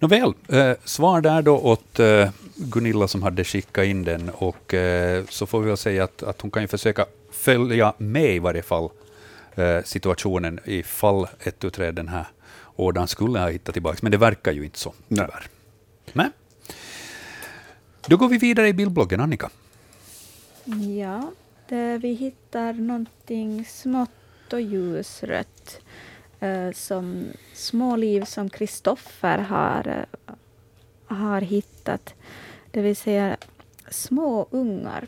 Nåväl, 0.00 0.32
eh, 0.48 0.72
svar 0.84 1.20
där 1.20 1.42
då 1.42 1.58
åt 1.58 1.98
eh, 1.98 2.30
Gunilla 2.56 3.08
som 3.08 3.22
hade 3.22 3.44
skickat 3.44 3.84
in 3.84 4.04
den 4.04 4.30
och 4.30 4.74
eh, 4.74 5.24
så 5.28 5.46
får 5.46 5.60
vi 5.60 5.68
väl 5.68 5.76
säga 5.76 6.04
att, 6.04 6.22
att 6.22 6.40
hon 6.40 6.50
kan 6.50 6.62
ju 6.62 6.68
försöka 6.68 7.06
följa 7.30 7.94
med 7.98 8.34
i 8.34 8.38
varje 8.38 8.62
fall 8.62 8.88
eh, 9.54 9.82
situationen 9.84 10.60
ifall 10.64 11.26
ett 11.40 11.64
utred 11.64 11.94
den 11.94 12.08
här 12.08 12.26
ådan 12.76 13.08
skulle 13.08 13.38
ha 13.38 13.48
hittat 13.48 13.72
tillbaka, 13.72 13.98
men 14.02 14.12
det 14.12 14.18
verkar 14.18 14.52
ju 14.52 14.64
inte 14.64 14.78
så 14.78 14.94
Nej. 15.08 15.26
tyvärr. 15.26 15.46
Nej. 16.12 16.30
Då 18.06 18.16
går 18.16 18.28
vi 18.28 18.38
vidare 18.38 18.68
i 18.68 18.72
bildbloggen, 18.72 19.20
Annika. 19.20 19.50
Ja, 20.98 21.30
där 21.68 21.98
vi 21.98 22.12
hittar 22.12 22.72
någonting 22.72 23.64
smått 23.64 24.52
och 24.52 24.60
ljusrött. 24.60 25.80
Eh, 26.40 26.72
som 26.72 27.24
små 27.54 27.96
liv 27.96 28.24
som 28.24 28.50
Kristoffer 28.50 29.38
har, 29.38 29.88
eh, 29.88 30.34
har 31.16 31.40
hittat. 31.40 32.14
Det 32.70 32.82
vill 32.82 32.96
säga 32.96 33.36
små 33.90 34.46
ungar 34.50 35.06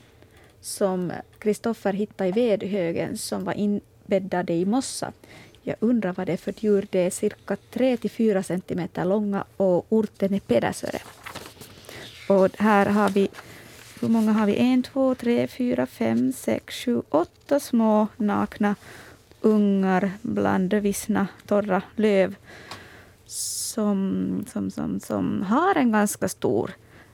som 0.60 1.12
Kristoffer 1.38 1.92
hittade 1.92 2.28
i 2.28 2.32
vedhögen 2.32 3.18
som 3.18 3.44
var 3.44 3.52
inbäddade 3.52 4.52
i 4.52 4.64
mossa. 4.64 5.12
Jag 5.62 5.76
undrar 5.80 6.12
vad 6.12 6.26
det 6.26 6.32
är 6.32 6.36
för 6.36 6.54
djur. 6.58 6.86
Det 6.90 6.98
är 6.98 7.10
cirka 7.10 7.56
3-4 7.70 8.42
centimeter 8.42 9.04
långa 9.04 9.44
och 9.56 9.86
orten 9.88 10.34
är 10.34 10.40
Pedersöre. 10.40 10.98
Och 12.28 12.48
här 12.58 12.86
har 12.86 13.08
vi, 13.08 13.28
hur 14.00 14.08
många 14.08 14.32
har 14.32 14.46
vi? 14.46 14.56
En, 14.56 14.82
två, 14.82 15.14
tre, 15.14 15.48
fyra, 15.48 15.86
fem, 15.86 16.32
sex, 16.32 16.74
sju, 16.74 17.02
åtta 17.08 17.60
små 17.60 18.06
nakna 18.16 18.74
ungar 19.40 20.10
bland 20.22 20.74
vissna 20.74 21.28
torra 21.46 21.82
löv 21.96 22.36
som, 23.26 24.44
som, 24.52 24.70
som, 24.70 25.00
som 25.00 25.42
har 25.42 25.74
en 25.74 25.92
ganska 25.92 26.28
stor 26.28 26.70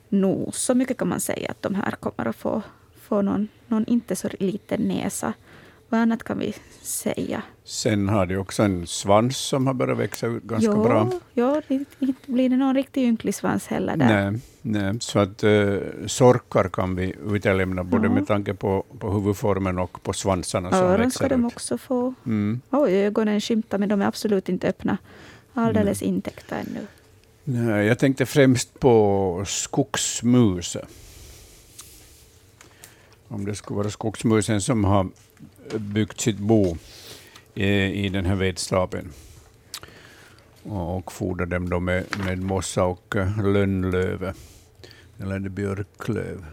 nos. 0.08 0.56
Så 0.56 0.74
mycket 0.74 0.96
kan 0.98 1.08
man 1.08 1.20
säga 1.20 1.50
att 1.50 1.62
de 1.62 1.74
här 1.74 1.90
kommer 1.90 2.28
att 2.28 2.36
få, 2.36 2.62
få 3.00 3.22
någon, 3.22 3.48
någon 3.66 3.86
inte 3.86 4.16
så 4.16 4.28
liten 4.40 4.80
näsa. 4.80 5.32
Vad 5.88 6.00
annat 6.00 6.22
kan 6.24 6.38
vi 6.38 6.54
säga? 6.82 7.42
Sen 7.64 8.08
har 8.08 8.26
de 8.26 8.36
också 8.36 8.62
en 8.62 8.86
svans 8.86 9.36
som 9.38 9.66
har 9.66 9.74
börjat 9.74 9.98
växa 9.98 10.26
ut 10.26 10.42
ganska 10.42 10.70
jo, 10.72 10.82
bra. 10.82 11.10
Jo, 11.34 11.60
inte 11.68 12.32
blir 12.32 12.48
det 12.48 12.56
någon 12.56 12.74
riktig 12.74 13.02
ynklig 13.04 13.34
svans 13.34 13.66
heller 13.66 13.96
där. 13.96 14.30
Nej, 14.30 14.40
nej, 14.62 15.00
så 15.00 15.18
att 15.18 15.44
uh, 15.44 15.78
sorkar 16.06 16.68
kan 16.68 16.94
vi 16.96 17.14
utelämna 17.30 17.84
både 17.84 18.06
Ja. 18.06 18.12
med 18.12 18.26
tanke 18.26 18.54
på, 18.54 18.84
på 18.98 19.10
huvudformen 19.10 19.78
och 19.78 20.02
på 20.02 20.12
svansarna 20.12 20.70
som 20.70 20.78
Öron 20.78 21.00
växer 21.00 21.18
ska 21.18 21.28
de 21.28 21.46
ut. 21.46 21.52
också 21.52 21.78
få. 21.78 22.14
Mm. 22.26 22.60
Och 22.70 22.90
ögonen 22.90 23.40
skymtar, 23.40 23.78
men 23.78 23.88
de 23.88 24.02
är 24.02 24.06
absolut 24.06 24.48
inte 24.48 24.68
öppna. 24.68 24.98
alldeles 25.54 26.02
intäckta 26.02 26.56
ännu. 26.56 26.86
Nej, 27.44 27.86
jag 27.86 27.98
tänkte 27.98 28.26
främst 28.26 28.80
på 28.80 29.44
skogsmus. 29.46 30.76
Om 33.28 33.44
det 33.44 33.54
skulle 33.54 33.76
vara 33.76 33.90
skogsmusen 33.90 34.60
som 34.60 34.84
har 34.84 35.08
byggt 35.74 36.20
sitt 36.20 36.38
bo 36.38 36.76
i, 37.54 37.66
i 38.06 38.08
den 38.08 38.26
här 38.26 38.34
vedstapeln 38.34 39.12
och, 40.62 40.96
och 40.96 41.12
fodrar 41.12 41.46
dem 41.46 41.68
då 41.68 41.80
med, 41.80 42.04
med 42.24 42.38
mossa 42.42 42.84
och 42.84 43.16
eh, 43.16 43.44
lönnlöv. 43.52 44.32
Eller 45.18 45.38
det 45.38 45.50
björklöv? 45.50 46.44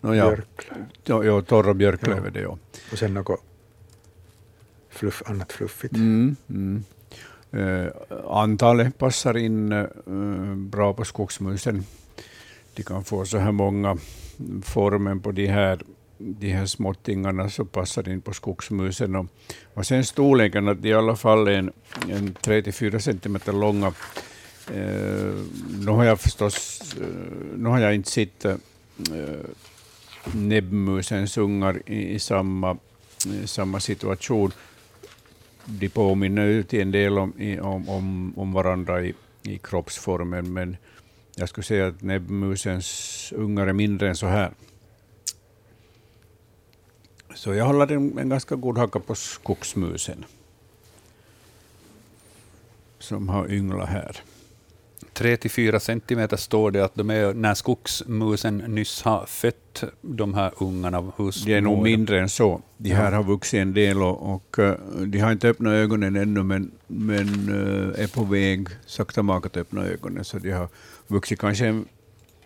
Nå, 0.00 0.14
ja, 0.14 0.26
Björklöv. 0.26 0.84
ja, 1.04 1.24
ja, 1.24 1.42
torra 1.42 1.74
björklöv 1.74 2.26
är 2.26 2.30
det 2.30 2.40
ja. 2.40 2.58
Och 2.92 2.98
sen 2.98 3.14
något 3.14 3.40
fluff, 4.88 5.22
annat 5.26 5.52
fluffigt. 5.52 5.94
Mm, 5.94 6.36
mm. 6.48 6.84
Eh, 7.50 7.92
antalet 8.28 8.98
passar 8.98 9.36
in 9.36 9.72
eh, 9.72 9.86
bra 10.56 10.94
på 10.94 11.04
skogsmusen. 11.04 11.84
De 12.74 12.82
kan 12.82 13.04
få 13.04 13.24
så 13.24 13.38
här 13.38 13.52
många 13.52 13.96
formen 14.62 15.20
på 15.20 15.32
de 15.32 15.46
här, 15.46 15.82
de 16.18 16.50
här 16.52 16.66
småttingarna 16.66 17.50
så 17.50 17.64
passar 17.64 18.08
in 18.08 18.20
på 18.20 18.32
skogsmusen. 18.32 19.16
Och, 19.16 19.26
och 19.74 19.86
sen 19.86 20.04
storleken, 20.04 20.68
att 20.68 20.82
de 20.82 20.88
i 20.88 20.92
alla 20.94 21.16
fall 21.16 21.48
är 21.48 21.52
en, 21.52 21.72
en 22.10 22.34
3-4 22.34 22.98
centimeter 22.98 23.52
långa. 23.52 23.86
Eh, 24.74 25.34
nu 25.80 25.86
har 25.90 26.04
jag 26.04 26.20
förstås 26.20 26.80
eh, 27.00 27.06
nu 27.56 27.68
har 27.68 27.78
jag 27.78 27.94
inte 27.94 28.10
sett 28.10 28.44
eh, 28.44 28.54
näbbmusens 30.34 31.36
ungar 31.38 31.82
i, 31.86 32.14
i 32.14 32.18
samma, 32.18 32.76
i 33.44 33.46
samma 33.46 33.80
situation 33.80 34.52
de 35.64 35.88
påminner 35.88 36.46
ju 36.46 36.62
till 36.62 36.80
en 36.80 36.90
del 36.90 37.18
om, 37.18 37.32
i- 37.40 37.60
om, 37.60 37.88
om, 37.88 38.32
om 38.38 38.52
varandra 38.52 39.02
i, 39.04 39.14
i 39.42 39.58
kroppsformen, 39.58 40.52
men 40.52 40.76
jag 41.36 41.48
skulle 41.48 41.64
säga 41.64 41.86
att 41.86 42.02
näbbmusens 42.02 43.32
ungar 43.36 43.66
är 43.66 43.72
mindre 43.72 44.08
än 44.08 44.16
så 44.16 44.26
här. 44.26 44.50
Så 47.34 47.54
jag 47.54 47.64
håller 47.64 47.92
en, 47.92 48.18
en 48.18 48.28
ganska 48.28 48.54
god 48.56 48.78
hacka 48.78 49.00
på 49.00 49.14
skogsmusen, 49.14 50.24
som 52.98 53.28
har 53.28 53.52
ynglat 53.52 53.88
här. 53.88 54.16
3-4 55.14 55.78
centimeter 55.78 56.36
står 56.36 56.70
det 56.70 56.84
att 56.84 56.94
de 56.94 57.10
är 57.10 57.34
när 57.34 57.54
skogsmusen 57.54 58.56
nyss 58.58 59.02
har 59.02 59.26
fött 59.26 59.84
de 60.00 60.34
här 60.34 60.52
ungarna. 60.58 61.12
Hur 61.16 61.46
De 61.46 61.54
är 61.54 61.60
nog 61.60 61.82
mindre 61.82 62.20
än 62.20 62.28
så. 62.28 62.62
De 62.76 62.90
här 62.90 63.12
har 63.12 63.22
vuxit 63.22 63.58
en 63.58 63.74
del 63.74 64.02
och, 64.02 64.34
och 64.34 64.58
eh, 64.58 64.74
de 65.06 65.18
har 65.18 65.32
inte 65.32 65.48
öppnat 65.48 65.72
ögonen 65.72 66.16
ännu, 66.16 66.42
men, 66.42 66.70
men 66.86 67.48
eh, 67.48 68.04
är 68.04 68.14
på 68.14 68.24
väg 68.24 68.68
sakta 68.86 69.22
mak 69.22 69.46
att 69.46 69.56
öppna 69.56 69.84
ögonen. 69.84 70.24
Så 70.24 70.38
de 70.38 70.50
har 70.50 70.68
vuxit 71.06 71.38
kanske 71.38 71.66
en 71.66 71.84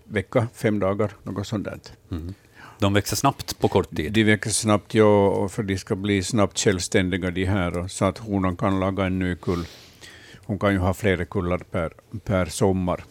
vecka, 0.04 0.48
fem 0.54 0.78
dagar, 0.78 1.12
något 1.22 1.46
sånt. 1.46 1.64
där. 1.64 1.78
De 2.82 2.92
växer 2.92 3.16
snabbt 3.16 3.58
på 3.58 3.68
kort 3.68 3.96
tid. 3.96 4.12
De 4.12 4.24
växer 4.24 4.50
snabbt, 4.50 4.94
ja, 4.94 5.48
för 5.48 5.62
de 5.62 5.78
ska 5.78 5.96
bli 5.96 6.22
snabbt 6.22 6.58
självständiga 6.58 7.30
de 7.30 7.44
här, 7.44 7.88
så 7.88 8.04
att 8.04 8.18
honan 8.18 8.56
kan 8.56 8.80
laga 8.80 9.04
en 9.04 9.18
ny 9.18 9.36
kull. 9.36 9.64
Hon 10.36 10.58
kan 10.58 10.72
ju 10.72 10.78
ha 10.78 10.94
flera 10.94 11.24
kullar 11.24 11.58
per, 11.58 11.92
per 12.24 12.46
sommar, 12.46 13.04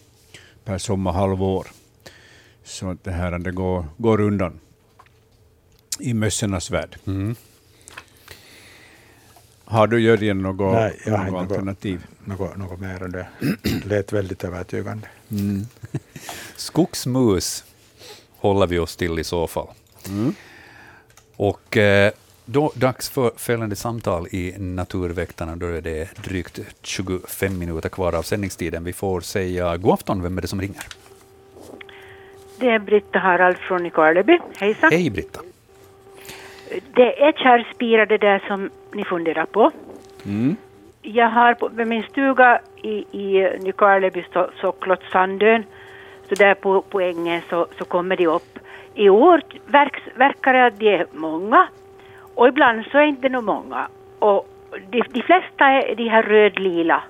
per 0.63 0.77
sommarhalvår. 0.77 1.67
Så 2.63 2.89
att 2.89 3.03
det 3.03 3.11
här 3.11 3.39
det 3.39 3.51
går, 3.51 3.85
går 3.97 4.21
undan 4.21 4.59
i 5.99 6.13
mössornas 6.13 6.71
värld. 6.71 6.97
Mm. 7.07 7.35
Har 9.65 9.87
du 9.87 9.99
Jörgen 10.01 10.37
något, 10.37 10.73
Nej, 10.73 10.99
jag 11.05 11.19
något 11.19 11.31
något. 11.31 11.51
alternativ? 11.51 12.05
Något, 12.25 12.57
något 12.57 12.79
mer 12.79 13.03
än 13.03 13.11
det. 13.11 13.27
lät 13.85 14.13
väldigt 14.13 14.43
övertygande. 14.43 15.07
Mm. 15.31 15.65
Skogsmus 16.55 17.63
håller 18.41 18.67
vi 18.67 18.79
oss 18.79 18.95
till 18.95 19.19
i 19.19 19.23
så 19.23 19.47
fall. 19.47 19.67
Mm. 20.09 20.33
Och 21.35 21.77
eh, 21.77 22.11
då 22.45 22.71
dags 22.75 23.09
för 23.09 23.31
följande 23.37 23.75
samtal 23.75 24.27
i 24.31 24.55
Naturväktarna. 24.57 25.55
Då 25.55 25.65
är 25.65 25.81
det 25.81 26.23
drygt 26.23 26.59
25 26.81 27.59
minuter 27.59 27.89
kvar 27.89 28.15
av 28.15 28.21
sändningstiden. 28.21 28.83
Vi 28.83 28.93
får 28.93 29.21
säga 29.21 29.77
god 29.77 29.93
afton. 29.93 30.21
Vem 30.21 30.37
är 30.37 30.41
det 30.41 30.47
som 30.47 30.61
ringer? 30.61 30.83
Det 32.59 32.69
är 32.69 32.79
Britta 32.79 33.19
Harald 33.19 33.57
från 33.57 33.83
Nykarleby. 33.83 34.39
Hejsan. 34.57 34.89
Hej 34.91 35.09
Britta. 35.09 35.39
Det 36.95 37.23
är 37.23 37.31
kärrspira 37.31 38.05
det 38.05 38.17
där 38.17 38.43
som 38.47 38.69
ni 38.93 39.03
funderar 39.03 39.45
på. 39.45 39.71
Mm. 40.25 40.55
Jag 41.01 41.29
har 41.29 41.53
på 41.53 41.69
med 41.69 41.87
min 41.87 42.03
stuga 42.03 42.61
i, 42.83 43.05
i 43.11 43.57
Nykarleby, 43.59 44.25
så, 44.33 44.49
Socklot, 44.61 44.99
Sandön, 45.11 45.63
så 46.31 46.35
där 46.35 46.53
på, 46.53 46.81
på 46.81 47.01
ängen 47.01 47.41
så, 47.49 47.67
så 47.77 47.85
kommer 47.85 48.15
de 48.15 48.27
upp. 48.27 48.59
I 48.93 49.09
år 49.09 49.41
verks, 49.65 50.01
verkar 50.15 50.53
det 50.53 50.65
att 50.65 50.79
de 50.79 50.95
är 50.95 51.05
många 51.11 51.67
och 52.35 52.47
ibland 52.47 52.85
så 52.91 52.97
är 52.97 53.03
inte 53.03 53.29
nog 53.29 53.43
många. 53.43 53.87
Och 54.19 54.47
de, 54.89 55.01
de 55.09 55.21
flesta 55.21 55.65
är 55.65 55.95
de 55.95 56.09
här 56.09 56.23
rödlila, 56.23 57.03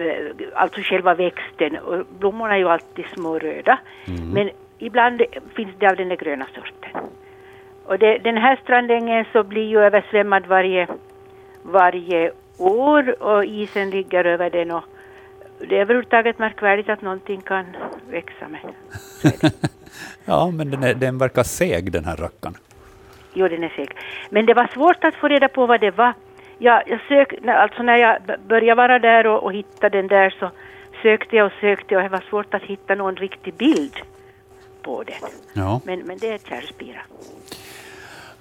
eh, 0.00 0.48
alltså 0.54 0.80
själva 0.80 1.14
växten 1.14 1.78
och 1.78 2.06
blommorna 2.18 2.54
är 2.54 2.58
ju 2.58 2.68
alltid 2.68 3.04
små 3.14 3.38
röda. 3.38 3.78
Men 4.34 4.50
ibland 4.78 5.22
finns 5.54 5.70
det 5.78 5.86
av 5.86 5.96
den 5.96 6.08
där 6.08 6.16
gröna 6.16 6.46
sorten. 6.54 7.02
Och 7.84 7.98
det, 7.98 8.18
den 8.18 8.36
här 8.36 8.56
strandängen 8.62 9.24
så 9.32 9.42
blir 9.42 9.68
ju 9.68 9.80
översvämmad 9.80 10.46
varje, 10.46 10.86
varje 11.62 12.32
år 12.58 13.22
och 13.22 13.44
isen 13.44 13.90
ligger 13.90 14.24
över 14.24 14.50
den 14.50 14.70
och 14.70 14.84
det 15.58 15.76
är 15.76 15.80
överhuvudtaget 15.80 16.38
märkvärdigt 16.38 16.88
att 16.88 17.02
någonting 17.02 17.40
kan 17.40 17.66
växa 18.10 18.48
med. 18.48 18.60
Ja, 20.24 20.50
men 20.50 20.70
den, 20.70 20.82
är, 20.82 20.94
den 20.94 21.18
verkar 21.18 21.42
seg 21.42 21.92
den 21.92 22.04
här 22.04 22.16
rackaren. 22.16 22.56
Jo, 23.34 23.48
den 23.48 23.64
är 23.64 23.68
säker. 23.68 23.96
Men 24.30 24.46
det 24.46 24.54
var 24.54 24.66
svårt 24.74 25.04
att 25.04 25.14
få 25.14 25.28
reda 25.28 25.48
på 25.48 25.66
vad 25.66 25.80
det 25.80 25.90
var. 25.90 26.12
Jag, 26.58 26.82
jag 26.86 27.00
sök, 27.08 27.34
alltså 27.46 27.82
när 27.82 27.96
jag 27.96 28.18
började 28.48 28.74
vara 28.74 28.98
där 28.98 29.26
och, 29.26 29.42
och 29.42 29.52
hittade 29.52 29.98
den 29.98 30.08
där 30.08 30.36
så 30.38 30.50
sökte 31.02 31.36
jag 31.36 31.46
och 31.46 31.52
sökte 31.60 31.96
och 31.96 32.02
det 32.02 32.08
var 32.08 32.24
svårt 32.30 32.54
att 32.54 32.62
hitta 32.62 32.94
någon 32.94 33.16
riktig 33.16 33.54
bild 33.54 33.96
på 34.82 35.02
den. 35.02 35.30
Ja. 35.52 35.80
Men, 35.84 36.00
men 36.00 36.18
det 36.18 36.28
är 36.28 36.38
kärrspira. 36.38 37.00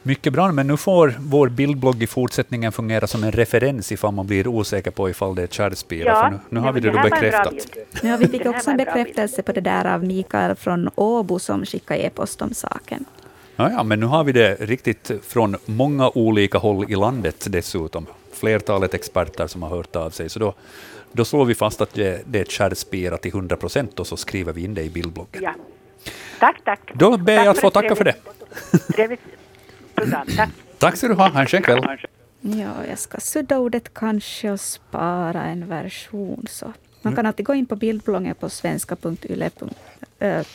Mycket 0.07 0.33
bra, 0.33 0.51
men 0.51 0.67
nu 0.67 0.77
får 0.77 1.15
vår 1.19 1.49
bildblogg 1.49 2.03
i 2.03 2.07
fortsättningen 2.07 2.71
fungera 2.71 3.07
som 3.07 3.23
en 3.23 3.31
referens 3.31 3.91
ifall 3.91 4.13
man 4.13 4.27
blir 4.27 4.47
osäker 4.47 4.91
på 4.91 5.09
ifall 5.09 5.35
det 5.35 5.43
är 5.43 5.47
kärrspira. 5.47 6.07
Ja, 6.09 6.21
för 6.21 6.29
nu, 6.31 6.39
nu 6.49 6.59
har 6.59 6.73
vi 6.73 6.79
det 6.79 6.91
bra 6.91 7.03
bekräftat. 7.03 7.53
Ja, 8.03 8.17
vi 8.19 8.27
fick 8.27 8.43
Det 8.43 8.49
också 8.49 8.71
en 8.71 8.77
bekräftelse 8.77 9.43
på 9.43 9.51
det 9.51 9.61
där 9.61 9.85
av 9.85 10.03
Mikael 10.03 10.55
från 10.55 10.89
Åbo 10.95 11.39
som 11.39 11.65
skickade 11.65 11.99
e-post 12.05 12.41
om 12.41 12.53
saken. 12.53 13.05
Ja, 13.55 13.71
ja, 13.71 13.83
men 13.83 13.99
nu 13.99 14.05
har 14.05 14.23
vi 14.23 14.31
det 14.31 14.55
riktigt 14.55 15.11
från 15.27 15.55
många 15.65 16.09
olika 16.09 16.57
håll 16.57 16.91
i 16.91 16.95
landet 16.95 17.45
dessutom. 17.49 18.05
Flertalet 18.33 18.93
experter 18.93 19.47
som 19.47 19.63
har 19.63 19.69
hört 19.69 19.95
av 19.95 20.09
sig. 20.09 20.29
Så 20.29 20.39
då, 20.39 20.53
då 21.11 21.25
slår 21.25 21.45
vi 21.45 21.55
fast 21.55 21.81
att 21.81 21.93
det, 21.93 22.21
det 22.25 22.37
är 22.39 22.41
ett 22.43 22.51
kärrspira 22.51 23.17
till 23.17 23.31
100 23.31 23.55
procent 23.55 23.99
och 23.99 24.07
så 24.07 24.17
skriver 24.17 24.53
vi 24.53 24.63
in 24.63 24.73
det 24.73 24.83
i 24.83 24.89
bildbloggen. 24.89 25.43
Ja. 25.43 25.53
Tack, 26.39 26.61
tack. 26.65 26.91
Då 26.93 27.17
ber 27.17 27.33
jag 27.33 27.47
att 27.47 27.59
få 27.59 27.69
tacka 27.69 27.95
för 27.95 28.03
det. 28.03 28.15
trevligt- 28.95 29.19
Program. 29.95 30.27
Tack. 30.37 30.49
Tack 30.77 30.97
ska 30.97 31.07
du 31.07 31.13
ha. 31.13 31.29
Ha 31.29 31.41
en 31.41 31.47
skön 31.47 31.61
kväll. 31.61 31.81
Ja, 32.41 32.85
jag 32.89 32.99
ska 32.99 33.17
sudda 33.19 33.57
ordet 33.57 33.93
kanske 33.93 34.51
och 34.51 34.59
spara 34.59 35.43
en 35.43 35.67
version. 35.67 36.45
Så. 36.49 36.73
Man 37.01 37.15
kan 37.15 37.25
alltid 37.25 37.45
gå 37.45 37.53
in 37.53 37.65
på 37.65 37.75
bildbloggen 37.75 38.35
på 38.35 38.49
svenska.yle. 38.49 39.49
Äh, 40.19 40.45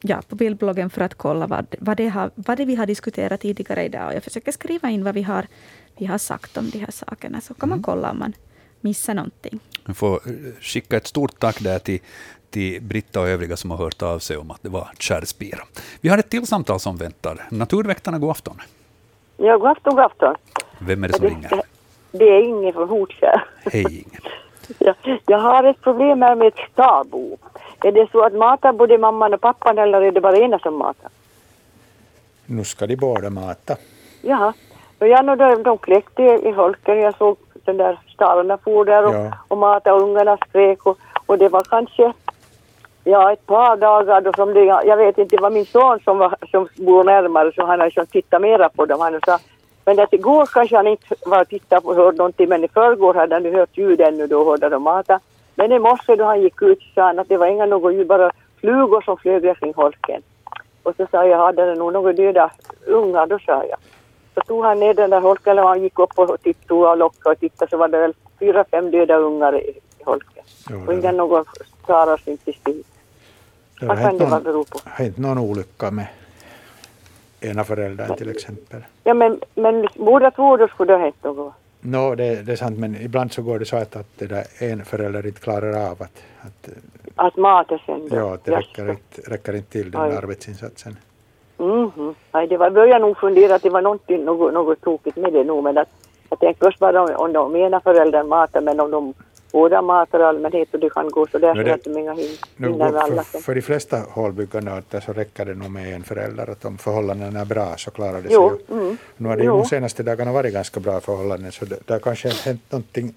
ja, 0.00 0.22
på 0.28 0.36
bildbloggen 0.36 0.90
för 0.90 1.00
att 1.00 1.14
kolla 1.14 1.46
vad, 1.46 1.66
vad, 1.78 1.96
det 1.96 2.08
har, 2.08 2.30
vad 2.34 2.56
det 2.56 2.64
vi 2.64 2.74
har 2.74 2.86
diskuterat 2.86 3.40
tidigare 3.40 3.84
idag. 3.84 4.06
Och 4.06 4.14
jag 4.14 4.24
försöker 4.24 4.52
skriva 4.52 4.90
in 4.90 5.04
vad 5.04 5.14
vi 5.14 5.22
har, 5.22 5.46
vi 5.98 6.06
har 6.06 6.18
sagt 6.18 6.56
om 6.56 6.70
de 6.70 6.78
här 6.78 6.90
sakerna, 6.90 7.40
så 7.40 7.54
kan 7.54 7.68
man 7.68 7.82
kolla 7.82 8.10
om 8.10 8.18
man 8.18 8.32
missar 8.80 9.14
någonting. 9.14 9.60
Vi 9.86 9.94
får 9.94 10.20
skicka 10.60 10.96
ett 10.96 11.06
stort 11.06 11.38
tack 11.38 11.60
där 11.60 11.78
till, 11.78 12.00
till 12.54 12.82
Britta 12.82 13.20
och 13.20 13.28
övriga 13.28 13.56
som 13.56 13.70
har 13.70 13.78
hört 13.78 14.02
av 14.02 14.18
sig 14.18 14.36
om 14.36 14.50
att 14.50 14.62
det 14.62 14.68
var 14.68 14.88
kärrspira. 14.98 15.58
Vi 16.00 16.08
har 16.08 16.18
ett 16.18 16.30
till 16.30 16.46
samtal 16.46 16.80
som 16.80 16.96
väntar. 16.96 17.36
Naturväktarna, 17.50 18.18
god 18.18 18.30
afton. 18.30 18.56
Ja, 19.36 19.56
god 19.58 19.70
afton, 19.70 19.94
god 19.96 20.04
afton. 20.04 20.34
Vem 20.78 21.04
är 21.04 21.08
det 21.08 21.14
som 21.14 21.26
ringer? 21.26 21.60
Det 22.12 22.24
är 22.24 22.42
Inge 22.42 22.72
från 22.72 22.88
Hortkärr. 22.88 23.44
Hej 23.72 23.82
Inger. 23.82 24.22
Ja, 24.78 24.94
jag 25.26 25.38
har 25.38 25.64
ett 25.64 25.80
problem 25.80 26.22
här 26.22 26.34
med 26.34 26.46
ett 26.46 26.60
stabo. 26.72 27.36
Är 27.82 27.92
det 27.92 28.08
så 28.12 28.24
att 28.26 28.32
matar 28.34 28.72
både 28.72 28.98
mamman 28.98 29.34
och 29.34 29.40
pappan 29.40 29.78
eller 29.78 30.02
är 30.02 30.12
det 30.12 30.20
bara 30.20 30.36
ena 30.38 30.58
som 30.58 30.74
matar? 30.78 31.10
Nu 32.46 32.64
ska 32.64 32.86
de 32.86 32.96
båda 32.96 33.30
mata. 33.30 33.76
Jaha. 34.22 34.52
Och 34.98 35.08
jag 35.08 35.28
och 35.28 35.36
de, 35.36 35.62
de 35.62 35.78
kläckte 35.78 36.22
i 36.22 36.50
holken. 36.50 36.98
Jag 36.98 37.16
såg 37.16 37.36
den 37.64 37.76
där 37.76 37.98
stallarna 38.14 38.58
for 38.58 38.84
där 38.84 39.06
och, 39.06 39.14
Ja. 39.14 39.32
och 39.48 39.58
matade 39.58 39.96
och 39.96 40.02
ungarna 40.02 40.36
skrek 40.36 40.86
och, 40.86 40.98
och 41.26 41.38
det 41.38 41.48
var 41.48 41.62
kanske 41.64 42.12
ja, 43.04 43.32
ett 43.32 43.46
par 43.46 43.76
dagar 43.76 44.20
då 44.20 44.32
som 44.32 44.54
det, 44.54 44.64
jag 44.64 44.96
vet 44.96 45.18
inte, 45.18 45.36
det 45.36 45.42
var 45.42 45.50
min 45.50 45.66
son 45.66 46.00
som, 46.04 46.18
var, 46.18 46.36
som 46.50 46.68
bor 46.76 47.04
närmare 47.04 47.52
så 47.52 47.66
han 47.66 47.80
har 47.80 47.86
liksom 47.86 48.06
tittat 48.06 48.42
mera 48.42 48.68
på 48.68 48.86
dem. 48.86 49.00
Han 49.00 49.20
sa 49.26 49.38
Men 49.84 50.00
att 50.00 50.12
igår 50.12 50.46
kanske 50.46 50.76
han 50.76 50.86
inte 50.86 51.14
var 51.26 51.40
och 51.40 51.48
tittade 51.48 51.80
på 51.80 51.94
hörde 51.94 52.16
någonting, 52.16 52.48
men 52.48 52.64
i 52.64 52.68
förrgår 52.68 53.14
hade 53.14 53.34
han 53.34 53.54
hört 53.54 53.78
ljud 53.78 54.00
ännu 54.00 54.26
då 54.26 54.44
hörde 54.44 54.68
de 54.68 54.82
mata. 54.82 55.20
Men 55.54 55.72
i 55.72 55.78
morse 55.78 56.16
då 56.16 56.24
han 56.24 56.42
gick 56.42 56.62
ut 56.62 56.78
så 56.78 56.88
sa 56.94 57.02
han 57.02 57.18
att 57.18 57.28
det 57.28 57.36
var 57.36 57.46
inga 57.46 57.66
något 57.66 57.94
ljud, 57.94 58.06
bara 58.06 58.30
flugor 58.60 59.00
som 59.00 59.16
flög 59.16 59.56
kring 59.58 59.74
holken. 59.74 60.22
Och 60.82 60.96
så 60.96 61.06
sa 61.10 61.26
jag, 61.26 61.38
hade 61.38 61.66
det 61.66 61.74
nog 61.74 61.92
några 61.92 62.12
döda 62.12 62.50
ungar? 62.86 63.26
Då 63.26 63.38
sa 63.38 63.64
jag. 63.64 63.78
Så 64.34 64.40
tog 64.40 64.64
han 64.64 64.80
ner 64.80 64.94
den 64.94 65.10
där 65.10 65.20
holken 65.20 65.58
och 65.58 65.68
han 65.68 65.82
gick 65.82 65.98
upp 65.98 66.18
och 66.18 66.42
tittade 66.42 66.80
och 66.80 66.96
lockade 66.96 67.32
och 67.32 67.40
tittade 67.40 67.70
så 67.70 67.76
var 67.76 67.88
det 67.88 67.98
väl 67.98 68.14
fyra, 68.38 68.64
fem 68.70 68.90
döda 68.90 69.16
ungar 69.16 69.56
i, 69.60 69.80
holken. 70.04 70.44
Jo, 70.70 70.84
Och 70.86 70.94
inga 70.94 71.12
någon 71.12 71.44
skarar 71.82 72.20
inte 72.26 72.52
still. 72.52 72.84
Det 73.84 73.94
Vad 73.94 73.98
har 73.98 74.10
kan 74.10 74.18
det 74.18 74.28
någon, 74.28 74.42
bero 74.42 74.64
på? 74.64 74.78
hänt 74.84 75.16
någon 75.18 75.38
olycka 75.38 75.90
med 75.90 76.06
ena 77.40 77.64
föräldern 77.64 78.16
till 78.16 78.30
exempel. 78.30 78.80
Ja 79.04 79.14
men, 79.14 79.40
men 79.54 79.88
båda 79.96 80.30
två 80.30 80.56
då 80.56 80.68
skulle 80.68 80.92
det 80.92 80.96
ha 80.98 81.04
hänt 81.04 81.24
något. 81.24 81.52
Nå, 81.80 82.14
det, 82.14 82.42
det 82.42 82.52
är 82.52 82.56
sant, 82.56 82.78
men 82.78 82.96
ibland 82.96 83.32
så 83.32 83.42
går 83.42 83.58
det 83.58 83.64
så 83.64 83.76
att, 83.76 83.96
att 83.96 84.06
det 84.18 84.46
en 84.58 84.84
förälder 84.84 85.26
inte 85.26 85.40
klarar 85.40 85.90
av 85.90 86.02
att, 86.02 86.22
att, 86.40 86.68
Att 87.14 87.36
mata 87.36 87.78
sen 87.86 88.08
då. 88.08 88.16
ja, 88.16 88.34
att 88.34 88.44
det 88.44 88.56
räcker 88.56 88.90
inte, 88.90 89.20
räcker 89.30 89.54
inte 89.56 89.70
till 89.70 89.90
den 89.90 90.10
där 90.10 90.18
arbetsinsatsen. 90.18 90.96
Mhm. 91.56 92.14
Nej, 92.32 92.46
det 92.46 92.56
var, 92.56 92.70
började 92.70 92.98
nog 93.06 93.18
fundera 93.18 93.54
att 93.54 93.62
det 93.62 93.70
var 93.70 93.82
något, 93.82 94.08
något 94.54 94.80
tokigt 94.80 95.16
med 95.16 95.32
det 95.32 95.44
nog. 95.44 95.64
Men 95.64 95.78
att, 95.78 95.88
jag 96.30 96.38
tänkte 96.38 96.64
först 96.66 96.78
bara 96.78 97.02
om, 97.02 97.10
om 97.16 97.32
de 97.32 97.56
ena 97.56 97.80
föräldern 97.80 98.28
matar, 98.28 98.60
men 98.60 98.80
om 98.80 98.90
de 98.90 99.14
båda 99.54 99.82
matar 99.82 100.20
allmänhet 100.20 100.68
och 100.74 100.80
det 100.80 100.90
kan 100.90 101.08
gå 101.10 101.26
så 101.26 101.38
där 101.38 101.54
för 101.54 101.64
det- 101.64 101.74
att 101.74 101.84
de 101.84 101.98
inga 101.98 102.12
hin- 102.14 102.38
Nu, 102.56 102.68
hinner 102.68 102.92
med 102.92 103.02
alla 103.02 103.22
för, 103.22 103.54
de 103.54 103.62
flesta 103.62 103.98
hålbyggande 104.10 104.72
arter 104.72 105.00
så 105.00 105.12
räcker 105.12 105.44
det 105.44 105.54
nog 105.54 105.70
med 105.70 105.94
en 105.94 106.02
förälder. 106.02 106.50
Att 106.50 106.64
om 106.64 106.78
förhållandena 106.78 107.40
är 107.40 107.44
bra 107.44 107.74
så 107.76 107.90
klarar 107.90 108.20
det 108.22 108.28
Jo, 108.30 108.48
sig. 108.50 108.76
mm. 108.78 108.96
Nu 109.16 109.28
har 109.28 109.36
det 109.36 109.42
ju 109.42 109.48
Jo. 109.48 109.56
de 109.56 109.64
senaste 109.64 110.02
dagarna 110.02 110.32
varit 110.32 110.52
ganska 110.52 110.80
bra 110.80 111.00
förhållanden 111.00 111.52
så 111.52 111.64
det, 111.64 111.76
det 111.86 111.92
har 111.92 112.00
kanske 112.00 112.28
hänt 112.28 112.62
någonting, 112.72 113.14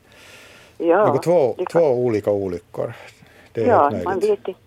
Ja, 0.78 1.08
något 1.08 1.24
två, 1.24 1.54
kan- 1.54 1.66
två 1.66 1.80
olika 1.88 2.32
olyckor. 2.32 2.94
Det 3.54 3.62
är 3.64 3.68
Ja, 3.68 3.90
helt 3.90 4.06
man 4.06 4.14
möjligt. 4.20 4.32
vet 4.40 4.48
inte. 4.48 4.60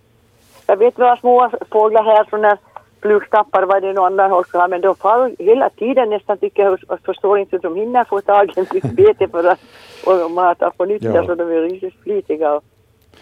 Jag 0.66 0.76
vet 0.76 0.98
några 0.98 1.16
små 1.16 1.50
fåglar 1.70 2.04
här 2.04 2.24
från 2.24 2.40
när 2.42 2.58
flugstappar 3.02 3.62
var 3.62 3.80
det 3.80 3.92
någon 3.92 4.12
annan 4.12 4.30
håll 4.30 4.44
så 4.52 4.58
här, 4.58 4.68
men 4.68 4.80
de 4.80 4.96
far 4.96 5.32
hela 5.38 5.70
tiden 5.70 6.10
nästan 6.10 6.38
tycker 6.38 6.62
jag 6.62 6.78
och 6.88 6.98
förstår 7.04 7.38
inte 7.38 7.56
hur 7.56 7.62
de 7.62 7.76
hinner 7.76 8.04
få 8.04 8.20
tag 8.20 8.52
i 8.56 8.60
ett 8.60 8.92
bete 8.92 9.28
för 9.28 9.44
att 9.44 9.60
och 10.06 10.30
mata 10.30 10.70
på 10.70 10.84
nytt 10.84 11.02
Ja. 11.02 11.26
så 11.26 11.34
de 11.34 11.48
är 11.48 11.60
riktigt 11.62 11.94
flitiga. 12.02 12.52
Och, 12.52 12.64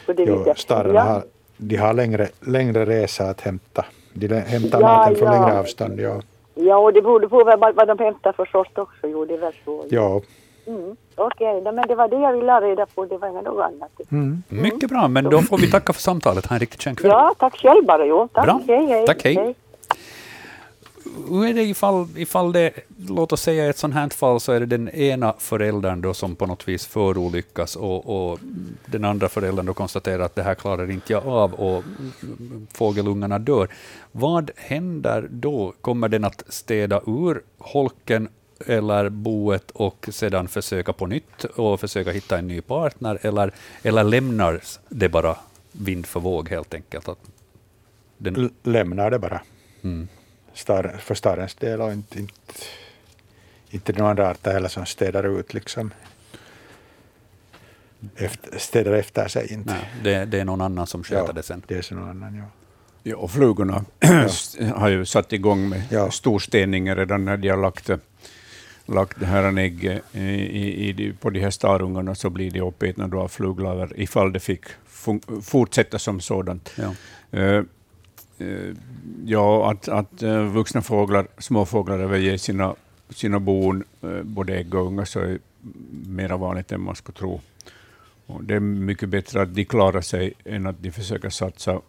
det 0.06 0.24
Jo, 0.24 0.52
stararna 0.56 0.94
ja. 0.94 1.00
har, 1.02 1.22
de 1.56 1.76
har 1.76 1.94
längre, 1.94 2.28
längre 2.40 2.84
resa 2.86 3.24
att 3.24 3.40
hämta. 3.40 3.84
De 4.12 4.28
hämtar 4.28 4.80
Ja, 4.80 4.86
maten 4.86 5.16
från 5.16 5.32
ja. 5.32 5.32
längre 5.32 5.58
avstånd. 5.58 6.00
Ja. 6.00 6.20
ja, 6.54 6.76
och 6.76 6.92
det 6.92 7.02
beror 7.02 7.20
på 7.20 7.44
vad, 7.44 7.74
vad 7.74 7.88
de 7.88 7.98
hämtar 7.98 8.32
för 8.32 8.44
sort 8.44 8.78
också. 8.78 9.06
Jo, 9.06 9.24
det 9.24 9.34
är 9.34 9.38
väl 9.38 9.52
så. 9.64 9.84
Ja. 9.90 10.20
Mm. 10.66 10.96
Okej, 11.14 11.58
okay, 11.58 11.72
men 11.72 11.88
det 11.88 11.94
var 11.94 12.08
det 12.08 12.16
jag 12.16 12.32
ville 12.32 12.52
ha 12.52 12.60
reda 12.60 12.86
på. 12.86 13.04
Det 13.04 13.18
var 13.18 13.28
inget 13.28 13.44
något 13.44 13.64
annat. 13.64 13.90
Mm. 14.10 14.42
Mycket 14.48 14.90
bra, 14.90 15.08
men 15.08 15.24
då 15.24 15.42
får 15.42 15.58
vi 15.58 15.70
tacka 15.70 15.92
för 15.92 16.00
samtalet. 16.00 16.46
Ha 16.46 16.56
en 16.56 16.60
riktigt 16.60 16.82
skön 16.82 16.96
kväll. 16.96 17.10
Ja, 17.10 17.34
tack 17.38 17.56
själv 17.56 17.86
bara. 17.86 18.06
Jo, 18.06 18.28
tack. 18.32 18.44
Bra. 18.44 18.60
Hej, 18.66 18.86
hej. 18.86 19.06
Tack, 19.06 19.24
hej. 19.24 19.54
Hur 21.28 21.46
är 21.46 21.54
det 21.54 21.62
ifall, 21.62 22.08
ifall 22.16 22.52
det, 22.52 22.72
låt 23.08 23.32
oss 23.32 23.42
säga 23.42 23.66
i 23.66 23.68
ett 23.68 23.78
sånt 23.78 23.94
här 23.94 24.08
fall, 24.08 24.40
så 24.40 24.52
är 24.52 24.60
det 24.60 24.66
den 24.66 24.88
ena 24.88 25.34
föräldern 25.38 26.00
då 26.00 26.14
som 26.14 26.36
på 26.36 26.46
något 26.46 26.68
vis 26.68 26.86
förolyckas 26.86 27.76
och, 27.76 28.30
och 28.30 28.38
den 28.86 29.04
andra 29.04 29.28
föräldern 29.28 29.66
då 29.66 29.74
konstaterar 29.74 30.20
att 30.20 30.34
det 30.34 30.42
här 30.42 30.54
klarar 30.54 30.90
inte 30.90 31.12
jag 31.12 31.26
av 31.26 31.54
och 31.54 31.84
fågelungarna 32.72 33.38
dör. 33.38 33.68
Vad 34.12 34.50
händer 34.56 35.28
då? 35.30 35.72
Kommer 35.80 36.08
den 36.08 36.24
att 36.24 36.42
städa 36.48 37.00
ur 37.06 37.42
holken 37.58 38.28
eller 38.66 39.08
boet 39.08 39.70
och 39.70 40.08
sedan 40.12 40.48
försöka 40.48 40.92
på 40.92 41.06
nytt 41.06 41.44
och 41.44 41.80
försöka 41.80 42.10
hitta 42.10 42.38
en 42.38 42.48
ny 42.48 42.60
partner, 42.60 43.18
eller, 43.22 43.52
eller 43.82 44.04
lämnar 44.04 44.60
det 44.88 45.08
bara 45.08 45.36
vind 45.72 46.06
för 46.06 46.20
våg 46.20 46.48
helt 46.48 46.74
enkelt? 46.74 47.08
Att 47.08 47.18
den, 48.18 48.50
lämnar 48.62 49.10
det 49.10 49.18
bara. 49.18 49.40
mm. 49.82 50.08
För 50.98 51.14
starens 51.14 51.54
del 51.54 51.80
och 51.80 51.92
inte, 51.92 52.18
inte, 52.18 52.34
inte 53.70 53.92
några 53.92 54.10
andra 54.10 54.30
arter 54.30 54.52
heller 54.52 54.68
som 54.68 54.86
städar 54.86 55.38
ut 55.40 55.54
liksom. 55.54 55.90
Efter, 58.16 58.58
städar 58.58 58.92
efter 58.92 59.28
sig 59.28 59.52
inte. 59.52 59.72
Nej, 59.72 59.90
det, 60.02 60.24
det 60.24 60.40
är 60.40 60.44
någon 60.44 60.60
annan 60.60 60.86
som 60.86 61.04
sköter 61.04 61.26
Ja, 61.26 61.32
det 61.32 61.42
sen. 61.42 61.62
Det 61.66 61.74
är 61.78 61.82
så 61.82 61.94
någon 61.94 62.08
annan, 62.10 62.36
ja. 62.36 62.44
Ja, 63.02 63.16
och 63.16 63.30
flugorna 63.30 63.84
har 64.74 64.88
ju 64.88 65.04
satt 65.04 65.32
igång 65.32 65.68
med 65.68 65.82
Ja. 65.90 66.10
storstädningen 66.10 66.96
redan 66.96 67.24
när 67.24 67.36
de 67.36 67.48
har 67.48 67.56
lagt, 67.56 67.90
lagt 68.86 69.20
det 69.20 69.26
här 69.26 69.58
ägg 69.58 69.84
i, 70.12 70.18
i, 70.20 70.88
i, 70.88 70.92
de- 70.92 71.12
på 71.12 71.30
de 71.30 71.40
här 71.40 71.50
starungarna 71.50 72.14
så 72.14 72.30
blir 72.30 72.50
de 72.50 72.60
uppätna 72.60 73.16
av 73.16 73.28
fluglarver 73.28 73.92
ifall 74.00 74.32
det 74.32 74.40
fick 74.40 74.64
fortsätta 75.42 75.98
som 75.98 76.20
sådant. 76.20 76.72
Ja. 76.76 76.94
Eh, 78.40 78.74
ja, 79.24 79.70
att, 79.70 79.88
att 79.88 80.22
eh, 80.22 80.44
vuxna 80.44 80.82
fåglar, 80.82 81.26
småfåglar 81.38 81.98
överger 81.98 82.36
sina, 82.36 82.74
sina 83.10 83.40
bon, 83.40 83.84
eh, 84.02 84.22
både 84.22 84.56
ägg 84.58 84.74
och 84.74 84.86
ungar, 84.86 85.04
så 85.04 85.20
är 85.20 85.38
mer 86.06 86.28
vanligt 86.28 86.72
än 86.72 86.80
man 86.80 86.96
skulle 86.96 87.18
tro. 87.18 87.40
Och 88.26 88.44
det 88.44 88.54
är 88.54 88.60
mycket 88.60 89.08
bättre 89.08 89.42
att 89.42 89.54
de 89.54 89.64
klarar 89.64 90.00
sig 90.00 90.32
än 90.44 90.66
att 90.66 90.82
de 90.82 90.90
försöker 90.92 91.30
satsa 91.30 91.80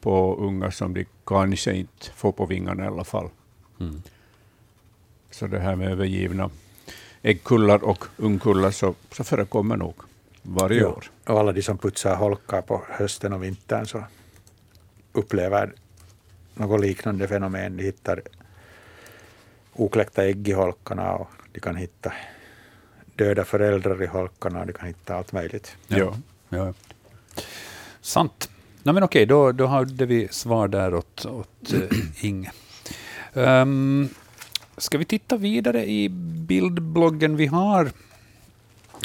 på 0.00 0.36
ungar 0.36 0.70
som 0.70 0.94
de 0.94 1.04
kanske 1.26 1.72
inte 1.74 2.06
får 2.14 2.32
på 2.32 2.46
vingarna 2.46 2.84
i 2.84 2.86
alla 2.86 3.04
fall. 3.04 3.28
Mm. 3.80 4.02
Så 5.30 5.46
det 5.46 5.58
här 5.58 5.76
med 5.76 5.90
övergivna 5.92 6.50
äggkullar 7.22 7.84
och 7.84 8.04
ungkullar 8.16 8.70
så, 8.70 8.94
så 9.12 9.24
förekommer 9.24 9.76
nog 9.76 9.94
varje 10.42 10.80
Ja. 10.80 10.88
år. 10.88 11.10
Och 11.26 11.40
alla 11.40 11.52
de 11.52 11.62
som 11.62 11.78
putsar 11.78 12.16
holkar 12.16 12.62
på 12.62 12.82
hösten 12.88 13.32
och 13.32 13.42
vintern 13.44 13.86
så 13.86 14.04
upplever 15.12 15.72
något 16.58 16.80
liknande 16.80 17.28
fenomen. 17.28 17.76
De 17.76 17.82
hittar 17.82 18.22
okläckta 19.72 20.24
ägg 20.24 20.48
i 20.48 20.52
holkarna 20.52 21.12
och 21.12 21.30
de 21.52 21.60
kan 21.60 21.76
hitta 21.76 22.12
döda 23.16 23.44
föräldrar 23.44 24.02
i 24.02 24.06
holkarna 24.06 24.60
och 24.60 24.66
de 24.66 24.72
kan 24.72 24.88
hitta 24.88 25.14
allt 25.14 25.32
möjligt. 25.32 25.76
Ja. 25.88 26.14
Ja. 26.48 26.74
Sant. 28.00 28.50
No, 28.82 28.92
men 28.92 29.02
okej, 29.02 29.26
då, 29.26 29.52
då 29.52 29.66
hade 29.66 30.06
vi 30.06 30.28
svar 30.30 30.68
där 30.68 30.94
åt, 30.94 31.26
åt 31.26 31.72
uh, 31.74 31.80
Inge. 32.20 32.52
Um, 33.32 34.08
ska 34.76 34.98
vi 34.98 35.04
titta 35.04 35.36
vidare 35.36 35.86
i 35.86 36.08
bildbloggen? 36.48 37.36
Vi 37.36 37.46
har, 37.46 37.90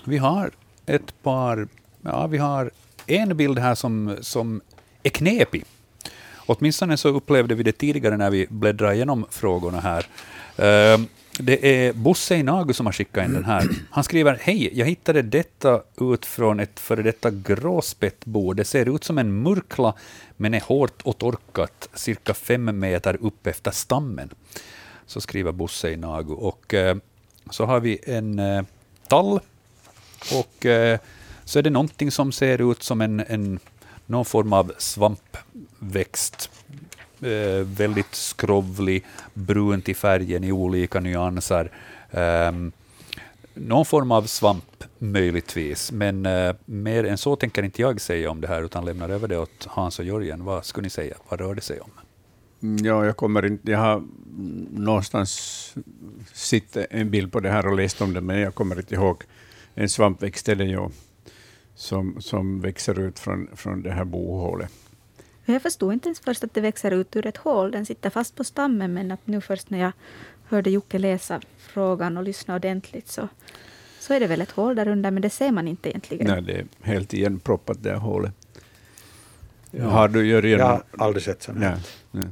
vi 0.06 0.18
har 0.18 0.52
ett 0.86 1.24
par, 1.24 1.68
ja, 2.02 2.28
vi 2.28 2.38
har 2.38 2.72
en 3.08 3.38
bild 3.38 3.60
här 3.60 3.76
som, 3.76 4.18
som 4.22 4.62
är 5.04 5.10
knepig. 5.10 5.66
Åtminstone 6.46 6.98
så 6.98 7.10
upplevde 7.10 7.56
vi 7.56 7.64
det 7.64 7.72
tidigare 7.72 8.18
när 8.18 8.30
vi 8.30 8.48
bläddrade 8.50 8.96
igenom 8.96 9.26
frågorna 9.30 9.80
här. 9.80 10.06
Ehm, 10.58 11.08
det 11.40 11.86
är 11.88 11.94
Bosse 11.94 12.36
i 12.36 12.44
Nagu 12.44 12.74
som 12.74 12.86
har 12.86 12.94
skickat 12.94 13.26
in 13.26 13.34
den 13.34 13.46
här. 13.46 13.70
Han 13.92 14.04
skriver 14.04 14.40
Hej, 14.42 14.80
jag 14.80 14.86
hittade 14.86 15.22
detta 15.22 15.82
ut 16.02 16.26
från 16.26 16.60
ett 16.60 16.80
före 16.80 17.02
detta 17.02 17.32
gråspettbo. 17.32 18.54
Det 18.54 18.66
ser 18.66 18.96
ut 18.96 19.04
som 19.04 19.18
en 19.18 19.42
murkla, 19.42 19.94
men 20.38 20.54
är 20.54 20.62
hårt 20.62 21.02
och 21.02 21.18
torkat, 21.18 21.90
cirka 21.94 22.34
fem 22.34 22.80
meter 22.80 23.18
upp 23.22 23.48
efter 23.48 23.72
stammen. 23.72 24.30
Så 25.06 25.22
skriver 25.22 25.52
Bosse 25.52 25.90
i 25.90 25.98
Nagu. 25.98 26.34
Och 26.34 26.74
eh, 26.74 26.98
så 27.50 27.66
har 27.66 27.80
vi 27.80 28.00
en 28.04 28.40
eh, 28.40 28.64
tall 29.08 29.40
och 30.32 30.66
eh, 30.66 31.00
så 31.46 31.60
är 31.60 31.64
det 31.64 31.70
någonting 31.70 32.12
som 32.12 32.32
ser 32.32 32.72
ut 32.72 32.84
som 32.84 33.02
en, 33.02 33.20
en 33.20 33.60
någon 34.06 34.26
form 34.26 34.54
av 34.54 34.74
svampväxt. 34.78 36.50
Eh, 37.22 37.66
väldigt 37.66 38.16
skrovlig, 38.16 39.06
brunt 39.34 39.90
i 39.90 39.94
färgen 39.94 40.44
i 40.44 40.52
olika 40.52 41.00
nyanser. 41.00 41.72
Eh, 42.12 42.52
någon 43.54 43.86
form 43.86 44.12
av 44.12 44.24
svamp 44.24 44.84
möjligtvis, 44.98 45.92
men 45.92 46.26
eh, 46.26 46.56
mer 46.66 47.04
än 47.04 47.18
så 47.18 47.36
tänker 47.36 47.64
inte 47.64 47.82
jag 47.82 48.02
säga 48.02 48.32
om 48.32 48.42
det 48.42 48.48
här, 48.48 48.64
utan 48.64 48.86
lämnar 48.86 49.10
över 49.10 49.28
det 49.28 49.38
åt 49.38 49.68
Hans 49.70 50.00
och 50.00 50.06
Jörgen. 50.06 50.44
Vad 50.44 50.66
skulle 50.66 50.84
ni 50.84 50.90
säga? 50.90 51.16
Vad 51.30 51.40
rör 51.40 51.56
det 51.56 51.62
sig 51.62 51.80
om? 51.80 51.92
Mm, 52.64 52.86
ja, 52.86 53.06
jag 53.06 53.18
kommer 53.18 53.46
inte... 53.46 53.72
Jag 53.72 53.80
har 53.80 54.04
någonstans 54.72 55.76
sett 56.34 56.78
en 56.90 57.10
bild 57.10 57.32
på 57.32 57.40
det 57.40 57.50
här 57.50 57.68
och 57.68 57.76
läst 57.76 58.02
om 58.02 58.14
det, 58.14 58.22
men 58.22 58.40
jag 58.40 58.56
kommer 58.56 58.80
inte 58.80 58.96
ihåg. 58.96 59.24
En 59.76 59.90
svampväxt 59.90 60.50
är 60.50 60.56
det 60.56 60.66
ju, 60.66 60.90
som, 61.76 62.22
som 62.22 62.62
växer 62.62 63.00
ut 63.00 63.20
från, 63.20 63.48
från 63.56 63.82
det 63.84 63.92
här 63.92 64.06
bohålet. 64.06 64.72
Jag 65.46 65.62
förstod 65.62 65.94
inte 65.94 66.08
ens 66.08 66.20
först 66.20 66.44
att 66.44 66.54
det 66.54 66.62
växer 66.62 66.92
ut 66.92 67.16
ur 67.16 67.26
ett 67.26 67.38
hål. 67.38 67.72
Den 67.72 67.86
sitter 67.86 68.10
fast 68.10 68.36
på 68.36 68.44
stammen, 68.44 68.94
men 68.94 69.12
att 69.12 69.28
nu 69.28 69.42
först 69.42 69.70
när 69.70 69.80
jag 69.80 69.92
hörde 70.46 70.70
Jocke 70.70 70.98
läsa 71.00 71.42
frågan 71.58 72.18
och 72.18 72.24
lyssna 72.24 72.56
ordentligt 72.56 73.08
så, 73.08 73.28
så 74.00 74.14
är 74.14 74.20
det 74.20 74.28
väl 74.28 74.42
ett 74.42 74.52
hål 74.52 74.76
där 74.76 74.88
under, 74.88 75.12
men 75.12 75.22
det 75.22 75.30
ser 75.30 75.52
man 75.52 75.68
inte 75.68 75.90
egentligen. 75.90 76.28
Nej, 76.28 76.42
det 76.42 76.54
är 76.60 76.66
helt 76.82 77.14
igenproppat 77.14 77.84
det 77.84 77.90
här 77.90 77.98
hålet. 77.98 78.34
Ja. 79.72 79.90
Har 79.90 80.08
du 80.08 80.28
Jörgen? 80.28 80.60
Jag 80.60 80.66
har 80.66 80.84
aldrig 80.98 81.24
sett 81.24 81.44
sånt. 81.44 81.60
Nej, 81.60 81.76
nej. 82.12 82.28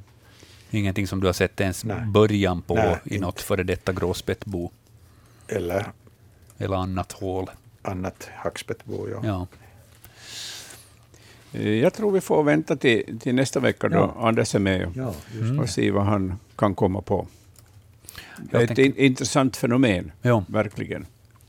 Ingenting 0.69 1.07
som 1.07 1.19
du 1.19 1.27
har 1.27 1.33
sett 1.33 1.61
ens 1.61 1.83
Nej. 1.83 2.05
början 2.05 2.61
på 2.61 2.75
Nej, 2.75 2.99
i 3.03 3.09
inte. 3.13 3.25
något 3.25 3.41
före 3.41 3.63
detta 3.63 3.93
gråspettbo? 3.93 4.71
eller 5.47 5.91
Eller 6.57 6.75
annat 6.75 7.11
hål. 7.11 7.49
Annat 7.81 8.29
hackspettbo. 8.35 9.07
Ja. 9.09 9.21
Ja. 9.23 9.47
Eh, 11.53 11.69
Jag 11.69 11.93
tror 11.93 12.11
vi 12.11 12.21
får 12.21 12.43
vänta 12.43 12.75
till, 12.75 13.19
till 13.19 13.35
nästa 13.35 13.59
vecka 13.59 13.89
då 13.89 13.95
Ja. 13.97 14.27
Anders 14.27 14.55
är 14.55 14.59
med 14.59 14.91
Ja, 14.95 15.13
och 15.61 15.69
se 15.69 15.91
vad 15.91 16.03
han 16.05 16.39
kan 16.55 16.75
komma 16.75 17.01
på. 17.01 17.27
Jag 18.51 18.61
Ett 18.61 18.67
tänker- 18.67 18.83
in, 18.85 18.95
intressant 18.97 19.57
fenomen, 19.57 20.11
Ja. 20.21 20.43
verkligen. 20.47 21.05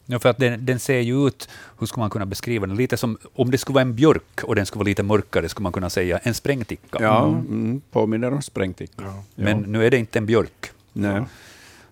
Ja, 0.07 0.19
för 0.19 0.29
att 0.29 0.39
den, 0.39 0.67
den 0.67 0.79
ser 0.79 0.99
ju 1.01 1.27
ut, 1.27 1.49
hur 1.79 1.87
ska 1.87 2.01
man 2.01 2.11
kunna 2.11 2.27
beskriva 2.27 2.67
den? 2.67 2.77
Lite 2.77 2.97
som, 2.97 3.19
om 3.35 3.51
det 3.51 3.59
skulle 3.59 3.75
vara 3.75 3.83
en 3.83 3.95
björk 3.95 4.41
och 4.45 4.55
den 4.55 4.67
skulle 4.67 4.79
vara 4.79 4.89
lite 4.89 5.03
mörkare, 5.03 5.49
skulle 5.49 5.63
man 5.63 5.73
kunna 5.73 5.91
säga 5.91 6.19
en 6.19 6.35
sprängticka. 6.35 6.99
Ja, 7.01 7.29
mm, 7.29 7.81
påminner 7.91 8.33
om 8.33 8.43
sprängticka. 8.43 9.03
Ja. 9.05 9.23
Men 9.35 9.59
nu 9.59 9.87
är 9.87 9.91
det 9.91 9.99
inte 9.99 10.19
en 10.19 10.27
björk. 10.27 10.71
Nej. 10.93 11.23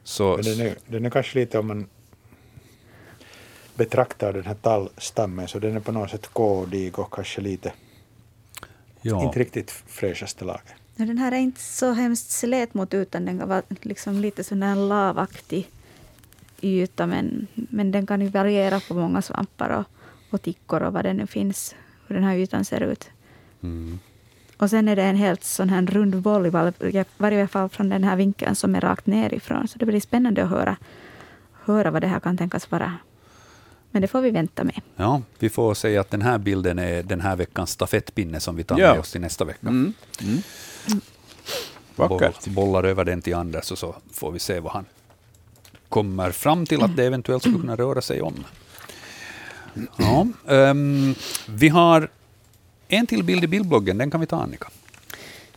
Så, 0.04 0.36
den 0.36 0.60
är, 0.60 0.74
den 0.86 1.06
är 1.06 1.10
kanske 1.10 1.38
lite 1.38 1.58
om 1.58 1.66
man 1.66 1.86
betraktar 3.80 4.32
den 4.32 4.46
här 4.46 4.54
tallstammen 4.54 5.48
så 5.48 5.58
den 5.58 5.76
är 5.76 5.80
på 5.80 5.92
något 5.92 6.10
sätt 6.10 6.26
kodig 6.26 6.98
och 6.98 7.12
kanske 7.12 7.40
lite, 7.40 7.72
ja. 9.02 9.24
inte 9.24 9.38
riktigt 9.38 9.70
fräschaste 9.70 10.44
laget. 10.44 10.74
Ja, 10.96 11.06
den 11.06 11.18
här 11.18 11.32
är 11.32 11.36
inte 11.36 11.60
så 11.60 11.92
hemskt 11.92 12.30
slät 12.30 12.74
mot 12.74 12.94
ytan. 12.94 13.24
Den 13.24 13.48
vara 13.48 13.62
liksom 13.80 14.20
lite 14.20 14.44
sån 14.44 14.62
här 14.62 14.76
lavaktig 14.76 15.70
yta. 16.60 17.06
Men, 17.06 17.46
men 17.54 17.92
den 17.92 18.06
kan 18.06 18.20
ju 18.20 18.28
variera 18.28 18.80
på 18.80 18.94
många 18.94 19.22
svampar 19.22 19.70
och, 19.70 19.86
och 20.30 20.42
tickor 20.42 20.82
och 20.82 20.92
vad 20.92 21.04
det 21.04 21.12
nu 21.12 21.26
finns. 21.26 21.74
Hur 22.06 22.14
den 22.14 22.24
här 22.24 22.36
ytan 22.36 22.64
ser 22.64 22.80
ut. 22.80 23.10
Mm. 23.62 23.98
Och 24.56 24.70
sen 24.70 24.88
är 24.88 24.96
det 24.96 25.02
en 25.02 25.16
helt 25.16 25.44
sån 25.44 25.68
här 25.68 25.86
rund 25.86 26.22
boll 26.22 26.46
i 26.46 26.50
var- 26.50 27.04
varje 27.18 27.46
fall 27.46 27.68
från 27.68 27.88
den 27.88 28.04
här 28.04 28.16
vinkeln 28.16 28.54
som 28.54 28.74
är 28.74 28.80
rakt 28.80 29.06
nerifrån. 29.06 29.68
Så 29.68 29.78
det 29.78 29.86
blir 29.86 30.00
spännande 30.00 30.42
att 30.44 30.50
höra, 30.50 30.76
höra 31.64 31.90
vad 31.90 32.02
det 32.02 32.08
här 32.08 32.20
kan 32.20 32.36
tänkas 32.36 32.70
vara. 32.70 32.98
Men 33.90 34.02
det 34.02 34.08
får 34.08 34.20
vi 34.20 34.30
vänta 34.30 34.64
med. 34.64 34.80
ja, 34.96 35.22
vi 35.38 35.48
får 35.50 35.74
säga 35.74 36.00
att 36.00 36.10
den 36.10 36.22
här 36.22 36.38
bilden 36.38 36.78
är 36.78 37.02
den 37.02 37.20
här 37.20 37.36
veckans 37.36 37.70
stafettpinne 37.70 38.40
som 38.40 38.56
vi 38.56 38.64
tar 38.64 38.78
Ja. 38.78 38.90
med 38.90 39.00
oss 39.00 39.12
till 39.12 39.20
nästa 39.20 39.44
vecka. 39.44 39.66
Mm. 39.68 39.92
Mm. 40.22 40.40
Boll, 41.96 42.32
bollar 42.46 42.84
över 42.84 43.04
den 43.04 43.22
till 43.22 43.34
Anders 43.34 43.70
och 43.72 43.78
så 43.78 43.94
får 44.12 44.32
vi 44.32 44.38
se 44.38 44.60
vad 44.60 44.72
han 44.72 44.84
kommer 45.88 46.30
fram 46.30 46.66
till 46.66 46.82
att 46.82 46.96
det 46.96 47.04
eventuellt 47.04 47.42
skulle 47.42 47.58
kunna 47.58 47.76
röra 47.76 48.00
sig 48.00 48.22
om. 48.22 48.44
Ja, 49.96 50.26
ehm, 50.48 51.14
vi 51.48 51.68
har 51.68 52.08
en 52.88 53.06
till 53.06 53.24
bild 53.24 53.44
i 53.44 53.46
bildbloggen, 53.46 53.98
den 53.98 54.10
kan 54.10 54.20
vi 54.20 54.26
ta 54.26 54.42
Annika. 54.42 54.68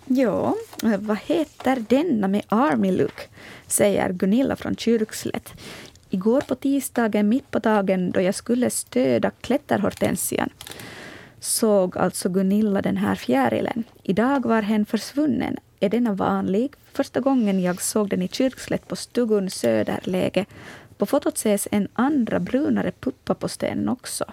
Ja, 0.05 0.55
vad 0.99 1.17
heter 1.25 1.85
denna 1.89 2.27
med 2.27 2.41
Army 2.47 2.91
Look? 2.91 3.21
Säger 3.67 4.13
Gunilla 4.13 4.55
från 4.55 4.75
Kyrkslätt. 4.75 5.53
Igår 6.13 6.41
på 6.41 6.55
tisdagen 6.55 7.29
mitt 7.29 7.51
på 7.51 7.59
dagen 7.59 8.11
då 8.11 8.21
jag 8.21 8.35
skulle 8.35 8.69
stöda 8.69 9.31
klätterhortensian 9.41 10.49
såg 11.39 11.97
alltså 11.97 12.29
Gunilla 12.29 12.81
den 12.81 12.97
här 12.97 13.15
fjärilen. 13.15 13.83
Idag 14.03 14.45
var 14.45 14.61
hen 14.61 14.85
försvunnen. 14.85 15.57
Är 15.79 15.89
denna 15.89 16.13
vanlig? 16.13 16.73
Första 16.91 17.19
gången 17.19 17.61
jag 17.61 17.81
såg 17.81 18.09
den 18.09 18.21
i 18.21 18.27
Kyrkslätt 18.27 18.87
på 18.87 18.95
Stugun 18.95 19.49
Söderläge. 19.49 20.45
På 20.97 21.05
fotot 21.05 21.37
ses 21.37 21.67
en 21.71 21.87
andra 21.93 22.39
brunare 22.39 22.91
puppa 22.99 23.33
på 23.33 23.47
stenen 23.47 23.89
också. 23.89 24.25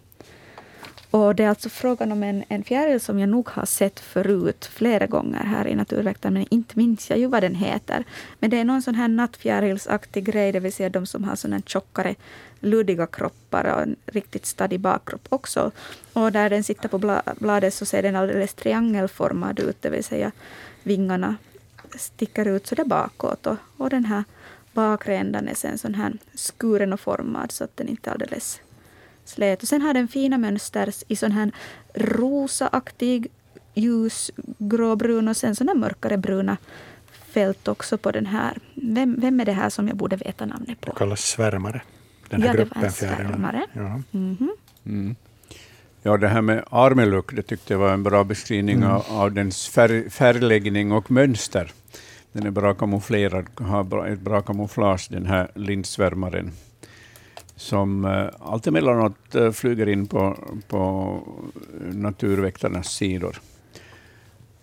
Och 1.10 1.34
det 1.34 1.44
är 1.44 1.48
alltså 1.48 1.68
frågan 1.68 2.12
om 2.12 2.22
en, 2.22 2.44
en 2.48 2.64
fjäril 2.64 3.00
som 3.00 3.18
jag 3.18 3.28
nog 3.28 3.48
har 3.48 3.66
sett 3.66 4.00
förut 4.00 4.64
flera 4.64 5.06
gånger 5.06 5.44
här 5.44 5.66
i 5.66 5.74
Naturväktaren, 5.74 6.34
men 6.34 6.46
inte 6.50 6.78
minns 6.78 7.10
jag 7.10 7.18
ju 7.18 7.26
vad 7.26 7.42
den 7.42 7.54
heter. 7.54 8.04
Men 8.38 8.50
det 8.50 8.58
är 8.58 8.64
någon 8.64 8.82
sån 8.82 8.94
här 8.94 9.08
nattfjärilsaktig 9.08 10.24
grej, 10.24 10.52
det 10.52 10.60
vill 10.60 10.72
säga 10.72 10.88
de 10.88 11.06
som 11.06 11.24
har 11.24 11.36
såna 11.36 11.60
tjockare, 11.60 12.14
luddiga 12.60 13.06
kroppar 13.06 13.74
och 13.74 13.82
en 13.82 13.96
riktigt 14.06 14.46
stadig 14.46 14.80
bakkropp 14.80 15.26
också. 15.28 15.70
Och 16.12 16.32
där 16.32 16.50
den 16.50 16.64
sitter 16.64 16.88
på 16.88 16.98
bla- 16.98 17.34
bladet 17.38 17.74
så 17.74 17.86
ser 17.86 18.02
den 18.02 18.16
alldeles 18.16 18.54
triangelformad 18.54 19.60
ut, 19.60 19.82
det 19.82 19.90
vill 19.90 20.04
säga 20.04 20.32
vingarna 20.82 21.36
sticker 21.94 22.48
ut 22.48 22.66
så 22.66 22.74
där 22.74 22.84
bakåt 22.84 23.46
och, 23.46 23.56
och 23.76 23.90
den 23.90 24.04
här 24.04 24.24
bakre 24.72 25.16
ändan 25.16 25.48
är 25.48 25.54
sen 25.54 25.78
sån 25.78 25.94
här 25.94 26.12
skuren 26.34 26.92
och 26.92 27.00
formad 27.00 27.52
så 27.52 27.64
att 27.64 27.76
den 27.76 27.88
inte 27.88 28.10
är 28.10 28.14
alldeles 28.14 28.60
slät. 29.30 29.62
Och 29.62 29.68
sen 29.68 29.82
har 29.82 29.94
den 29.94 30.08
fina 30.08 30.38
mönster 30.38 30.92
i 31.08 31.16
sån 31.16 31.32
här 31.32 31.52
rosaaktig, 31.94 33.26
ljusgråbrun 33.74 35.28
och 35.28 35.36
sen 35.36 35.56
såna 35.56 35.74
mörkare 35.74 36.16
bruna 36.16 36.56
fält 37.32 37.68
också 37.68 37.98
på 37.98 38.10
den 38.10 38.26
här. 38.26 38.58
Vem, 38.74 39.20
vem 39.20 39.40
är 39.40 39.44
det 39.44 39.52
här 39.52 39.70
som 39.70 39.88
jag 39.88 39.96
borde 39.96 40.16
veta 40.16 40.46
namnet 40.46 40.80
på? 40.80 40.90
Det 40.90 40.98
kallas 40.98 41.20
svärmare. 41.20 41.82
Den 42.28 42.42
här 42.42 42.48
Ja, 42.48 42.52
det 42.52 42.58
var 42.58 42.64
gruppen 42.64 42.84
en 42.84 42.92
svärmare. 42.92 43.66
Ja. 43.72 44.02
Mhm. 44.10 44.50
Mm. 44.86 45.16
Ja, 46.02 46.16
det 46.16 46.28
här 46.28 46.42
med 46.42 46.64
armeluck, 46.70 47.36
det 47.36 47.42
tyckte 47.42 47.72
jag 47.72 47.78
var 47.78 47.92
en 47.92 48.02
bra 48.02 48.24
beskrivning 48.24 48.84
av, 48.84 49.04
av 49.08 49.32
dens 49.32 49.68
färg, 49.68 50.10
färgläggning 50.10 50.92
och 50.92 51.10
mönster. 51.10 51.72
Den 52.32 52.46
är 52.46 52.50
bra 52.50 52.74
kamouflerad, 52.74 53.46
har 53.54 53.84
bra, 53.84 54.08
ett 54.08 54.20
bra 54.20 54.42
kamouflage, 54.42 55.08
den 55.10 55.26
här 55.26 55.50
lindsvärmaren, 55.54 56.52
som 57.60 58.04
eh, 58.04 58.26
allt 58.38 58.66
emellanåt 58.66 59.34
eh, 59.34 59.50
flyger 59.50 59.88
in 59.88 60.06
på, 60.06 60.36
på 60.68 61.18
naturväktarnas 61.92 62.88
sidor. 62.88 63.36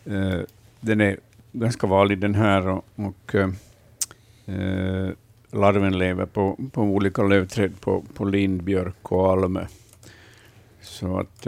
Eh, 0.06 0.40
den 0.80 1.02
är 1.02 1.18
ganska 1.52 1.88
vanlig 1.88 2.20
den 2.20 2.36
här 2.36 2.68
och, 2.68 2.86
och 2.96 3.36
larven 5.52 5.98
lever 5.98 6.26
på, 6.26 6.58
på 6.72 6.82
olika 6.82 7.24
lövträd, 7.24 7.82
på, 7.82 8.04
på 8.14 8.26
lindbjörk 8.26 9.12
och 9.12 9.32
alme. 9.32 9.68
Så 10.82 11.20
att 11.20 11.48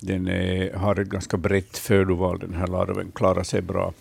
den 0.00 0.28
är, 0.28 0.74
har 0.74 1.00
ett 1.00 1.08
ganska 1.08 1.36
brett 1.36 1.78
födoval, 1.78 2.38
den 2.38 2.54
här 2.54 2.66
larven, 2.66 3.12
klarar 3.14 3.42
sig 3.42 3.62
bra 3.62 3.92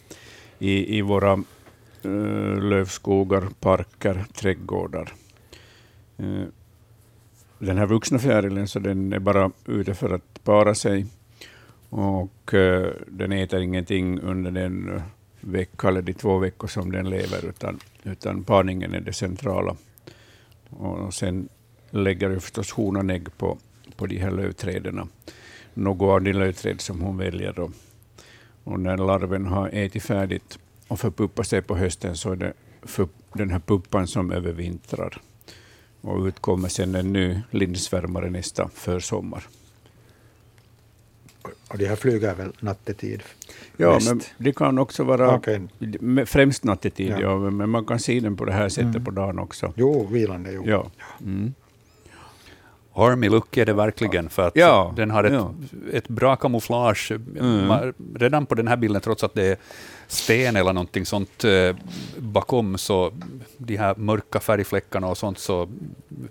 i, 0.60 0.98
i 0.98 1.02
våra 1.02 1.44
lövskogar, 2.62 3.44
parker, 3.60 4.26
trädgårdar. 4.34 5.14
Eh, 6.22 6.48
den 7.60 7.78
här 7.78 7.86
vuxna 7.86 8.20
fjärilen 8.20 8.68
så 8.68 8.80
den 8.80 9.14
är 9.14 9.20
bara 9.20 9.52
ute 9.66 9.94
för 9.94 10.10
att 10.10 10.44
para 10.44 10.76
sig 10.76 11.06
och 11.90 12.54
eh, 12.54 12.92
den 13.08 13.32
äter 13.32 13.62
ingenting 13.62 14.20
under 14.20 14.52
den 14.52 14.96
eh, 14.96 15.02
vecka 15.42 15.88
eller 15.88 16.02
de 16.02 16.14
två 16.14 16.38
veckor 16.38 16.68
som 16.68 16.92
den 16.92 17.10
lever, 17.10 17.46
utan, 17.46 17.80
utan 18.04 18.44
parningen 18.44 18.94
är 18.94 19.02
det 19.02 19.14
centrala. 19.14 19.76
Och 20.70 21.14
sen 21.14 21.50
lägger 21.90 22.30
ju 22.30 22.40
förstås 22.40 22.72
honan 22.72 23.10
ägg 23.10 23.38
på, 23.38 23.58
på 23.96 24.06
de 24.06 24.18
här 24.18 24.32
lövträden, 24.32 25.10
något 25.74 26.10
av 26.10 26.22
de 26.22 26.34
lövträd 26.34 26.82
som 26.82 27.02
hon 27.02 27.18
väljer. 27.18 27.54
Då. 27.54 27.72
och 28.64 28.80
när 28.80 28.98
larven 28.98 29.46
har 29.46 29.70
ätit 29.74 30.04
färdigt 30.04 30.60
och 30.88 31.00
förpuppat 31.00 31.48
sig 31.48 31.62
på 31.62 31.78
hösten 31.78 32.16
så 32.18 32.32
är 32.32 32.36
det 32.36 32.54
för, 32.82 33.08
den 33.34 33.50
här 33.50 33.60
puppan 33.60 34.08
som 34.08 34.32
övervintrar. 34.32 35.22
Och 36.02 36.26
utkommer 36.26 36.70
sen 36.70 36.96
en 36.96 37.14
ny 37.14 37.40
lindsvärmare 37.52 38.30
nästa 38.30 38.68
försommar. 38.74 39.44
Och 41.68 41.78
de 41.78 41.86
här 41.86 41.96
flyger 41.96 42.36
väl 42.36 42.52
nattetid? 42.60 43.24
Ja, 43.78 43.94
mest? 43.94 44.08
men 44.10 44.22
det 44.38 44.52
kan 44.56 44.80
också 44.80 45.04
vara 45.04 45.42
med- 46.00 46.30
främst 46.30 46.64
nattetid, 46.64 47.12
Ja. 47.12 47.20
ja. 47.22 47.38
men 47.50 47.70
man 47.70 47.86
kan 47.86 48.00
se 48.00 48.20
den 48.20 48.38
på 48.38 48.46
det 48.46 48.52
här 48.52 48.70
sättet 48.70 48.86
Mm. 48.96 49.06
på 49.06 49.12
dagen 49.12 49.40
också. 49.40 49.74
Jo, 49.76 50.08
vilande. 50.12 50.52
Jo. 50.52 50.64
Ja. 50.66 50.92
Mm. 51.22 51.54
Army 52.94 53.30
look 53.30 53.58
är 53.58 53.66
det 53.66 53.74
verkligen, 53.74 54.30
för 54.30 54.48
att 54.48 54.56
Ja, 54.56 54.94
den 54.96 55.12
har 55.12 55.24
ett, 55.24 55.34
ja. 55.34 55.54
ett 55.94 56.08
bra 56.08 56.36
kamouflage. 56.36 57.12
Mm. 57.40 57.94
Redan 58.16 58.46
på 58.46 58.56
den 58.56 58.68
här 58.68 58.78
bilden, 58.78 59.02
trots 59.02 59.24
att 59.24 59.34
det 59.34 59.44
är 59.46 59.58
sten 60.12 60.56
eller 60.56 60.74
någonting 60.74 61.06
sånt 61.06 61.44
eh, 61.44 61.76
bakom, 62.18 62.78
så 62.78 63.12
de 63.58 63.78
här 63.78 63.96
mörka 63.96 64.40
färgfläckarna 64.40 65.08
och 65.08 65.18
sånt, 65.18 65.40
så 65.40 65.70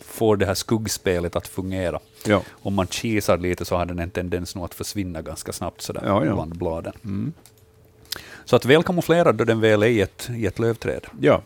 får 0.01 0.37
det 0.37 0.47
här 0.47 0.55
skuggspelet 0.55 1.37
att 1.37 1.49
fungera. 1.49 2.01
Ja. 2.27 2.43
Om 2.51 2.75
man 2.75 2.87
kisar 2.87 3.39
lite 3.39 3.65
så 3.65 3.77
har 3.77 3.87
den 3.87 3.99
en 3.99 4.11
tendens 4.11 4.55
nog 4.55 4.65
att 4.65 4.75
försvinna 4.75 5.23
ganska 5.23 5.53
snabbt 5.53 5.83
sådär 5.83 6.03
Ja, 6.05 6.25
ja. 6.25 6.35
bland 6.35 6.59
bladen. 6.59 6.93
Mm. 7.05 7.33
Så 8.45 8.57
att 8.57 8.65
väl 8.65 8.83
kamouflerad 8.83 9.35
då 9.35 9.45
den 9.45 9.61
väl 9.61 9.83
är 9.83 9.87
i 9.87 10.01
ett, 10.01 10.31
i 10.37 10.47
ett 10.47 10.59
lövträd. 10.59 11.07
ja. 11.21 11.43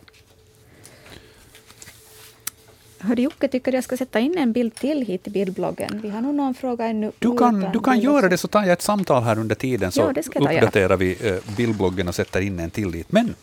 Hörde 3.09 3.22
Jocke, 3.22 3.48
tycker 3.48 3.72
jag 3.72 3.85
ska 3.85 3.97
sätta 3.97 4.20
in 4.20 4.39
en 4.39 4.52
bild 4.52 4.74
till 4.74 5.06
hit 5.06 5.26
i 5.26 5.31
bildbloggen? 5.31 6.01
Vi 6.02 6.09
har 6.10 6.20
nog 6.20 6.35
någon 6.35 6.55
fråga 6.55 6.85
ännu. 6.86 7.12
Du 7.18 7.36
kan, 7.36 7.60
du 7.72 7.81
kan 7.81 7.98
göra 8.01 8.28
det, 8.28 8.36
så 8.39 8.48
tar 8.48 8.60
jag 8.60 8.72
ett 8.72 8.82
samtal 8.82 9.22
här 9.22 9.39
under 9.39 9.55
tiden, 9.55 9.93
så 9.93 10.01
Ja, 10.01 10.12
det 10.14 10.22
ska 10.22 10.39
jag 10.39 10.52
göra. 10.52 10.64
uppdaterar 10.64 10.97
vi 10.97 11.28
eh, 11.28 11.56
bildbloggen 11.56 12.09
och 12.09 12.14
sätter 12.14 12.40
in 12.40 12.60
en 12.60 12.70
till 12.70 12.93
dit. 12.93 13.12
Men 13.12 13.35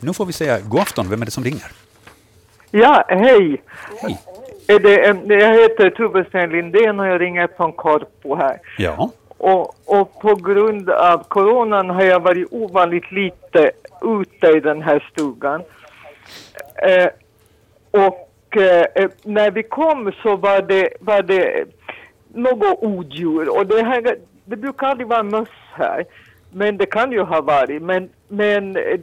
nu 0.00 0.12
får 0.12 0.26
vi 0.26 0.32
säga 0.32 0.60
god 0.60 0.80
afton, 0.80 1.10
vem 1.10 1.22
är 1.22 1.24
det 1.24 1.30
som 1.30 1.44
ringer? 1.44 1.72
Ja, 2.70 3.04
hej. 3.08 3.62
Hej. 4.02 4.18
Är 4.68 4.78
det, 4.78 5.34
jag 5.34 5.54
heter 5.62 5.90
Tubbe 5.90 6.46
Lindén 6.46 7.00
och 7.00 7.06
jag 7.06 7.20
ringer 7.20 7.48
från 7.56 7.72
Korpo 7.72 8.34
här. 8.36 8.60
Ja, 8.78 9.10
Och, 9.28 9.74
och 9.84 10.20
på 10.20 10.34
grund 10.34 10.90
av 10.90 11.24
coronan 11.28 11.90
har 11.90 12.02
jag 12.02 12.20
varit 12.20 12.48
ovanligt 12.50 13.12
lite 13.12 13.70
ute 14.02 14.46
i 14.46 14.60
den 14.60 14.82
här 14.82 15.08
stugan. 15.12 15.62
Eh, 16.88 17.08
och 17.90 18.25
eh, 18.50 19.10
när 19.22 19.50
vi 19.50 19.62
kom 19.62 20.12
så 20.22 20.36
var 20.36 20.62
det, 20.62 20.88
var 21.00 21.22
det 21.22 21.64
något 22.28 22.78
odjur 22.82 23.58
och 23.58 23.66
det, 23.66 23.82
här, 23.84 24.18
det 24.44 24.56
brukar 24.56 24.86
aldrig 24.86 25.08
vara 25.08 25.22
möss 25.22 25.48
här. 25.72 26.04
Men 26.52 26.76
det 26.76 26.86
kan 26.86 27.12
ju 27.12 27.20
ha 27.20 27.40
varit. 27.40 27.82
Men, 27.82 28.08
men 28.28 28.76
eh, 28.76 29.00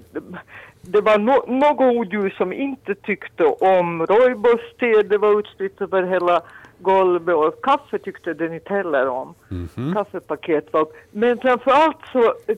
det 0.81 1.01
var 1.01 1.17
no, 1.17 1.59
något 1.59 1.95
odjur 1.97 2.29
som 2.37 2.53
inte 2.53 2.95
tyckte 2.95 3.43
om 3.43 4.05
rooibos-te. 4.05 5.03
Det 5.03 5.17
var 5.17 5.39
utspritt 5.39 5.81
över 5.81 6.03
hela 6.03 6.41
golvet 6.79 7.35
och 7.35 7.63
kaffe 7.63 7.99
tyckte 7.99 8.33
den 8.33 8.53
inte 8.53 8.73
heller 8.73 9.07
om. 9.07 9.33
Kaffepaket 9.93 10.73
var 10.73 10.87
Men 11.11 11.37
framför 11.37 11.71
allt 11.71 11.97
så 12.11 12.23
eh, 12.47 12.57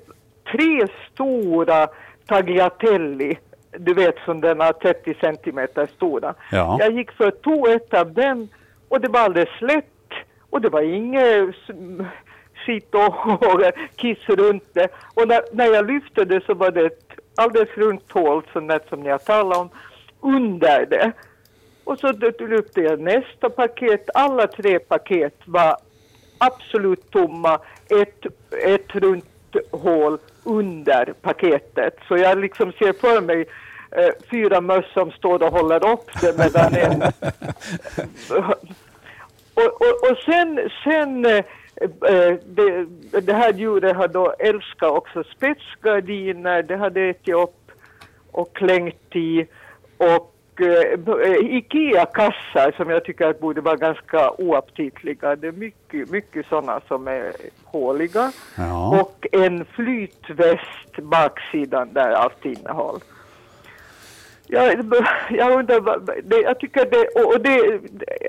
tre 0.51 0.87
stora 1.11 1.87
tagliatelli. 2.25 3.37
Du 3.77 3.93
vet 3.93 4.15
som 4.25 4.41
den 4.41 4.61
är 4.61 4.73
30 4.73 5.13
centimeter 5.21 5.87
stora. 5.95 6.33
Ja. 6.51 6.77
Jag 6.79 6.91
gick 6.91 7.11
för 7.11 7.31
tog 7.31 7.67
ett 7.67 7.93
av 7.93 8.13
dem 8.13 8.47
och 8.89 9.01
det 9.01 9.07
var 9.07 9.19
alldeles 9.19 9.61
lätt 9.61 9.85
och 10.49 10.61
det 10.61 10.69
var 10.69 10.81
inget 10.81 11.55
skit 12.65 12.95
och, 12.95 13.43
och 13.43 13.61
kiss 13.95 14.19
runt 14.27 14.63
det. 14.73 14.87
Och 15.13 15.27
när, 15.27 15.41
när 15.51 15.65
jag 15.65 15.87
lyfte 15.87 16.25
det 16.25 16.45
så 16.45 16.53
var 16.53 16.71
det 16.71 16.85
ett 16.85 17.11
alldeles 17.35 17.77
runt 17.77 18.11
hål, 18.11 18.43
sånt 18.53 18.89
som 18.89 18.99
ni 18.99 19.09
har 19.09 19.17
talat 19.17 19.57
om, 19.57 19.69
under 20.19 20.85
det. 20.85 21.11
Och 21.83 21.99
så 21.99 22.11
lyfte 22.39 22.81
jag 22.81 22.99
nästa 22.99 23.49
paket. 23.49 24.09
Alla 24.13 24.47
tre 24.47 24.79
paket 24.79 25.35
var 25.45 25.77
absolut 26.37 27.11
tomma. 27.11 27.59
Ett, 27.89 28.25
ett 28.63 28.95
runt 28.95 29.25
hål 29.71 30.17
under 30.43 31.13
paketet. 31.21 31.97
Så 32.07 32.17
jag 32.17 32.37
liksom 32.37 32.71
ser 32.71 32.93
för 32.93 33.21
mig 33.21 33.45
eh, 33.97 34.09
fyra 34.31 34.61
möss 34.61 34.85
som 34.93 35.11
står 35.11 35.43
och 35.43 35.51
håller 35.51 35.91
upp 35.91 36.21
det 36.21 36.37
medan 36.37 36.75
en 36.75 37.01
och, 39.53 39.81
och, 39.81 40.11
och 40.11 40.17
sen, 40.25 40.69
sen 40.83 41.25
eh, 41.25 41.43
eh, 41.85 42.33
det, 42.45 42.85
det 43.21 43.33
här 43.33 43.53
djuret 43.53 43.95
har 43.95 44.07
då 44.07 44.33
älskat 44.39 44.91
också 44.91 45.23
spetsgardiner, 45.23 46.63
det 46.63 46.75
hade 46.77 47.01
ätit 47.01 47.35
upp 47.35 47.71
och 48.31 48.55
klängt 48.55 49.15
i 49.15 49.47
och 49.97 50.61
eh, 50.61 51.55
Ikea-kassar 51.55 52.77
som 52.77 52.89
jag 52.89 53.05
tycker 53.05 53.27
att 53.27 53.39
borde 53.39 53.61
vara 53.61 53.75
ganska 53.75 54.31
oaptitliga. 54.31 55.35
Det 55.35 55.47
är 55.47 55.51
mycket, 55.51 56.09
mycket 56.09 56.45
sådana 56.45 56.81
som 56.87 57.07
är 57.07 57.31
håliga. 57.63 58.31
Ja. 58.57 59.01
Och 59.01 59.27
en 59.31 59.65
flytväst 59.65 60.97
baksidan 61.01 61.93
där 61.93 62.11
allt 62.11 62.45
innehåll. 62.45 62.99
Jag, 64.47 64.85
jag 65.29 65.59
undrar, 65.59 65.99
det, 66.23 66.41
jag 66.41 66.59
tycker 66.59 66.85
det, 66.85 67.21
och 67.23 67.41
det, 67.41 67.79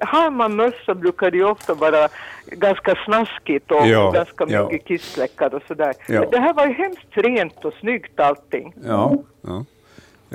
har 0.06 0.30
man 0.30 0.56
mössa 0.56 0.94
brukar 0.94 1.30
det 1.30 1.36
ju 1.36 1.44
ofta 1.44 1.74
vara 1.74 2.08
ganska 2.46 2.94
snaskigt 3.04 3.70
och 3.70 3.86
Ja, 3.86 4.10
ganska 4.10 4.44
ja. 4.48 4.68
mycket 4.70 4.88
kissfläckar 4.88 5.54
och 5.54 5.62
sådär. 5.68 5.94
Ja. 6.08 6.20
Men 6.20 6.30
det 6.30 6.38
här 6.38 6.52
var 6.54 6.66
ju 6.66 6.72
hemskt 6.72 7.06
rent 7.10 7.64
och 7.64 7.74
snyggt 7.80 8.20
allting. 8.20 8.74
Ja, 8.86 9.16
ja. 9.42 9.64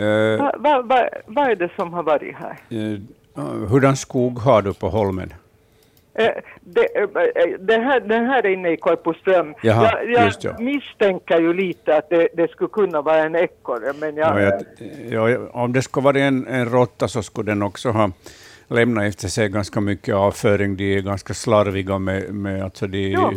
Eh, 0.03 0.37
Vad 0.39 0.61
va, 0.61 0.81
va, 0.81 1.09
vad 1.25 1.51
är 1.51 1.55
det 1.55 1.69
som 1.75 1.93
har 1.93 2.03
varit 2.03 2.35
här? 2.35 2.57
eh, 2.69 3.43
hurdan 3.69 3.95
skog 3.97 4.39
har 4.39 4.61
du 4.61 4.73
på 4.73 4.89
holmen? 4.89 5.33
Eh, 6.13 6.27
det, 6.61 6.97
eh, 7.01 7.07
det 7.59 7.77
här, 7.77 7.99
den 7.99 8.25
här 8.25 8.45
är 8.45 8.49
inne 8.49 8.69
i 8.71 8.77
Korpoström. 8.77 9.53
Jaha, 9.63 9.91
jag 10.03 10.11
jag 10.11 10.25
just 10.25 10.43
ja. 10.43 10.55
misstänker 10.59 11.39
ju 11.39 11.53
lite 11.53 11.95
att 11.97 12.09
det, 12.09 12.27
det 12.33 12.51
skulle 12.51 12.69
kunna 12.69 13.01
vara 13.01 13.17
en 13.17 13.35
ekorre, 13.35 13.93
men 13.99 14.15
jag... 14.15 14.41
Ja, 14.41 14.61
jag, 15.09 15.31
ja, 15.31 15.39
om 15.51 15.73
det 15.73 15.81
skulle 15.81 16.03
vara 16.03 16.19
en, 16.19 16.47
en 16.47 16.65
råtta 16.69 17.07
så 17.07 17.23
skulle 17.23 17.51
den 17.51 17.61
också 17.63 17.89
ha 17.89 18.11
lämnat 18.67 19.03
efter 19.03 19.27
sig 19.27 19.49
ganska 19.49 19.81
mycket 19.81 20.15
avföring. 20.15 20.77
De 20.77 20.97
är 20.97 21.01
ganska 21.01 21.33
slarviga 21.33 21.99
med, 21.99 22.33
med 22.33 22.63
alltså 22.63 22.87
de, 22.87 23.11
Ja. 23.11 23.33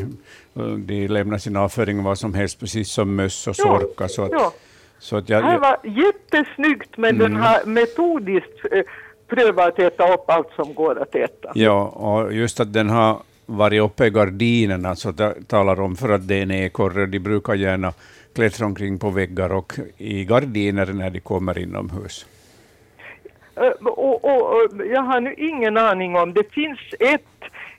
de 0.76 1.08
lämnar 1.08 1.38
sin 1.38 1.56
avföring 1.56 2.02
vad 2.02 2.18
som 2.18 2.34
helst, 2.34 2.60
precis 2.60 2.88
som 2.90 3.16
möss 3.16 3.46
och 3.46 3.56
sorkar. 3.56 4.08
Så 4.08 4.22
att, 4.24 4.54
så 4.98 5.16
att 5.16 5.26
Det 5.26 5.32
jag, 5.32 5.42
här 5.42 5.52
jag, 5.52 5.60
var 5.60 5.78
jättesnyggt, 5.84 6.96
men 6.96 7.10
Mm. 7.10 7.18
den 7.32 7.42
har 7.42 7.64
metodiskt 7.66 8.64
prövat 9.28 9.68
att 9.68 9.78
äta 9.78 10.14
upp 10.14 10.30
allt 10.30 10.50
som 10.56 10.74
går 10.74 11.02
att 11.02 11.14
äta. 11.14 11.52
ja, 11.54 11.88
och 11.88 12.32
just 12.32 12.60
att 12.60 12.72
den 12.72 12.90
har 12.90 13.16
varit 13.46 13.82
uppe 13.82 14.06
i 14.06 14.10
gardinerna 14.10 14.96
så 14.96 15.12
ta, 15.12 15.32
talar 15.46 15.80
om 15.80 15.96
för 15.96 16.08
att 16.08 16.28
det 16.28 16.34
är 16.38 16.42
en 16.42 16.50
ekorre. 16.50 17.06
De 17.06 17.18
brukar 17.18 17.54
gärna 17.54 17.92
klättra 18.34 18.66
omkring 18.66 18.98
på 18.98 19.10
väggar 19.10 19.52
och 19.52 19.72
i 19.98 20.24
gardiner 20.24 20.86
när 20.86 21.10
de 21.10 21.20
kommer 21.20 21.58
inomhus. 21.58 22.26
Eh, 23.56 23.70
Och, 23.80 24.24
och, 24.24 24.42
och 24.54 24.86
jag 24.86 25.02
har 25.02 25.20
nu 25.20 25.34
ingen 25.34 25.76
aning 25.76 26.16
om, 26.16 26.32
det 26.34 26.52
finns 26.52 26.78
ett, 27.00 27.22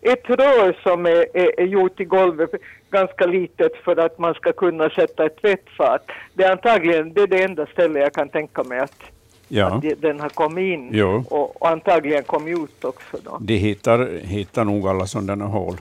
ett 0.02 0.30
rör 0.30 0.78
som 0.84 1.06
är, 1.06 1.38
är, 1.38 1.60
är 1.60 1.66
gjort 1.66 2.00
i 2.00 2.06
golvet, 2.06 2.50
ganska 2.90 3.26
litet 3.26 3.76
för 3.84 3.98
att 4.00 4.20
man 4.20 4.34
ska 4.34 4.54
kunna 4.54 4.90
sätta 4.90 5.26
ett 5.26 5.42
tvättfat. 5.42 6.12
Det 6.34 6.44
är 6.44 6.52
antagligen 6.52 7.14
det, 7.14 7.22
är 7.22 7.28
det 7.28 7.44
enda 7.44 7.66
ställe 7.66 8.00
jag 8.00 8.14
kan 8.14 8.30
tänka 8.30 8.64
mig 8.64 8.80
att, 8.80 9.00
Ja. 9.48 9.66
att 9.76 10.02
den 10.02 10.20
har 10.20 10.30
kommit 10.30 10.74
in 10.74 10.90
Jo. 10.94 11.24
och, 11.30 11.62
och 11.62 11.70
antagligen 11.70 12.24
kommit 12.24 12.60
ut 12.60 12.86
också 12.86 13.18
då. 13.24 13.38
De 13.42 13.56
hittar, 13.58 14.20
hittar 14.24 14.64
nog 14.66 14.88
alla 14.88 15.08
sådana 15.08 15.46
hål. 15.46 15.78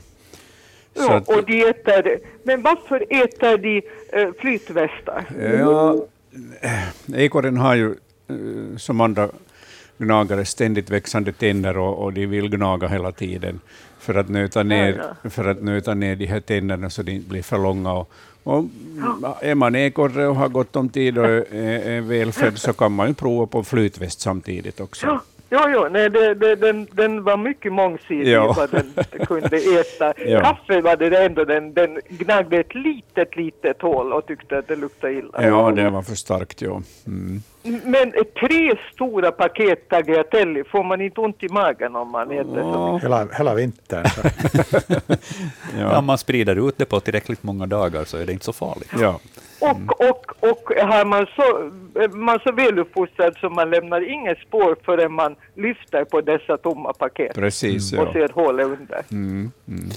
Så 0.97 1.03
Ja, 1.03 1.15
att- 1.15 1.29
och 1.29 1.45
de 1.45 1.63
äter, 1.63 2.19
men 2.43 2.63
varför 2.63 3.05
äter 3.11 3.59
de 3.59 3.83
eh, 4.13 4.29
flytvästar? 4.39 5.25
Ja, 5.61 5.97
ekorren 7.15 7.57
har 7.57 7.75
ju 7.75 7.91
eh, 8.29 8.77
som 8.77 9.01
andra 9.01 9.29
gnagare 9.99 10.45
ständigt 10.45 10.91
växande 10.91 11.33
tänder 11.33 11.79
och, 11.79 11.99
och 12.05 12.13
de 12.13 12.27
vill 12.27 12.49
gnaga 12.51 12.89
hela 12.89 13.13
tiden 13.13 13.61
för 13.99 14.15
att 14.15 14.29
nöta 14.29 14.63
ner, 14.63 15.03
för 15.31 15.45
att 15.45 15.63
nöta 15.63 15.95
ner 15.95 16.17
de 16.17 16.27
här 16.27 16.41
tänderna 16.41 16.91
så 16.91 17.03
de 17.03 17.13
inte 17.13 17.29
blir 17.29 17.43
för 17.43 17.59
långa. 17.59 17.93
Och, 17.93 18.11
och 18.45 18.65
är 19.41 19.55
man 19.55 19.75
ekorre 19.75 20.27
och 20.27 20.37
har 20.37 20.49
gott 20.49 20.77
om 20.77 20.89
tid 20.89 21.19
och 21.19 21.25
är, 21.25 21.53
är 21.53 22.01
välfödd 22.01 22.59
så 22.59 22.73
kan 22.73 22.93
man 22.93 23.09
ju 23.09 23.15
prova 23.15 23.47
på 23.47 23.65
flytväst 23.65 24.21
samtidigt 24.21 24.81
också. 24.81 25.21
Ja, 25.55 25.69
jo, 25.69 25.81
jo, 25.83 25.89
nej, 25.91 26.11
det, 26.11 26.35
det, 26.35 26.55
den, 26.57 26.87
den 26.93 27.25
var 27.25 27.37
mycket 27.37 27.73
mångsidig 27.73 28.33
Ja. 28.33 28.55
vad 28.57 28.71
den 28.71 28.93
kunde 29.27 29.57
äta. 29.57 30.15
Ja. 30.27 30.41
Kaffe 30.41 30.81
var 30.81 30.97
det 30.97 31.25
ändå, 31.25 31.45
den, 31.45 31.75
den 31.75 32.01
gnagde 32.09 32.57
ett 32.57 32.75
litet, 32.75 33.37
litet 33.37 33.83
hål 33.83 34.13
och 34.13 34.27
tyckte 34.27 34.59
att 34.59 34.69
det 34.69 34.77
luktade 34.77 35.13
illa. 35.13 35.43
Ja, 35.47 35.71
det 35.71 35.91
var 35.91 36.03
för 36.03 36.15
starkt. 36.15 36.63
Ja. 36.63 36.83
Mm. 37.07 37.43
Men 37.85 38.13
tre 38.41 38.75
stora 38.93 39.33
paket 39.33 39.89
tagliatelle, 39.89 40.65
får 40.65 40.85
man 40.85 41.01
inte 41.01 41.21
ont 41.21 41.43
i 41.43 41.49
magen 41.49 41.97
om 41.97 42.11
man 42.11 42.31
äter 42.31 42.73
så 42.73 42.93
mycket? 42.93 43.05
Hela, 43.05 43.27
hela 43.39 43.55
vintern. 43.55 44.07
Så. 44.09 44.23
Ja. 45.79 45.99
Om 45.99 46.05
man 46.05 46.19
sprider 46.19 46.69
ut 46.69 46.79
det 46.79 46.85
på 46.85 47.01
tillräckligt 47.01 47.43
många 47.43 47.67
dagar 47.67 48.05
så 48.05 48.17
är 48.19 48.27
det 48.27 48.33
inte 48.33 48.45
så 48.45 48.53
farligt. 48.53 48.91
Ja. 49.01 49.21
Och, 49.61 50.11
och, 50.11 50.51
och 50.51 50.73
har 50.77 51.05
man 51.05 51.27
så, 51.37 51.71
man 52.17 52.39
så 52.39 52.53
väluppfostrad 52.53 53.37
så 53.41 53.49
man 53.51 53.71
lämnar 53.71 54.11
inget 54.11 54.39
spår 54.39 54.77
förrän 54.85 55.13
man 55.13 55.37
lyfter 55.55 56.05
på 56.05 56.21
dessa 56.21 56.57
tomma 56.57 56.93
paket 56.93 57.35
Precis, 57.35 57.93
och 57.93 57.99
ja. 57.99 58.13
ser 58.13 58.29
hålet 58.29 58.67
under. 58.67 59.03
Mm, 59.11 59.51
mm. 59.69 59.91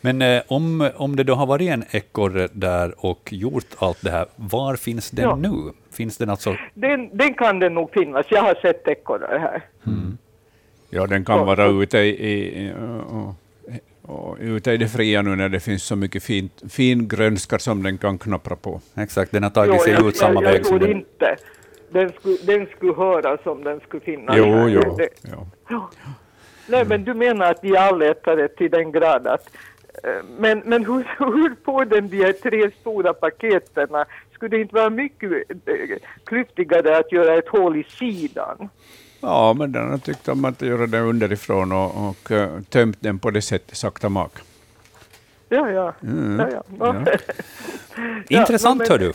Men 0.00 0.22
eh, 0.22 0.42
om, 0.48 0.90
om 0.96 1.16
det 1.16 1.24
då 1.24 1.34
har 1.34 1.46
varit 1.46 1.68
en 1.70 1.84
ekorre 1.90 2.48
där 2.52 2.94
och 2.96 3.28
gjort 3.32 3.66
allt 3.78 3.98
det 4.02 4.10
här, 4.10 4.26
var 4.36 4.76
finns 4.76 5.10
den 5.10 5.24
Ja. 5.24 5.36
nu? 5.36 5.72
Finns 5.92 6.16
den 6.16 6.30
alltså... 6.30 6.56
Den, 6.74 7.16
den 7.16 7.34
kan 7.34 7.58
det 7.58 7.68
nog 7.68 7.90
finnas. 7.92 8.26
Jag 8.30 8.42
har 8.42 8.54
sett 8.54 8.88
ekorrar 8.88 9.38
här. 9.38 9.62
Ja, 10.90 11.06
den 11.06 11.24
kan 11.24 11.38
Ja, 11.38 11.44
vara 11.44 11.66
ute 11.66 11.98
i, 11.98 12.08
i, 12.08 12.72
och, 13.10 13.34
och, 14.06 14.36
ute 14.40 14.72
i 14.72 14.76
det 14.76 14.88
fria 14.88 15.22
nu 15.22 15.36
när 15.36 15.48
det 15.48 15.60
finns 15.60 15.84
så 15.84 15.96
mycket 15.96 16.22
fint, 16.22 16.62
fin 16.68 17.08
grönska 17.08 17.58
som 17.58 17.82
den 17.82 17.98
kan 17.98 18.18
knappra 18.18 18.56
på. 18.56 18.80
Exakt, 18.96 19.32
den 19.32 19.42
har 19.42 19.50
tagit 19.50 19.82
sig 19.82 19.92
jag, 19.92 20.08
ut 20.08 20.16
samma 20.16 20.42
jag, 20.42 20.50
väg 20.50 20.60
jag 20.60 20.66
som 20.66 20.78
tror 20.78 20.88
den... 20.88 20.96
inte. 20.96 21.36
Den 21.90 22.12
skulle, 22.12 22.36
den 22.36 22.66
skulle 22.76 22.92
höra 22.94 23.38
som 23.42 23.64
den 23.64 23.80
skulle 23.80 24.00
finnas 24.00 24.36
Jo, 24.38 24.44
här. 24.44 24.68
jo. 24.68 24.96
Det, 24.96 25.08
Ja. 25.22 25.46
ja. 25.68 25.90
Nej, 26.66 26.84
men 26.84 27.04
du 27.04 27.14
menar 27.14 27.50
att 27.50 27.62
de 27.62 27.68
är 27.68 27.76
allätare 27.78 28.48
till 28.48 28.70
den 28.70 28.92
grad 28.92 29.26
att 29.26 29.50
eh, 30.04 30.24
men, 30.38 30.62
men 30.64 30.84
hur, 30.84 31.04
hur 31.18 31.56
får 31.64 31.84
den 31.84 32.08
de 32.08 32.16
här 32.24 32.32
tre 32.32 32.70
stora 32.80 33.12
paketen? 33.12 33.88
Skulle 34.32 34.56
det 34.56 34.60
inte 34.60 34.74
vara 34.74 34.90
mycket 34.90 35.32
eh, 35.50 35.74
klyftigare 36.24 36.98
att 36.98 37.12
göra 37.12 37.34
ett 37.34 37.48
hål 37.48 37.76
i 37.76 37.84
sidan? 37.84 38.68
Ja, 39.24 39.54
men 39.58 39.72
den 39.72 39.90
har 39.90 39.98
tyckt 39.98 40.28
om 40.28 40.44
att 40.44 40.62
göra 40.62 40.86
det 40.86 41.00
underifrån 41.00 41.72
och, 41.72 42.08
och 42.08 42.30
eh, 42.30 42.60
tömt 42.60 42.96
den 43.00 43.18
på 43.18 43.30
det 43.30 43.42
sättet, 43.42 43.76
sakta 43.76 44.08
mak. 44.08 44.32
Ja, 45.48 45.70
ja. 45.70 45.94
Mm. 46.02 46.38
ja, 46.38 46.48
ja. 46.50 46.62
Ja. 46.78 47.04
Intressant, 48.40 48.78
men- 48.78 48.88
hör 48.90 48.98
du. 48.98 49.12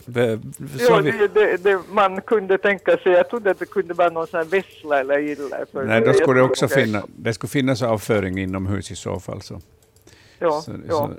Så 0.78 0.84
Ja, 0.94 0.98
vi... 0.98 1.12
det, 1.12 1.28
det, 1.28 1.58
det, 1.64 1.80
man 1.92 2.22
kunde 2.22 2.58
tänka 2.58 2.98
sig, 2.98 3.12
jag 3.12 3.30
trodde 3.30 3.52
att 3.52 3.60
det 3.60 3.66
kunde 3.66 3.94
vara 3.94 4.10
någon 4.10 4.28
sån 4.28 4.38
här 4.38 4.46
vessla 4.46 5.00
eller 5.00 5.20
illa. 5.20 5.58
för 5.72 5.84
Nej, 5.86 6.02
då 6.02 6.14
skulle 6.14 6.34
det 6.34 6.40
jag 6.40 6.50
också 6.52 6.66
nog 6.66 6.72
finna, 6.72 7.04
det 7.16 7.34
skulle 7.34 7.50
finnas 7.50 7.82
avföring 7.82 8.38
inomhus 8.40 8.92
i 8.92 8.96
så 8.96 9.20
fall. 9.20 9.42
Så. 9.42 9.62
Ja, 10.40 10.62
Så- 10.62 10.72
ja. 10.88 11.12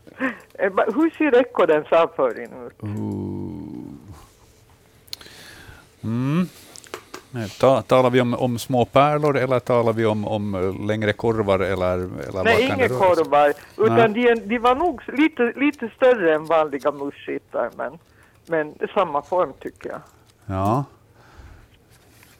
Eh, 0.54 0.70
va- 0.72 0.86
Hur 0.94 1.10
ser 1.10 1.36
ekorrens 1.40 1.92
avföring 1.92 2.50
ut? 2.66 2.82
Mm. 6.02 6.48
Nej, 7.30 7.48
Ta, 7.60 7.82
talar 7.82 8.10
vi 8.10 8.20
om, 8.20 8.34
om 8.34 8.58
små 8.58 8.84
pärlor 8.84 9.36
eller 9.36 9.60
talar 9.60 9.92
vi 9.92 10.06
om, 10.06 10.28
om 10.28 10.54
eh, 10.54 10.86
längre 10.86 11.12
korvar? 11.12 11.58
Eller, 11.58 11.94
eller 12.28 12.44
Nej, 12.44 12.62
inga 12.64 12.88
korvar. 12.88 13.52
Utan 13.76 14.12
de, 14.12 14.34
de 14.34 14.58
var 14.58 14.74
nog 14.74 15.02
lite, 15.12 15.52
lite 15.56 15.90
större 15.96 16.34
än 16.34 16.44
vanliga 16.44 16.92
musskittar, 16.92 17.70
men, 17.76 17.98
men 18.46 18.74
samma 18.94 19.22
form 19.22 19.52
tycker 19.60 19.90
jag. 19.90 20.00
Ja. 20.46 20.84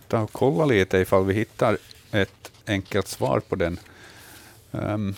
Ta 0.09 0.21
och 0.21 0.33
kolla 0.33 0.65
lite 0.65 0.99
ifall 0.99 1.25
vi 1.25 1.35
hittar 1.35 1.79
ett 2.13 2.53
enkelt 2.67 3.09
svar 3.09 3.41
på 3.41 3.57
den. 3.57 3.79
Ehm, 4.73 5.15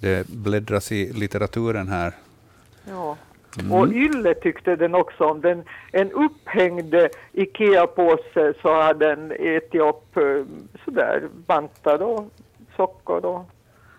det 0.00 0.26
bläddras 0.26 0.92
i 0.92 1.12
litteraturen 1.12 1.88
här. 1.88 2.12
Ja. 2.88 3.16
Mm. 3.58 3.72
Och 3.72 3.88
Ylle 3.88 4.34
tyckte 4.34 4.76
den 4.76 4.94
också 4.94 5.24
om. 5.24 5.40
Den, 5.40 5.64
en 5.92 6.12
upphängd 6.12 6.94
IKEA-påse 7.32 8.54
så 8.62 8.82
hade 8.82 9.08
den 9.08 9.32
ätit 9.32 9.80
upp 9.80 10.16
eh, 10.16 10.44
sådär 10.84 11.28
vantar 11.46 12.02
och 12.02 12.30
socker 12.76 13.24
och 13.24 13.44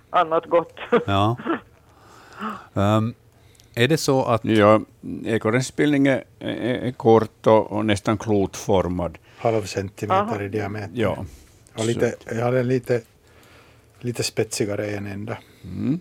annat 0.10 0.46
gott. 0.46 0.80
Ja. 1.06 1.38
Ehm, 2.74 3.14
är 3.76 3.88
det 3.88 3.98
så 3.98 4.26
att... 4.26 4.46
Ja, 4.46 4.82
ekorrens 5.26 5.74
är, 5.80 6.24
är, 6.40 6.88
är 6.88 6.92
kort 6.92 7.48
och, 7.48 7.72
och 7.72 7.86
nästan 7.86 8.18
klotformad. 8.18 9.18
Halv 9.38 9.64
centimeter 9.64 10.22
Aha. 10.22 10.42
i 10.42 10.50
diameter. 10.50 10.90
Ja. 10.94 11.26
Och 11.78 11.86
lite, 11.86 12.16
jag 12.26 12.44
hade 12.44 12.60
en 12.60 12.68
lite, 12.68 13.02
lite 14.00 14.24
spetsigare 14.24 14.88
en 14.88 15.08
ända. 15.08 15.38
Mm. 15.64 16.00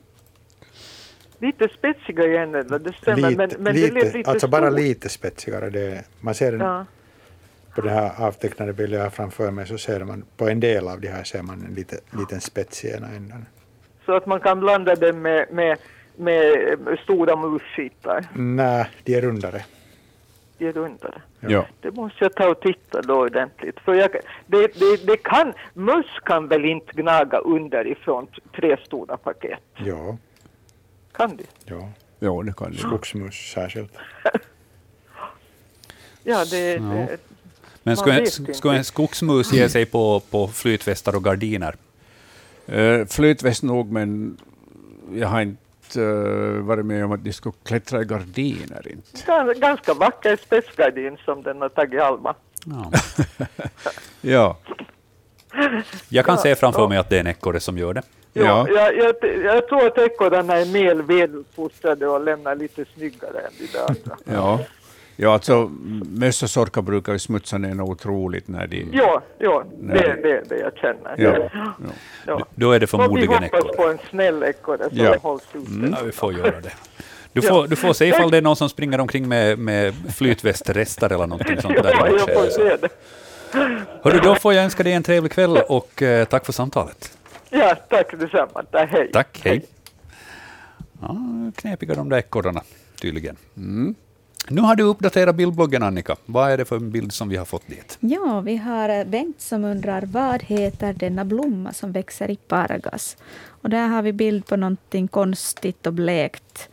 Lite 1.43 1.69
spetsiga 1.69 2.25
i 2.25 2.37
änden, 2.37 2.69
det 2.69 2.93
stämmer. 2.93 3.31
Lite, 3.31 3.37
men 3.37 3.51
men 3.59 3.75
lite, 3.75 3.95
det 3.95 4.15
lite 4.15 4.31
alltså 4.31 4.49
bara 4.49 4.71
lite 4.71 5.09
spetsigare. 5.09 5.71
Det, 5.71 6.05
man 6.21 6.35
ser 6.35 6.53
den 6.53 6.61
Ja. 6.61 6.87
på 7.75 7.81
den 7.81 7.91
här 7.93 8.13
avtecknade 8.27 8.73
bilden 8.73 8.99
jag 8.99 9.07
har 9.07 9.11
framför 9.11 9.51
mig 9.51 9.67
så 9.67 9.79
ser 9.79 10.05
man 10.05 10.25
på 10.37 10.49
en 10.49 10.61
del 10.61 10.89
av 10.89 11.01
de 11.01 11.09
här 11.09 11.25
ser 11.25 11.43
man 11.43 11.65
en 11.69 11.75
lite, 11.75 11.97
liten 12.19 12.41
spets 12.41 12.85
i 12.85 12.91
ena 12.91 13.07
änden. 13.09 13.47
Så 14.07 14.13
att 14.17 14.27
man 14.27 14.41
kan 14.41 14.61
blanda 14.61 14.95
den 14.95 15.23
med, 15.23 15.47
med, 15.53 15.79
med 16.17 16.99
stora 17.05 17.37
musskittar. 17.37 18.25
Nej, 18.35 18.87
de 19.05 19.15
är 19.17 19.21
rundare. 19.21 19.65
De 20.59 20.67
är 20.69 20.73
rundare. 20.73 21.23
Ja. 21.41 21.67
Det 21.81 21.91
måste 21.91 22.25
jag 22.25 22.35
ta 22.35 22.49
och 22.49 22.61
titta 22.61 23.03
då 23.03 23.15
ordentligt. 23.21 23.81
För 23.81 23.95
jag, 23.95 24.11
det, 24.47 24.79
det, 24.81 25.07
det 25.07 25.17
kan, 25.17 25.53
möss 25.75 26.21
kan 26.25 26.49
väl 26.49 26.65
inte 26.65 26.93
gnaga 26.93 27.39
underifrån 27.39 28.27
tre 28.57 28.77
stora 28.85 29.17
paket? 29.17 29.59
Ja, 29.77 30.17
Kan 31.13 31.37
de? 31.37 31.45
ja. 31.65 31.89
ja, 32.19 32.43
det 32.43 32.57
kan 32.57 32.73
det. 32.73 32.79
Skogsmus 32.79 33.35
särskilt. 33.55 33.93
Ja, 36.25 36.45
det, 36.45 36.73
Ja. 36.73 36.81
det 36.81 37.19
Men 37.83 37.97
ska, 37.97 38.13
en, 38.13 38.27
ska 38.55 38.73
en 38.73 38.85
skogsmus 38.85 39.53
ge 39.53 39.69
sig 39.69 39.87
på, 39.87 40.21
på 40.31 40.49
flytvästar 40.49 41.17
och 41.17 41.25
gardiner? 41.25 41.77
Uh, 42.73 43.07
flytväst 43.07 43.63
nog, 43.63 43.91
men 43.93 44.37
jag 45.15 45.29
har 45.29 45.41
inte 45.41 46.01
uh, 46.01 46.61
varit 46.63 46.87
med 46.87 47.05
om 47.05 47.13
att 47.13 47.25
de 47.25 47.33
skulle 47.33 47.55
klättra 47.65 48.03
i 48.03 48.05
gardiner. 48.05 48.89
Inte. 48.93 49.11
Gan- 49.27 49.61
ganska 49.61 49.95
vacker 49.95 50.37
spetsgardin 50.37 51.17
som 51.25 51.43
den 51.43 51.61
har 51.61 51.69
tagit 51.69 52.01
Alma. 52.01 52.35
Ja. 52.65 52.93
Ja, 54.21 54.57
Jag 56.09 56.25
kan 56.27 56.35
Ja, 56.37 56.43
se 56.43 56.55
framför 56.57 56.81
ja. 56.83 56.89
mig 56.89 56.99
att 56.99 57.11
det 57.11 57.17
är 57.17 57.21
en 57.21 57.27
ekorre 57.27 57.61
som 57.61 57.79
gör 57.79 57.95
det. 57.95 58.03
Ja, 58.33 58.43
Ja. 58.45 58.69
Jag, 58.75 58.97
jag, 58.97 59.45
jag 59.45 59.69
tror 59.69 59.87
att 59.87 59.99
ekorrarna 59.99 60.57
är 60.57 60.67
mer 60.67 60.95
väluppfostrade 60.95 62.07
och 62.09 62.25
lämnar 62.25 62.55
lite 62.57 62.85
snyggare 62.95 63.39
än 63.41 63.53
de 63.59 63.67
där 63.73 63.81
andra. 63.89 64.17
ja. 64.41 64.59
ja 65.17 65.33
alltså, 65.35 65.71
möss 66.07 66.43
och 66.43 66.51
sorkar 66.51 66.83
brukar 66.83 67.13
ju 67.13 67.19
smutsa 67.19 67.59
ner 67.59 67.75
något 67.75 67.91
otroligt 67.91 68.49
när 68.49 68.67
de... 68.67 68.87
Ja, 68.93 69.23
ja 69.39 69.65
det 69.81 69.87
Nej. 69.95 69.99
är 70.05 70.17
det, 70.23 70.43
det 70.49 70.57
jag 70.59 70.77
känner. 70.77 71.15
Ja. 71.17 71.49
Ja. 72.27 72.47
Då 72.55 72.73
är 72.73 72.81
det 72.81 72.85
Och 72.85 73.01
vi 73.01 73.05
förmodligen 73.05 73.43
hoppas 73.43 73.61
ekorre. 73.61 73.77
på 73.77 73.89
en 73.89 73.99
snäll 74.11 74.43
ekorre 74.43 74.89
som 74.89 74.99
Ja. 74.99 75.17
hålls 75.23 75.43
ute. 75.53 75.71
Ja, 75.91 75.97
vi 76.05 76.13
får 76.13 76.33
göra 76.33 76.61
det. 76.61 76.73
Du 77.33 77.43
får, 77.43 77.67
du 77.67 77.77
får 77.77 77.93
se 77.93 78.07
ifall 78.09 78.31
det 78.31 78.37
är 78.37 78.43
någon 78.43 78.57
som 78.57 78.69
springer 78.69 78.99
omkring 79.01 79.29
med, 79.29 79.59
med 79.59 79.95
flytvästrester 80.17 81.07
eller 81.13 81.27
någonting 81.27 81.61
sånt 81.61 81.83
där. 81.83 81.95
Ja, 81.99 82.09
jag 82.09 82.21
får 82.35 82.47
se 82.51 82.77
det. 82.77 82.89
Hörru, 84.03 84.19
då 84.23 84.35
får 84.35 84.55
jag 84.55 84.65
önska 84.65 84.83
dig 84.83 84.93
en 84.93 85.03
trevlig 85.03 85.33
kväll 85.33 85.59
och 85.69 86.03
eh, 86.03 86.25
tack 86.25 86.47
för 86.47 86.53
samtalet. 86.53 87.19
Ja, 87.55 87.75
tack 87.89 88.11
detsamma. 88.21 88.63
Tack, 88.71 88.91
hej. 88.93 89.11
Tack, 89.13 89.41
hej. 89.45 89.65
Ja, 91.01 91.17
knepiga 91.57 91.95
de 91.95 92.09
där 92.09 92.17
ekorrarna, 92.19 92.63
tydligen. 93.01 93.37
Mm. 93.57 93.95
Nu 94.49 94.61
har 94.61 94.77
du 94.77 94.83
uppdaterat 94.83 95.37
bildbloggen, 95.37 95.83
Annika. 95.83 96.17
Vad 96.27 96.51
är 96.51 96.57
det 96.59 96.65
för 96.65 96.77
en 96.77 96.91
bild 96.91 97.13
som 97.13 97.29
vi 97.29 97.37
har 97.37 97.45
fått 97.45 97.69
dit? 97.69 97.97
Ja, 98.01 98.41
vi 98.41 98.57
har 98.57 98.89
eh, 98.89 99.05
Bengt 99.05 99.41
som 99.41 99.65
undrar 99.65 100.03
vad 100.03 100.43
heter 100.43 100.93
denna 100.93 101.25
blomma 101.25 101.73
som 101.73 101.93
växer 101.93 102.31
i 102.31 102.37
Pargas? 102.37 103.17
Och 103.47 103.71
där 103.71 103.87
har 103.89 104.03
vi 104.03 104.13
bild 104.13 104.47
på 104.47 104.57
någonting 104.57 105.09
konstigt 105.09 105.87
och 105.87 105.93
blekt. 105.93 106.69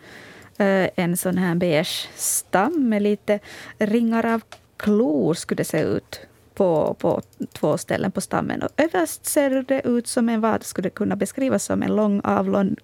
Eh, 0.57 0.89
En 0.95 1.17
sån 1.17 1.37
här 1.37 1.55
beige 1.55 2.09
stam 2.15 2.89
med 2.89 3.01
lite 3.01 3.39
ringar 3.77 4.25
av 4.25 4.41
klor 4.77 5.33
skulle 5.33 5.57
det 5.57 5.63
se 5.65 5.81
ut 5.81 6.19
på, 6.59 6.95
på 6.99 7.21
två 7.53 7.77
ställen 7.77 8.11
på 8.11 8.21
stammen. 8.21 8.61
Och 8.61 8.69
överst 8.77 9.25
ser 9.25 9.63
det 9.67 9.81
ut 9.87 10.07
som 10.07 10.29
en 10.29 10.41
vad 10.41 10.63
skulle 10.63 10.89
kunna 10.89 11.15
beskrivas 11.15 11.63
som 11.63 11.83
en 11.83 11.95
lång 11.95 12.21
avlång 12.23 12.75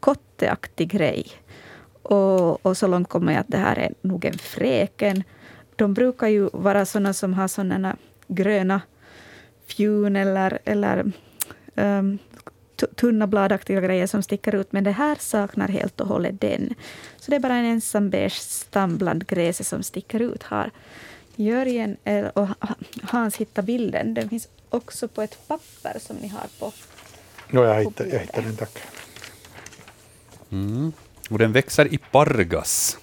kotteaktig 0.00 0.90
grej. 0.90 1.26
Och, 2.02 2.66
och 2.66 2.76
så 2.76 2.86
långt 2.86 3.08
kommer 3.08 3.32
jag 3.32 3.40
att 3.40 3.48
det 3.48 3.58
här 3.58 3.78
är 3.78 3.94
nog 4.00 4.24
en 4.24 4.38
fräken. 4.38 5.22
De 5.76 5.94
brukar 5.94 6.28
ju 6.28 6.50
vara 6.52 6.84
sådana 6.84 7.12
som 7.12 7.34
har 7.34 7.48
sådana 7.48 7.96
gröna 8.26 8.80
fjun 9.66 10.16
eller, 10.16 10.58
eller 10.64 11.12
um, 11.74 12.18
tunna 12.96 13.26
bladaktiga 13.26 13.80
grejer 13.80 14.06
som 14.06 14.22
sticker 14.22 14.54
ut, 14.54 14.72
men 14.72 14.84
det 14.84 14.90
här 14.90 15.16
saknar 15.20 15.68
helt 15.68 16.00
och 16.00 16.08
hållet 16.08 16.40
den. 16.40 16.74
Så 17.16 17.30
det 17.30 17.36
är 17.36 17.40
bara 17.40 17.56
en 17.56 17.64
ensam 17.64 18.10
beige 18.10 18.40
stam 18.40 18.98
bland 18.98 19.26
gräset 19.26 19.66
som 19.66 19.82
sticker 19.82 20.20
ut. 20.20 20.42
här. 20.42 20.70
Jörgen 21.38 21.96
eh, 22.04 22.26
och 22.26 22.48
Hans 23.02 23.36
hittat 23.36 23.64
bilden. 23.64 24.14
Den 24.14 24.28
finns 24.28 24.48
också 24.70 25.08
på 25.08 25.22
ett 25.22 25.48
papper 25.48 25.98
som 26.00 26.16
ni 26.16 26.28
har 26.28 26.46
på. 26.58 26.72
No, 27.50 27.64
jag 27.64 27.84
hittade, 27.84 28.10
jag 28.10 28.20
hittade 28.20 28.46
den, 28.46 28.56
tack. 28.56 28.78
Mm. 30.50 30.92
Och 31.30 31.38
den 31.38 31.52
växer 31.52 31.94
i 31.94 31.98
Pargas, 31.98 32.98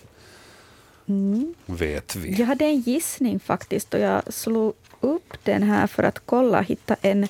Mm. 1.07 1.53
vet 1.65 2.15
vi. 2.15 2.35
Jag 2.39 2.45
hade 2.45 2.65
en 2.65 2.79
gissning 2.79 3.39
faktiskt 3.39 3.93
och 3.93 3.99
jag 3.99 4.33
slog 4.33 4.73
upp 4.99 5.33
den 5.43 5.63
här 5.63 5.87
för 5.87 6.03
att 6.03 6.19
kolla, 6.25 6.61
hitta 6.61 6.95
en, 7.01 7.27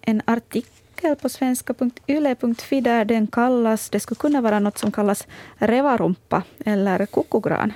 en 0.00 0.22
artikel 0.24 1.16
på 1.16 1.28
svenska.yle.fi 1.28 2.80
där 2.80 3.04
den 3.04 3.26
kallas, 3.26 3.90
det 3.90 4.00
skulle 4.00 4.18
kunna 4.18 4.40
vara 4.40 4.58
något 4.60 4.78
som 4.78 4.92
kallas 4.92 5.26
revarumpa 5.56 6.42
eller 6.64 7.06
kokogran. 7.06 7.72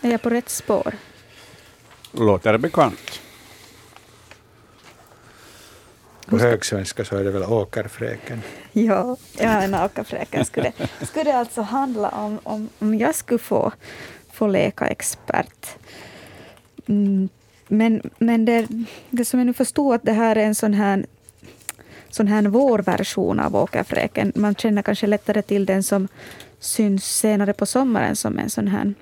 Är 0.00 0.10
jag 0.10 0.22
på 0.22 0.30
rätt 0.30 0.48
spår? 0.48 0.94
Låter 2.12 2.58
bekant. 2.58 3.20
På 6.26 6.38
högsvenska 6.38 7.04
så 7.04 7.16
är 7.16 7.24
det 7.24 7.30
väl 7.30 7.42
åkerfräken. 7.42 8.42
Ja, 8.72 9.16
ja 9.38 9.62
en 9.62 9.74
alkafräken 9.74 10.44
skulle, 10.44 10.72
skulle 11.02 11.24
det 11.24 11.36
alltså 11.36 11.62
handla 11.62 12.08
om, 12.08 12.38
om, 12.42 12.68
om 12.78 12.94
jag 12.94 13.14
skulle 13.14 13.38
få, 13.38 13.72
få 14.32 14.46
leka 14.46 14.86
expert. 14.86 15.66
Mm, 16.86 17.28
men 17.68 18.10
men 18.18 18.44
det, 18.44 18.66
det 19.10 19.24
som 19.24 19.40
jag 19.40 19.46
nu 19.46 19.52
förstår 19.52 19.94
att 19.94 20.02
det 20.02 20.12
här 20.12 20.36
är 20.36 20.44
en 20.44 20.54
sån 20.54 20.74
här, 20.74 21.06
sån 22.10 22.28
här 22.28 22.42
vårversion 22.42 23.40
av 23.40 23.56
åkerfräken. 23.56 24.32
Man 24.34 24.54
känner 24.54 24.82
kanske 24.82 25.06
lättare 25.06 25.42
till 25.42 25.66
den 25.66 25.82
som 25.82 26.08
syns 26.60 27.04
senare 27.04 27.52
på 27.52 27.66
sommaren 27.66 28.16
som 28.16 28.38
en 28.38 28.50
sån 28.50 28.68
här 28.68 28.94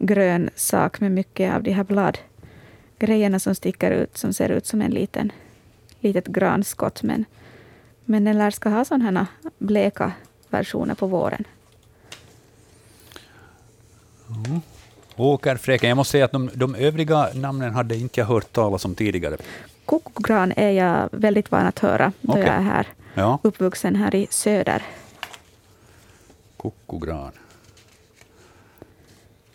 grön 0.00 0.50
sak 0.56 1.00
med 1.00 1.12
mycket 1.12 1.54
av 1.54 1.62
de 1.62 1.72
här 1.72 1.84
bladgrejerna 1.84 3.40
som 3.40 3.54
sticker 3.54 3.90
ut, 3.90 4.18
som 4.18 4.32
ser 4.32 4.48
ut 4.48 4.66
som 4.66 4.82
en 4.82 4.90
liten 4.90 5.32
litet 6.00 6.26
granskott. 6.26 7.02
Men, 7.02 7.24
men 8.04 8.24
den 8.24 8.38
lär 8.38 8.50
ska 8.50 8.68
ha 8.68 8.84
sådana 8.84 9.04
här 9.20 9.26
bleka 9.58 10.12
versioner 10.48 10.94
på 10.94 11.06
våren. 11.06 11.44
Åkerfräken. 15.16 15.88
Jag 15.88 15.96
måste 15.96 16.10
säga 16.12 16.24
att 16.24 16.32
de, 16.32 16.50
de 16.54 16.74
övriga 16.74 17.28
namnen 17.34 17.74
hade 17.74 17.96
inte 17.96 18.20
jag 18.20 18.26
hört 18.26 18.52
talas 18.52 18.84
om 18.84 18.94
tidigare. 18.94 19.36
Kokogran 19.84 20.52
är 20.56 20.70
jag 20.70 21.08
väldigt 21.12 21.50
van 21.50 21.66
att 21.66 21.78
höra 21.78 22.12
då 22.20 22.32
Okej. 22.32 22.42
jag 22.44 22.54
är 22.54 22.60
här, 22.62 22.86
Ja, 23.14 23.38
uppvuxen 23.42 23.96
här 23.96 24.14
i 24.14 24.26
söder. 24.30 24.82
kokogran. 26.56 27.32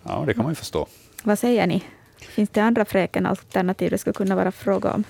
Ja, 0.08 0.24
det 0.28 0.34
kan 0.34 0.44
man 0.44 0.52
ju 0.52 0.56
förstå. 0.56 0.88
Vad 1.24 1.40
säger 1.40 1.68
ni? 1.68 1.84
Finns 2.20 2.50
det 2.50 2.62
andra 2.62 2.86
fräken 2.86 3.26
alternativ 3.26 3.90
det 3.92 3.98
skulle 3.98 4.14
kunna 4.14 4.36
vara 4.36 4.52
fråga 4.52 4.92
om? 4.92 5.04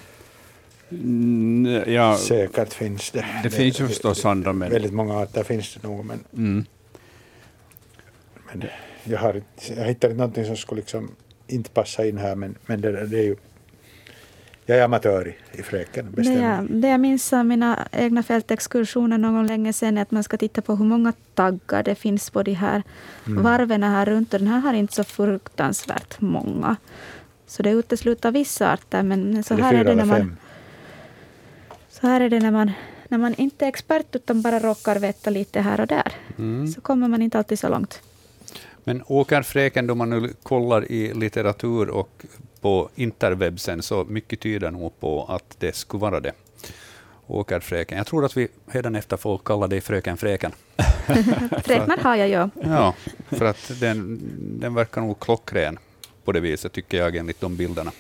Mm, 0.90 1.94
ja, 1.94 2.18
Säkert 2.18 2.74
finns 2.74 3.12
det. 3.12 3.26
det 3.44 3.50
finns 3.50 3.80
ju 3.82 3.88
förstås 3.88 4.26
andra, 4.26 4.54
men... 4.54 4.70
Väldigt 4.72 4.94
många 4.94 5.18
arter 5.20 5.44
finns 5.44 5.74
det 5.82 5.88
nog, 5.88 6.06
men, 6.06 6.20
Mm. 6.34 6.66
men 8.52 8.64
jag, 9.04 9.20
har, 9.20 9.42
jag 9.78 9.86
hittade 9.86 9.88
inte 9.88 10.08
någonting 10.14 10.46
som 10.46 10.58
skulle 10.58 10.82
liksom 10.82 11.12
inte 11.48 11.70
passa 11.70 12.06
in 12.08 12.18
här 12.18 12.36
men, 12.36 12.56
men 12.66 12.82
det, 12.82 13.08
det 13.08 13.18
är 13.20 13.24
ju 13.24 13.36
jag 14.66 14.78
är 14.78 14.84
amatör 14.84 15.28
i, 15.28 15.60
i 15.60 15.64
fröken. 15.64 16.06
Det 16.06 16.16
bestämmer. 16.16 16.56
jag, 16.56 16.66
det 16.70 16.88
jag 16.88 17.00
minns 17.00 17.34
av 17.34 17.46
mina 17.46 17.88
egna 17.92 18.24
fältexkursioner 18.24 19.18
någon 19.18 19.34
gång 19.34 19.48
länge 19.48 19.74
sedan 19.74 19.98
är 19.98 20.02
att 20.02 20.12
man 20.12 20.24
ska 20.24 20.38
titta 20.38 20.62
på 20.62 20.76
hur 20.76 20.86
många 20.86 21.14
taggar 21.34 21.84
det 21.84 21.96
finns 21.96 22.30
på 22.30 22.44
de 22.44 22.54
här 22.54 22.84
Mm. 23.28 23.44
varven 23.44 23.84
här 23.84 24.06
runt. 24.06 24.34
Och 24.34 24.40
den 24.40 24.48
här 24.48 24.60
har 24.60 24.74
inte 24.74 24.94
så 24.94 25.04
fruktansvärt 25.04 26.22
många. 26.22 26.76
Så 27.48 27.64
det 27.64 27.70
utesluter 27.70 28.32
vissa 28.32 28.74
arter. 28.74 29.04
Men 29.04 29.44
så 29.44 29.54
Är 29.54 29.58
det 29.58 29.64
här 29.64 29.74
är 29.74 29.84
det 29.84 29.96
när 29.96 30.06
man, 30.06 30.38
så 31.90 32.08
här 32.08 32.22
är 32.22 32.30
det 32.30 32.40
när 32.40 32.52
man, 32.52 32.72
när 33.08 33.18
man 33.18 33.34
inte 33.34 33.66
är 33.66 33.70
expert 33.70 34.16
utan 34.16 34.42
bara 34.42 34.60
råkar 34.60 35.00
veta 35.00 35.30
lite 35.30 35.62
här 35.62 35.82
och 35.82 35.88
där. 35.88 36.14
Mm. 36.38 36.68
Så 36.68 36.82
kommer 36.82 37.08
man 37.08 37.22
inte 37.22 37.38
alltid 37.38 37.60
så 37.60 37.70
långt. 37.70 38.02
Men 38.84 39.04
åkerfräken, 39.08 39.88
då 39.88 39.96
man 39.96 40.10
nu 40.10 40.34
kollar 40.44 40.92
i 40.92 41.14
litteratur 41.14 41.90
och 41.90 42.26
på 42.66 42.90
interwebsen, 42.96 43.82
så 43.82 44.04
mycket 44.04 44.40
tyder 44.40 44.72
nog 44.72 45.00
på 45.00 45.26
att 45.26 45.56
det 45.60 45.76
skulle 45.76 46.02
vara 46.02 46.20
det. 46.20 46.32
Åkerfräken. 47.28 47.98
Jag 47.98 48.08
tror 48.08 48.26
att 48.26 48.38
vi 48.38 48.48
hädanefter 48.68 49.18
får 49.18 49.38
kalla 49.38 49.68
dig 49.68 49.82
fröken 49.82 50.18
Fräken. 50.18 50.52
Fräknar 51.64 51.98
har 51.98 52.16
jag 52.16 52.30
ju. 52.30 52.50
Ja, 52.64 52.96
för 53.28 53.46
att 53.46 53.72
den, 53.80 54.20
den 54.60 54.74
verkar 54.74 55.02
nog 55.02 55.20
klockren 55.20 55.80
på 56.24 56.32
det 56.32 56.40
viset, 56.40 56.72
tycker 56.72 56.98
jag, 56.98 57.16
enligt 57.16 57.42
de 57.42 57.56
bilderna 57.56 57.92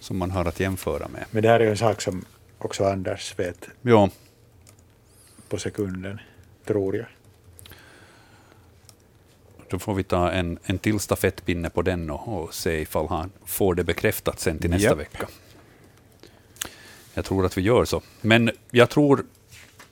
som 0.00 0.18
man 0.18 0.30
har 0.30 0.44
att 0.44 0.60
jämföra 0.60 1.08
med. 1.08 1.24
Men 1.30 1.42
det 1.42 1.48
här 1.48 1.60
är 1.60 1.64
ju 1.64 1.70
en 1.70 1.76
sak 1.76 2.00
som 2.00 2.24
också 2.58 2.84
Anders 2.84 3.38
vet 3.38 3.68
Ja, 3.82 4.10
på 5.48 5.58
sekunden, 5.58 6.20
tror 6.66 6.96
jag. 6.96 7.06
Då 9.70 9.78
får 9.78 9.94
vi 9.94 10.02
ta 10.02 10.30
en, 10.30 10.58
en 10.64 10.78
till 10.78 11.00
stafettpinne 11.00 11.70
på 11.70 11.82
den 11.82 12.10
och, 12.10 12.28
och 12.28 12.54
se 12.54 12.80
ifall 12.80 13.08
han 13.08 13.30
får 13.44 13.74
det 13.74 13.84
bekräftat 13.84 14.40
sen 14.40 14.58
till 14.58 14.70
nästa 14.70 14.88
Japp. 14.88 14.98
vecka. 14.98 15.28
Jag 17.14 17.24
tror 17.24 17.46
att 17.46 17.58
vi 17.58 17.62
gör 17.62 17.84
så. 17.84 18.02
Men 18.20 18.50
jag 18.70 18.90
tror, 18.90 19.24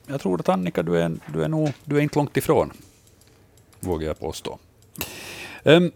jag 0.07 0.21
tror 0.21 0.41
att 0.41 0.49
Annika, 0.49 0.83
du 0.83 0.99
är, 0.99 1.17
du, 1.33 1.43
är 1.43 1.49
nog, 1.49 1.73
du 1.85 1.97
är 1.97 2.01
inte 2.01 2.19
långt 2.19 2.37
ifrån, 2.37 2.73
vågar 3.81 4.07
jag 4.07 4.19
påstå. 4.19 4.59
Ehm, 5.65 5.93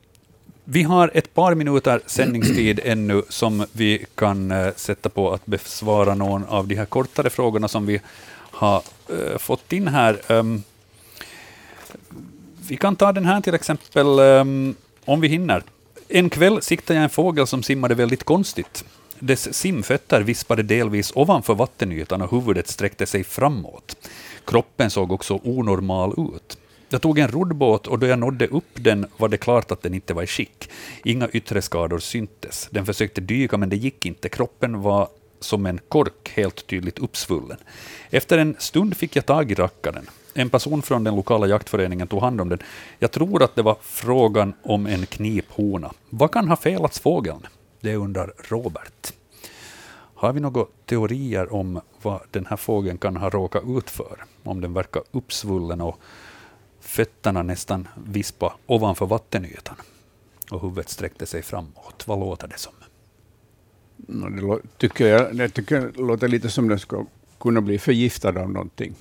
vi 0.64 0.82
har 0.82 1.10
ett 1.14 1.34
par 1.34 1.54
minuter 1.54 2.00
sändningstid 2.06 2.80
ännu 2.84 3.22
som 3.28 3.66
vi 3.72 4.06
kan 4.14 4.50
eh, 4.50 4.74
sätta 4.76 5.08
på 5.08 5.32
att 5.32 5.46
besvara 5.46 6.14
någon 6.14 6.44
av 6.44 6.68
de 6.68 6.74
här 6.74 6.86
kortare 6.86 7.30
frågorna 7.30 7.68
som 7.68 7.86
vi 7.86 8.00
har 8.50 8.82
eh, 9.08 9.38
fått 9.38 9.72
in 9.72 9.88
här. 9.88 10.20
Ehm, 10.28 10.62
vi 12.70 12.76
kan 12.76 12.96
ta 12.96 13.12
den 13.12 13.24
här 13.24 13.40
till 13.40 13.54
exempel, 13.54 14.06
um, 14.06 14.74
om 15.04 15.20
vi 15.20 15.28
hinner. 15.28 15.62
En 16.08 16.30
kväll 16.30 16.62
siktade 16.62 16.98
jag 16.98 17.04
en 17.04 17.10
fågel 17.10 17.46
som 17.46 17.62
simmade 17.62 17.94
väldigt 17.94 18.24
konstigt. 18.24 18.84
Dess 19.18 19.54
simfötter 19.54 20.20
vispade 20.20 20.62
delvis 20.62 21.12
ovanför 21.14 21.54
vattenytan 21.54 22.22
och 22.22 22.30
huvudet 22.30 22.68
sträckte 22.68 23.06
sig 23.06 23.24
framåt. 23.24 23.96
Kroppen 24.44 24.90
såg 24.90 25.12
också 25.12 25.40
onormal 25.44 26.10
ut. 26.10 26.58
Jag 26.88 27.02
tog 27.02 27.18
en 27.18 27.28
roddbåt 27.28 27.86
och 27.86 27.98
då 27.98 28.06
jag 28.06 28.18
nådde 28.18 28.46
upp 28.46 28.70
den 28.74 29.06
var 29.16 29.28
det 29.28 29.36
klart 29.36 29.70
att 29.70 29.82
den 29.82 29.94
inte 29.94 30.14
var 30.14 30.22
i 30.22 30.26
skick. 30.26 30.70
Inga 31.04 31.28
yttre 31.28 31.62
skador 31.62 31.98
syntes. 31.98 32.68
Den 32.70 32.86
försökte 32.86 33.20
dyka 33.20 33.56
men 33.56 33.68
det 33.68 33.76
gick 33.76 34.06
inte. 34.06 34.28
Kroppen 34.28 34.82
var 34.82 35.08
som 35.40 35.66
en 35.66 35.80
kork, 35.88 36.32
helt 36.34 36.66
tydligt 36.66 36.98
uppsvullen. 36.98 37.58
Efter 38.10 38.38
en 38.38 38.56
stund 38.58 38.96
fick 38.96 39.16
jag 39.16 39.26
tag 39.26 39.50
i 39.50 39.54
rackaren. 39.54 40.06
En 40.40 40.50
person 40.50 40.82
från 40.82 41.04
den 41.04 41.16
lokala 41.16 41.46
jaktföreningen 41.46 42.08
tog 42.08 42.20
hand 42.20 42.40
om 42.40 42.48
den. 42.48 42.58
Jag 42.98 43.10
tror 43.10 43.42
att 43.42 43.54
det 43.54 43.62
var 43.62 43.76
frågan 43.80 44.54
om 44.62 44.86
en 44.86 45.06
kniphona. 45.06 45.92
Vad 46.10 46.32
kan 46.32 46.48
ha 46.48 46.56
felats 46.56 47.00
fågeln? 47.00 47.46
Det 47.80 47.96
undrar 47.96 48.32
Robert. 48.48 49.12
Har 50.14 50.32
vi 50.32 50.40
några 50.40 50.64
teorier 50.86 51.54
om 51.54 51.80
vad 52.02 52.20
den 52.30 52.46
här 52.46 52.56
fågeln 52.56 52.98
kan 52.98 53.16
ha 53.16 53.30
råkat 53.30 53.62
ut 53.66 53.90
för? 53.90 54.24
Om 54.42 54.60
den 54.60 54.72
verkar 54.72 55.02
uppsvullen 55.10 55.80
och 55.80 55.98
fötterna 56.80 57.42
nästan 57.42 57.88
vispa 58.06 58.54
ovanför 58.66 59.06
vattenytan 59.06 59.76
och 60.50 60.62
huvudet 60.62 60.88
sträckte 60.88 61.26
sig 61.26 61.42
framåt. 61.42 62.02
Vad 62.06 62.18
låter 62.18 62.48
det 62.48 62.58
som? 62.58 62.72
No, 63.96 64.60
det 64.62 64.68
tycker 64.78 65.06
jag, 65.06 65.36
det 65.36 65.48
tycker 65.48 65.74
jag 65.74 65.96
låter 65.96 66.28
lite 66.28 66.50
som 66.50 66.68
den 66.68 66.78
ska 66.78 67.06
kunna 67.40 67.60
bli 67.60 67.78
förgiftad 67.78 68.28
av 68.28 68.50
någonting. 68.50 68.94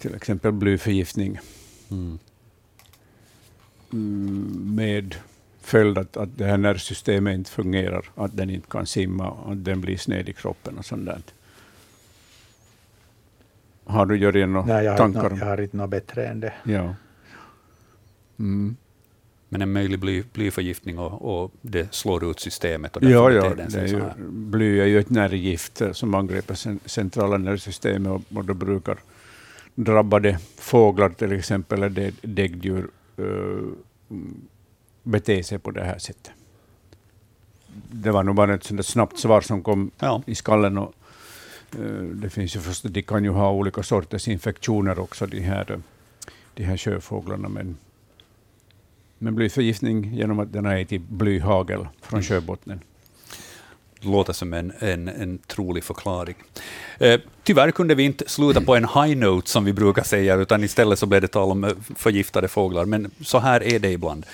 Till 0.00 0.14
exempel 0.14 0.52
blyförgiftning 0.52 1.38
Mm. 1.90 2.18
mm, 3.92 4.74
med 4.74 5.14
följd 5.60 5.98
att, 5.98 6.16
att 6.16 6.28
det 6.38 6.44
här 6.44 6.56
nervsystemet 6.58 7.34
inte 7.34 7.50
fungerar, 7.50 8.10
att 8.14 8.36
den 8.36 8.50
inte 8.50 8.68
kan 8.70 8.86
simma, 8.86 9.36
att 9.46 9.64
den 9.64 9.80
blir 9.80 9.96
sned 9.96 10.28
i 10.28 10.32
kroppen 10.32 10.78
och 10.78 10.84
sånt 10.84 11.06
där. 11.06 11.22
Har 13.84 14.06
du 14.06 14.16
Jörgen 14.18 14.52
några 14.52 14.66
Nej, 14.66 14.84
jag 14.84 14.92
har, 14.98 15.06
inte, 15.06 15.20
tankar? 15.20 15.38
jag 15.38 15.46
har 15.46 15.60
inte 15.60 15.76
något 15.76 15.90
bättre 15.90 16.26
än 16.26 16.40
det. 16.40 16.52
Ja. 16.64 16.94
Mm. 18.38 18.76
Men 19.48 19.62
en 19.62 19.72
möjlig 19.72 19.98
bly, 19.98 20.22
blyförgiftning 20.32 20.98
och, 20.98 21.42
och 21.44 21.52
det 21.62 21.94
slår 21.94 22.30
ut 22.30 22.40
systemet. 22.40 22.96
Och 22.96 23.02
Ja, 23.02 23.30
ja 23.30 23.54
det 23.54 23.74
är 23.78 23.86
ju, 23.86 24.02
bly 24.28 24.80
är 24.80 24.86
ju 24.86 24.98
ett 25.00 25.10
nervgift 25.10 25.82
som 25.92 26.14
angriper 26.14 26.54
cen- 26.54 26.80
centrala 26.84 27.38
nervsystemet 27.38 28.12
och, 28.12 28.36
och 28.36 28.44
då 28.44 28.54
brukar 28.54 28.98
drabbade 29.84 30.38
fåglar 30.58 31.08
till 31.10 31.32
exempel, 31.32 31.82
eller 31.82 32.02
dä- 32.02 32.14
däggdjur, 32.22 32.90
mm, 33.18 33.76
bete 35.02 35.42
sig 35.42 35.58
på 35.58 35.70
det 35.70 35.84
här 35.84 35.98
sättet. 35.98 36.32
Det 37.92 38.10
var 38.10 38.22
nog 38.24 38.34
bara 38.34 38.54
ett 38.54 38.64
sånt 38.64 38.86
snabbt 38.86 39.18
svar 39.18 39.40
som 39.40 39.62
kom 39.62 39.90
Ja. 39.98 40.22
i 40.26 40.34
skallen. 40.34 40.78
Och, 40.78 40.94
det 42.14 42.30
finns 42.30 42.56
ju 42.56 42.60
förstås, 42.60 42.92
de 42.92 43.02
kan 43.02 43.24
ju 43.24 43.30
ha 43.30 43.52
olika 43.52 43.82
sorters 43.82 44.28
infektioner 44.28 44.98
också, 44.98 45.26
de 45.26 45.40
här, 45.40 45.80
de 46.54 46.64
här 46.64 46.76
sjöfåglarna. 46.76 47.48
Men, 47.48 47.76
men 49.18 49.34
blyförgiftning 49.34 50.14
genom 50.14 50.38
att 50.38 50.52
den 50.52 50.64
har 50.64 50.74
ätit 50.76 51.02
blyhagel 51.08 51.88
från 52.02 52.22
sjöbottnen 52.22 52.80
låter 54.00 54.32
som 54.32 54.52
en, 54.52 54.72
en, 54.78 55.08
en 55.08 55.38
trolig 55.38 55.84
förklaring. 55.84 56.34
Eh, 56.98 57.20
tyvärr 57.42 57.70
kunde 57.70 57.94
vi 57.94 58.02
inte 58.02 58.24
sluta 58.28 58.60
på 58.60 58.76
en 58.76 58.84
high 58.84 59.16
note, 59.16 59.50
som 59.50 59.64
vi 59.64 59.72
brukar 59.72 60.02
säga, 60.02 60.34
utan 60.34 60.64
istället 60.64 60.98
så 60.98 61.06
blev 61.06 61.20
det 61.20 61.28
tal 61.28 61.50
om 61.50 61.64
eh, 61.64 61.70
förgiftade 61.96 62.48
fåglar, 62.48 62.84
men 62.84 63.10
så 63.24 63.38
här 63.38 63.62
är 63.62 63.78
det 63.78 63.90
ibland. 63.90 64.26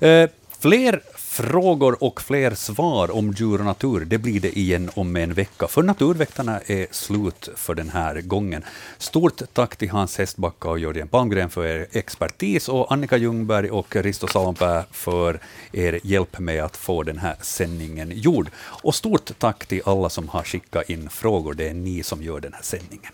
Eh, 0.00 0.30
fler 0.58 1.00
frågor 1.34 2.04
och 2.04 2.20
fler 2.22 2.54
svar 2.54 3.10
om 3.10 3.32
djur 3.32 3.58
och 3.58 3.64
natur, 3.64 4.04
det 4.04 4.18
blir 4.18 4.40
det 4.40 4.58
igen 4.58 4.90
om 4.94 5.16
en 5.16 5.34
vecka, 5.34 5.68
för 5.68 5.82
Naturväktarna 5.82 6.60
är 6.66 6.86
slut 6.90 7.48
för 7.56 7.74
den 7.74 7.88
här 7.88 8.20
gången. 8.20 8.64
Stort 8.98 9.42
tack 9.52 9.76
till 9.76 9.90
Hans 9.90 10.18
Hestbacka 10.18 10.68
och 10.68 10.78
Jörgen 10.78 11.08
Palmgren 11.08 11.50
för 11.50 11.66
er 11.66 11.86
expertis 11.92 12.68
och 12.68 12.92
Annika 12.92 13.16
Ljungberg 13.16 13.70
och 13.70 13.96
Risto 13.96 14.26
Salonpää 14.26 14.84
för 14.90 15.40
er 15.72 16.00
hjälp 16.02 16.38
med 16.38 16.64
att 16.64 16.76
få 16.76 17.02
den 17.02 17.18
här 17.18 17.36
sändningen 17.40 18.12
gjord. 18.14 18.50
Och 18.56 18.94
stort 18.94 19.38
tack 19.38 19.66
till 19.66 19.82
alla 19.84 20.08
som 20.08 20.28
har 20.28 20.42
skickat 20.42 20.90
in 20.90 21.08
frågor, 21.08 21.54
det 21.54 21.68
är 21.68 21.74
ni 21.74 22.02
som 22.02 22.22
gör 22.22 22.40
den 22.40 22.52
här 22.52 22.62
sändningen. 22.62 23.12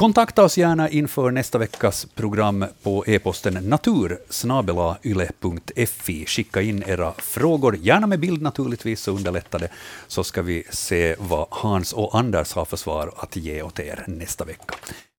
Kontakta 0.00 0.44
oss 0.44 0.58
gärna 0.58 0.88
inför 0.88 1.30
nästa 1.30 1.58
veckas 1.58 2.06
program 2.14 2.64
på 2.82 3.04
e-posten 3.06 3.54
natursnabelayle.fi. 3.54 6.26
Skicka 6.26 6.62
in 6.62 6.84
era 6.86 7.12
frågor, 7.18 7.76
gärna 7.76 8.06
med 8.06 8.20
bild 8.20 8.42
naturligtvis, 8.42 9.00
så 9.00 9.10
underlättar 9.10 9.58
det. 9.58 9.68
Så 10.06 10.24
ska 10.24 10.42
vi 10.42 10.64
se 10.70 11.16
vad 11.18 11.46
Hans 11.50 11.92
och 11.92 12.18
Anders 12.18 12.52
har 12.52 12.64
för 12.64 12.76
svar 12.76 13.12
att 13.16 13.36
ge 13.36 13.62
åt 13.62 13.78
er 13.78 14.04
nästa 14.06 14.44
vecka. 14.44 14.74